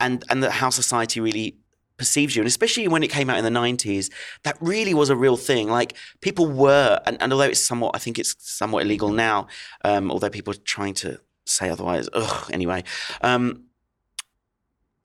and 0.01 0.25
and 0.31 0.43
that 0.43 0.53
how 0.53 0.71
society 0.71 1.21
really 1.21 1.57
perceives 1.97 2.35
you, 2.35 2.43
and 2.43 2.49
especially 2.49 2.89
when 2.89 3.03
it 3.03 3.11
came 3.11 3.31
out 3.31 3.39
in 3.39 3.45
the 3.45 3.51
nineties, 3.51 4.11
that 4.43 4.57
really 4.61 4.95
was 4.95 5.11
a 5.11 5.17
real 5.17 5.37
thing. 5.37 5.69
Like 5.69 5.95
people 6.21 6.47
were, 6.47 7.01
and, 7.07 7.21
and 7.21 7.33
although 7.33 7.45
it's 7.45 7.65
somewhat, 7.65 7.93
I 7.95 7.99
think 7.99 8.19
it's 8.19 8.35
somewhat 8.39 8.85
illegal 8.85 9.11
now, 9.11 9.47
um, 9.85 10.11
although 10.11 10.31
people 10.31 10.53
are 10.53 10.59
trying 10.65 10.95
to 10.95 11.21
say 11.47 11.69
otherwise. 11.71 12.09
Ugh, 12.13 12.51
anyway, 12.53 12.83
um, 13.21 13.65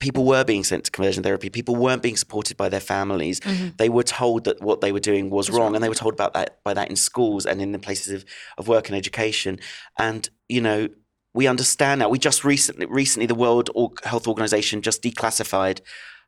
people 0.00 0.24
were 0.24 0.44
being 0.44 0.64
sent 0.64 0.84
to 0.84 0.90
conversion 0.90 1.22
therapy. 1.22 1.50
People 1.50 1.76
weren't 1.76 2.02
being 2.02 2.16
supported 2.16 2.56
by 2.56 2.68
their 2.68 2.80
families. 2.80 3.38
Mhm. 3.40 3.76
They 3.76 3.88
were 3.88 4.02
told 4.02 4.44
that 4.44 4.60
what 4.60 4.80
they 4.80 4.92
were 4.92 5.00
doing 5.00 5.30
was 5.30 5.50
wrong, 5.50 5.60
wrong. 5.60 5.74
and 5.74 5.84
they 5.84 5.88
were 5.88 5.94
told 5.94 6.14
about 6.14 6.32
that 6.34 6.62
by 6.64 6.74
that 6.74 6.88
in 6.88 6.96
schools 6.96 7.46
and 7.46 7.60
in 7.60 7.72
the 7.72 7.78
places 7.78 8.12
of, 8.14 8.24
of 8.58 8.66
work 8.66 8.88
and 8.88 8.96
education. 8.96 9.60
And 9.98 10.28
you 10.48 10.60
know, 10.60 10.88
we 11.34 11.46
understand 11.46 12.00
now. 12.00 12.08
We 12.08 12.18
just 12.18 12.44
recently, 12.44 12.86
recently, 12.86 13.26
the 13.26 13.34
World 13.34 13.70
Health 14.02 14.26
Organization 14.26 14.82
just 14.82 15.02
declassified 15.02 15.80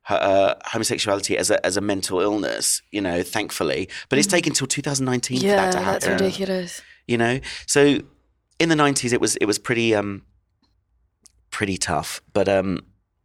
uh, 0.08 0.54
homosexuality 0.64 1.36
as 1.38 1.50
a 1.50 1.64
as 1.64 1.76
a 1.76 1.80
mental 1.80 2.20
illness. 2.20 2.82
You 2.90 3.00
know, 3.00 3.22
thankfully, 3.22 3.88
but 4.08 4.18
it's 4.18 4.28
taken 4.28 4.52
till 4.52 4.66
2019 4.66 5.38
for 5.40 5.46
Mm-hmm. 5.46 5.56
That 5.56 5.72
to 5.72 5.78
happen. 5.78 5.92
that's 5.92 6.06
ridiculous. 6.08 6.82
You 7.06 7.18
know, 7.18 7.40
so 7.66 7.98
in 8.58 8.68
the 8.68 8.74
90s, 8.76 9.12
it 9.12 9.20
was 9.20 9.36
it 9.36 9.46
was 9.46 9.58
pretty 9.58 9.94
um 9.94 10.22
pretty 11.50 11.76
tough, 11.76 12.20
but 12.32 12.48
um. 12.48 12.80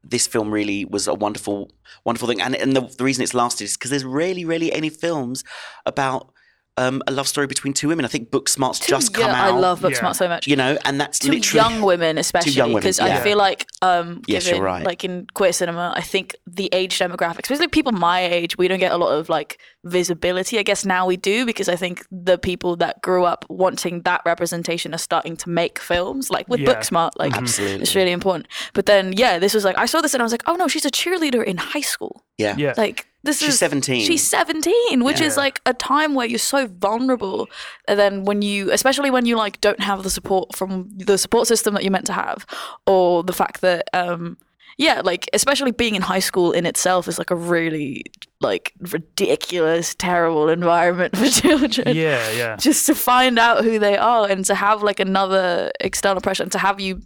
This 0.10 0.26
film 0.26 0.52
really 0.52 0.86
was 0.86 1.06
a 1.08 1.14
wonderful, 1.14 1.70
wonderful 2.06 2.30
thing, 2.30 2.40
and 2.40 2.56
and 2.56 2.74
the, 2.74 2.82
the 2.98 3.04
reason 3.04 3.24
it's 3.24 3.34
lasted 3.34 3.66
is 3.66 3.76
because 3.76 3.90
there's 3.90 4.06
really, 4.06 4.46
really 4.46 4.72
any 4.72 4.88
films 4.88 5.44
about 5.86 6.32
um, 6.78 7.02
a 7.08 7.12
love 7.12 7.28
story 7.28 7.48
between 7.48 7.74
two 7.74 7.88
women. 7.88 8.06
I 8.06 8.08
think 8.08 8.30
Booksmart's 8.30 8.80
just 8.80 9.14
come 9.14 9.26
yeah, 9.26 9.48
out. 9.48 9.54
I 9.54 9.58
love 9.58 9.82
Yeah. 9.82 9.90
Booksmart 9.90 10.16
so 10.16 10.28
much. 10.28 10.48
you 10.48 10.56
know, 10.56 10.78
and 10.86 11.02
that's 11.02 11.20
to 11.20 11.32
literally 11.32 11.70
young 11.70 11.82
women 11.82 12.18
especially 12.18 12.74
because 12.74 13.00
yeah. 13.00 13.18
I 13.18 13.20
feel 13.22 13.38
like 13.38 13.68
um 13.82 14.22
Yes, 14.28 14.46
given, 14.46 14.58
you're 14.58 14.66
right. 14.66 14.86
like 14.86 15.04
in 15.04 15.28
queer 15.34 15.54
cinema 15.54 15.94
I 15.96 16.02
think 16.02 16.36
the 16.46 16.70
age 16.72 16.98
demographics, 17.00 17.44
especially 17.44 17.68
people 17.68 17.92
my 17.92 18.22
age 18.22 18.58
we 18.58 18.68
don't 18.68 18.80
get 18.80 18.92
a 18.92 18.98
lot 18.98 19.12
of 19.18 19.28
like 19.30 19.60
visibility 19.88 20.60
I 20.60 20.64
guess 20.64 20.86
now 20.86 21.06
we 21.06 21.18
do 21.18 21.46
because 21.46 21.70
I 21.70 21.76
think 21.76 22.06
the 22.12 22.38
people 22.38 22.76
that 22.78 23.02
grew 23.02 23.24
up 23.24 23.46
wanting 23.50 24.02
that 24.02 24.22
representation 24.26 24.94
are 24.94 25.00
starting 25.00 25.36
to 25.38 25.50
make 25.50 25.80
films 25.80 26.30
like 26.30 26.48
with 26.48 26.60
Yeah. 26.60 26.74
Booksmart 26.74 27.12
like 27.18 27.36
Absolutely. 27.36 27.82
it's 27.82 27.96
really 27.96 28.12
important 28.12 28.48
but 28.74 28.86
then 28.86 29.14
yeah 29.14 29.40
this 29.40 29.54
was 29.54 29.64
like 29.64 29.78
I 29.78 29.86
saw 29.86 30.02
this 30.02 30.14
and 30.14 30.22
I 30.22 30.26
was 30.26 30.32
like 30.32 30.44
oh 30.48 30.56
no 30.56 30.68
she's 30.68 30.86
a 30.86 30.92
cheerleader 30.92 31.44
in 31.44 31.58
high 31.58 31.82
school 31.82 32.24
yeah. 32.38 32.56
yeah. 32.58 32.74
like 32.78 33.08
this 33.24 33.40
She's 33.40 33.50
is 33.56 33.60
17. 33.60 34.06
She's 34.06 34.26
17, 34.26 35.04
which 35.04 35.20
is 35.20 35.36
like 35.36 35.60
a 35.66 35.74
time 35.74 36.14
where 36.14 36.26
you're 36.26 36.40
so 36.40 36.68
vulnerable. 36.68 37.50
And 37.86 38.00
then 38.00 38.24
when 38.24 38.42
you 38.42 38.72
especially 38.72 39.12
when 39.12 39.26
you 39.26 39.36
like 39.36 39.60
don't 39.60 39.82
have 39.82 40.04
the 40.04 40.10
support 40.10 40.56
from 40.56 40.90
the 40.96 41.18
support 41.18 41.48
system 41.48 41.74
that 41.74 41.84
you're 41.84 41.92
meant 41.92 42.06
to 42.06 42.14
have 42.14 42.46
or 42.86 43.24
the 43.24 43.34
fact 43.34 43.60
that 43.62 43.90
um 43.94 44.38
yeah, 44.78 45.02
like 45.04 45.28
especially 45.34 45.72
being 45.72 45.96
in 45.96 46.04
high 46.04 46.20
school 46.20 46.52
in 46.52 46.68
itself 46.68 47.08
is 47.08 47.18
like 47.18 47.32
a 47.32 47.36
really 47.36 48.04
like 48.40 48.74
ridiculous, 48.80 49.96
terrible 49.96 50.50
environment 50.50 51.18
for 51.18 51.28
children 51.30 51.96
yeah, 51.96 52.30
yeah. 52.32 52.56
just 52.58 52.86
to 52.86 52.94
find 52.94 53.40
out 53.40 53.64
who 53.64 53.80
they 53.80 53.98
are 53.98 54.30
and 54.30 54.46
to 54.46 54.54
have 54.54 54.84
like 54.84 55.00
another 55.00 55.72
external 55.80 56.22
pressure 56.22 56.44
and 56.44 56.52
to 56.52 56.60
have 56.60 56.80
you 56.80 57.02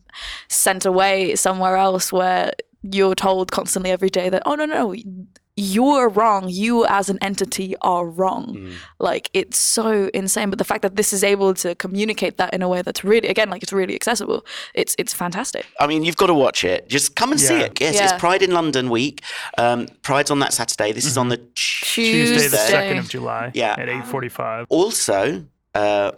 sent 0.49 0.86
away 0.86 1.36
somewhere 1.36 1.78
else 1.78 2.11
where 2.11 2.51
you're 2.84 3.15
told 3.15 3.51
constantly 3.51 3.91
every 3.91 4.09
day 4.09 4.28
that 4.28 4.43
oh 4.45 4.55
no 4.55 4.65
no 4.65 4.91
no 4.91 4.95
you're 5.58 6.08
wrong 6.10 6.47
you 6.49 6.86
as 6.86 7.10
an 7.10 7.18
entity 7.22 7.76
are 7.82 8.06
wrong 8.06 8.56
Mm. 8.56 8.74
like 8.99 9.30
it's 9.34 9.58
so 9.58 10.10
insane 10.14 10.49
but 10.49 10.58
the 10.60 10.64
fact 10.64 10.82
that 10.82 10.95
this 10.95 11.12
is 11.14 11.24
able 11.24 11.54
to 11.56 11.76
communicate 11.76 12.38
that 12.38 12.54
in 12.54 12.62
a 12.62 12.70
way 12.70 12.82
that's 12.82 13.04
really 13.04 13.28
again 13.28 13.49
like 13.49 13.62
it's 13.62 13.74
really 13.74 13.93
accessible 13.95 14.45
it's 14.74 14.95
it's 14.97 15.14
fantastic 15.14 15.66
I 15.80 15.88
mean, 15.88 16.04
you've 16.04 16.16
got 16.18 16.28
to 16.28 16.34
watch 16.34 16.64
it. 16.64 16.88
Just 16.89 17.16
come 17.16 17.32
and 17.32 17.39
see 17.41 17.56
it. 17.60 17.80
Yes, 17.82 17.95
Yeah. 17.95 18.04
it's 18.04 18.14
Pride 18.20 18.41
in 18.43 18.52
London 18.52 18.89
week. 18.89 19.24
Um, 19.58 19.88
Pride's 20.04 20.30
on 20.32 20.39
that 20.39 20.54
Saturday. 20.54 20.91
This 20.91 21.06
is 21.06 21.18
on 21.18 21.30
the 21.30 21.38
Tuesday, 21.56 22.47
the 22.47 22.58
second 22.58 22.97
of 22.99 23.10
July. 23.10 23.52
Yeah. 23.54 23.76
at 23.78 23.89
eight 23.89 24.06
forty-five. 24.06 24.68
Also, 24.70 25.45
uh, 25.74 26.12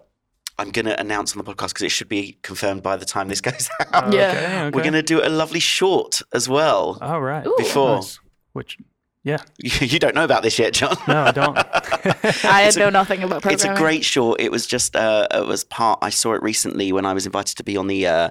I'm 0.60 0.72
going 0.72 0.86
to 0.86 1.00
announce 1.00 1.36
on 1.36 1.44
the 1.44 1.50
podcast 1.52 1.70
because 1.70 1.84
it 1.84 1.90
should 1.92 2.10
be 2.10 2.38
confirmed 2.44 2.84
by 2.84 2.96
the 2.98 3.06
time 3.06 3.28
this 3.30 3.42
goes 3.42 3.70
out. 3.94 4.14
Yeah. 4.14 4.30
Okay, 4.32 4.46
okay. 4.46 4.70
We're 4.76 4.82
going 4.84 4.94
to 4.94 5.02
do 5.02 5.22
a 5.24 5.30
lovely 5.30 5.60
short 5.62 6.22
as 6.34 6.48
well. 6.50 6.98
All 7.02 7.22
right. 7.22 7.46
Ooh. 7.48 7.56
Before. 7.58 7.96
Nice. 7.98 8.20
Which, 8.54 8.78
yeah. 9.24 9.38
You 9.60 10.00
don't 10.00 10.16
know 10.16 10.24
about 10.24 10.44
this 10.44 10.58
yet, 10.60 10.74
John. 10.74 10.96
No, 11.08 11.24
I 11.24 11.32
don't. 11.32 11.58
i 12.46 12.64
It's 12.68 12.76
a- 12.76 12.80
know 12.80 12.90
nothing 12.90 13.24
about 13.24 13.46
It's 13.46 13.64
a 13.64 13.74
great 13.76 14.04
short. 14.04 14.40
It 14.42 14.52
was 14.52 14.66
just 14.68 14.96
uh, 14.96 15.28
it 15.32 15.46
was 15.48 15.64
part. 15.64 16.00
I 16.02 16.10
saw 16.10 16.34
it 16.34 16.44
recently 16.44 16.92
when 16.92 17.06
I 17.06 17.14
was 17.14 17.26
invited 17.26 17.58
to 17.58 17.64
be 17.64 17.78
on 17.78 17.88
the 17.88 18.08
uh, 18.08 18.30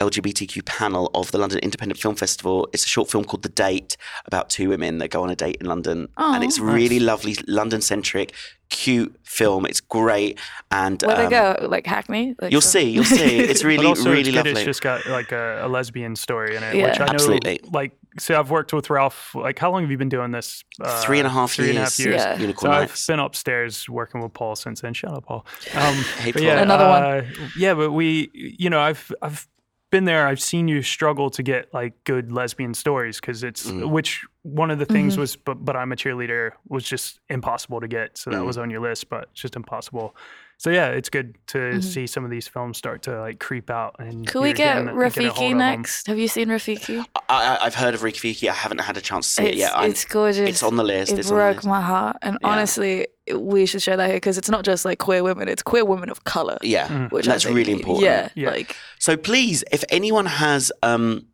LGBTQ 0.00 0.64
panel 0.64 1.10
of 1.14 1.32
the 1.32 1.38
London 1.38 1.58
Independent 1.58 1.98
Film 2.00 2.14
Festival. 2.14 2.68
It's 2.72 2.84
a 2.84 2.88
short 2.88 3.10
film 3.10 3.24
called 3.24 3.42
The 3.42 3.48
Date 3.48 3.96
about 4.26 4.48
two 4.48 4.68
women 4.68 4.98
that 4.98 5.08
go 5.08 5.22
on 5.22 5.30
a 5.30 5.36
date 5.36 5.56
in 5.60 5.66
London, 5.66 6.08
and 6.16 6.44
it's 6.44 6.58
really 6.60 7.00
lovely, 7.00 7.36
London 7.48 7.80
centric, 7.80 8.32
cute 8.68 9.14
film. 9.24 9.66
It's 9.66 9.80
great, 9.80 10.38
and 10.70 11.02
where 11.02 11.16
they 11.16 11.24
um, 11.36 11.56
go 11.60 11.66
like 11.68 11.84
hackney 11.86 12.36
like 12.40 12.52
You'll 12.52 12.60
so- 12.60 12.78
see, 12.78 12.90
you'll 12.90 13.04
see. 13.04 13.38
It's 13.48 13.62
but 13.62 13.68
really, 13.68 13.86
also 13.86 14.10
really 14.10 14.28
it's 14.28 14.36
lovely. 14.36 14.52
It's 14.52 14.62
just 14.64 14.82
got 14.82 15.04
like 15.06 15.32
a, 15.32 15.62
a 15.64 15.68
lesbian 15.68 16.14
story 16.14 16.54
in 16.54 16.62
it, 16.62 16.76
Yeah. 16.76 16.90
which 16.90 17.00
I 17.00 17.06
know. 17.06 17.12
Absolutely. 17.14 17.60
Like, 17.72 17.92
so 18.20 18.38
I've 18.38 18.50
worked 18.50 18.72
with 18.72 18.90
Ralph. 18.90 19.34
Like, 19.34 19.58
how 19.58 19.70
long 19.72 19.82
have 19.82 19.90
you 19.90 19.98
been 19.98 20.08
doing 20.08 20.30
this? 20.30 20.62
Uh, 20.80 21.00
Three 21.02 21.18
and 21.18 21.26
a 21.26 21.30
half 21.30 21.52
three 21.52 21.70
and 21.70 21.78
a 21.78 21.82
half 21.82 21.98
years. 21.98 22.06
years. 22.06 22.20
Yeah. 22.20 22.34
So 22.36 22.40
Unicorn 22.40 22.72
I've 22.72 23.04
been 23.08 23.18
upstairs 23.18 23.88
working 23.88 24.20
with 24.20 24.32
Paul 24.32 24.54
since 24.54 24.80
then. 24.80 24.94
Shout 24.94 25.12
out, 25.12 25.24
Paul. 25.26 25.44
Um, 25.74 25.94
Hey, 26.18 26.32
Paul. 26.32 26.42
yeah, 26.42 26.60
Another 26.62 26.86
one. 26.88 27.02
uh, 27.02 27.24
Yeah, 27.56 27.74
but 27.74 27.90
we, 27.90 28.30
you 28.32 28.70
know, 28.70 28.80
I've 28.80 29.10
I've 29.22 29.48
been 29.90 30.04
there. 30.04 30.26
I've 30.26 30.40
seen 30.40 30.68
you 30.68 30.82
struggle 30.82 31.30
to 31.30 31.42
get 31.42 31.72
like 31.72 31.92
good 32.04 32.30
lesbian 32.30 32.74
stories 32.74 33.20
because 33.20 33.42
it's 33.42 33.70
Mm. 33.70 33.90
which 33.90 34.24
one 34.42 34.70
of 34.70 34.78
the 34.78 34.84
things 34.86 35.14
Mhm. 35.16 35.18
was, 35.20 35.36
but 35.36 35.64
but 35.64 35.76
I'm 35.76 35.92
a 35.92 35.96
cheerleader 35.96 36.52
was 36.68 36.84
just 36.84 37.20
impossible 37.28 37.80
to 37.80 37.88
get. 37.88 38.18
So 38.18 38.30
that 38.30 38.38
Mm. 38.42 38.46
was 38.46 38.58
on 38.58 38.70
your 38.70 38.80
list, 38.80 39.08
but 39.08 39.28
it's 39.32 39.40
just 39.40 39.56
impossible. 39.56 40.14
So 40.60 40.70
yeah, 40.70 40.88
it's 40.88 41.08
good 41.08 41.36
to 41.48 41.58
Mhm. 41.58 41.84
see 41.84 42.06
some 42.08 42.24
of 42.24 42.30
these 42.32 42.48
films 42.48 42.78
start 42.78 43.02
to 43.02 43.20
like 43.20 43.38
creep 43.38 43.70
out. 43.70 43.94
And 44.00 44.26
Could 44.26 44.42
we 44.42 44.48
get 44.52 44.56
getting- 44.56 44.86
getting 44.86 44.88
a 44.88 44.92
hold 44.92 45.12
Rafiki 45.12 45.46
of 45.46 45.52
'em. 45.52 45.58
next? 45.58 46.06
Have 46.08 46.18
you 46.18 46.26
seen 46.26 46.48
Rafiki? 46.48 47.04
I, 47.14 47.20
I, 47.28 47.58
I've 47.66 47.76
heard 47.76 47.94
of 47.94 48.00
Rafiki. 48.00 48.48
I 48.48 48.52
haven't 48.54 48.80
had 48.80 48.96
a 48.96 49.00
chance 49.00 49.28
to 49.28 49.32
see 49.34 49.48
it 49.50 49.54
yet. 49.54 49.76
I- 49.76 49.86
it's 49.86 50.04
gorgeous. 50.04 50.48
it's 50.48 50.62
on 50.64 50.74
the 50.74 50.82
list. 50.82 51.12
It 51.12 51.20
it's 51.20 51.30
broke 51.30 51.56
list. 51.58 51.66
my 51.68 51.80
heart, 51.80 52.16
and 52.22 52.38
Yeah. 52.42 52.48
honestly, 52.48 53.06
we 53.32 53.66
should 53.66 53.82
share 53.82 53.96
that 53.96 54.06
here 54.08 54.16
because 54.16 54.36
it's 54.36 54.50
not 54.50 54.64
just 54.64 54.84
like 54.84 54.98
queer 54.98 55.22
women; 55.22 55.48
it's 55.48 55.62
queer 55.62 55.84
women 55.84 56.10
of 56.10 56.24
color. 56.24 56.58
Yeah, 56.62 56.88
Mm. 56.88 57.12
which 57.12 57.26
that's 57.26 57.44
think- 57.44 57.54
really 57.56 57.72
important. 57.72 58.04
Yeah, 58.04 58.28
Yeah. 58.34 58.50
like 58.50 58.74
So 58.98 59.16
please, 59.16 59.62
if 59.70 59.84
anyone 59.90 60.26
has 60.26 60.72
um, 60.82 61.26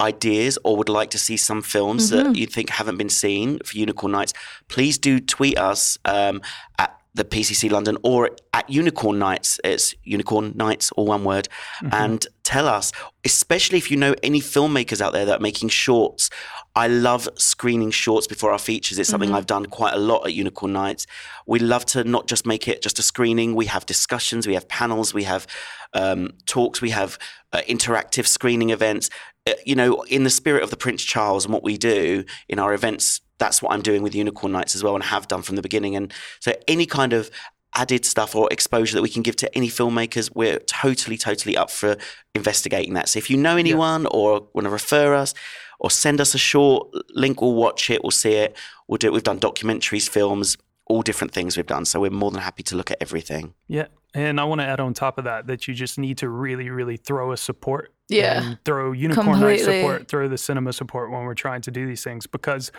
ideas 0.00 0.56
or 0.62 0.76
would 0.76 0.88
like 0.88 1.10
to 1.10 1.18
see 1.18 1.36
some 1.36 1.60
films 1.62 2.12
Mhm. 2.12 2.24
that 2.24 2.36
you 2.36 2.46
think 2.46 2.70
haven't 2.70 2.98
been 2.98 3.08
seen 3.08 3.58
for 3.64 3.76
Unicorn 3.76 4.12
Nights, 4.12 4.32
please 4.68 4.96
do 4.98 5.18
tweet 5.18 5.58
us 5.58 5.98
um, 6.04 6.40
at 6.78 6.94
the 7.18 7.24
PCC 7.24 7.68
London 7.70 7.98
or 8.02 8.30
at 8.54 8.68
Unicorn 8.70 9.18
Nights. 9.18 9.60
It's 9.64 9.94
Unicorn 10.04 10.52
Nights, 10.56 10.90
all 10.92 11.06
one 11.06 11.24
word, 11.24 11.48
Mhm. 11.82 11.92
and 11.92 12.26
tell 12.44 12.66
us, 12.66 12.92
especially 13.24 13.76
if 13.76 13.90
you 13.90 13.96
know 13.98 14.14
any 14.22 14.40
filmmakers 14.40 15.00
out 15.00 15.12
there 15.12 15.26
that 15.26 15.40
are 15.40 15.42
making 15.42 15.68
shorts. 15.68 16.30
I 16.74 16.86
love 16.88 17.28
screening 17.36 17.90
shorts 17.90 18.26
before 18.26 18.52
our 18.52 18.58
features. 18.58 18.98
It's 18.98 19.10
something 19.10 19.30
Mhm. 19.30 19.34
I've 19.36 19.46
done 19.46 19.66
quite 19.66 19.94
a 19.94 19.98
lot 19.98 20.24
at 20.26 20.32
Unicorn 20.32 20.72
Nights. 20.72 21.06
We 21.46 21.58
love 21.58 21.84
to 21.86 22.04
not 22.04 22.26
just 22.26 22.46
make 22.46 22.66
it 22.68 22.80
just 22.82 22.98
a 22.98 23.02
screening. 23.02 23.54
We 23.54 23.66
have 23.66 23.84
discussions, 23.84 24.46
we 24.46 24.54
have 24.54 24.68
panels, 24.68 25.12
we 25.12 25.24
have 25.24 25.46
um, 25.94 26.32
talks, 26.44 26.82
we 26.82 26.90
have 26.90 27.18
uh, 27.54 27.62
interactive 27.66 28.26
screening 28.26 28.68
events. 28.68 29.08
Uh, 29.46 29.52
you 29.64 29.74
know, 29.74 30.02
in 30.02 30.22
the 30.24 30.28
spirit 30.30 30.62
of 30.62 30.68
the 30.68 30.76
Prince 30.76 31.02
Charles 31.02 31.46
and 31.46 31.54
what 31.54 31.62
we 31.62 31.78
do 31.78 32.24
in 32.46 32.58
our 32.58 32.74
events, 32.74 33.22
that's 33.38 33.62
what 33.62 33.72
I'm 33.72 33.82
doing 33.82 34.02
with 34.02 34.14
Unicorn 34.14 34.52
Nights 34.52 34.74
as 34.74 34.82
well, 34.82 34.94
and 34.94 35.04
have 35.04 35.28
done 35.28 35.42
from 35.42 35.56
the 35.56 35.62
beginning. 35.62 35.96
And 35.96 36.12
so, 36.40 36.52
any 36.66 36.86
kind 36.86 37.12
of 37.12 37.30
added 37.74 38.04
stuff 38.04 38.34
or 38.34 38.48
exposure 38.50 38.96
that 38.96 39.02
we 39.02 39.08
can 39.08 39.22
give 39.22 39.36
to 39.36 39.54
any 39.56 39.68
filmmakers, 39.68 40.34
we're 40.34 40.58
totally, 40.60 41.16
totally 41.16 41.56
up 41.56 41.70
for 41.70 41.96
investigating 42.34 42.94
that. 42.94 43.08
So, 43.08 43.18
if 43.18 43.30
you 43.30 43.36
know 43.36 43.56
anyone 43.56 44.06
or 44.10 44.48
want 44.52 44.64
to 44.64 44.70
refer 44.70 45.14
us 45.14 45.34
or 45.78 45.90
send 45.90 46.20
us 46.20 46.34
a 46.34 46.38
short 46.38 46.88
link, 47.14 47.40
we'll 47.40 47.54
watch 47.54 47.90
it, 47.90 48.02
we'll 48.02 48.10
see 48.10 48.34
it, 48.34 48.56
we'll 48.88 48.98
do 48.98 49.08
it. 49.08 49.12
We've 49.12 49.22
done 49.22 49.40
documentaries, 49.40 50.08
films, 50.08 50.56
all 50.86 51.02
different 51.02 51.32
things 51.32 51.56
we've 51.56 51.66
done. 51.66 51.84
So, 51.84 52.00
we're 52.00 52.10
more 52.10 52.30
than 52.30 52.40
happy 52.40 52.62
to 52.64 52.76
look 52.76 52.90
at 52.90 52.98
everything. 53.00 53.54
Yeah. 53.68 53.86
And 54.14 54.40
I 54.40 54.44
want 54.44 54.60
to 54.62 54.66
add 54.66 54.80
on 54.80 54.94
top 54.94 55.18
of 55.18 55.24
that 55.24 55.46
that 55.48 55.68
you 55.68 55.74
just 55.74 55.98
need 55.98 56.18
to 56.18 56.28
really, 56.28 56.70
really 56.70 56.96
throw 56.96 57.32
us 57.32 57.42
support. 57.42 57.92
Yeah. 58.08 58.42
And 58.42 58.58
throw 58.64 58.92
Unicorn 58.92 59.38
Night 59.38 59.60
support, 59.60 60.08
throw 60.08 60.28
the 60.28 60.38
cinema 60.38 60.72
support 60.72 61.10
when 61.10 61.24
we're 61.24 61.34
trying 61.34 61.60
to 61.62 61.70
do 61.70 61.86
these 61.86 62.02
things 62.02 62.26
because 62.26 62.72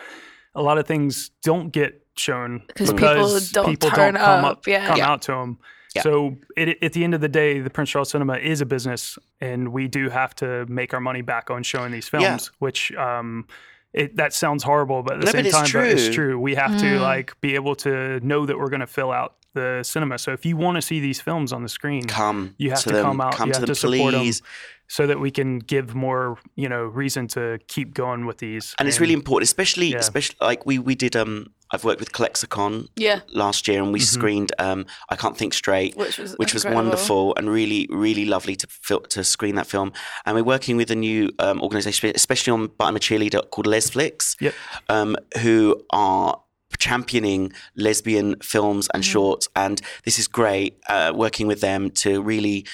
a 0.54 0.62
lot 0.62 0.78
of 0.78 0.86
things 0.86 1.30
don't 1.42 1.70
get 1.70 2.04
shown 2.16 2.62
because 2.66 2.92
people 2.92 3.40
don't 3.52 3.70
people 3.70 3.90
turn 3.90 4.14
don't 4.14 4.22
come 4.22 4.44
up, 4.44 4.66
yeah. 4.66 4.86
come 4.86 4.98
Yeah. 4.98 5.08
out 5.10 5.22
to 5.22 5.32
them. 5.32 5.58
Yeah. 5.94 6.02
So 6.02 6.36
it, 6.56 6.80
at 6.82 6.92
the 6.92 7.02
end 7.02 7.14
of 7.14 7.20
the 7.20 7.28
day, 7.28 7.58
the 7.60 7.70
Prince 7.70 7.90
Charles 7.90 8.10
Cinema 8.10 8.34
is 8.34 8.60
a 8.60 8.66
business, 8.66 9.18
and 9.40 9.72
we 9.72 9.88
do 9.88 10.08
have 10.08 10.34
to 10.36 10.64
make 10.66 10.94
our 10.94 11.00
money 11.00 11.22
back 11.22 11.50
on 11.50 11.62
showing 11.64 11.90
these 11.90 12.08
films. 12.08 12.24
Yeah. 12.24 12.56
Which 12.60 12.92
um, 12.92 13.46
it, 13.92 14.14
that 14.16 14.32
sounds 14.32 14.62
horrible, 14.62 15.02
but 15.02 15.14
at 15.14 15.20
the 15.20 15.26
No, 15.26 15.32
same 15.32 15.38
but 15.40 15.46
it's 15.46 15.56
time, 15.56 15.82
but 15.82 15.88
it's 15.90 16.04
true. 16.04 16.14
true. 16.14 16.38
We 16.38 16.54
have 16.54 16.70
Mm. 16.72 16.80
to 16.80 17.00
like 17.00 17.40
be 17.40 17.56
able 17.56 17.74
to 17.76 18.20
know 18.20 18.46
that 18.46 18.56
we're 18.56 18.68
going 18.68 18.80
to 18.80 18.86
fill 18.86 19.10
out 19.10 19.34
the 19.54 19.80
cinema. 19.82 20.18
So 20.18 20.32
if 20.32 20.44
you 20.46 20.56
want 20.56 20.76
to 20.76 20.82
see 20.82 21.00
these 21.00 21.20
films 21.20 21.52
on 21.52 21.62
the 21.62 21.68
screen, 21.68 22.04
Come 22.06 22.54
You 22.58 22.70
have 22.70 22.80
to 22.80 22.88
to 22.90 22.94
them, 22.94 23.04
come 23.04 23.20
out, 23.20 23.34
Come 23.34 23.48
you 23.48 23.54
to 23.54 23.60
have 23.60 23.66
them, 23.66 23.74
to 23.74 23.80
support 23.80 24.14
'em. 24.14 24.20
please. 24.20 24.42
so 24.88 25.06
that 25.06 25.20
we 25.20 25.30
can 25.30 25.60
give 25.60 25.94
more, 25.94 26.36
you 26.56 26.68
know, 26.68 26.82
reason 26.82 27.28
to 27.28 27.58
keep 27.68 27.94
going 27.94 28.26
with 28.26 28.38
these. 28.38 28.74
and 28.78 28.88
it's 28.88 28.98
really 29.00 29.12
important, 29.14 29.46
especially 29.48 29.88
Yeah. 29.88 29.98
especially 29.98 30.36
like 30.40 30.66
we 30.66 30.78
we 30.78 30.94
did. 30.94 31.14
Um, 31.16 31.46
I've 31.72 31.84
worked 31.84 32.00
with 32.00 32.10
Colexicon 32.10 32.88
yeah, 32.96 33.20
last 33.32 33.68
year, 33.68 33.80
and 33.80 33.92
we 33.92 34.00
Mhm. 34.00 34.12
screened. 34.16 34.52
Um, 34.58 34.86
I 35.08 35.14
can't 35.14 35.36
think 35.36 35.54
straight. 35.54 35.96
which 35.96 36.18
was 36.18 36.34
Which 36.36 36.52
was 36.52 36.64
wonderful 36.64 37.32
and 37.36 37.48
really, 37.48 37.86
really 37.90 38.24
lovely 38.24 38.56
to 38.56 38.66
fil- 38.68 39.06
to 39.14 39.22
screen 39.22 39.54
that 39.54 39.68
film. 39.68 39.92
And 40.26 40.34
we're 40.36 40.42
working 40.42 40.76
with 40.76 40.90
a 40.90 40.96
new 40.96 41.30
um, 41.38 41.62
organisation, 41.62 42.10
especially 42.16 42.52
on 42.52 42.70
"But 42.76 42.86
I'm 42.86 42.96
a 42.96 42.98
Cheerleader" 42.98 43.48
called 43.50 43.68
Lesflix, 43.68 44.34
Yep. 44.40 44.54
um, 44.88 45.16
who 45.42 45.80
are 45.90 46.40
championing 46.80 47.52
lesbian 47.76 48.36
films 48.42 48.88
and 48.92 49.02
Mhm. 49.04 49.12
shorts. 49.12 49.48
And 49.54 49.80
this 50.04 50.18
is 50.18 50.26
great 50.26 50.72
uh, 50.88 51.12
working 51.14 51.46
with 51.46 51.60
them 51.60 51.90
to 52.02 52.20
really 52.22 52.66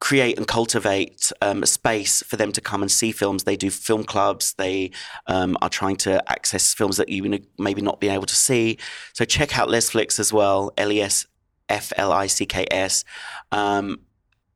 create 0.00 0.36
and 0.36 0.46
cultivate 0.46 1.32
um, 1.40 1.62
a 1.62 1.66
space 1.66 2.22
for 2.28 2.36
them 2.36 2.52
to 2.52 2.60
come 2.60 2.82
and 2.82 2.90
see 2.90 3.10
films. 3.12 3.44
They 3.44 3.56
do 3.56 3.70
film 3.70 4.04
clubs. 4.04 4.54
They 4.54 4.90
um, 5.26 5.56
are 5.62 5.70
trying 5.70 5.96
to 6.06 6.12
access 6.30 6.74
films 6.74 6.96
that 6.98 7.08
you 7.08 7.40
maybe 7.58 7.80
not 7.80 8.00
been 8.00 8.12
able 8.12 8.26
to 8.26 8.34
see. 8.34 8.78
So 9.14 9.24
check 9.24 9.58
out 9.58 9.68
Lesflix 9.68 10.18
as 10.18 10.30
well. 10.32 10.72
L 10.76 10.92
E 10.92 11.00
S 11.00 11.26
F 11.68 11.92
L 11.96 12.12
I 12.12 12.26
C 12.26 12.44
K 12.44 12.66
S. 12.70 13.04
Um, 13.50 14.00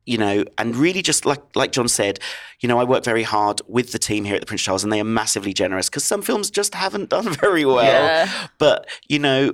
you 0.09 0.17
know, 0.17 0.43
and 0.57 0.75
really 0.75 1.03
just 1.03 1.23
like 1.23 1.41
like 1.55 1.71
John 1.71 1.87
said, 1.87 2.19
you 2.61 2.67
know, 2.67 2.79
I 2.79 2.83
work 2.83 3.03
very 3.03 3.21
hard 3.21 3.61
with 3.67 3.91
the 3.91 3.99
team 3.99 4.25
here 4.25 4.33
at 4.33 4.41
the 4.41 4.47
Prince 4.47 4.63
Charles, 4.63 4.83
and 4.83 4.91
they 4.91 4.99
are 4.99 5.03
massively 5.03 5.53
generous 5.53 5.87
because 5.87 6.03
some 6.03 6.23
films 6.23 6.49
just 6.49 6.73
haven't 6.73 7.09
done 7.09 7.31
very 7.41 7.63
well. 7.63 7.85
yeah, 7.85 8.47
But 8.57 8.87
you 9.07 9.19
know, 9.19 9.53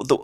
the, 0.00 0.18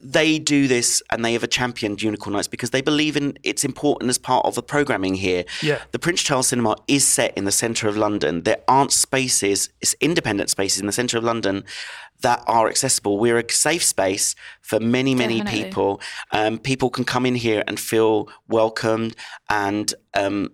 they 0.00 0.38
do 0.38 0.68
this 0.68 1.02
and 1.10 1.24
they 1.24 1.32
have 1.32 1.42
a 1.42 1.48
championed 1.48 2.00
Unicorn 2.00 2.34
Nights 2.34 2.46
because 2.46 2.70
they 2.70 2.80
believe 2.80 3.16
in 3.16 3.36
it's 3.42 3.64
important 3.64 4.08
as 4.08 4.18
part 4.18 4.46
of 4.46 4.54
the 4.54 4.62
programming 4.62 5.16
here. 5.16 5.44
Yeah. 5.60 5.80
The 5.90 5.98
Prince 5.98 6.22
Charles 6.22 6.46
Cinema 6.46 6.76
is 6.86 7.04
set 7.04 7.36
in 7.36 7.44
the 7.44 7.52
centre 7.52 7.88
of 7.88 7.96
London. 7.96 8.44
There 8.44 8.62
aren't 8.68 8.92
spaces, 8.92 9.70
it's 9.80 9.96
independent 10.00 10.48
spaces 10.48 10.80
in 10.80 10.86
the 10.86 10.92
centre 10.92 11.18
of 11.18 11.24
London 11.24 11.64
that 12.24 12.42
are 12.46 12.68
accessible. 12.68 13.18
We're 13.18 13.38
a 13.38 13.52
safe 13.52 13.84
space 13.84 14.34
for 14.62 14.80
many, 14.80 15.14
many 15.14 15.38
Definitely. 15.38 15.64
people. 15.64 16.00
Um, 16.32 16.58
people 16.58 16.88
can 16.88 17.04
come 17.04 17.26
in 17.26 17.34
here 17.34 17.62
and 17.66 17.78
feel 17.78 18.30
welcomed 18.48 19.14
and 19.50 19.92
um, 20.14 20.50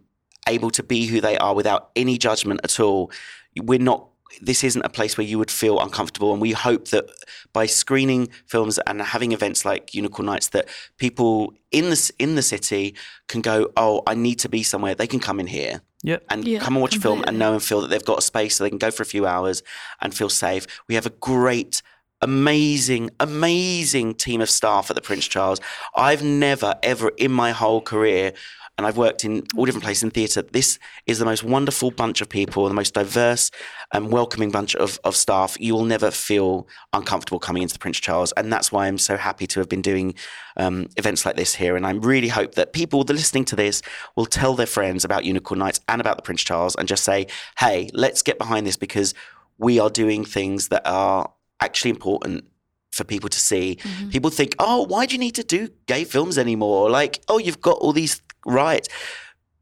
able 0.49 0.71
to 0.73 0.83
be 0.83 1.07
who 1.07 1.21
they 1.21 1.39
are 1.39 1.55
without 1.55 1.91
any 1.95 2.18
judgment 2.18 2.61
at 2.64 2.81
all. 2.81 3.12
We're 3.57 3.79
not. 3.79 4.09
This 4.41 4.62
isn't 4.64 4.83
a 4.83 4.89
place 4.89 5.16
where 5.16 5.27
you 5.27 5.39
would 5.39 5.51
feel 5.51 5.81
uncomfortable, 5.81 6.33
and 6.33 6.41
we 6.41 6.53
hope 6.53 6.89
that 6.89 7.07
by 7.53 7.66
screening 7.66 8.29
films 8.47 8.79
and 8.87 9.01
having 9.03 9.33
events 9.33 9.64
like 9.64 9.93
Unicorn 9.93 10.27
Nights, 10.27 10.49
that 10.49 10.68
people 10.99 11.53
in 11.71 11.91
the 11.91 12.12
in 12.18 12.35
the 12.35 12.43
city 12.43 12.95
can 13.27 13.43
go, 13.43 13.71
"Oh, 13.77 14.03
I 14.07 14.14
need 14.14 14.39
to 14.41 14.49
be 14.49 14.62
somewhere." 14.62 14.95
They 14.95 15.09
can 15.09 15.21
come 15.21 15.41
in 15.41 15.49
here 15.49 15.83
Yep. 16.03 16.24
and 16.30 16.46
Yeah, 16.46 16.61
come 16.61 16.76
and 16.76 16.82
watch 16.82 16.96
a 16.96 17.01
film 17.01 17.24
and 17.26 17.38
know 17.38 17.53
and 17.53 17.62
feel 17.62 17.80
that 17.82 17.88
they've 17.90 18.05
got 18.05 18.18
a 18.18 18.22
space 18.22 18.57
so 18.57 18.64
they 18.64 18.70
can 18.70 18.78
go 18.78 18.90
for 18.90 19.03
a 19.03 19.07
few 19.07 19.26
hours 19.26 19.62
and 20.01 20.14
feel 20.14 20.30
safe. 20.30 20.66
We 20.88 20.94
have 20.94 21.07
a 21.07 21.11
great, 21.11 21.82
amazing, 22.22 23.11
amazing 23.20 24.14
team 24.14 24.40
of 24.40 24.48
staff 24.51 24.90
at 24.90 24.96
the 24.96 25.03
Prince 25.03 25.28
Charles. 25.28 25.61
I've 25.94 26.22
never, 26.22 26.76
ever 26.82 27.11
in 27.18 27.32
my 27.32 27.53
whole 27.53 27.82
career, 27.82 28.32
and 28.81 28.87
I've 28.87 28.97
worked 28.97 29.26
in 29.26 29.47
all 29.59 29.66
different 29.66 29.85
places 29.85 30.03
in 30.03 30.11
theatre, 30.11 30.41
this 30.41 30.78
is 31.05 31.18
the 31.18 31.26
most 31.26 31.45
wonderful 31.45 31.91
bunch 31.91 32.22
of 32.22 32.31
people, 32.31 32.66
the 32.66 32.72
most 32.72 32.95
diverse 32.95 33.51
and 33.93 34.11
welcoming 34.11 34.51
bunch 34.51 34.74
of, 34.74 34.99
of 35.05 35.14
staff. 35.14 35.55
You 35.61 35.74
will 35.74 35.85
never 35.85 36.11
feel 36.11 36.66
uncomfortable 36.95 37.39
coming 37.39 37.62
into 37.62 37.74
the 37.74 37.78
Prince 37.78 37.99
Charles. 38.01 38.33
And 38.39 38.51
that's 38.51 38.72
why 38.72 38.87
I'm 38.87 38.97
so 38.97 39.18
happy 39.18 39.47
to 39.49 39.61
have 39.61 39.68
been 39.68 39.83
doing 39.83 40.14
um, 40.57 40.89
events 40.97 41.26
like 41.26 41.37
this 41.37 41.55
here. 41.55 41.76
And 41.76 41.87
I 41.87 41.91
really 41.91 42.28
hope 42.28 42.55
that 42.55 42.72
people 42.72 43.05
that 43.05 43.12
are 43.12 43.16
listening 43.16 43.45
to 43.47 43.57
this 43.57 43.83
will 44.16 44.24
tell 44.24 44.55
their 44.55 44.64
friends 44.64 45.05
about 45.05 45.26
Unicorn 45.26 45.59
Nights 45.59 45.81
and 45.87 46.01
about 46.01 46.16
the 46.16 46.22
Prince 46.22 46.43
Charles 46.43 46.74
and 46.76 46.89
just 46.89 47.05
say, 47.05 47.26
hey, 47.59 47.91
let's 47.93 48.22
get 48.22 48.39
behind 48.39 48.66
this 48.66 48.78
because 48.78 49.12
we 49.59 49.78
are 49.78 49.91
doing 49.91 50.24
things 50.24 50.68
that 50.68 50.87
are 50.87 51.31
actually 51.61 51.91
important 51.91 52.45
for 52.93 53.05
people 53.05 53.28
to 53.28 53.39
see. 53.39 53.76
Mhm. 53.76 54.11
People 54.11 54.31
think, 54.31 54.55
oh, 54.59 54.85
why 54.85 55.05
do 55.05 55.14
you 55.14 55.18
need 55.18 55.35
to 55.35 55.45
do 55.45 55.68
gay 55.85 56.05
films 56.05 56.39
anymore? 56.39 56.89
Like, 56.89 57.20
oh, 57.28 57.37
you've 57.37 57.61
got 57.61 57.76
all 57.76 57.93
these 57.93 58.22
rights. 58.47 58.88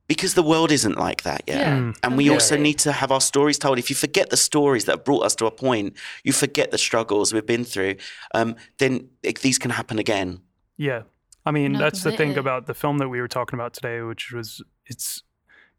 Because 0.07 0.33
the 0.33 0.43
world 0.43 0.73
isn't 0.73 0.97
like 0.97 1.23
that 1.25 1.43
yet. 1.47 1.59
Yeah. 1.59 1.77
Mm. 1.77 1.99
And 2.03 2.17
we 2.17 2.25
Yeah. 2.25 2.33
also 2.33 2.57
need 2.57 2.79
to 2.79 2.93
have 2.93 3.13
our 3.13 3.21
stories 3.21 3.59
told. 3.59 3.79
If 3.79 3.91
you 3.91 3.97
forget 3.97 4.31
the 4.31 4.39
stories 4.39 4.87
that 4.87 4.93
have 4.93 5.05
brought 5.05 5.23
us 5.23 5.35
to 5.35 5.45
a 5.47 5.51
point, 5.51 5.95
you 6.25 6.33
forget 6.33 6.71
the 6.71 6.79
struggles 6.79 7.35
we've 7.35 7.45
been 7.45 7.65
through, 7.65 7.97
um, 8.35 8.57
then 8.79 9.11
it, 9.23 9.41
these 9.41 9.59
can 9.59 9.71
happen 9.71 9.99
again. 9.99 10.41
Yeah. 10.79 11.03
I 11.45 11.51
mean, 11.51 11.73
No, 11.73 11.79
that's 11.81 12.03
the 12.05 12.13
thing 12.13 12.39
about 12.39 12.67
the 12.67 12.73
film 12.75 12.99
that 12.99 13.09
we 13.11 13.21
were 13.21 13.29
talking 13.29 13.59
about 13.59 13.75
today, 13.75 14.01
which 14.01 14.33
was 14.33 14.63
it's 14.87 15.23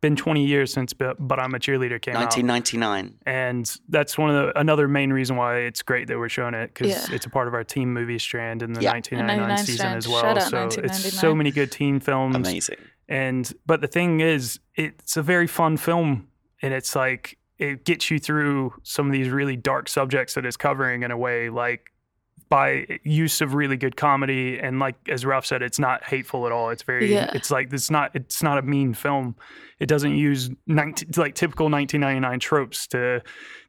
been 0.01 0.15
20 0.15 0.45
years 0.45 0.71
since 0.73 0.93
But, 0.93 1.15
but 1.19 1.39
I'm 1.39 1.53
a 1.53 1.59
Cheerleader 1.59 2.01
came 2.01 2.15
out. 2.15 2.21
1999. 2.35 3.15
And 3.25 3.69
that's 3.89 4.17
one 4.17 4.29
of 4.29 4.35
the 4.35 4.59
another 4.59 4.87
main 4.87 5.11
reason 5.11 5.35
why 5.35 5.57
it's 5.59 5.81
great 5.81 6.07
that 6.07 6.17
we're 6.17 6.29
showing 6.29 6.53
it 6.53 6.73
because 6.73 6.89
Yeah. 7.09 7.15
it's 7.15 7.25
a 7.25 7.29
part 7.29 7.47
of 7.47 7.53
our 7.53 7.63
team 7.63 7.93
movie 7.93 8.19
strand 8.19 8.61
in 8.63 8.73
the 8.73 8.81
Yeah. 8.81 8.91
1999 8.91 9.57
season 9.57 9.75
strand. 9.77 9.97
as 9.97 10.07
well. 10.07 10.21
Shout 10.21 10.37
out 10.53 10.73
so 10.73 10.81
it's 10.81 11.13
so 11.19 11.35
many 11.35 11.51
good 11.51 11.71
teen 11.71 11.99
films. 11.99 12.35
Amazing. 12.35 12.77
And 13.07 13.51
but 13.65 13.81
the 13.81 13.87
thing 13.87 14.19
is, 14.21 14.59
it's 14.75 15.17
a 15.17 15.23
very 15.23 15.47
fun 15.47 15.77
film, 15.77 16.27
and 16.61 16.73
it's 16.73 16.95
like 16.95 17.37
it 17.57 17.83
gets 17.83 18.09
you 18.11 18.19
through 18.19 18.73
some 18.83 19.07
of 19.07 19.11
these 19.11 19.29
really 19.29 19.55
dark 19.57 19.89
subjects 19.89 20.35
that 20.35 20.45
it's 20.45 20.55
covering 20.57 21.03
in 21.03 21.11
a 21.11 21.17
way 21.17 21.49
like 21.49 21.88
by 22.49 22.99
use 23.03 23.41
of 23.41 23.53
really 23.53 23.77
good 23.77 23.95
comedy 23.95 24.59
and 24.59 24.79
like 24.79 24.95
as 25.07 25.23
Ralph 25.25 25.45
said, 25.45 25.61
it's 25.61 25.77
not 25.79 26.03
hateful 26.03 26.45
at 26.47 26.51
all. 26.51 26.71
It's 26.71 26.83
very 26.83 27.13
Yeah. 27.13 27.29
it's 27.33 27.51
like 27.51 27.71
it's 27.71 27.91
not 27.91 28.11
it's 28.15 28.41
not 28.41 28.57
a 28.57 28.61
mean 28.63 28.93
film. 28.93 29.35
It 29.79 29.85
doesn't 29.87 30.15
use 30.17 30.49
19, 30.67 31.09
like 31.15 31.35
typical 31.35 31.69
1999 31.69 32.39
tropes 32.39 32.87
to 32.87 33.21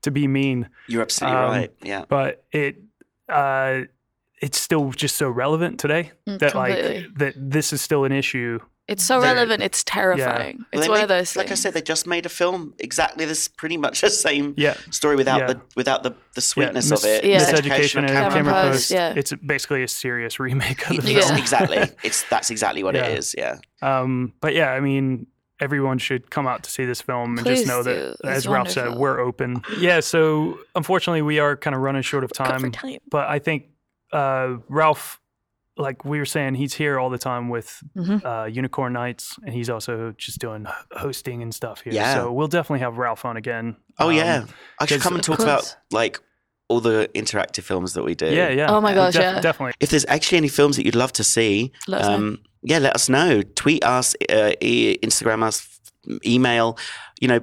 to 0.02 0.10
be 0.10 0.26
mean, 0.26 0.68
You're 0.88 1.02
absolutely 1.02 1.38
Um, 1.38 1.50
right. 1.50 1.72
Yeah. 1.82 2.04
but 2.08 2.44
it 2.52 2.76
uh 3.28 3.82
it's 4.40 4.58
still 4.58 4.90
just 4.92 5.16
so 5.16 5.28
relevant 5.28 5.78
today 5.78 6.12
Mm, 6.26 6.38
that 6.38 6.52
completely. 6.52 7.00
like 7.02 7.14
that 7.18 7.34
this 7.36 7.72
is 7.74 7.82
still 7.82 8.04
an 8.04 8.12
issue. 8.12 8.58
It's 8.90 9.04
so 9.04 9.20
They're- 9.20 9.34
relevant. 9.34 9.62
It's 9.62 9.84
terrifying. 9.84 10.56
Well, 10.72 10.80
It's 10.82 10.88
one 10.88 10.98
made- 10.98 11.02
of 11.04 11.08
those. 11.08 11.36
Like 11.36 11.50
I 11.50 11.54
said, 11.54 11.74
they 11.74 11.80
just 11.82 12.06
made 12.06 12.26
a 12.26 12.28
film 12.28 12.74
exactly 12.78 13.24
this, 13.24 13.46
pretty 13.48 13.76
much 13.76 14.00
the 14.00 14.10
same 14.10 14.52
Yeah. 14.56 14.74
story 14.90 15.14
without 15.16 15.40
Yeah. 15.40 15.46
the 15.46 15.60
without 15.76 16.02
the, 16.02 16.12
the 16.34 16.40
sweetness 16.40 16.90
Mis- 16.90 17.04
of 17.04 17.08
it. 17.08 17.24
Yeah. 17.24 17.38
Miseducation 17.38 18.00
and 18.00 18.08
Cameron 18.08 18.32
Cameron 18.32 18.32
Cameron 18.32 18.54
Post, 18.72 18.72
Post. 18.72 18.90
yeah. 18.90 19.14
It's 19.16 19.32
basically 19.46 19.82
a 19.84 19.88
serious 19.88 20.40
remake 20.40 20.90
of 20.90 21.02
the 21.04 21.12
Yes, 21.12 21.28
film. 21.28 21.38
exactly. 21.38 21.78
It's 22.02 22.24
that's 22.28 22.50
exactly 22.50 22.82
what 22.82 22.94
Yeah. 22.96 23.06
it 23.06 23.18
is. 23.18 23.34
Yeah. 23.38 23.56
Um, 23.80 24.32
but 24.40 24.54
yeah, 24.54 24.70
I 24.72 24.80
mean, 24.80 25.26
everyone 25.60 25.98
should 25.98 26.30
come 26.30 26.46
out 26.48 26.62
to 26.64 26.70
see 26.70 26.84
this 26.84 27.00
film 27.00 27.36
and 27.38 27.46
Please 27.46 27.58
just 27.60 27.68
know 27.68 27.82
do. 27.84 27.90
that, 27.94 28.10
It's 28.10 28.20
as 28.24 28.48
Ralph 28.48 28.70
said, 28.70 28.94
we're 28.96 29.20
open. 29.20 29.62
Yeah. 29.78 30.00
So 30.00 30.58
unfortunately, 30.74 31.22
we 31.22 31.38
are 31.38 31.56
kind 31.56 31.76
of 31.76 31.82
running 31.82 32.02
short 32.02 32.24
of 32.24 32.32
time. 32.32 32.72
time. 32.72 32.98
But 33.10 33.28
I 33.28 33.38
think 33.38 33.66
uh, 34.12 34.56
Ralph, 34.68 35.20
like 35.80 36.04
we 36.04 36.18
were 36.18 36.24
saying, 36.26 36.54
he's 36.54 36.74
here 36.74 36.98
all 36.98 37.10
the 37.10 37.18
time 37.18 37.48
with 37.48 37.82
Mhm. 37.96 38.24
uh, 38.24 38.46
Unicorn 38.46 38.92
Nights, 38.92 39.36
and 39.44 39.54
he's 39.54 39.68
also 39.70 40.12
just 40.18 40.38
doing 40.38 40.66
hosting 40.92 41.42
and 41.42 41.54
stuff 41.54 41.80
here. 41.82 41.92
Yeah. 41.92 42.14
So 42.14 42.32
we'll 42.32 42.48
definitely 42.48 42.80
have 42.80 42.98
Ralph 42.98 43.24
on 43.24 43.36
again. 43.36 43.76
Oh 43.98 44.08
Um, 44.10 44.14
yeah. 44.16 44.44
I 44.78 44.86
should 44.86 45.00
come 45.00 45.14
and 45.14 45.22
talk 45.24 45.40
about 45.40 45.76
like 45.90 46.20
all 46.68 46.80
the 46.80 47.08
interactive 47.14 47.64
films 47.64 47.94
that 47.94 48.04
we 48.04 48.14
do. 48.14 48.26
Yeah. 48.26 48.48
Yeah. 48.50 48.70
Oh 48.70 48.80
my 48.80 48.94
gosh, 48.94 49.14
Def- 49.14 49.22
yeah. 49.22 49.40
Definitely. 49.40 49.72
If 49.80 49.90
there's 49.90 50.06
actually 50.06 50.38
any 50.38 50.48
films 50.48 50.76
that 50.76 50.84
you'd 50.86 50.94
love 50.94 51.12
to 51.14 51.24
see, 51.24 51.72
Let 51.88 52.02
us 52.02 52.06
know. 52.08 52.14
um, 52.14 52.38
yeah, 52.62 52.78
let 52.78 52.94
us 52.94 53.08
know. 53.08 53.42
Tweet 53.42 53.84
us, 53.84 54.14
uh, 54.30 54.52
e- 54.60 54.96
Instagram 55.02 55.42
us, 55.42 55.80
email. 56.24 56.78
You 57.20 57.28
know, 57.28 57.40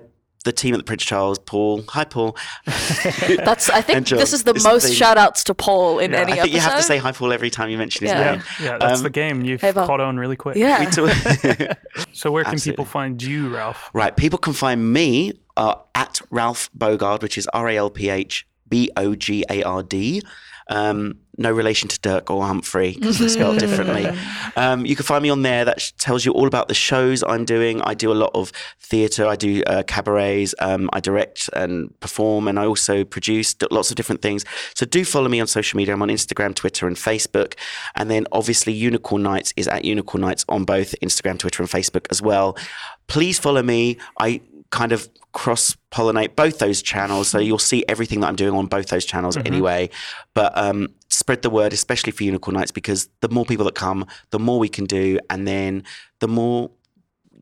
the 0.47 0.51
team 0.53 0.73
at 0.73 0.77
the 0.77 0.83
Prince 0.83 1.03
Charles, 1.05 1.37
Paul. 1.37 1.83
Hi, 1.89 2.03
Paul. 2.03 2.35
That's. 2.65 3.69
I 3.69 3.81
think 3.81 4.07
this 4.07 4.33
is 4.33 4.43
the 4.43 4.51
It's 4.51 4.63
most 4.63 4.87
the- 4.87 4.93
shout 4.93 5.17
outs 5.17 5.43
to 5.45 5.53
Paul 5.53 5.99
in 5.99 6.11
Yeah. 6.11 6.21
any 6.21 6.33
I 6.33 6.35
think 6.41 6.53
you 6.53 6.59
have 6.59 6.77
to 6.77 6.83
say 6.83 6.97
hi, 6.97 7.11
Paul, 7.11 7.31
every 7.33 7.49
time 7.49 7.69
you 7.69 7.77
mention 7.77 8.05
his 8.07 8.11
Yeah. 8.13 8.31
name. 8.31 8.43
Yeah. 8.59 8.65
Yeah. 8.65 8.77
That's 8.79 8.99
Um, 8.99 9.03
the 9.03 9.09
game. 9.09 9.41
You've 9.43 9.61
Hey, 9.61 9.73
caught 9.73 9.99
on 10.01 10.17
really 10.17 10.35
quick. 10.35 10.55
Yeah. 10.57 10.79
We 10.79 10.85
talk- 10.87 11.77
So 12.13 12.31
where 12.31 12.43
can 12.43 12.53
Absolutely. 12.53 12.71
people 12.73 12.85
find 12.85 13.21
you, 13.21 13.53
Ralph? 13.53 13.89
Right. 13.93 14.15
People 14.15 14.39
can 14.39 14.53
find 14.53 14.91
me 14.91 15.33
uh, 15.55 15.75
at 15.95 16.19
Ralph 16.31 16.69
Bogard, 16.77 17.21
which 17.21 17.37
is 17.37 17.47
R 17.53 17.67
A 17.69 17.77
L 17.77 17.89
P 17.89 18.09
H 18.09 18.47
B 18.69 18.89
O 18.97 19.15
G 19.15 19.43
A 19.49 19.61
R 19.63 19.83
D. 19.83 20.21
Um, 20.69 21.19
no 21.37 21.51
relation 21.51 21.87
to 21.87 21.99
Dirk 21.99 22.31
or 22.31 22.43
Humphrey 22.45 22.93
because 22.93 23.19
they're 23.19 23.29
spelled 23.29 23.59
differently. 23.59 24.07
Um, 24.55 24.87
you 24.87 24.95
can 24.95 25.05
find 25.05 25.21
me 25.21 25.29
on 25.29 25.43
there. 25.43 25.65
That 25.65 25.79
sh- 25.79 25.91
tells 25.99 26.25
you 26.25 26.31
all 26.31 26.47
about 26.47 26.67
the 26.67 26.73
shows 26.73 27.21
I'm 27.21 27.45
doing. 27.45 27.79
I 27.83 27.93
do 27.93 28.11
a 28.11 28.15
lot 28.15 28.31
of 28.33 28.51
theatre. 28.79 29.27
I 29.27 29.35
do 29.35 29.61
uh, 29.67 29.83
cabarets. 29.83 30.55
Um, 30.59 30.89
I 30.93 30.99
direct 30.99 31.47
and 31.53 31.97
perform, 31.99 32.47
and 32.47 32.57
I 32.57 32.65
also 32.65 33.03
produce 33.03 33.53
d- 33.53 33.67
lots 33.69 33.91
of 33.91 33.97
different 33.97 34.23
things. 34.23 34.45
So 34.73 34.87
do 34.87 35.05
follow 35.05 35.29
me 35.29 35.39
on 35.39 35.45
social 35.45 35.77
media. 35.77 35.93
I'm 35.93 36.01
on 36.01 36.07
Instagram, 36.09 36.55
Twitter, 36.55 36.87
and 36.87 36.95
Facebook. 36.95 37.53
And 37.95 38.09
then 38.09 38.25
obviously 38.31 38.73
Unicorn 38.73 39.21
Nights 39.21 39.53
is 39.57 39.67
at 39.67 39.85
Unicorn 39.85 40.21
Nights 40.21 40.43
on 40.49 40.65
both 40.65 40.95
Instagram, 41.03 41.37
Twitter, 41.37 41.61
and 41.61 41.69
Facebook 41.69 42.07
as 42.09 42.19
well. 42.19 42.57
Please 43.05 43.37
follow 43.37 43.61
me. 43.61 43.97
I 44.19 44.41
kind 44.69 44.91
of 44.91 45.09
cross 45.33 45.75
pollinate 45.91 46.35
both 46.35 46.59
those 46.59 46.81
channels. 46.81 47.27
So 47.27 47.37
you'll 47.39 47.59
see 47.59 47.83
everything 47.87 48.21
that 48.21 48.27
I'm 48.27 48.35
doing 48.35 48.53
on 48.53 48.65
both 48.65 48.87
those 48.87 49.05
channels 49.05 49.37
anyway. 49.37 49.89
But 50.33 50.57
um, 50.57 50.89
spread 51.09 51.41
the 51.41 51.49
word, 51.49 51.73
especially 51.73 52.11
for 52.11 52.23
Unicorn 52.23 52.55
Nights, 52.55 52.71
because 52.71 53.09
the 53.21 53.29
more 53.29 53.45
people 53.45 53.65
that 53.65 53.75
come, 53.75 54.05
the 54.31 54.39
more 54.39 54.59
we 54.59 54.69
can 54.69 54.85
do. 54.85 55.19
And 55.29 55.47
then 55.47 55.83
the 56.19 56.27
more, 56.27 56.71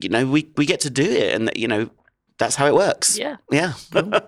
you 0.01 0.09
know, 0.09 0.25
we, 0.25 0.49
we 0.57 0.65
get 0.65 0.81
to 0.81 0.89
do 0.89 1.03
it. 1.03 1.33
And, 1.33 1.51
you 1.55 1.67
know, 1.67 1.89
that's 2.37 2.55
how 2.55 2.67
it 2.67 2.75
works. 2.75 3.17
Yeah. 3.17 3.37
Yeah. 3.51 3.73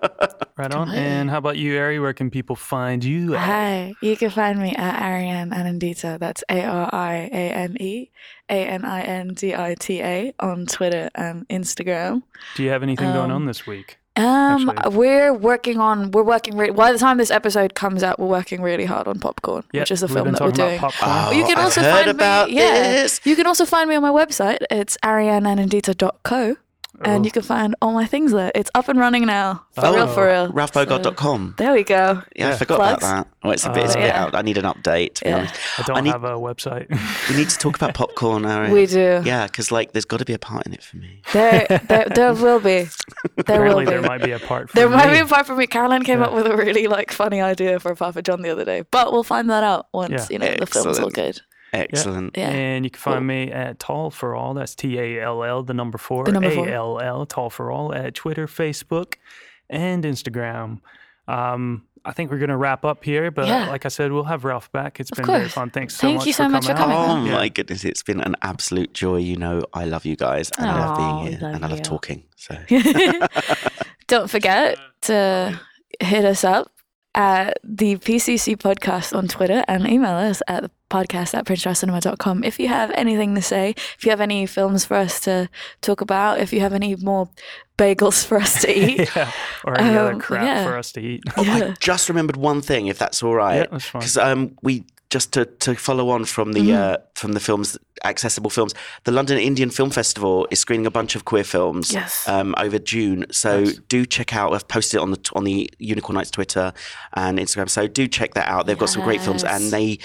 Right 0.58 0.74
on. 0.74 0.90
And 0.90 1.30
how 1.30 1.38
about 1.38 1.58
you, 1.58 1.78
Ari? 1.78 2.00
Where 2.00 2.14
can 2.14 2.32
people 2.32 2.56
find 2.56 3.04
you? 3.04 3.36
at? 3.36 3.42
Hi, 3.42 3.94
you 4.02 4.18
can 4.18 4.32
find 4.32 4.58
me 4.60 4.74
at 4.76 5.00
Ariane 5.04 5.52
Anindita. 5.52 6.18
That's 6.18 6.44
A 6.50 6.64
R 6.64 6.90
I 6.92 7.30
A 7.32 7.52
N 7.54 7.78
E 7.80 8.10
A 8.50 8.66
N 8.66 8.84
I 8.84 9.02
N 9.04 9.36
D 9.36 9.54
I 9.54 9.76
T 9.80 10.02
A 10.02 10.34
on 10.40 10.66
Twitter 10.66 11.12
and 11.14 11.48
Instagram. 11.50 12.24
Do 12.56 12.64
you 12.64 12.72
have 12.72 12.82
anything 12.82 13.14
going 13.14 13.30
Um, 13.30 13.36
on 13.44 13.46
this 13.46 13.68
week? 13.68 14.00
Um, 14.16 14.68
Actually- 14.70 14.96
we're 14.98 15.32
working 15.32 15.80
on. 15.80 16.10
We're 16.10 16.24
working. 16.24 16.58
Re- 16.58 16.72
by 16.72 16.92
the 16.92 16.98
time 16.98 17.18
this 17.20 17.30
episode 17.30 17.76
comes 17.76 18.02
out, 18.02 18.18
we're 18.18 18.26
working 18.26 18.64
really 18.64 18.86
hard 18.86 19.08
on 19.08 19.20
Popcorn, 19.20 19.64
Yep, 19.74 19.82
which 19.84 19.92
is 19.92 20.00
the 20.02 20.08
film 20.08 20.32
that 20.32 20.42
we're 20.42 20.50
doing. 20.50 20.80
Oh, 21.04 21.30
you 21.32 21.44
can 21.46 21.60
I've 21.60 21.66
also 21.66 21.82
heard 21.84 22.06
find 22.06 22.10
about 22.10 22.50
me. 22.50 22.56
Yeah, 22.56 23.08
you 23.26 23.36
can 23.36 23.46
also 23.46 23.64
find 23.64 23.88
me 23.88 23.96
on 23.96 24.02
my 24.02 24.10
website. 24.10 24.58
It's 24.72 24.98
arianeanindita.co, 25.06 26.56
and 27.04 27.22
Oh. 27.22 27.26
you 27.26 27.32
can 27.32 27.42
find 27.44 27.76
all 27.82 27.94
my 27.94 28.06
things 28.06 28.32
there. 28.32 28.52
It's 28.56 28.72
up 28.76 28.88
and 28.90 29.00
running 29.00 29.26
now. 29.26 29.64
For 29.74 29.86
Oh. 29.86 29.96
real, 29.96 30.08
for 30.08 30.26
real. 30.28 30.52
RalphBogard.com. 30.52 31.56
There 31.58 31.74
we 31.74 31.84
go. 31.84 32.22
Yeah, 32.36 32.50
I 32.50 32.56
forgot 32.56 32.78
Plugs. 32.78 33.04
about 33.04 33.16
that. 33.26 33.28
Oh, 33.44 33.52
it's 33.52 33.66
a 33.66 33.70
bit, 33.70 33.86
it's 33.86 33.96
a 33.96 33.98
bit 33.98 34.08
yeah. 34.08 34.24
out. 34.24 34.36
I 34.36 34.42
need 34.42 34.58
an 34.58 34.66
update, 34.66 35.16
to 35.16 35.28
Yeah. 35.30 35.36
honest. 35.38 35.56
I 35.78 35.82
don't 35.84 36.04
need- 36.04 36.12
have 36.12 36.24
a 36.24 36.34
website. 36.36 36.88
We 37.30 37.36
need 37.38 37.50
to 37.50 37.58
talk 37.58 37.76
about 37.76 37.94
popcorn, 38.02 38.46
Ari. 38.46 38.72
We 38.72 38.86
do. 38.86 39.22
Yeah, 39.24 39.46
because 39.46 39.72
like 39.72 39.92
there's 39.94 40.06
got 40.06 40.18
to 40.20 40.26
be 40.26 40.34
a 40.34 40.40
part 40.40 40.66
in 40.66 40.74
it 40.74 40.84
for 40.84 40.98
me. 40.98 41.22
There, 41.34 41.66
there, 41.88 42.06
there 42.14 42.34
will 42.34 42.60
be. 42.60 42.84
There 42.84 42.88
will 42.88 43.40
Apparently, 43.40 43.86
be. 43.86 43.92
there 43.92 44.02
might 44.02 44.24
be 44.24 44.32
a 44.32 44.40
part. 44.40 44.70
For 44.70 44.76
There 44.76 44.90
might 44.90 45.08
be 45.08 45.14
me. 45.14 45.20
a 45.20 45.26
part 45.26 45.46
for 45.46 45.56
me. 45.56 45.68
Caroline 45.68 46.04
came 46.04 46.20
Yeah. 46.20 46.26
up 46.28 46.34
with 46.34 46.48
a 46.48 46.56
really 46.56 46.88
like 46.88 47.12
funny 47.12 47.42
idea 47.42 47.80
for 47.80 47.92
a 47.92 47.96
Papa 47.96 48.22
John 48.22 48.42
the 48.42 48.50
other 48.50 48.66
day, 48.66 48.84
but 48.92 49.12
we'll 49.12 49.24
find 49.24 49.50
that 49.50 49.64
out 49.64 49.88
once 49.94 50.12
Yeah. 50.12 50.26
you 50.30 50.40
know 50.40 50.56
the 50.60 50.66
film's 50.66 51.00
all 51.00 51.10
good. 51.10 51.42
Excellent. 51.74 52.38
Yeah. 52.38 52.50
And 52.50 52.86
you 52.86 52.90
can 52.92 53.00
find 53.00 53.16
Cool. 53.18 53.24
me 53.26 53.52
at 53.52 53.80
Tall 53.80 54.10
for 54.12 54.36
All. 54.36 54.54
That's 54.54 54.74
T 54.76 54.98
A 55.00 55.22
L 55.24 55.44
L, 55.44 55.64
the 55.64 55.74
number 55.74 55.98
four. 55.98 56.24
The 56.26 56.32
number 56.32 56.52
four. 56.52 56.68
A 56.68 56.72
L 56.72 57.00
L, 57.00 57.26
Tall 57.26 57.50
for 57.50 57.72
All, 57.72 57.94
at 57.94 58.14
Twitter, 58.16 58.48
Facebook, 58.48 59.16
and 59.70 60.04
Instagram. 60.04 60.80
Um, 61.28 61.84
I 62.06 62.14
think 62.14 62.32
we're 62.32 62.38
going 62.38 62.52
to 62.52 62.56
wrap 62.58 62.86
up 62.86 63.04
here, 63.04 63.32
but 63.32 63.48
Yeah. 63.48 63.68
like 63.68 63.86
I 63.86 63.90
said, 63.90 64.14
we'll 64.14 64.24
have 64.24 64.46
Ralph 64.46 64.72
back. 64.72 65.02
It's 65.02 65.12
Of 65.12 65.18
been 65.18 65.26
very 65.26 65.50
fun. 65.50 65.72
Thanks 65.72 65.94
so 65.96 66.08
Thank 66.08 66.20
much 66.20 66.28
you 66.28 66.32
so 66.34 66.48
much 66.48 66.66
for 66.66 66.72
out. 66.72 66.78
coming. 66.78 66.96
Oh 66.98 67.26
Yeah. 67.26 67.34
my 67.34 67.50
goodness, 67.50 67.84
it's 67.84 68.02
been 68.02 68.22
an 68.22 68.36
absolute 68.44 68.94
joy. 68.94 69.18
You 69.18 69.36
know, 69.36 69.62
I 69.74 69.84
love 69.84 70.06
you 70.06 70.16
guys 70.16 70.50
and 70.58 70.68
I 70.70 70.86
love 70.86 70.98
being 70.98 71.32
here 71.34 71.40
love 71.42 71.56
and 71.56 71.66
I 71.66 71.68
love 71.68 71.80
you. 71.80 71.84
talking. 71.84 72.24
So 72.38 72.56
Don't 74.08 74.30
forget 74.30 74.78
to 75.02 75.60
hit 76.00 76.24
us 76.24 76.44
up 76.46 76.72
at 77.18 77.58
the 77.64 77.96
PCC 77.98 78.56
podcast 78.56 79.18
on 79.18 79.28
Twitter 79.28 79.64
and 79.68 79.88
email 79.90 80.12
us 80.16 80.42
at 80.48 80.62
the 80.64 80.72
podcast 80.90 81.34
at 81.34 81.46
princecharlescinema.com 81.46 82.44
if 82.44 82.60
you 82.60 82.68
have 82.68 82.92
anything 82.92 83.34
to 83.36 83.42
say, 83.42 83.72
if 83.98 84.06
you 84.06 84.10
have 84.12 84.22
any 84.22 84.46
films 84.46 84.86
for 84.86 84.96
us 84.96 85.20
to 85.22 85.50
talk 85.82 86.00
about, 86.02 86.40
if 86.40 86.54
you 86.54 86.60
have 86.60 86.74
any 86.74 86.96
more 86.98 87.28
bagels 87.78 88.24
for 88.24 88.38
us 88.38 88.62
to 88.62 88.70
eat. 88.80 89.10
yeah. 89.16 89.32
Or 89.66 89.78
any 89.80 89.98
other 89.98 90.14
Um, 90.14 90.20
crap 90.20 90.46
yeah. 90.46 90.64
for 90.64 90.78
us 90.78 90.92
to 90.94 91.02
eat. 91.02 91.24
Oh, 91.36 91.42
Yeah. 91.44 91.72
I 91.72 91.76
just 91.80 92.08
remembered 92.08 92.38
one 92.38 92.62
thing, 92.62 92.86
if 92.88 93.00
that's 93.00 93.24
all 93.24 93.34
right. 93.36 93.58
Yeah, 93.58 93.66
that's 93.72 93.86
fine. 93.86 94.00
Because 94.02 94.18
um, 94.18 94.56
we 94.62 94.84
just 95.10 95.32
to, 95.34 95.46
to 95.46 95.76
follow 95.76 96.10
on 96.10 96.26
from 96.26 96.54
the 96.54 96.60
Mm-hmm. 96.60 96.94
uh, 96.94 96.98
from 97.16 97.32
the 97.34 97.40
films 97.40 97.78
accessible 98.04 98.50
films, 98.50 98.74
the 99.06 99.12
London 99.12 99.38
Indian 99.38 99.70
Film 99.70 99.90
Festival 99.90 100.48
is 100.52 100.60
screening 100.60 100.86
a 100.86 100.92
bunch 100.92 101.16
of 101.16 101.26
queer 101.26 101.44
films 101.44 101.92
Yes. 101.94 102.28
um, 102.28 102.54
over 102.58 102.78
June. 102.78 103.26
So 103.32 103.64
Nice. 103.64 103.78
do 103.88 104.06
check 104.06 104.36
out. 104.36 104.54
I've 104.54 104.68
posted 104.68 104.98
it 105.00 105.02
on 105.02 105.12
the 105.12 105.32
on 105.34 105.44
the 105.46 105.70
Unicorn 105.80 106.16
Nights 106.16 106.32
Twitter 106.32 106.74
and 107.14 107.40
Instagram. 107.40 107.70
So 107.70 107.88
do 107.88 108.08
check 108.08 108.34
that 108.36 108.48
out. 108.48 108.66
They've 108.66 108.78
got 108.78 108.90
some 108.90 109.04
great 109.04 109.22
films, 109.22 109.44
and 109.44 109.72
they, 109.72 109.98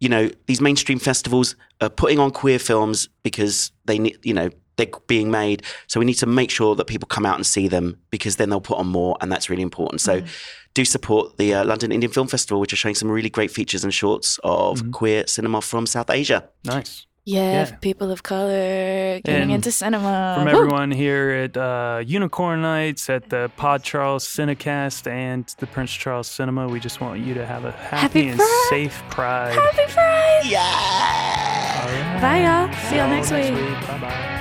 you 0.00 0.08
know, 0.08 0.30
these 0.46 0.60
mainstream 0.60 0.98
festivals 0.98 1.56
are 1.80 1.90
putting 1.90 2.18
on 2.18 2.30
queer 2.30 2.58
films 2.58 3.08
because 3.22 3.72
they 3.84 3.98
need, 3.98 4.18
you 4.22 4.34
know. 4.34 4.50
They're 4.76 4.88
being 5.06 5.30
made, 5.30 5.62
so 5.86 6.00
we 6.00 6.06
need 6.06 6.14
to 6.14 6.26
make 6.26 6.50
sure 6.50 6.74
that 6.74 6.86
people 6.86 7.06
come 7.06 7.24
out 7.24 7.36
and 7.36 7.46
see 7.46 7.68
them 7.68 7.96
because 8.10 8.36
then 8.36 8.48
they'll 8.50 8.60
put 8.60 8.78
on 8.78 8.86
more, 8.88 9.16
and 9.20 9.30
that's 9.30 9.48
really 9.50 9.62
important. 9.62 10.00
So, 10.00 10.20
Mm-hmm. 10.20 10.26
do 10.74 10.84
support 10.84 11.36
the 11.38 11.54
uh, 11.54 11.64
London 11.64 11.92
Indian 11.92 12.12
Film 12.12 12.26
Festival, 12.26 12.60
which 12.60 12.72
are 12.72 12.76
showing 12.76 12.96
some 12.96 13.08
really 13.10 13.30
great 13.30 13.50
features 13.52 13.84
and 13.84 13.94
shorts 13.94 14.38
of 14.42 14.78
Mm-hmm. 14.80 14.90
queer 14.90 15.26
cinema 15.26 15.60
from 15.60 15.86
South 15.86 16.10
Asia. 16.10 16.48
Nice. 16.64 17.06
Yeah, 17.26 17.52
Yeah. 17.70 17.76
people 17.80 18.10
of 18.10 18.22
color 18.22 19.20
getting 19.24 19.42
And 19.42 19.50
into 19.52 19.70
cinema. 19.72 20.34
From 20.36 20.44
Woo! 20.44 20.50
everyone 20.58 20.90
here 20.90 21.30
at 21.30 21.56
uh, 21.56 22.02
Unicorn 22.04 22.60
Nights, 22.60 23.08
at 23.08 23.30
the 23.30 23.50
Pod 23.56 23.82
Charles 23.82 24.26
Cinecast, 24.26 25.06
and 25.10 25.46
the 25.58 25.66
Prince 25.66 25.92
Charles 25.92 26.26
Cinema, 26.28 26.68
we 26.68 26.80
just 26.80 27.00
want 27.00 27.20
you 27.20 27.32
to 27.34 27.46
have 27.46 27.64
a 27.64 27.72
happy, 27.72 28.26
Happy 28.26 28.28
and 28.28 28.38
Pride. 28.38 28.66
safe 28.68 29.02
Pride. 29.08 29.54
Happy 29.54 29.90
Pride! 29.92 30.42
Yeah. 30.44 30.60
All 31.80 31.88
right. 31.88 32.20
Bye, 32.20 32.40
y'all. 32.44 32.72
See 32.90 32.96
y'all 32.96 33.24
See 33.24 33.30
next 33.32 33.50
week. 33.56 33.88
Bye 33.88 33.98
bye. 34.00 34.33